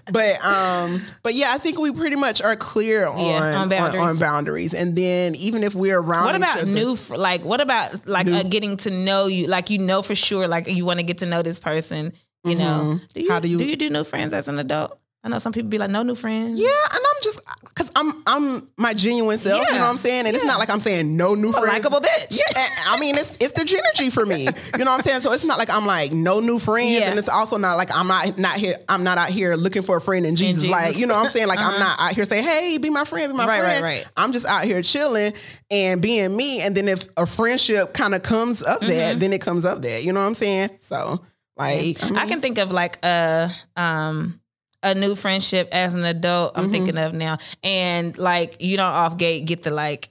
But, 0.10 0.40
but 0.40 0.46
um, 0.46 1.02
but 1.22 1.34
yeah, 1.34 1.48
I 1.52 1.58
think 1.58 1.78
we 1.78 1.92
pretty 1.92 2.16
much 2.16 2.42
are 2.42 2.56
clear 2.56 3.06
on 3.08 3.18
Yeah, 3.20 3.42
on 3.42 3.56
on, 3.64 3.70
boundaries. 3.70 4.02
on 4.02 4.18
boundaries. 4.18 4.74
And 4.74 4.96
then 4.96 5.36
even 5.36 5.64
if 5.64 5.76
we're 5.76 6.00
around, 6.00 6.26
What 6.28 6.36
about 6.38 6.60
other- 6.62 6.66
new? 6.72 6.98
Like, 7.10 7.44
what 7.44 7.60
about 7.60 8.08
like 8.08 8.28
uh, 8.28 8.44
getting 8.44 8.78
to 8.78 8.90
know 8.90 9.28
you? 9.28 9.48
Like, 9.48 9.70
you 9.70 9.80
know 9.80 10.02
for 10.02 10.16
sure, 10.16 10.48
like 10.48 10.68
you 10.70 10.86
want 10.86 11.00
to 11.00 11.04
get 11.06 11.18
to 11.18 11.26
know 11.26 11.42
this 11.42 11.60
person. 11.60 12.14
You 12.50 12.56
know, 12.56 13.00
do 13.14 13.20
you, 13.22 13.26
Mm-hmm. 13.28 13.34
How 13.34 13.40
do 13.40 13.48
you- 13.48 13.58
do 13.58 13.66
you 13.66 13.76
do 13.76 13.90
new 13.90 14.04
friends 14.04 14.34
as 14.34 14.48
an 14.48 14.60
adult? 14.60 14.98
I 15.24 15.30
know 15.30 15.40
some 15.40 15.52
people 15.52 15.68
be 15.70 15.78
like, 15.78 15.90
no 15.90 16.04
new 16.04 16.16
friends. 16.16 16.58
Yeah, 16.58 16.68
and 16.68 17.00
I'm 17.02 17.22
just 17.22 17.42
because 17.66 17.92
I'm 17.98 18.14
I'm 18.28 18.70
my 18.78 18.94
genuine 18.94 19.38
self. 19.38 19.68
You 19.68 19.74
know 19.74 19.82
what 19.82 19.90
I'm 19.90 19.98
saying? 19.98 20.26
And 20.26 20.34
it's 20.34 20.46
not 20.46 20.58
like 20.58 20.70
I'm 20.70 20.80
saying 20.80 21.18
no 21.18 21.34
new 21.34 21.50
A 21.50 21.54
friends. 21.54 21.84
likable 21.84 22.00
bitch. 22.00 22.38
Yeah, 22.40 22.64
I 22.88 23.00
mean 23.00 23.16
it's 23.18 23.36
it's 23.42 23.52
the 23.52 23.62
energy 23.84 24.10
for 24.10 24.26
me. 24.26 24.44
You 24.46 24.86
know 24.86 24.92
what 24.92 25.00
I'm 25.00 25.00
saying? 25.02 25.20
So 25.22 25.34
it's 25.34 25.44
not 25.44 25.58
like 25.58 25.70
I'm 25.70 25.86
like 25.86 26.14
no 26.14 26.40
new 26.40 26.60
friends, 26.60 26.92
Yeah. 27.02 27.10
and 27.10 27.20
it's 27.20 27.28
also 27.28 27.58
not 27.58 27.76
like 27.76 27.90
I'm 27.94 28.08
not 28.08 28.38
not 28.38 28.56
here. 28.58 28.78
I'm 28.88 29.04
not 29.04 29.18
out 29.18 29.30
here 29.30 29.56
looking 29.58 29.82
for 29.82 29.98
a 29.98 30.02
friend 30.02 30.26
in 30.26 30.38
Jesus. 30.38 30.64
Jesus. 30.64 30.70
Like 30.70 30.98
you 30.98 31.08
know 31.08 31.16
what 31.16 31.26
I'm 31.26 31.30
saying? 31.30 31.48
Like 31.48 31.60
I'm 31.60 31.78
not 31.80 32.00
out 32.00 32.14
here 32.14 32.24
saying, 32.24 32.46
hey, 32.46 32.78
be 32.78 32.90
my 32.92 33.04
friend, 33.04 33.30
be 33.34 33.36
my 33.38 33.48
Right, 33.48 33.60
right, 33.60 33.68
friend. 33.80 33.84
right. 33.84 34.06
I'm 34.16 34.32
just 34.32 34.46
out 34.46 34.64
here 34.64 34.82
chilling 34.82 35.34
and 35.70 36.02
being 36.02 36.34
me. 36.38 36.62
And 36.62 36.78
then 36.78 36.88
if 36.88 37.06
a 37.18 37.26
friendship 37.26 37.94
kind 37.94 38.16
of 38.16 38.22
comes 38.24 38.64
up 38.64 38.80
that, 38.82 39.20
then 39.20 39.34
it 39.34 39.42
comes 39.42 39.66
up 39.66 39.82
that. 39.82 40.06
You 40.06 40.14
know 40.14 40.22
what 40.22 40.28
I'm 40.28 40.36
saying? 40.36 40.70
So 40.80 41.22
like 41.58 42.04
I, 42.04 42.10
mean, 42.10 42.18
I 42.18 42.26
can 42.28 42.42
think 42.42 42.58
of 42.58 42.72
like 42.72 43.04
a 43.04 43.50
um 43.76 44.40
a 44.84 44.94
new 44.96 45.16
friendship 45.16 45.70
as 45.72 45.94
an 45.94 46.04
adult. 46.04 46.54
Mm-hmm. 46.54 46.66
I'm 46.66 46.72
thinking 46.72 46.98
of 46.98 47.14
now, 47.14 47.38
and 47.64 48.18
like 48.18 48.62
you 48.62 48.78
don't 48.78 48.86
off 48.86 49.18
gate 49.18 49.46
get 49.46 49.64
the 49.64 49.72
like 49.72 50.10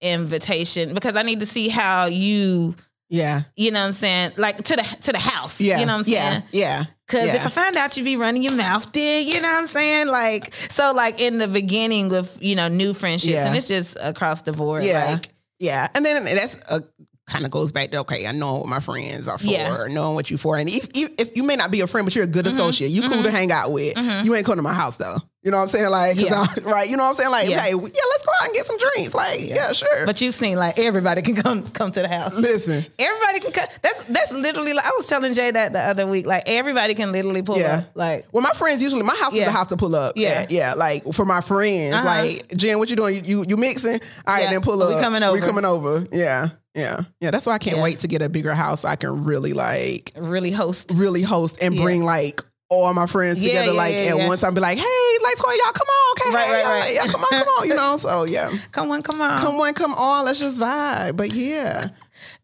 invitation 0.00 0.94
because 0.94 1.16
I 1.16 1.22
need 1.22 1.40
to 1.40 1.46
see 1.46 1.68
how 1.68 2.06
you. 2.06 2.74
yeah. 3.08 3.42
You 3.56 3.70
know 3.70 3.80
what 3.80 3.86
I'm 3.86 3.92
saying? 3.92 4.32
Like 4.36 4.56
to 4.58 4.76
the 4.76 4.96
to 5.02 5.12
the 5.12 5.18
house. 5.18 5.60
Yeah. 5.60 5.80
You 5.80 5.86
know 5.86 5.96
what 5.96 6.06
I'm 6.06 6.12
yeah, 6.12 6.30
saying? 6.30 6.42
Yeah. 6.52 6.84
Cause 7.08 7.26
yeah. 7.26 7.36
if 7.36 7.46
I 7.46 7.50
find 7.50 7.76
out 7.76 7.96
you 7.96 8.02
be 8.02 8.16
running 8.16 8.42
your 8.42 8.52
mouth, 8.54 8.90
then 8.92 9.24
you 9.26 9.34
know 9.34 9.48
what 9.48 9.58
I'm 9.58 9.66
saying. 9.68 10.08
Like 10.08 10.52
so, 10.52 10.92
like 10.92 11.20
in 11.20 11.38
the 11.38 11.46
beginning 11.48 12.08
with 12.08 12.36
you 12.42 12.56
know 12.56 12.68
new 12.68 12.92
friendships, 12.94 13.32
Yeah. 13.34 13.46
and 13.46 13.56
it's 13.56 13.68
just 13.68 13.96
across 14.02 14.42
the 14.42 14.52
board. 14.52 14.82
Yeah. 14.82 15.12
Like 15.12 15.28
Yeah, 15.58 15.86
and 15.94 16.04
then 16.04 16.24
that's 16.24 16.56
a 16.68 16.82
kind 17.26 17.44
of 17.44 17.50
goes 17.50 17.72
back 17.72 17.90
to 17.90 17.98
okay, 18.00 18.26
I 18.26 18.32
know 18.32 18.58
what 18.58 18.68
my 18.68 18.80
friends 18.80 19.28
are 19.28 19.38
for, 19.38 19.46
Yeah. 19.46 19.76
or 19.76 19.88
knowing 19.88 20.14
what 20.14 20.30
you 20.30 20.36
for, 20.36 20.56
and 20.56 20.68
if, 20.68 20.88
if 20.94 21.10
if 21.18 21.36
you 21.36 21.42
may 21.42 21.56
not 21.56 21.70
be 21.70 21.80
a 21.80 21.86
friend, 21.86 22.06
but 22.06 22.14
you're 22.14 22.24
a 22.24 22.28
good 22.28 22.44
mm-hmm. 22.44 22.54
associate, 22.54 22.90
you 22.90 23.02
cool 23.02 23.10
to 23.10 23.16
mm-hmm. 23.16 23.28
hang 23.28 23.52
out 23.52 23.72
with. 23.72 23.94
Mm-hmm. 23.94 24.24
You 24.24 24.34
ain't 24.34 24.46
come 24.46 24.56
to 24.56 24.62
my 24.62 24.74
house 24.74 24.96
though. 24.96 25.16
You 25.42 25.52
know 25.52 25.58
what 25.58 25.62
I'm 25.62 25.68
saying? 25.68 25.90
Like, 25.90 26.16
Yeah. 26.16 26.44
I- 26.44 26.60
right? 26.62 26.90
You 26.90 26.96
know 26.96 27.04
what 27.04 27.10
I'm 27.10 27.14
saying? 27.14 27.30
Like, 27.30 27.48
Yeah. 27.48 27.60
hey, 27.60 27.70
yeah, 27.70 27.78
let's 27.78 28.26
go 28.26 28.32
out 28.40 28.46
and 28.46 28.54
get 28.54 28.66
some 28.66 28.78
drinks. 28.78 29.14
Like, 29.14 29.38
yeah, 29.48 29.70
sure. 29.72 30.04
but 30.04 30.20
you've 30.20 30.34
seen 30.34 30.56
like 30.56 30.76
everybody 30.76 31.22
can 31.22 31.36
come 31.36 31.62
come 31.68 31.92
to 31.92 32.02
the 32.02 32.08
house. 32.08 32.36
listen, 32.36 32.84
Everybody 32.98 33.40
can 33.40 33.52
come. 33.52 33.68
That's 33.82 34.04
that's 34.04 34.32
literally. 34.32 34.72
Like, 34.72 34.84
I 34.86 34.90
was 34.96 35.06
telling 35.06 35.34
Jay 35.34 35.50
that 35.52 35.72
the 35.72 35.78
other 35.78 36.06
week. 36.06 36.26
Like 36.26 36.44
everybody 36.46 36.94
can 36.94 37.12
literally 37.12 37.42
pull 37.42 37.58
Yeah. 37.58 37.78
up. 37.78 37.90
Like 37.94 38.26
well, 38.32 38.42
my 38.42 38.50
friends 38.50 38.82
usually 38.82 39.02
my 39.02 39.14
house 39.14 39.32
is 39.32 39.38
Yeah. 39.38 39.44
the 39.46 39.52
house 39.52 39.68
to 39.68 39.76
pull 39.76 39.94
up. 39.94 40.14
Yeah. 40.16 40.40
Yeah, 40.40 40.46
yeah. 40.50 40.74
Like 40.74 41.04
for 41.12 41.24
my 41.24 41.40
friends, 41.40 41.94
Uh-huh. 41.94 42.04
like 42.04 42.48
Jen, 42.56 42.78
what 42.78 42.90
you 42.90 42.96
doing? 42.96 43.14
You 43.14 43.22
you, 43.24 43.44
you 43.48 43.56
mixing? 43.56 44.00
All 44.26 44.34
right, 44.34 44.42
Yeah. 44.44 44.50
then 44.50 44.62
pull 44.62 44.82
up. 44.82 44.94
We 44.94 45.00
coming 45.00 45.22
over. 45.22 45.32
We 45.34 45.40
coming 45.40 45.64
over. 45.64 46.06
Yeah, 46.12 46.48
yeah, 46.76 47.00
yeah. 47.20 47.30
That's 47.32 47.46
why 47.46 47.54
I 47.54 47.58
can't 47.58 47.78
Yeah. 47.78 47.82
wait 47.82 47.98
to 48.00 48.06
get 48.08 48.22
a 48.22 48.28
bigger 48.28 48.54
house. 48.54 48.82
So 48.82 48.88
I 48.88 48.96
can 48.96 49.24
really 49.24 49.52
like 49.52 50.12
really 50.16 50.52
host. 50.52 50.92
really 50.96 51.22
host 51.22 51.58
and 51.62 51.74
Yeah. 51.74 51.82
bring 51.82 52.04
like 52.04 52.40
all 52.68 52.92
my 52.94 53.06
friends 53.06 53.38
Yeah, 53.38 53.60
together 53.60 53.72
like 53.72 53.94
at 53.94 54.16
one 54.18 54.36
time 54.38 54.52
be 54.54 54.60
like 54.60 54.76
hey 54.76 55.18
like 55.22 55.36
toy 55.36 55.52
y'all 55.64 55.72
come 55.72 55.86
on 55.88 56.12
okay 56.12 56.34
Right, 56.34 56.46
hey, 56.46 56.52
right, 56.64 56.94
y'all, 56.94 57.04
right. 57.04 57.10
come 57.12 57.20
on 57.22 57.30
come 57.30 57.48
on 57.60 57.68
you 57.68 57.74
know 57.76 57.96
so 57.96 58.24
yeah 58.24 58.50
Come 58.72 58.90
on, 58.90 59.02
come 59.02 59.20
on. 59.20 59.38
come 59.38 59.60
on 59.60 59.72
come 59.74 59.94
on 59.94 60.24
let's 60.24 60.40
just 60.40 60.60
vibe 60.60 61.16
but 61.16 61.32
yeah 61.32 61.88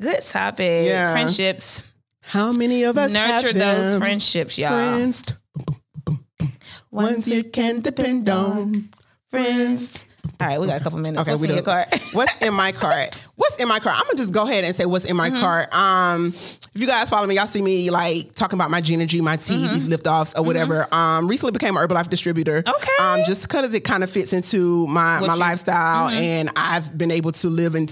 Good 0.01 0.23
topic. 0.25 0.87
Yeah. 0.87 1.13
Friendships. 1.13 1.83
how 2.21 2.53
many 2.53 2.85
of 2.85 2.97
us 2.97 3.13
Nurture 3.13 3.49
have 3.49 3.55
those 3.57 3.97
friendships, 3.99 4.57
y'all. 4.59 4.69
friends 4.71 5.25
ones 6.91 7.27
you 7.27 7.43
can 7.45 7.81
depend 7.81 8.29
on 8.29 8.91
friends 9.31 10.05
All 10.43 10.49
right, 10.49 10.61
we 10.61 10.67
got 10.67 10.81
a 10.81 10.85
couple 10.85 10.99
minutes. 10.99 11.21
Okay, 11.23 11.31
What's 11.31 11.41
we 11.43 11.49
in 11.49 11.55
your 11.55 11.61
do. 11.63 11.65
cart? 11.65 11.89
What's 12.13 12.37
in 12.39 12.53
my 12.55 12.73
cart? 12.73 13.27
What's 13.37 13.57
in 13.59 13.69
my 13.69 13.79
cart? 13.81 13.97
I'm 13.97 14.05
gonna 14.07 14.17
just 14.17 14.33
go 14.33 14.45
ahead 14.45 14.65
and 14.65 14.75
say 14.75 14.87
what's 14.87 15.05
in 15.05 15.17
Mm-hmm. 15.17 15.35
my 15.35 15.41
cart. 15.41 15.75
Um, 15.75 16.29
if 16.29 16.71
you 16.75 16.87
guys 16.87 17.11
follow 17.11 17.27
me, 17.27 17.35
y'all 17.37 17.47
see 17.47 17.63
me 17.63 17.91
like 17.91 18.35
talking 18.35 18.57
about 18.57 18.71
my 18.71 18.81
G, 18.81 18.97
my 19.21 19.37
tea, 19.37 19.67
these 19.69 19.89
lift 19.89 20.07
offs 20.07 20.35
or 20.37 20.45
whatever. 20.45 20.87
Um, 20.95 21.27
recently 21.29 21.53
became 21.53 21.77
an 21.77 21.87
Herbalife 21.87 22.09
distributor. 22.11 22.63
Mm-hmm. 22.63 22.77
Okay. 22.77 23.21
Um, 23.21 23.27
just 23.27 23.43
because 23.49 23.73
it 23.75 23.85
kind 23.85 24.03
of 24.05 24.11
fits 24.11 24.33
into 24.33 24.87
my 24.87 25.21
What 25.21 25.27
my 25.29 25.35
you- 25.35 25.41
lifestyle, 25.41 26.09
and 26.09 26.51
I've 26.57 26.97
been 26.97 27.11
able 27.11 27.33
to 27.33 27.49
live 27.49 27.75
in. 27.75 27.89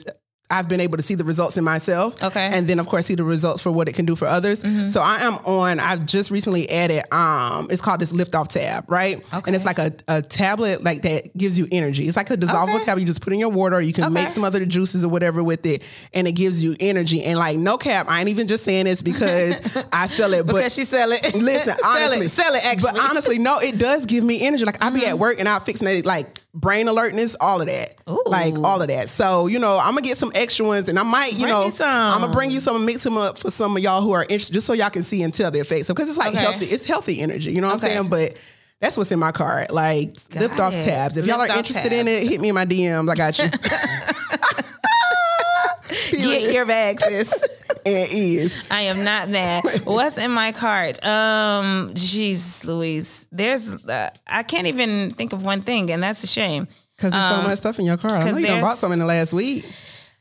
I've 0.50 0.68
been 0.68 0.80
able 0.80 0.96
to 0.96 1.02
see 1.02 1.14
the 1.14 1.24
results 1.24 1.56
in 1.56 1.64
myself. 1.64 2.22
Okay. 2.22 2.50
And 2.52 2.66
then 2.68 2.78
of 2.80 2.86
course 2.88 3.06
see 3.06 3.14
the 3.14 3.24
results 3.24 3.62
for 3.62 3.70
what 3.70 3.88
it 3.88 3.94
can 3.94 4.04
do 4.04 4.16
for 4.16 4.26
others. 4.26 4.60
So 4.92 5.00
I 5.00 5.16
am 5.20 5.34
on, 5.46 5.78
I've 5.80 6.04
just 6.06 6.30
recently 6.30 6.68
added 6.70 7.02
um 7.14 7.68
it's 7.70 7.80
called 7.82 8.00
this 8.00 8.12
lift 8.12 8.34
off 8.34 8.48
tab, 8.48 8.84
right? 8.90 9.18
Okay. 9.32 9.42
And 9.46 9.54
it's 9.56 9.64
like 9.64 9.78
a, 9.78 9.92
a 10.08 10.22
tablet 10.22 10.82
like 10.82 11.02
that 11.02 11.36
gives 11.36 11.58
you 11.58 11.66
energy. 11.70 12.06
It's 12.08 12.16
like 12.16 12.30
a 12.30 12.36
dissolvable 12.36 12.76
Okay. 12.76 12.84
tablet. 12.86 13.00
You 13.02 13.06
just 13.06 13.22
put 13.22 13.32
in 13.32 13.38
your 13.38 13.48
water 13.50 13.76
or 13.76 13.80
you 13.80 13.92
can 13.92 14.04
Okay. 14.04 14.14
make 14.14 14.28
some 14.28 14.44
other 14.44 14.64
juices 14.66 15.04
or 15.04 15.08
whatever 15.08 15.42
with 15.42 15.64
it 15.66 15.82
and 16.14 16.26
it 16.26 16.32
gives 16.32 16.62
you 16.62 16.76
energy. 16.80 17.22
And 17.22 17.38
like 17.38 17.56
no 17.56 17.78
cap, 17.78 18.06
I 18.08 18.20
ain't 18.20 18.28
even 18.28 18.48
just 18.48 18.64
saying 18.64 18.84
this 18.86 19.02
because 19.02 19.60
I 19.92 20.06
sell 20.06 20.32
it, 20.34 20.46
but 20.46 20.56
because 20.56 20.74
she 20.74 20.82
sell 20.82 21.12
it. 21.12 21.22
Listen, 21.34 21.74
sell 21.82 21.90
honestly, 21.96 22.26
it, 22.26 22.30
sell 22.30 22.54
it. 22.54 22.64
Actually, 22.64 22.92
But 22.92 23.10
honestly, 23.10 23.38
no, 23.38 23.58
it 23.60 23.78
does 23.78 24.06
give 24.06 24.24
me 24.24 24.40
energy. 24.46 24.64
Like 24.64 24.82
I 24.84 24.90
be 24.90 25.06
at 25.06 25.18
work 25.18 25.38
and 25.38 25.48
I'll 25.48 25.60
fix 25.60 25.80
it, 25.82 26.06
like 26.06 26.40
brain 26.54 26.88
alertness, 26.88 27.36
all 27.40 27.60
of 27.60 27.68
that, 27.68 27.94
Ooh. 28.08 28.22
like 28.26 28.58
all 28.58 28.82
of 28.82 28.88
that. 28.88 29.08
So 29.08 29.46
you 29.46 29.58
know, 29.58 29.78
I'm 29.78 29.92
gonna 29.94 30.02
get 30.02 30.18
some 30.18 30.32
extra 30.34 30.66
ones, 30.66 30.88
and 30.88 30.98
I 30.98 31.02
might, 31.02 31.32
you 31.32 31.40
Bring 31.40 31.50
know. 31.50 31.70
I'm 31.80 32.20
gonna 32.20 32.32
bring 32.32 32.50
you 32.50 32.60
some, 32.60 32.76
and 32.76 32.86
mix 32.86 33.02
them 33.02 33.16
up 33.16 33.38
for 33.38 33.50
some 33.50 33.76
of 33.76 33.82
y'all 33.82 34.02
who 34.02 34.12
are 34.12 34.22
interested, 34.22 34.54
just 34.54 34.66
so 34.66 34.72
y'all 34.72 34.90
can 34.90 35.02
see 35.02 35.22
and 35.22 35.32
tell 35.32 35.50
the 35.50 35.60
effects. 35.60 35.88
because 35.88 36.08
it's 36.08 36.18
like 36.18 36.30
Okay. 36.30 36.38
healthy, 36.40 36.66
it's 36.66 36.84
healthy 36.84 37.20
energy. 37.20 37.52
You 37.52 37.60
know 37.60 37.68
what 37.68 37.82
Okay. 37.82 37.96
I'm 37.98 38.08
saying? 38.08 38.10
But 38.10 38.36
that's 38.80 38.96
what's 38.96 39.12
in 39.12 39.18
my 39.18 39.32
cart, 39.32 39.70
like 39.70 40.14
Got 40.30 40.42
lift 40.42 40.60
off 40.60 40.72
tabs. 40.72 41.16
If 41.16 41.26
y'all 41.26 41.40
are 41.40 41.56
interested 41.56 41.92
in 41.92 42.08
it, 42.08 42.26
hit 42.26 42.40
me 42.40 42.48
in 42.48 42.54
my 42.54 42.64
DMs. 42.66 43.08
I 43.10 43.14
got 43.14 43.38
you. 43.38 43.48
get 46.10 46.52
your 46.52 46.66
bag, 46.66 47.00
sis. 47.00 47.42
And 47.86 48.08
is 48.10 48.66
I 48.70 48.82
am 48.82 49.04
not 49.04 49.28
mad. 49.28 49.64
What's 49.84 50.18
in 50.18 50.30
my 50.30 50.52
cart? 50.52 51.04
Um, 51.04 51.90
jeez, 51.94 52.64
Louise. 52.64 53.26
There's, 53.32 53.68
uh, 53.84 54.10
I 54.26 54.42
can't 54.42 54.66
even 54.66 55.10
think 55.12 55.32
of 55.32 55.44
one 55.44 55.62
thing, 55.62 55.90
and 55.90 56.02
that's 56.02 56.22
a 56.24 56.26
shame. 56.26 56.68
because 56.96 57.12
there's 57.12 57.34
so 57.36 57.42
much 57.42 57.58
stuff 57.58 57.78
in 57.78 57.84
your 57.86 57.96
cart. 57.96 58.24
I 58.24 58.30
know 58.30 58.38
you 58.38 58.46
done 58.46 58.60
bought 58.60 58.78
some 58.78 58.92
in 58.92 58.98
the 58.98 59.06
last 59.06 59.32
week. 59.32 59.64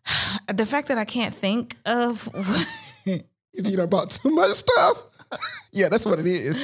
The 0.48 0.66
fact 0.66 0.88
that 0.88 0.98
I 0.98 1.06
can't 1.06 1.34
think 1.34 1.76
of. 1.86 2.28
You 3.52 3.76
done 3.76 3.90
bought 3.90 4.12
too 4.12 4.30
much 4.30 4.52
stuff. 4.52 5.04
yeah, 5.72 5.90
that's 5.90 6.06
what 6.06 6.20
it 6.20 6.26
is. 6.26 6.56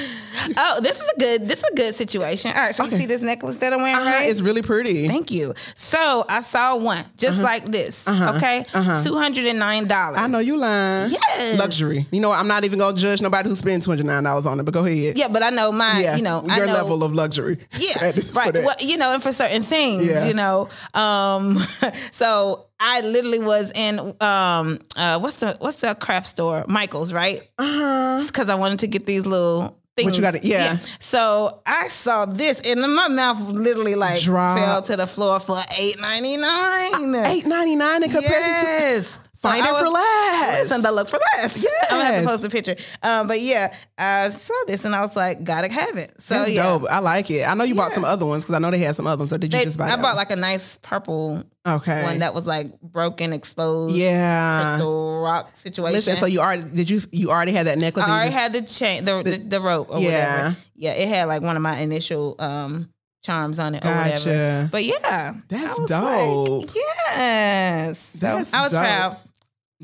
Oh, 0.58 0.80
this 0.82 1.00
is 1.00 1.12
a 1.16 1.20
good. 1.20 1.48
This 1.48 1.60
is 1.64 1.70
a 1.72 1.76
good 1.76 1.96
situation. 1.96 2.52
All 2.56 2.62
right, 2.62 2.74
so 2.76 2.86
you 2.86 2.91
see 2.91 3.06
this 3.06 3.22
necklace 3.22 3.58
that 3.58 3.74
I'm 3.74 3.82
wearing, 3.82 3.96
Uh-huh, 3.96 4.06
right? 4.10 4.30
It's 4.30 4.41
really 4.41 4.62
pretty. 4.62 5.08
Thank 5.08 5.32
you. 5.32 5.54
So 5.76 6.26
I 6.28 6.41
saw 6.41 6.78
one 6.78 7.04
just 7.18 7.41
like 7.43 7.66
this. 7.66 8.08
Okay, 8.08 8.64
two 9.04 9.16
hundred 9.16 9.46
and 9.46 9.60
nine 9.60 9.88
dollars. 9.88 10.18
Uh-huh. 10.18 10.26
I 10.26 10.28
know 10.28 10.39
you 10.39 10.58
lying. 10.58 11.12
Yes. 11.12 11.60
Luxury. 11.60 12.06
You 12.12 12.22
know? 12.22 12.32
I'm 12.32 12.48
not 12.48 12.64
even 12.66 12.80
gonna 12.80 12.98
judge 12.98 13.22
nobody 13.22 13.50
who 13.50 13.56
spends 13.56 13.86
two 13.86 13.91
hundred 13.91 14.06
nine 14.06 14.24
dollars 14.24 14.46
on 14.48 14.60
it, 14.60 14.64
but 14.64 14.74
go 14.74 14.86
ahead. 14.86 15.18
Yeah, 15.18 15.28
but 15.28 15.43
I 15.43 15.50
know 15.50 15.72
my. 15.72 16.00
Yeah. 16.00 16.16
You 16.16 16.22
know, 16.24 16.43
I 16.50 16.58
your 16.58 16.68
know, 16.68 16.74
level 16.74 17.04
of 17.04 17.14
luxury. 17.14 17.58
Yeah, 17.78 17.93
That 18.00 18.18
is 18.18 18.32
for 18.32 18.39
right. 18.39 18.54
Well, 18.54 18.76
you 18.80 18.98
know, 18.98 19.12
and 19.14 19.22
for 19.24 19.34
certain 19.34 19.64
things, 19.64 20.06
Yeah. 20.06 20.26
you 20.26 20.34
know. 20.34 20.70
Um, 20.93 21.58
so 22.12 22.66
I 22.80 23.02
literally 23.02 23.39
was 23.39 23.72
in 23.74 24.00
um, 24.22 24.80
uh, 24.98 25.20
what's 25.20 25.36
the 25.38 25.56
what's 25.60 25.82
the 25.82 25.96
craft 25.96 26.28
store? 26.28 26.66
Michael's, 26.68 27.14
right? 27.14 27.41
Uh-huh. 27.58 28.24
Because 28.28 28.50
I 28.50 28.56
wanted 28.56 28.80
to 28.80 28.88
get 28.88 29.06
these 29.06 29.26
little. 29.26 29.78
Things. 29.98 30.18
you 30.18 30.22
gotta- 30.22 30.46
yeah. 30.46 30.78
So 31.00 31.62
I 31.66 31.88
saw 31.88 32.26
this, 32.26 32.60
and 32.62 32.82
my 32.82 33.08
mouth 33.08 33.39
literally 33.39 33.96
like 33.96 34.22
Drop. 34.22 34.58
fell 34.58 34.82
to 34.82 34.98
the 34.98 35.08
floor 35.08 35.39
for 35.39 35.58
eight 35.78 36.00
ninety 36.00 36.36
nine. 36.36 37.16
Uh, 37.16 37.24
eight 37.28 37.46
ninety 37.48 37.76
nine 37.78 38.04
in 38.04 38.10
comparison 38.12 38.68
Yes. 38.68 39.20
Find 39.36 39.62
I 39.66 39.70
it 39.70 39.76
for 39.78 39.88
less. 39.90 40.64
Listen, 40.64 40.82
the 40.82 40.92
look 40.92 41.10
for 41.10 41.20
less. 41.36 41.62
Yeah. 41.62 41.70
I'm 41.92 42.00
gonna 42.00 42.14
have 42.14 42.24
to 42.24 42.30
post 42.30 42.46
a 42.46 42.50
picture. 42.50 42.76
Um, 43.04 43.28
but 43.28 43.42
yeah, 43.42 43.74
I 43.98 44.30
saw 44.30 44.54
this 44.68 44.86
and 44.86 44.96
I 44.96 45.02
was 45.02 45.16
like, 45.16 45.44
gotta 45.44 45.72
have 45.72 45.98
it. 45.98 46.14
So 46.22 46.36
That's 46.36 46.52
yeah, 46.52 46.64
dope. 46.64 46.86
I 46.90 47.00
like 47.00 47.30
it. 47.30 47.48
I 47.48 47.54
know 47.54 47.66
you 47.66 47.76
bought 47.76 47.92
some 47.92 48.06
other 48.06 48.26
ones 48.26 48.46
because 48.46 48.56
I 48.56 48.60
know 48.60 48.72
they 48.72 48.78
had 48.80 48.96
some 48.96 49.08
other 49.08 49.20
ones. 49.20 49.34
Or 49.34 49.38
did 49.38 49.52
you 49.54 49.60
They- 49.60 49.66
just 49.66 49.78
buy? 49.78 49.88
I 49.90 49.96
bought 49.98 50.04
one? 50.04 50.16
like 50.16 50.32
a 50.32 50.36
nice 50.38 50.78
purple 50.78 51.44
okay. 51.68 52.04
one 52.04 52.20
that 52.20 52.34
was 52.34 52.48
like 52.48 52.80
broken, 52.82 53.34
exposed, 53.34 53.96
yeah. 53.96 54.64
crystal 54.76 55.22
rock 55.22 55.56
situation. 55.58 55.94
Listen, 55.96 56.16
so 56.16 56.26
you 56.28 56.40
already 56.40 56.64
did 56.74 56.90
you 56.90 57.02
you 57.12 57.30
already 57.30 57.52
had 57.52 57.68
that 57.68 57.78
necklace? 57.78 58.06
I 58.08 58.12
already 58.12 58.32
just- 58.32 58.40
had 58.42 58.54
the 58.54 58.62
chain, 58.62 59.06
the 59.06 59.22
the, 59.22 59.38
the 59.38 59.60
rope, 59.62 59.90
or 59.90 60.00
Yeah. 60.00 60.08
whatever. 60.48 60.58
Yeah, 60.78 60.92
it 60.94 61.08
had 61.10 61.26
like 61.28 61.42
one 61.42 61.56
of 61.58 61.62
my 61.62 61.78
initial 61.80 62.36
um 62.40 62.90
charms 63.26 63.59
on 63.59 63.76
it, 63.76 63.84
or 63.84 63.89
whatever. 63.89 64.09
Gotcha. 64.13 64.69
But 64.71 64.84
yeah, 64.86 65.34
That's 65.47 65.86
dope. 65.86 66.61
Like, 66.61 66.76
yes, 66.76 67.99
so 67.99 68.38
That's 68.38 68.53
I 68.53 68.61
was 68.61 68.71
dope. 68.71 68.82
proud. 68.82 69.17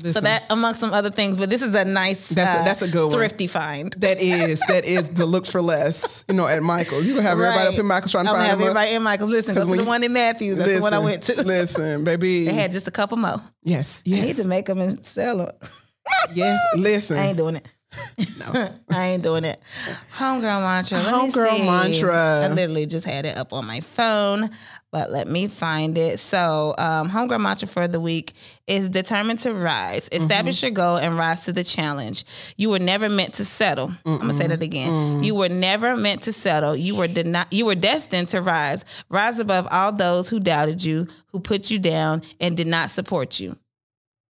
So 0.00 0.20
that 0.22 0.44
amongst 0.48 0.80
some 0.80 0.92
other 0.94 1.10
things, 1.10 1.36
but 1.36 1.50
this 1.50 1.60
is 1.60 1.74
a 1.74 1.84
nice, 1.84 2.28
That's 2.30 2.58
a- 2.58 2.62
uh, 2.62 2.64
that's 2.64 2.82
a 2.82 2.88
good 2.90 3.12
thrifty 3.12 3.46
find. 3.46 3.92
that 3.98 4.20
is 4.22 4.60
that 4.66 4.86
is 4.86 5.10
the 5.10 5.26
look 5.26 5.46
for 5.46 5.60
less. 5.60 6.24
You 6.28 6.34
know, 6.34 6.48
at 6.48 6.62
Michael's, 6.62 7.06
you 7.06 7.12
gonna 7.14 7.22
have 7.28 7.38
everybody 7.38 7.68
up 7.74 7.78
in 7.78 7.86
Michael's 7.86 8.10
trying 8.10 8.24
to 8.24 8.30
find. 8.30 8.42
I'm 8.42 8.48
have 8.48 8.58
them 8.58 8.68
up. 8.68 8.70
everybody 8.70 8.96
in 8.96 9.02
Michael's. 9.02 9.30
Listen, 9.30 9.54
go 9.54 9.64
to 9.66 9.70
the 9.70 9.76
you- 9.82 9.84
one 9.86 10.02
in 10.02 10.12
Matthews. 10.12 10.56
That's 10.56 10.72
the 10.76 10.80
one 10.80 10.94
I 10.94 10.98
went 10.98 11.22
to. 11.24 11.42
Listen, 11.44 12.04
baby. 12.04 12.46
They 12.46 12.54
had 12.54 12.72
just 12.72 12.88
a 12.88 12.90
couple 12.90 13.18
more. 13.18 13.36
yes, 13.62 14.02
I 14.06 14.10
need 14.12 14.36
to 14.36 14.48
make 14.48 14.64
them 14.66 14.78
and 14.80 15.04
sell 15.04 15.36
them. 15.38 15.50
yes. 16.32 16.58
Listen, 16.76 17.16
I 17.18 17.26
ain't 17.26 17.36
doing 17.36 17.56
it. 17.56 17.68
I 18.90 19.08
ain't 19.08 19.22
doing 19.22 19.44
it. 19.44 19.60
Homegirl 20.14 20.62
mantra. 20.62 20.98
Let 20.98 21.14
Homegirl 21.14 21.64
mantra. 21.66 22.40
I 22.44 22.48
literally 22.48 22.86
just 22.86 23.06
had 23.06 23.24
it 23.26 23.36
up 23.36 23.52
on 23.52 23.66
my 23.66 23.80
phone, 23.80 24.50
but 24.90 25.10
let 25.10 25.28
me 25.28 25.46
find 25.46 25.96
it. 25.98 26.18
So, 26.20 26.74
um, 26.78 27.10
homegirl 27.10 27.40
mantra 27.40 27.68
for 27.68 27.86
the 27.88 28.00
week 28.00 28.32
is 28.66 28.88
determined 28.88 29.38
to 29.40 29.54
rise. 29.54 30.08
Establish 30.12 30.56
Mm-hmm. 30.58 30.66
your 30.66 30.70
goal 30.74 30.96
and 30.96 31.16
rise 31.16 31.44
to 31.44 31.52
the 31.52 31.64
challenge. 31.64 32.24
You 32.56 32.70
were 32.70 32.78
never 32.78 33.08
meant 33.08 33.34
to 33.34 33.44
settle. 33.44 33.92
I'm 34.06 34.18
gonna 34.18 34.32
say 34.34 34.46
that 34.46 34.62
again. 34.62 34.90
Mm. 34.90 35.24
You 35.24 35.34
were 35.34 35.48
never 35.48 35.96
meant 35.96 36.22
to 36.22 36.32
settle. 36.32 36.74
You 36.76 36.96
were 36.96 37.08
deni- 37.08 37.46
You 37.50 37.66
were 37.66 37.74
destined 37.74 38.28
to 38.30 38.42
rise. 38.42 38.84
Rise 39.08 39.38
above 39.38 39.66
all 39.70 39.92
those 39.92 40.28
who 40.28 40.40
doubted 40.40 40.84
you, 40.84 41.06
who 41.32 41.40
put 41.40 41.70
you 41.70 41.78
down, 41.78 42.22
and 42.40 42.56
did 42.56 42.66
not 42.66 42.90
support 42.90 43.38
you 43.40 43.56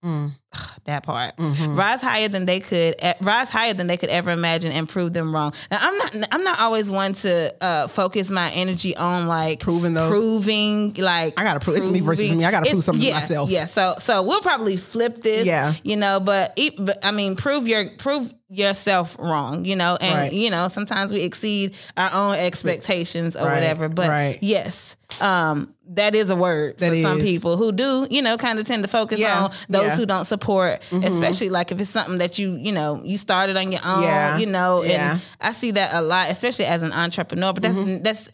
Mm. 0.05 0.33
that 0.85 1.05
part. 1.05 1.37
Mhm. 1.37 1.77
Rise 1.79 2.01
higher 2.03 2.29
than 2.29 2.45
they 2.45 2.59
could. 2.61 2.97
Rise 3.21 3.51
higher 3.51 3.73
than 3.73 3.87
they 3.87 3.97
could 3.97 4.09
ever 4.11 4.31
imagine, 4.33 4.73
and 4.73 4.89
prove 4.89 5.13
them 5.13 5.33
wrong. 5.35 5.55
Now, 5.71 5.79
I'm 5.81 5.97
not. 5.99 6.29
I'm 6.33 6.43
not 6.45 6.59
always 6.61 6.91
one 6.91 7.13
to 7.15 7.55
uh, 7.61 7.87
focus 7.89 8.31
my 8.31 8.51
energy 8.51 8.97
on 8.97 9.29
like 9.29 9.61
Proving 9.61 9.95
those. 9.95 10.11
proving 10.11 10.95
like 10.95 11.39
I 11.41 11.45
gotta 11.45 11.61
prove- 11.61 11.77
it's 11.77 11.89
me 11.89 12.01
versus 12.01 12.35
me. 12.35 12.45
I 12.45 12.51
gotta 12.51 12.69
prove 12.69 12.83
something 12.85 13.05
to 13.05 13.13
myself. 13.13 13.49
Yeah. 13.51 13.67
So 13.67 13.95
so 13.99 14.23
we'll 14.23 14.41
probably 14.41 14.77
flip 14.77 15.23
this. 15.23 15.47
Yeah. 15.47 15.73
You 15.85 15.97
know, 15.97 16.19
but, 16.21 16.53
it, 16.57 16.75
but 16.85 16.99
I 17.05 17.13
mean, 17.13 17.37
prove 17.37 17.69
your 17.69 17.89
prove 17.91 18.35
yourself 18.49 19.17
wrong. 19.21 19.65
You 19.65 19.77
know, 19.77 19.97
and 20.01 20.15
Right. 20.19 20.33
you 20.33 20.51
know 20.51 20.67
sometimes 20.69 21.13
we 21.13 21.21
exceed 21.23 21.77
our 21.97 22.13
own 22.13 22.35
expectations 22.35 23.37
or 23.37 23.45
Right, 23.47 23.55
whatever. 23.55 23.89
But 23.89 24.09
right. 24.09 24.39
yes. 24.43 24.97
Um, 25.21 25.75
that 25.95 26.15
is 26.15 26.31
a 26.31 26.37
word 26.37 26.79
That 26.79 26.91
for 26.91 26.97
some 26.97 27.21
people 27.21 27.57
who 27.57 27.73
do, 27.73 28.07
you 28.11 28.23
know, 28.23 28.37
kind 28.37 28.59
of 28.59 28.65
tend 28.67 28.83
to 28.85 28.89
focus 28.89 29.21
Yeah, 29.21 29.45
on 29.45 29.51
those 29.69 29.83
yeah. 29.83 29.89
Mm-hmm. 29.91 30.01
who 30.01 30.07
don't 30.07 30.25
support, 30.25 30.83
especially 30.93 31.51
like 31.51 31.73
if 31.73 31.81
it's 31.81 31.91
something 31.91 32.19
that 32.19 32.39
you, 32.39 32.57
you 32.57 32.73
know, 32.73 33.03
you 33.05 33.17
started 33.17 33.57
on 33.57 33.73
your 33.73 33.81
own, 33.85 34.03
Yeah, 34.03 34.39
you 34.39 34.47
know, 34.47 34.83
yeah. 34.83 34.91
Mm-hmm. 34.91 35.13
and 35.13 35.21
I 35.41 35.53
see 35.53 35.71
that 35.73 35.95
a 35.95 36.01
lot, 36.03 36.31
especially 36.31 36.67
as 36.67 36.83
an 36.83 36.93
entrepreneur. 36.93 37.53
But 37.53 37.63
that's 37.63 38.03
that's 38.03 38.31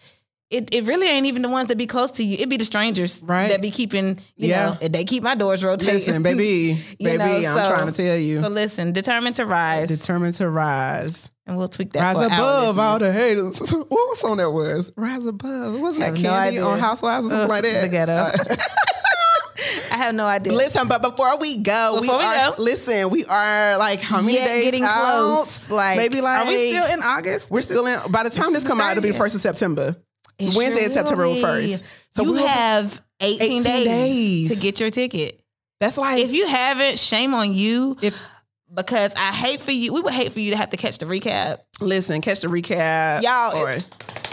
it, 0.51 0.69
it 0.75 0.85
really 0.85 1.07
ain't 1.09 1.27
even 1.27 1.43
the 1.43 1.49
ones 1.49 1.69
that 1.69 1.77
be 1.77 1.87
close 1.87 2.11
to 2.13 2.25
you. 2.25 2.37
It 2.41 2.49
be 2.49 2.57
the 2.57 2.65
strangers 2.65 3.21
Right. 3.23 3.49
that 3.51 3.61
be 3.61 3.71
keeping, 3.71 4.19
you 4.37 4.49
Yeah. 4.49 4.77
know, 4.81 4.89
they 4.89 5.05
keep 5.05 5.23
my 5.23 5.35
doors 5.35 5.63
rotating. 5.63 5.95
Listen, 5.95 6.23
baby, 6.23 6.83
baby, 7.01 7.19
know, 7.19 7.25
I'm 7.59 7.75
trying 7.75 7.93
to 7.93 8.03
tell 8.03 8.17
you, 8.17 8.41
So 8.43 8.49
listen, 8.49 8.93
determined 8.93 9.37
to 9.37 9.45
rise, 9.47 9.89
determined 9.89 10.35
to 10.37 10.49
rise, 10.49 11.29
and 11.47 11.57
we'll 11.59 11.69
tweak 11.69 11.93
that 11.93 12.01
rise 12.01 12.27
above 12.27 12.79
all 12.79 12.99
the 12.99 13.13
haters. 13.13 13.59
what 13.89 14.17
song 14.19 14.39
that 14.39 14.51
was? 14.51 14.91
Rise 14.97 15.27
above. 15.27 15.81
Wasn't 15.81 16.01
that 16.01 16.19
have 16.19 16.55
no 16.55 16.69
on 16.69 16.79
Housewives 16.79 17.27
or 17.27 17.31
something 17.31 17.45
Ugh, 17.45 17.49
like 17.51 17.63
that? 17.65 17.83
the 17.83 17.89
ghetto. 17.89 18.31
I 19.93 19.97
have 19.97 20.15
no 20.15 20.27
idea. 20.27 20.53
Listen, 20.53 20.87
but 20.87 21.03
before 21.03 21.37
we 21.39 21.59
go, 21.59 21.99
Before 22.01 22.19
we 22.19 22.25
are, 22.25 22.51
go. 22.57 22.63
listen, 22.63 23.11
we 23.11 23.25
are 23.25 23.77
like 23.77 24.01
how 24.01 24.21
many 24.21 24.37
Yeah, 24.37 24.47
days 24.47 24.65
getting 24.65 24.85
out? 24.85 24.91
close. 24.93 25.69
Like 25.71 25.97
maybe 25.97 26.21
like 26.21 26.47
are 26.47 26.49
we 26.49 26.71
still 26.71 26.93
in 26.93 27.03
August? 27.03 27.51
We're 27.51 27.63
still 27.63 27.87
in. 27.87 27.99
By 28.13 28.23
the 28.23 28.31
time 28.31 28.53
this 28.53 28.63
is 28.63 28.69
come 28.69 28.81
out, 28.81 28.93
it'll 28.93 29.03
be 29.03 29.11
the 29.11 29.19
first 29.19 29.35
of 29.35 29.41
September. 29.41 29.97
It 30.39 30.55
Wednesday 30.55 30.77
sure 30.83 30.87
is 30.89 30.93
September 30.95 31.27
will 31.27 31.35
be. 31.35 31.41
first. 31.41 31.85
So 32.15 32.23
you 32.25 32.35
have 32.35 33.01
18, 33.21 33.43
18 33.43 33.63
days, 33.63 33.85
days. 33.87 34.49
to 34.59 34.63
get 34.63 34.81
your 34.81 34.91
ticket. 34.91 35.41
That's 35.81 35.99
like 35.99 36.23
If 36.25 36.33
you 36.33 36.47
haven't, 36.47 36.99
shame 36.99 37.35
on 37.35 37.53
you. 37.53 37.97
if 38.03 38.21
because 38.75 39.15
I 39.17 39.33
hate 39.33 39.61
for 39.61 39.71
you. 39.73 39.95
We 39.95 40.01
would 40.03 40.13
hate 40.13 40.33
for 40.33 40.41
you 40.41 40.51
to 40.51 40.57
have 40.57 40.71
to 40.71 40.77
catch 40.77 40.99
the 40.99 41.07
recap. 41.07 41.59
listen, 41.81 42.21
catch 42.21 42.41
the 42.43 42.49
recap, 42.49 43.23
Y'all, 43.23 43.57
Or 43.57 43.77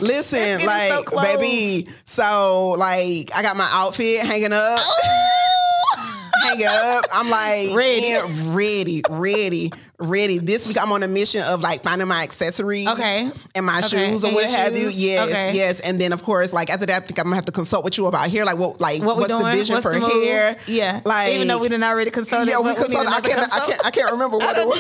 listen, 0.01 0.65
like 0.67 1.09
so 1.09 1.21
baby. 1.21 1.87
So 2.05 2.75
like, 2.77 3.29
I 3.35 3.41
got 3.41 3.55
my 3.57 3.67
outfit 3.71 4.19
hanging 4.21 4.51
up. 4.53 4.79
Oh. 4.81 6.31
hang 6.43 6.63
up. 6.65 7.05
I'm 7.13 7.29
like 7.29 7.69
Ready. 7.75 8.13
ready, 8.49 9.01
ready, 9.09 9.71
ready. 9.99 10.37
This 10.39 10.67
week 10.67 10.77
I'm 10.81 10.91
on 10.91 11.03
a 11.03 11.07
mission 11.07 11.41
of 11.43 11.61
like 11.61 11.83
finding 11.83 12.07
my 12.07 12.23
accessories, 12.23 12.87
Okay. 12.87 13.29
and 13.55 13.65
my 13.65 13.79
Okay. 13.79 14.09
shoes 14.09 14.23
or 14.23 14.27
And 14.27 14.35
what 14.35 14.49
have 14.49 14.75
you. 14.77 14.89
Yes, 14.89 15.29
Okay. 15.29 15.53
yes. 15.55 15.79
And 15.81 15.99
then 15.99 16.13
of 16.13 16.23
course, 16.23 16.51
like 16.53 16.69
after 16.69 16.85
that, 16.87 17.03
I 17.03 17.05
think 17.05 17.17
I'm 17.19 17.25
gonna 17.25 17.35
have 17.35 17.45
to 17.45 17.51
consult 17.51 17.83
with 17.85 17.97
you 17.97 18.05
about 18.07 18.29
hair. 18.29 18.45
Like 18.45 18.57
what, 18.57 18.79
like 18.81 19.01
What 19.03 19.17
what's 19.17 19.29
doing? 19.29 19.43
the 19.43 19.51
vision 19.51 19.75
What's 19.75 19.83
for 19.83 19.97
the 19.99 20.05
hair? 20.07 20.57
Yeah. 20.67 21.01
like 21.05 21.33
even 21.33 21.47
though 21.47 21.59
we 21.59 21.69
didn't 21.69 21.83
already 21.83 22.11
consult. 22.11 22.47
yeah, 22.47 22.59
we 22.59 22.69
need 22.69 22.77
consulted. 22.77 23.09
I 23.11 23.21
can't, 23.21 23.39
I 23.53 23.59
can't, 23.65 23.85
I 23.85 23.91
can't 23.91 24.11
remember 24.11 24.37
what 24.39 24.57
it 24.57 24.61
don't 24.61 24.75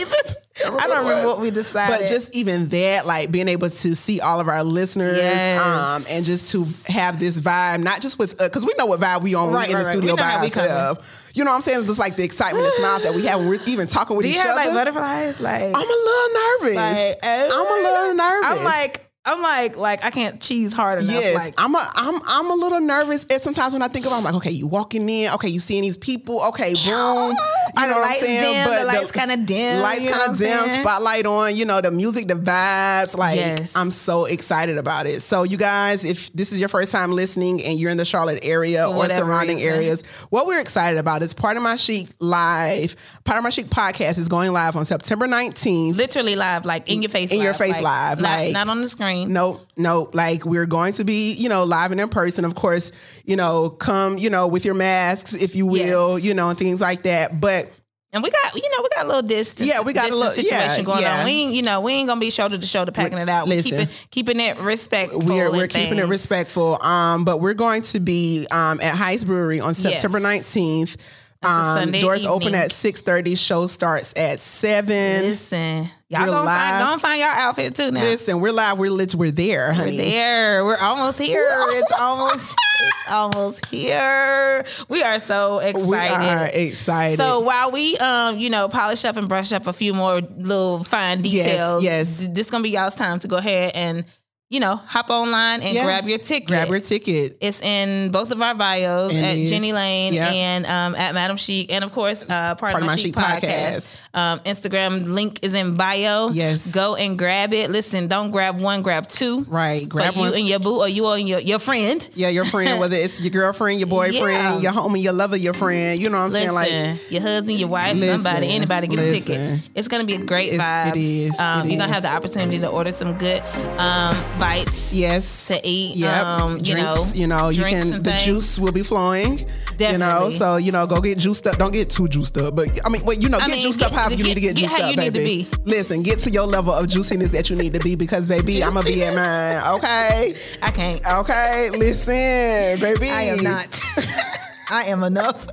I 0.65 0.87
don't 0.87 1.03
remember 1.05 1.27
what 1.27 1.39
we 1.41 1.51
decided. 1.51 1.99
But 1.99 2.07
just 2.07 2.33
even 2.33 2.67
that, 2.69 3.05
like 3.05 3.29
being 3.31 3.49
able 3.49 3.69
to 3.69 3.95
see 3.95 4.21
all 4.21 4.39
of 4.39 4.47
our 4.47 4.63
listeners, 4.63 5.17
Yes. 5.17 5.59
um, 5.59 6.03
and 6.15 6.25
just 6.25 6.51
to 6.53 6.65
have 6.91 7.19
this 7.19 7.39
vibe, 7.41 7.83
not 7.83 8.01
just 8.01 8.17
with, 8.17 8.37
because 8.37 8.65
we 8.65 8.73
know 8.77 8.85
what 8.85 8.99
vibe 9.01 9.21
we 9.21 9.35
on 9.35 9.51
Right, 9.51 9.67
we 9.67 9.73
in 9.73 9.75
right, 9.75 9.81
the 9.81 9.85
right. 9.87 9.91
studio 9.93 10.11
know 10.11 10.15
by 10.15 10.23
how 10.23 10.41
we 10.41 10.49
coming. 10.49 10.71
ourselves. 10.71 11.21
You 11.33 11.43
know 11.43 11.51
what 11.51 11.55
I'm 11.57 11.61
saying? 11.61 11.79
It's 11.79 11.87
just 11.87 11.99
like 11.99 12.15
the 12.15 12.23
excitement 12.23 12.63
and 12.65 12.73
smiles 12.75 13.03
that 13.03 13.13
we 13.13 13.25
have 13.25 13.39
when 13.41 13.49
we're 13.49 13.59
even 13.67 13.87
talking 13.87 14.15
with 14.15 14.23
do 14.25 14.29
you 14.29 14.35
each 14.35 14.41
have 14.41 14.51
other. 14.57 14.69
like 14.69 14.73
butterflies? 14.73 15.41
Like 15.41 15.63
I'm 15.63 15.75
a 15.75 15.79
little 15.79 16.29
nervous. 16.61 16.75
Like, 16.77 17.15
I'm 17.23 17.51
a 17.51 17.83
little 17.83 18.15
nervous. 18.15 18.49
I'm 18.51 18.63
like, 18.63 19.04
I'm 19.27 19.41
like, 19.41 19.75
like 19.77 20.05
I 20.05 20.11
can't 20.11 20.39
cheese 20.39 20.71
hard 20.71 21.01
enough. 21.01 21.11
Yes, 21.13 21.35
Like, 21.35 21.53
I'm 21.57 21.73
a, 21.73 21.89
I'm 21.95 22.21
I'm 22.27 22.51
a 22.51 22.53
little 22.55 22.79
nervous. 22.79 23.25
And 23.29 23.41
sometimes 23.41 23.73
when 23.73 23.81
I 23.81 23.87
think 23.87 24.05
about, 24.05 24.15
it, 24.15 24.19
I'm 24.19 24.23
like, 24.25 24.33
okay, 24.35 24.51
you 24.51 24.67
walking 24.67 25.09
in, 25.09 25.31
okay, 25.33 25.47
you 25.49 25.59
seeing 25.59 25.81
these 25.81 25.97
people, 25.97 26.43
okay, 26.49 26.73
boom, 26.73 26.75
you 26.85 26.91
know 26.91 27.33
the 27.33 27.87
what 27.87 27.89
I'm 27.95 28.01
lights 28.01 28.19
saying? 28.21 28.41
dim? 28.67 28.79
The 28.79 28.85
lights 28.85 29.11
kinda 29.11 29.37
dim, 29.37 29.81
lights 29.81 30.11
kind 30.11 30.31
of 30.31 30.37
dim, 30.37 30.59
saying? 30.65 30.81
spotlight 30.81 31.25
on, 31.25 31.55
you 31.55 31.65
know, 31.65 31.81
the 31.81 31.89
music, 31.89 32.27
the 32.27 32.35
vibes. 32.35 33.17
Like, 33.17 33.37
Yes. 33.37 33.75
I'm 33.75 33.89
so 33.89 34.25
excited 34.25 34.77
about 34.77 35.07
it. 35.07 35.21
So, 35.21 35.41
you 35.43 35.57
guys, 35.57 36.05
if 36.05 36.31
this 36.33 36.51
is 36.53 36.59
your 36.59 36.69
first 36.69 36.91
time 36.91 37.11
listening 37.11 37.63
and 37.63 37.79
you're 37.79 37.89
in 37.91 37.97
the 37.97 38.05
Charlotte 38.05 38.39
area 38.45 38.87
or 38.87 39.09
surrounding 39.09 39.57
reason. 39.57 39.71
areas, 39.73 40.03
what 40.29 40.45
we're 40.45 40.61
excited 40.61 40.99
about 40.99 41.23
is 41.23 41.33
Part 41.33 41.57
of 41.57 41.63
My 41.63 41.77
Chic 41.77 42.09
live. 42.19 42.95
Part 43.23 43.39
of 43.39 43.43
My 43.43 43.49
Chic 43.49 43.65
podcast 43.67 44.19
is 44.19 44.27
going 44.29 44.51
live 44.53 44.75
on 44.75 44.85
September 44.85 45.25
19th. 45.27 45.95
literally 45.95 46.35
live, 46.35 46.63
like 46.65 46.87
in 46.89 47.01
your 47.01 47.09
face, 47.09 47.31
In 47.31 47.39
your 47.39 47.47
live, 47.53 47.57
face 47.57 47.81
live, 47.81 48.21
not, 48.21 48.29
like- 48.29 48.53
not 48.53 48.69
on 48.69 48.81
the 48.81 48.87
screen. 48.89 49.14
No, 49.23 49.61
no, 49.77 50.09
like 50.13 50.45
we're 50.45 50.65
going 50.65 50.93
to 50.93 51.03
be, 51.05 51.33
you 51.33 51.47
know, 51.49 51.63
live 51.63 51.91
and 51.91 52.01
in 52.01 52.09
person. 52.09 52.43
Of 52.45 52.55
course, 52.55 52.91
you 53.23 53.35
know, 53.35 53.69
come, 53.69 54.17
you 54.17 54.29
know, 54.29 54.47
with 54.47 54.65
your 54.65 54.75
masks, 54.75 55.33
if 55.33 55.55
you 55.55 55.65
will, 55.65 56.17
Yes. 56.19 56.25
you 56.27 56.33
know, 56.33 56.49
and 56.49 56.57
things 56.59 56.81
like 56.81 57.03
that. 57.03 57.39
But 57.39 57.71
And 58.13 58.21
we 58.23 58.29
got, 58.31 58.55
you 58.55 58.61
know, 58.69 58.81
we 58.83 58.89
got 58.95 59.05
a 59.05 59.07
little 59.07 59.21
distance. 59.27 59.67
Yeah, 59.67 59.81
we 59.81 59.91
got 59.93 60.09
a 60.09 60.15
little- 60.15 60.33
yeah, 60.35 60.67
situation 60.67 60.85
going 60.85 61.01
yeah. 61.01 61.19
on. 61.19 61.25
We, 61.25 61.31
ain't, 61.31 61.53
you 61.53 61.61
know, 61.63 61.81
we 61.81 61.93
ain't 61.93 62.07
gonna 62.07 62.19
be 62.21 62.29
shoulder 62.29 62.57
to 62.57 62.65
shoulder 62.65 62.91
packing 62.91 63.17
it 63.17 63.27
out. 63.29 63.47
We 63.47 63.55
Listen. 63.57 63.87
keeping 64.11 64.35
keeping 64.35 64.39
it 64.39 64.57
respectful. 64.59 65.19
we're 65.21 65.51
we're 65.51 65.67
keeping 65.67 65.97
it 65.99 66.07
respectful. 66.07 66.81
Um, 66.81 67.25
but 67.25 67.39
we're 67.41 67.53
going 67.55 67.81
to 67.83 67.99
be 67.99 68.47
um 68.51 68.79
at 68.81 68.95
Heist 68.95 69.25
Brewery 69.25 69.59
on 69.59 69.73
September 69.73 70.19
nineteenth. 70.19 70.95
a 71.43 71.47
Um, 71.47 71.91
doors 71.91 72.25
open 72.25 72.47
evening. 72.47 72.61
at 72.61 72.71
six 72.71 73.01
thirty. 73.01 73.35
Show 73.35 73.67
starts 73.67 74.13
at 74.17 74.39
seven. 74.39 75.21
Listen, 75.23 75.89
y'all 76.19 76.25
gonna 76.25 76.49
find, 76.49 76.79
gonna 76.85 76.99
find 76.99 77.19
your 77.19 77.29
outfit 77.29 77.75
too 77.75 77.91
now. 77.91 78.01
Listen, 78.01 78.39
we're 78.39 78.51
live. 78.51 78.77
We're 78.77 78.89
lit. 78.91 79.15
We're 79.15 79.31
there, 79.31 79.73
honey. 79.73 79.91
We're 79.91 79.97
there. 80.05 80.65
We're 80.65 80.79
almost 80.79 81.19
here. 81.19 81.45
We're 81.47 81.77
It's 81.79 81.93
almost 81.99 82.55
it's 82.79 82.95
almost 83.11 83.65
here. 83.67 84.65
We 84.89 85.03
are 85.03 85.19
so 85.19 85.59
excited. 85.59 85.87
We 85.89 85.97
are 86.27 86.49
excited. 86.53 87.17
So 87.17 87.41
while 87.41 87.71
we, 87.71 87.97
um, 87.97 88.37
you 88.37 88.49
know, 88.49 88.67
polish 88.67 89.05
up 89.05 89.17
and 89.17 89.29
brush 89.29 89.51
up 89.53 89.67
a 89.67 89.73
few 89.73 89.93
more 89.93 90.21
little 90.21 90.83
fine 90.83 91.21
details, 91.21 91.83
yes. 91.83 92.19
th- 92.19 92.31
this 92.31 92.49
gonna 92.49 92.63
be 92.63 92.69
y'all's 92.71 92.95
time 92.95 93.19
to 93.19 93.27
go 93.27 93.37
ahead 93.37 93.71
and, 93.75 94.05
you 94.49 94.59
know, 94.59 94.75
hop 94.75 95.09
online 95.09 95.61
and 95.63 95.73
Yeah. 95.73 95.85
grab 95.85 96.07
your 96.07 96.17
ticket. 96.19 96.47
grab 96.47 96.67
your 96.69 96.79
ticket. 96.79 97.37
It's 97.41 97.61
in 97.61 98.11
both 98.11 98.31
of 98.31 98.41
our 98.41 98.53
bios 98.53 99.13
It 99.13 99.17
at. 99.43 99.47
Jenny 99.47 99.73
Lane 99.73 100.13
Yeah. 100.13 100.29
and 100.31 100.65
um, 100.65 100.95
at 100.95 101.13
Madam 101.13 101.37
Chic, 101.37 101.71
and 101.71 101.83
of 101.83 101.91
course, 101.93 102.29
uh, 102.29 102.55
part, 102.55 102.75
of 102.75 102.83
my, 102.83 102.95
Chic, 102.95 103.15
podcast. 103.15 103.97
Um, 104.15 104.39
Instagram 104.39 105.07
link 105.07 105.39
is 105.43 105.53
in 105.53 105.75
bio. 105.75 106.29
Yes. 106.29 106.73
Go 106.73 106.95
and 106.95 107.17
grab 107.17 107.53
it. 107.53 107.69
Listen, 107.69 108.07
don't 108.07 108.31
grab 108.31 108.59
one, 108.59 108.81
grab 108.81 109.07
two. 109.09 109.43
Right. 109.43 109.87
Grab 109.87 110.13
for 110.13 110.21
one. 110.21 110.29
you 110.31 110.35
and 110.39 110.47
your 110.47 110.59
boo 110.59 110.79
or 110.79 110.87
you 110.87 111.05
and 111.09 111.27
your, 111.27 111.39
your 111.39 111.59
friend. 111.59 112.07
Yeah, 112.15 112.29
your 112.29 112.45
friend, 112.45 112.79
whether 112.79 112.95
it's 112.95 113.19
your 113.21 113.29
girlfriend, 113.31 113.79
your 113.79 113.89
boyfriend, 113.89 114.15
Yeah. 114.23 114.59
your 114.59 114.71
homie, 114.71 115.03
your 115.03 115.11
lover, 115.13 115.35
your 115.35 115.53
friend. 115.53 115.99
You 115.99 116.09
know 116.09 116.17
what 116.17 116.23
I'm 116.27 116.29
Listen, 116.31 116.55
saying? 116.55 116.93
Like, 116.97 117.11
your 117.11 117.21
husband, 117.21 117.59
your 117.59 117.67
wife, 117.69 117.95
Listen, 117.95 118.21
somebody, 118.23 118.47
anybody 118.55 118.87
get 118.87 118.99
a 118.99 119.11
ticket. 119.11 119.61
It's 119.75 119.87
gonna 119.89 120.05
be 120.05 120.13
a 120.15 120.19
great 120.19 120.53
It's- 120.53 120.61
vibe. 120.61 120.95
it 120.95 121.01
is, 121.01 121.39
Um, 121.39 121.67
it 121.67 121.71
you're 121.71 121.79
gonna 121.79 121.91
have 121.93 122.03
the 122.03 122.11
opportunity 122.13 122.59
to 122.59 122.67
order 122.69 122.93
some 122.93 123.17
good 123.17 123.43
um, 123.77 124.15
bites. 124.39 124.93
yes. 124.93 125.47
To 125.49 125.59
eat, 125.67 125.97
Yep. 125.97 126.25
um, 126.25 126.57
you 126.57 126.63
Drinks, 126.73 126.81
know, 126.83 127.05
you 127.13 127.27
know, 127.27 127.49
you 127.49 127.63
can. 127.65 128.01
The 128.01 128.11
things. 128.11 128.23
juice 128.23 128.59
will 128.59 128.71
be 128.71 128.83
flowing. 128.83 129.45
Definitely. 129.77 129.91
You 129.91 129.97
know, 129.97 130.29
so 130.29 130.55
you 130.55 130.71
know, 130.71 130.87
go 130.87 131.01
get 131.01 131.17
juiced 131.17 131.45
up. 131.47 131.57
Don't 131.57 131.73
get 131.73 131.89
too 131.89 132.07
juiced 132.07 132.37
up, 132.37 132.55
but 132.55 132.79
I 132.85 132.89
mean, 132.89 133.03
wait, 133.03 133.21
you 133.21 133.27
know, 133.27 133.37
I 133.39 133.47
get 133.47 133.55
mean, 133.55 133.61
juiced 133.63 133.79
get- 133.79 133.91
up 133.91 134.04
you 134.11 134.23
need 134.23 134.35
to 134.35 134.41
get 134.41 134.55
get 134.55 134.55
juiced 134.57 134.75
how 134.75 134.83
up, 134.83 134.91
you 134.91 134.97
need 134.97 135.13
to 135.13 135.19
baby. 135.19 135.43
be. 135.43 135.57
Listen, 135.65 136.03
get 136.03 136.19
to 136.19 136.29
your 136.29 136.45
level 136.47 136.73
of 136.73 136.87
juiciness 136.87 137.31
that 137.31 137.49
you 137.49 137.55
need 137.55 137.73
to 137.73 137.79
be 137.79 137.95
because, 137.95 138.27
baby, 138.27 138.63
I'm 138.63 138.73
gonna 138.73 138.85
be 138.85 139.03
at 139.03 139.13
mine. 139.15 139.75
Okay, 139.77 140.35
I 140.61 140.71
can't. 140.71 141.01
okay. 141.19 141.69
Listen, 141.71 142.79
baby, 142.79 143.09
I 143.09 143.21
am 143.23 143.43
not. 143.43 143.81
I 144.71 144.85
am 144.85 145.03
enough 145.03 145.47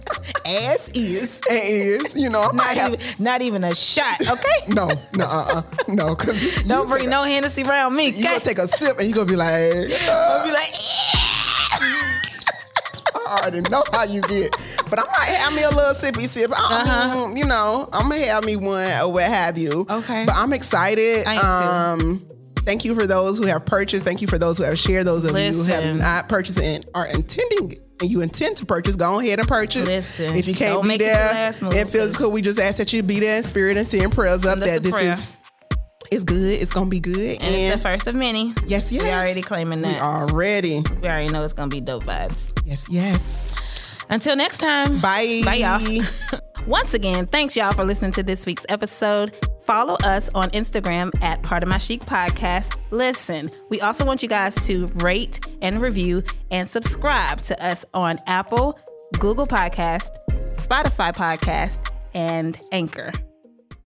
as 0.47 0.89
is. 0.95 1.39
As 1.51 1.63
is, 1.71 2.17
you 2.21 2.31
know, 2.31 2.49
I 2.51 2.57
Not 2.57 2.67
have. 2.69 2.93
even, 2.95 3.25
not 3.25 3.43
even 3.43 3.65
a 3.65 3.75
shot. 3.75 4.21
Okay. 4.23 4.41
No, 4.69 4.89
no, 5.15 5.25
uh, 5.27 5.47
uh 5.57 5.63
no, 5.89 6.15
because 6.15 6.63
Don't 6.63 6.89
bring 6.89 7.11
no 7.11 7.23
Hennessy 7.25 7.63
around 7.63 7.95
me. 7.95 8.09
You 8.11 8.25
gonna 8.25 8.41
take 8.41 8.59
a 8.59 8.67
sip 8.69 8.99
and 8.99 9.07
you 9.09 9.15
gonna 9.15 9.27
be 9.27 9.37
like, 9.37 9.51
uh, 10.09 10.45
be 10.45 10.53
like, 10.53 10.73
I 13.33 13.41
already 13.41 13.61
know 13.71 13.83
how 13.93 14.05
you 14.05 14.21
get. 14.23 14.51
But 14.91 14.99
I 14.99 15.05
might 15.05 15.37
have 15.39 15.55
me 15.55 15.63
a 15.63 15.71
little 15.71 15.95
sippy 15.95 16.29
sip. 16.29 16.51
I 16.55 17.25
mean, 17.27 17.37
you 17.37 17.47
know, 17.47 17.89
I'm 17.93 18.09
gonna 18.11 18.25
have 18.27 18.45
me 18.45 18.57
one 18.57 18.91
or 19.01 19.13
what 19.13 19.25
have 19.25 19.57
you. 19.57 19.87
Uh-huh. 19.89 19.99
Okay. 19.99 20.25
But 20.27 20.35
I'm 20.37 20.53
excited. 20.53 21.27
I 21.27 21.35
am 21.35 21.99
too. 22.01 22.05
um, 22.07 22.27
thank 22.59 22.85
you 22.85 22.95
for 22.95 23.07
those 23.07 23.39
who 23.39 23.47
have 23.47 23.65
purchased. 23.65 24.05
Thank 24.05 24.21
you 24.21 24.29
for 24.29 24.39
those 24.39 24.59
who 24.59 24.65
have 24.65 24.79
shared. 24.79 25.07
Those 25.07 25.25
of 25.25 25.37
you 25.37 25.53
who 25.53 25.65
have 25.65 25.97
not 25.97 26.29
purchased 26.29 26.59
and 26.59 26.85
are 26.95 27.07
intending. 27.07 27.77
And 28.01 28.11
you 28.11 28.21
intend 28.21 28.57
to 28.57 28.67
purchase, 28.67 28.97
go 28.97 29.21
ahead 29.21 29.39
and 29.39 29.47
purchase. 29.47 29.87
Listen, 29.87 30.35
if 30.35 30.49
you 30.49 30.55
can't 30.55 30.83
be 30.83 30.89
make 30.89 30.97
it 31.01 31.05
the 31.05 31.11
there, 31.11 31.33
last 31.33 31.63
move, 31.63 31.73
it 31.75 31.87
feels 31.89 32.17
cool. 32.17 32.33
We 32.33 32.43
just 32.43 32.59
ask 32.59 32.79
that 32.79 32.93
you 32.93 33.01
be 33.05 33.21
there 33.21 33.37
in 33.39 33.45
spirit 33.45 33.77
and 33.79 33.87
send 33.87 34.13
prayers 34.13 34.45
up 34.45 34.59
that 34.59 34.83
this 34.83 34.91
prayer. 34.91 35.13
is 35.13 35.29
it's 36.13 36.25
good. 36.25 36.61
It's 36.61 36.73
gonna 36.73 36.91
be 36.91 37.01
good. 37.01 37.17
and 37.43 37.43
it's 37.43 37.75
the 37.75 37.81
first 37.81 38.07
of 38.07 38.15
many. 38.15 38.53
yes, 38.67 38.93
yes, 38.93 39.03
We 39.03 39.11
already 39.11 39.43
claiming 39.43 39.83
that. 39.83 39.95
We 39.95 40.01
already. 40.01 40.83
We 41.01 41.09
already 41.09 41.29
know 41.29 41.43
it's 41.43 41.55
gonna 41.55 41.71
be 41.71 41.81
dope 41.81 42.05
vibes. 42.05 42.53
Yes, 42.67 42.89
yes. 42.91 43.55
Until 44.11 44.37
next 44.37 44.59
time. 44.59 44.99
Bye. 45.01 45.43
Bye, 45.45 45.55
y'all. 45.55 46.05
Once 46.67 46.95
again, 46.95 47.27
thanks 47.27 47.57
y'all 47.57 47.73
for 47.73 47.85
listening 47.85 48.13
to 48.13 48.23
this 48.23 48.45
week's 48.47 48.67
episode. 48.69 49.35
Follow 49.65 49.97
us 50.05 50.29
on 50.35 50.51
Instagram 50.51 51.11
at 51.23 51.43
Part 51.43 51.63
of 51.63 51.69
My 51.69 51.79
Chic 51.79 52.05
Podcast. 52.05 52.77
Listen, 52.91 53.49
we 53.71 53.81
also 53.81 54.05
want 54.05 54.23
you 54.23 54.29
guys 54.29 54.55
to 54.67 54.87
rate 54.97 55.41
and 55.63 55.81
review 55.81 56.23
and 56.51 56.69
subscribe 56.69 57.41
to 57.43 57.65
us 57.65 57.85
on 57.95 58.17
Apple, 58.27 58.79
Google 59.19 59.47
Podcast, 59.47 60.11
Spotify 60.57 61.13
Podcast, 61.15 61.91
and 62.13 62.61
Anchor. 62.71 63.13